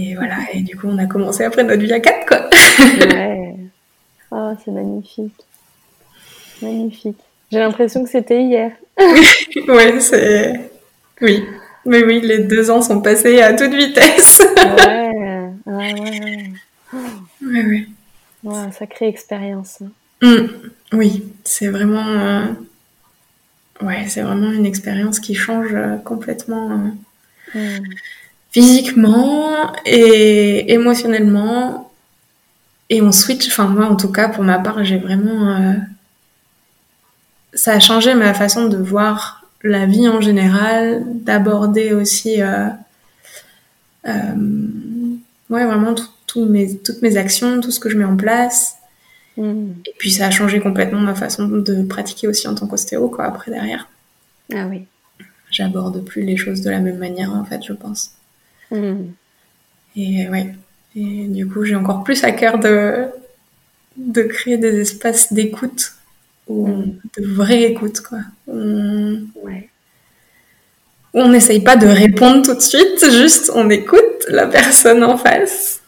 Et 0.00 0.14
voilà, 0.14 0.36
et 0.52 0.60
du 0.60 0.76
coup, 0.76 0.86
on 0.88 0.98
a 0.98 1.06
commencé 1.06 1.42
après 1.44 1.64
notre 1.64 1.82
vie 1.82 1.92
à 1.92 1.98
quatre, 1.98 2.24
quoi. 2.26 2.48
Ouais. 3.16 3.54
Oh, 4.30 4.52
c'est 4.64 4.70
magnifique. 4.70 5.34
Magnifique. 6.62 7.18
J'ai 7.50 7.58
l'impression 7.58 8.04
que 8.04 8.10
c'était 8.10 8.42
hier. 8.44 8.70
ouais, 9.68 10.00
c'est. 10.00 10.70
Oui. 11.20 11.44
Mais 11.84 12.04
oui, 12.04 12.20
les 12.22 12.40
deux 12.40 12.70
ans 12.70 12.82
sont 12.82 13.00
passés 13.00 13.40
à 13.40 13.54
toute 13.54 13.74
vitesse. 13.74 14.40
Ouais. 14.56 15.04
Ouais, 15.66 15.92
ouais. 16.00 16.50
ouais, 17.42 17.62
ouais. 17.66 17.86
Ouais, 18.42 18.72
sacrée 18.72 19.08
expérience. 19.08 19.82
hein. 19.82 19.90
Mm. 20.22 20.46
Oui, 20.96 21.24
c'est 21.44 21.68
vraiment. 21.68 22.06
euh, 22.08 22.44
Ouais, 23.82 24.06
c'est 24.08 24.22
vraiment 24.22 24.50
une 24.50 24.64
expérience 24.64 25.20
qui 25.20 25.34
change 25.34 25.74
euh, 25.74 25.96
complètement 25.98 26.70
euh, 26.70 27.58
Mm. 27.58 27.84
Physiquement 28.50 29.72
et 29.86 30.72
émotionnellement. 30.72 31.90
Et 32.90 33.02
on 33.02 33.12
switch, 33.12 33.48
enfin, 33.48 33.66
moi 33.68 33.86
en 33.86 33.96
tout 33.96 34.10
cas, 34.10 34.28
pour 34.28 34.44
ma 34.44 34.58
part, 34.58 34.82
j'ai 34.84 34.98
vraiment. 34.98 35.56
euh, 35.56 35.72
Ça 37.54 37.72
a 37.74 37.80
changé 37.80 38.14
ma 38.14 38.34
façon 38.34 38.66
de 38.68 38.76
voir 38.76 39.42
la 39.62 39.86
vie 39.86 40.08
en 40.08 40.20
général, 40.20 41.02
d'aborder 41.06 41.92
aussi. 41.92 42.40
euh, 42.42 42.68
euh, 44.06 44.12
Ouais, 45.50 45.64
vraiment 45.64 45.94
tout- 45.94 46.04
tout 46.26 46.44
mes, 46.44 46.76
toutes 46.78 47.00
mes 47.00 47.16
actions, 47.16 47.60
tout 47.62 47.70
ce 47.70 47.80
que 47.80 47.88
je 47.88 47.96
mets 47.96 48.04
en 48.04 48.16
place. 48.18 48.76
Mm. 49.38 49.70
Et 49.86 49.94
puis 49.98 50.10
ça 50.10 50.26
a 50.26 50.30
changé 50.30 50.60
complètement 50.60 51.00
ma 51.00 51.14
façon 51.14 51.48
de 51.48 51.82
pratiquer 51.84 52.28
aussi 52.28 52.46
en 52.48 52.54
tant 52.54 52.66
qu'ostéo, 52.66 53.08
quoi, 53.08 53.24
après 53.24 53.50
derrière. 53.50 53.88
Ah 54.54 54.66
oui. 54.68 54.84
J'aborde 55.50 56.04
plus 56.04 56.22
les 56.22 56.36
choses 56.36 56.60
de 56.60 56.68
la 56.70 56.80
même 56.80 56.98
manière, 56.98 57.32
en 57.32 57.44
fait, 57.46 57.62
je 57.66 57.72
pense. 57.72 58.10
Mm. 58.70 59.06
Et 59.96 60.28
ouais. 60.28 60.54
Et 60.96 61.26
du 61.28 61.46
coup, 61.48 61.64
j'ai 61.64 61.74
encore 61.76 62.02
plus 62.04 62.24
à 62.24 62.32
cœur 62.32 62.58
de, 62.58 63.06
de 63.96 64.22
créer 64.22 64.58
des 64.58 64.80
espaces 64.80 65.32
d'écoute, 65.32 65.92
ou 66.48 66.66
Mm. 66.68 66.98
de 67.18 67.26
vraie 67.34 67.62
écoute, 67.64 68.00
quoi. 68.00 68.18
On, 68.46 69.20
Ouais. 69.42 69.68
où 71.14 71.20
on 71.20 71.28
n'essaye 71.28 71.60
pas 71.60 71.76
de 71.76 71.86
répondre 71.86 72.42
tout 72.42 72.54
de 72.54 72.60
suite, 72.60 73.10
juste 73.10 73.50
on 73.54 73.68
écoute 73.70 74.24
la 74.28 74.46
personne 74.46 75.02
en 75.04 75.16
face. 75.16 75.80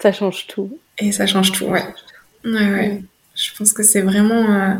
Ça 0.00 0.12
change 0.12 0.46
tout. 0.46 0.78
Et 0.98 1.12
ça 1.12 1.26
change 1.26 1.52
tout, 1.52 1.66
ouais. 1.66 1.84
Ouais, 2.44 2.50
ouais. 2.72 2.88
Mm. 2.94 3.02
Je 3.34 3.50
pense 3.56 3.72
que 3.72 3.82
c'est 3.82 4.00
vraiment, 4.02 4.54
euh, 4.54 4.74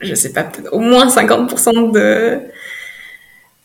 je 0.00 0.14
sais 0.14 0.32
pas, 0.32 0.44
peut-être 0.44 0.72
au 0.72 0.80
moins 0.80 1.08
50% 1.08 1.90
de, 1.92 2.40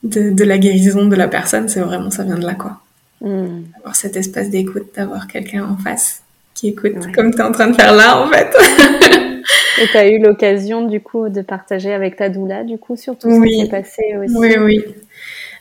de, 0.03 0.29
de 0.31 0.43
la 0.43 0.57
guérison 0.57 1.05
de 1.07 1.15
la 1.15 1.27
personne, 1.27 1.69
c'est 1.69 1.79
vraiment, 1.81 2.11
ça 2.11 2.23
vient 2.23 2.37
de 2.37 2.45
là, 2.45 2.53
quoi. 2.55 2.79
Mm. 3.21 3.63
Avoir 3.79 3.95
cet 3.95 4.15
espace 4.17 4.49
d'écoute, 4.49 4.87
d'avoir 4.95 5.27
quelqu'un 5.27 5.63
en 5.65 5.77
face 5.77 6.21
qui 6.53 6.67
écoute, 6.69 6.93
Ouais. 6.95 7.11
comme 7.13 7.31
tu 7.33 7.39
es 7.39 7.43
en 7.43 7.51
train 7.51 7.67
de 7.67 7.75
faire 7.75 7.93
là, 7.93 8.21
en 8.21 8.27
fait. 8.29 8.47
Et 9.81 9.87
tu 9.87 9.97
as 9.97 10.07
eu 10.07 10.19
l'occasion, 10.19 10.87
du 10.87 11.01
coup, 11.01 11.29
de 11.29 11.41
partager 11.41 11.93
avec 11.93 12.15
ta 12.17 12.29
doula, 12.29 12.63
du 12.63 12.77
coup, 12.77 12.95
sur 12.95 13.17
tout 13.17 13.29
ce 13.29 13.35
Oui. 13.39 13.49
qui 13.49 13.61
s'est 13.61 13.69
passé 13.69 14.03
aussi. 14.23 14.35
oui, 14.37 14.55
oui. 14.59 14.83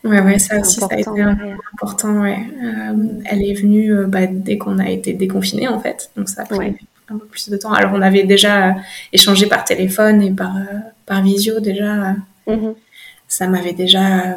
Ouais, 0.04 0.20
ouais, 0.20 0.38
ça 0.40 0.58
aussi, 0.60 0.80
ça 0.80 0.86
a 0.90 0.94
important 0.98 1.12
été 1.30 1.54
important, 1.80 2.20
ouais. 2.22 2.38
Euh, 2.62 2.92
elle 3.24 3.42
est 3.48 3.54
venue 3.54 3.92
euh, 3.94 4.06
bah, 4.06 4.26
dès 4.26 4.58
qu'on 4.58 4.78
a 4.80 4.90
été 4.90 5.12
déconfiné 5.12 5.68
en 5.68 5.78
fait, 5.78 6.10
donc 6.16 6.28
ça 6.28 6.42
a 6.42 6.44
pris 6.44 6.58
Ouais. 6.58 6.74
un 7.08 7.18
peu 7.18 7.24
plus 7.26 7.48
de 7.48 7.56
temps. 7.56 7.72
Alors 7.72 7.92
on 7.94 8.02
avait 8.02 8.24
déjà 8.24 8.70
euh, 8.70 8.72
échangé 9.12 9.46
par 9.46 9.62
téléphone 9.64 10.20
et 10.20 10.32
par, 10.32 10.56
euh, 10.56 10.62
par 11.06 11.22
visio 11.22 11.60
déjà 11.60 12.16
mhm. 12.48 12.74
Ça 13.32 13.46
m'avait 13.48 13.72
déjà 13.72 14.36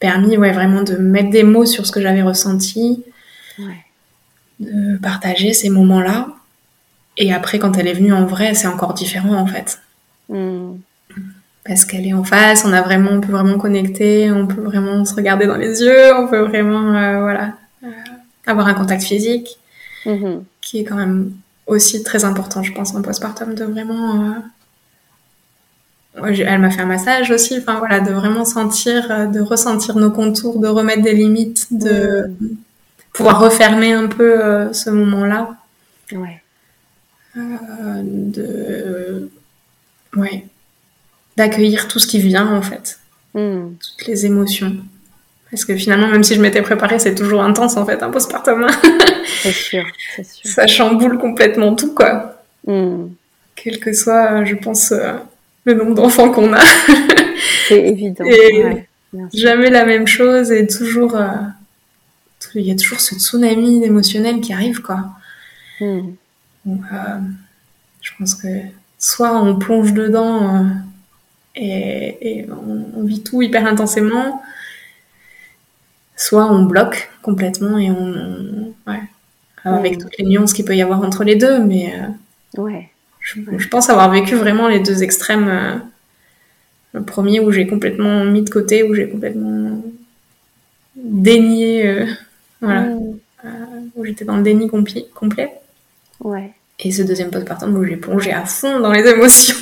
permis 0.00 0.36
ouais, 0.36 0.52
vraiment 0.52 0.82
de 0.82 0.96
mettre 0.96 1.30
des 1.30 1.44
mots 1.44 1.64
sur 1.64 1.86
ce 1.86 1.92
que 1.92 2.00
j'avais 2.00 2.22
ressenti, 2.22 3.04
de 4.60 4.96
partager 4.98 5.52
ces 5.52 5.70
moments-là. 5.70 6.28
Et 7.16 7.32
après, 7.32 7.58
quand 7.58 7.78
elle 7.78 7.86
est 7.86 7.94
venue 7.94 8.12
en 8.12 8.26
vrai, 8.26 8.54
c'est 8.54 8.66
encore 8.66 8.94
différent 8.94 9.36
en 9.36 9.46
fait. 9.46 9.80
Hmm. 10.28 10.78
Parce 11.64 11.84
qu'elle 11.84 12.06
est 12.06 12.12
en 12.12 12.24
face, 12.24 12.64
on 12.64 12.72
a 12.72 12.82
vraiment, 12.82 13.12
on 13.12 13.20
peut 13.20 13.32
vraiment 13.32 13.58
connecter, 13.58 14.30
on 14.30 14.46
peut 14.46 14.60
vraiment 14.60 15.04
se 15.04 15.14
regarder 15.14 15.46
dans 15.46 15.56
les 15.56 15.82
yeux, 15.82 16.14
on 16.16 16.26
peut 16.26 16.40
vraiment, 16.40 16.94
euh, 16.94 17.20
voilà, 17.20 17.54
euh, 17.84 17.88
avoir 18.46 18.66
un 18.66 18.74
contact 18.74 19.02
physique, 19.02 19.58
hmm. 20.04 20.40
qui 20.60 20.80
est 20.80 20.84
quand 20.84 20.96
même 20.96 21.32
aussi 21.66 22.02
très 22.02 22.24
important, 22.24 22.62
je 22.62 22.72
pense, 22.72 22.94
en 22.94 23.02
postpartum, 23.02 23.54
de 23.54 23.64
vraiment. 23.64 24.24
Euh, 24.24 24.34
elle 26.24 26.60
m'a 26.60 26.70
fait 26.70 26.82
un 26.82 26.86
massage 26.86 27.30
aussi, 27.30 27.58
enfin 27.58 27.78
voilà, 27.78 28.00
de 28.00 28.12
vraiment 28.12 28.44
sentir, 28.44 29.30
de 29.30 29.40
ressentir 29.40 29.96
nos 29.96 30.10
contours, 30.10 30.58
de 30.58 30.68
remettre 30.68 31.02
des 31.02 31.12
limites, 31.12 31.66
de 31.70 32.30
pouvoir 33.12 33.40
refermer 33.40 33.92
un 33.92 34.06
peu 34.06 34.72
ce 34.72 34.90
moment-là. 34.90 35.56
Ouais. 36.12 36.40
Euh, 37.36 38.02
de 38.02 39.30
ouais 40.16 40.46
d'accueillir 41.36 41.86
tout 41.86 41.98
ce 41.98 42.06
qui 42.06 42.18
vient 42.18 42.50
en 42.50 42.62
fait 42.62 42.98
hmm. 43.34 43.74
toutes 43.74 44.06
les 44.06 44.24
émotions 44.24 44.74
parce 45.50 45.66
que 45.66 45.76
finalement 45.76 46.06
même 46.06 46.24
si 46.24 46.34
je 46.34 46.40
m'étais 46.40 46.62
préparée 46.62 46.98
c'est 46.98 47.14
toujours 47.14 47.42
intense 47.42 47.76
en 47.76 47.84
fait 47.84 48.02
un 48.02 48.10
postpartum 48.10 48.66
c'est 49.42 49.52
sûr, 49.52 49.84
sûr 50.22 50.50
ça 50.50 50.66
chamboule 50.66 51.18
complètement 51.18 51.74
tout 51.74 51.92
quoi 51.92 52.42
hmm. 52.66 53.08
quel 53.54 53.80
que 53.80 53.92
soit 53.92 54.44
je 54.44 54.54
pense 54.54 54.92
euh, 54.92 55.12
le 55.66 55.74
nombre 55.74 55.94
d'enfants 55.94 56.30
qu'on 56.30 56.52
a 56.54 56.62
c'est 57.68 57.80
évident 57.80 58.24
jamais 59.34 59.70
la 59.70 59.84
même 59.84 60.06
chose 60.06 60.52
et 60.52 60.66
toujours 60.66 61.16
euh, 61.16 61.26
il 62.54 62.62
y 62.62 62.70
a 62.70 62.76
toujours 62.76 63.00
ce 63.00 63.16
tsunami 63.16 63.84
émotionnel 63.84 64.40
qui 64.40 64.52
arrive 64.52 64.80
quoi 64.80 65.10
hmm. 65.80 66.12
Euh, 66.68 67.18
je 68.00 68.10
pense 68.18 68.34
que 68.34 68.48
soit 68.98 69.40
on 69.40 69.56
plonge 69.56 69.92
dedans 69.92 70.56
euh, 70.56 70.64
et, 71.54 72.44
on, 72.50 73.04
vit 73.04 73.22
tout 73.22 73.40
hyper 73.40 73.64
intensément, 73.64 74.42
soit 76.16 76.50
on 76.50 76.64
bloque 76.64 77.08
complètement 77.22 77.78
et 77.78 77.92
on, 77.92 78.74
ouais, 78.88 79.00
avec 79.62 79.98
toutes 79.98 80.18
les 80.18 80.24
nuances 80.24 80.52
qu'il 80.52 80.64
peut 80.64 80.74
y 80.74 80.82
avoir 80.82 81.02
entre 81.02 81.22
les 81.22 81.36
deux, 81.36 81.62
mais 81.62 81.94
ouais. 82.58 82.90
Je, 83.34 83.68
pense 83.68 83.90
avoir 83.90 84.10
vécu 84.10 84.36
vraiment 84.36 84.68
les 84.68 84.78
deux 84.78 85.02
extrêmes. 85.02 85.82
le 86.92 87.02
premier 87.02 87.40
où 87.40 87.50
j'ai 87.50 87.66
complètement 87.66 88.24
mis 88.24 88.42
de 88.42 88.50
côté, 88.50 88.82
où 88.84 88.94
j'ai 88.94 89.08
complètement 89.08 89.82
dénié, 90.94 92.06
voilà, 92.60 92.82
mm. 92.82 93.18
où 93.96 94.04
j'étais 94.04 94.24
dans 94.24 94.36
le 94.36 94.42
déni 94.42 94.68
complet. 94.68 95.50
Ouais. 96.20 96.52
Et 96.78 96.92
ce 96.92 97.02
deuxième 97.02 97.30
postpartum 97.30 97.74
où 97.76 97.84
j'ai 97.84 97.96
plongé 97.96 98.32
à 98.32 98.44
fond 98.44 98.80
dans 98.80 98.92
les 98.92 99.06
émotions. 99.08 99.56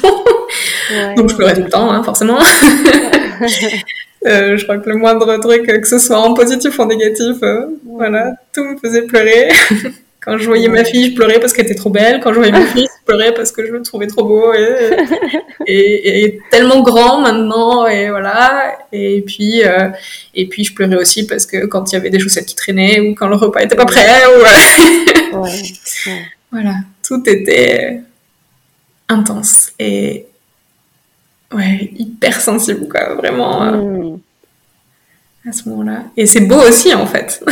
Donc 1.16 1.30
je 1.30 1.36
pleurais 1.36 1.54
tout 1.54 1.62
le 1.62 1.70
temps, 1.70 1.90
hein, 1.90 2.02
forcément. 2.02 2.38
euh, 4.26 4.56
je 4.56 4.62
crois 4.64 4.78
que 4.78 4.90
le 4.90 4.96
moindre 4.96 5.36
truc, 5.38 5.64
que 5.64 5.86
ce 5.86 5.98
soit 5.98 6.18
en 6.18 6.34
positif 6.34 6.78
ou 6.78 6.82
en 6.82 6.86
négatif, 6.86 7.36
euh, 7.42 7.66
voilà, 7.84 8.32
tout 8.52 8.64
me 8.64 8.76
faisait 8.76 9.02
pleurer. 9.02 9.50
Quand 10.20 10.38
je 10.38 10.46
voyais 10.46 10.68
ma 10.68 10.84
fille, 10.84 11.10
je 11.10 11.14
pleurais 11.14 11.38
parce 11.38 11.52
qu'elle 11.52 11.66
était 11.66 11.74
trop 11.74 11.90
belle. 11.90 12.20
Quand 12.22 12.32
je 12.32 12.38
voyais 12.38 12.52
mon 12.52 12.64
fils, 12.66 12.88
je 12.88 12.93
pleurais 13.04 13.34
parce 13.34 13.52
que 13.52 13.66
je 13.66 13.72
le 13.72 13.82
trouvais 13.82 14.06
trop 14.06 14.24
beau 14.24 14.52
et, 14.54 14.96
et, 15.66 16.24
et 16.24 16.40
tellement 16.50 16.82
grand 16.82 17.20
maintenant. 17.20 17.86
Et 17.86 18.10
voilà. 18.10 18.76
Et 18.92 19.22
puis, 19.22 19.64
euh, 19.64 19.88
et 20.34 20.48
puis, 20.48 20.64
je 20.64 20.74
pleurais 20.74 20.96
aussi 20.96 21.26
parce 21.26 21.46
que 21.46 21.66
quand 21.66 21.92
il 21.92 21.94
y 21.94 21.98
avait 21.98 22.10
des 22.10 22.18
chaussettes 22.18 22.46
qui 22.46 22.54
traînaient 22.54 23.00
ou 23.00 23.14
quand 23.14 23.28
le 23.28 23.36
repas 23.36 23.60
était 23.60 23.76
pas 23.76 23.86
prêt. 23.86 24.22
Ou, 25.32 25.38
ouais. 25.42 25.50
Voilà, 26.50 26.74
tout 27.02 27.22
était 27.28 28.00
intense 29.08 29.72
et 29.78 30.26
ouais, 31.52 31.90
hyper 31.96 32.40
sensible, 32.40 32.88
quoi, 32.88 33.14
vraiment. 33.14 33.62
Euh, 33.64 33.72
hmm. 33.72 34.18
à 35.48 35.52
ce 35.52 35.68
moment-là. 35.68 36.04
Et 36.16 36.26
c'est 36.26 36.42
beau 36.42 36.60
aussi, 36.60 36.94
en 36.94 37.06
fait. 37.06 37.44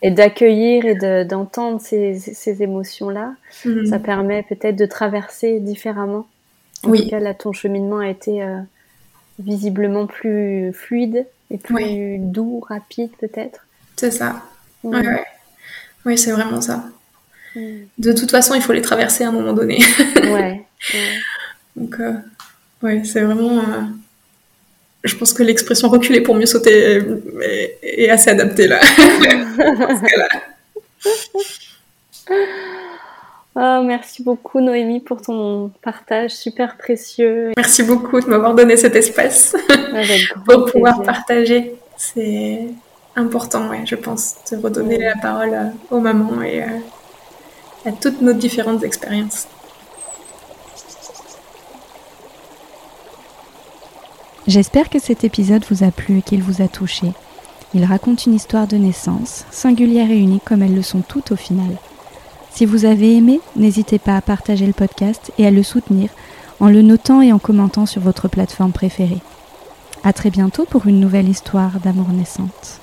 Et 0.00 0.10
d'accueillir 0.10 0.84
et 0.84 1.24
d'entendre 1.24 1.80
ces, 1.80 2.14
ces 2.18 2.62
émotions-là, 2.62 3.34
hmm. 3.64 3.86
ça 3.86 3.98
permet 3.98 4.44
peut-être 4.44 4.76
de 4.76 4.86
traverser 4.86 5.58
différemment. 5.58 6.26
En 6.84 6.90
oui. 6.90 7.02
tout 7.02 7.10
cas, 7.10 7.18
là, 7.18 7.34
ton 7.34 7.52
cheminement 7.52 7.98
a 7.98 8.08
été 8.08 8.42
euh, 8.42 8.60
visiblement 9.40 10.06
plus 10.06 10.72
fluide 10.72 11.26
et 11.50 11.58
plus 11.58 12.18
doux, 12.18 12.60
rapide, 12.60 13.10
peut-être. 13.20 13.66
C'est 13.96 14.12
ça. 14.12 14.42
Hmm. 14.84 15.02
Oui, 16.06 16.16
c'est 16.16 16.30
vraiment 16.30 16.60
ça. 16.60 16.84
De 17.56 18.12
toute 18.12 18.30
façon, 18.30 18.54
il 18.54 18.62
faut 18.62 18.72
les 18.72 18.82
traverser 18.82 19.24
à 19.24 19.28
un 19.28 19.32
moment 19.32 19.52
donné. 19.52 19.78
ouais. 20.16 20.64
Donc, 21.76 21.98
euh, 21.98 22.14
ouais, 22.82 23.02
c'est 23.04 23.22
vraiment. 23.22 23.58
Euh, 23.58 23.82
je 25.04 25.14
pense 25.16 25.32
que 25.32 25.42
l'expression 25.42 25.88
reculer 25.88 26.20
pour 26.20 26.34
mieux 26.34 26.46
sauter 26.46 27.00
est, 27.82 28.08
assez 28.08 28.30
adaptée 28.30 28.68
là. 28.68 28.80
Oh, 33.60 33.82
merci 33.84 34.22
beaucoup 34.22 34.60
Noémie 34.60 35.00
pour 35.00 35.20
ton 35.20 35.72
partage 35.82 36.30
super 36.30 36.76
précieux. 36.76 37.50
Merci 37.56 37.82
beaucoup 37.82 38.20
de 38.20 38.26
m'avoir 38.26 38.54
donné 38.54 38.76
cet 38.76 38.94
espace 38.94 39.56
pour 40.46 40.66
pouvoir 40.66 41.02
partager. 41.02 41.74
C'est 41.96 42.68
important, 43.16 43.68
ouais, 43.68 43.80
je 43.84 43.96
pense, 43.96 44.36
de 44.52 44.58
redonner 44.58 44.98
la 44.98 45.16
parole 45.16 45.54
euh, 45.54 45.64
aux 45.90 45.98
mamans 45.98 46.40
et 46.42 46.62
à 46.62 47.92
toutes 48.00 48.22
nos 48.22 48.32
différentes 48.32 48.84
expériences. 48.84 49.48
J'espère 54.48 54.88
que 54.88 54.98
cet 54.98 55.24
épisode 55.24 55.66
vous 55.70 55.84
a 55.84 55.90
plu 55.90 56.18
et 56.18 56.22
qu'il 56.22 56.42
vous 56.42 56.62
a 56.62 56.68
touché. 56.68 57.12
Il 57.74 57.84
raconte 57.84 58.24
une 58.24 58.32
histoire 58.32 58.66
de 58.66 58.78
naissance, 58.78 59.44
singulière 59.50 60.10
et 60.10 60.18
unique 60.18 60.44
comme 60.46 60.62
elles 60.62 60.74
le 60.74 60.80
sont 60.80 61.02
toutes 61.06 61.32
au 61.32 61.36
final. 61.36 61.76
Si 62.50 62.64
vous 62.64 62.86
avez 62.86 63.14
aimé, 63.14 63.42
n'hésitez 63.56 63.98
pas 63.98 64.16
à 64.16 64.22
partager 64.22 64.66
le 64.66 64.72
podcast 64.72 65.32
et 65.36 65.46
à 65.46 65.50
le 65.50 65.62
soutenir 65.62 66.08
en 66.60 66.70
le 66.70 66.80
notant 66.80 67.20
et 67.20 67.30
en 67.30 67.38
commentant 67.38 67.84
sur 67.84 68.00
votre 68.00 68.28
plateforme 68.28 68.72
préférée. 68.72 69.20
À 70.02 70.14
très 70.14 70.30
bientôt 70.30 70.64
pour 70.64 70.86
une 70.86 70.98
nouvelle 70.98 71.28
histoire 71.28 71.78
d'amour 71.80 72.08
naissante. 72.08 72.80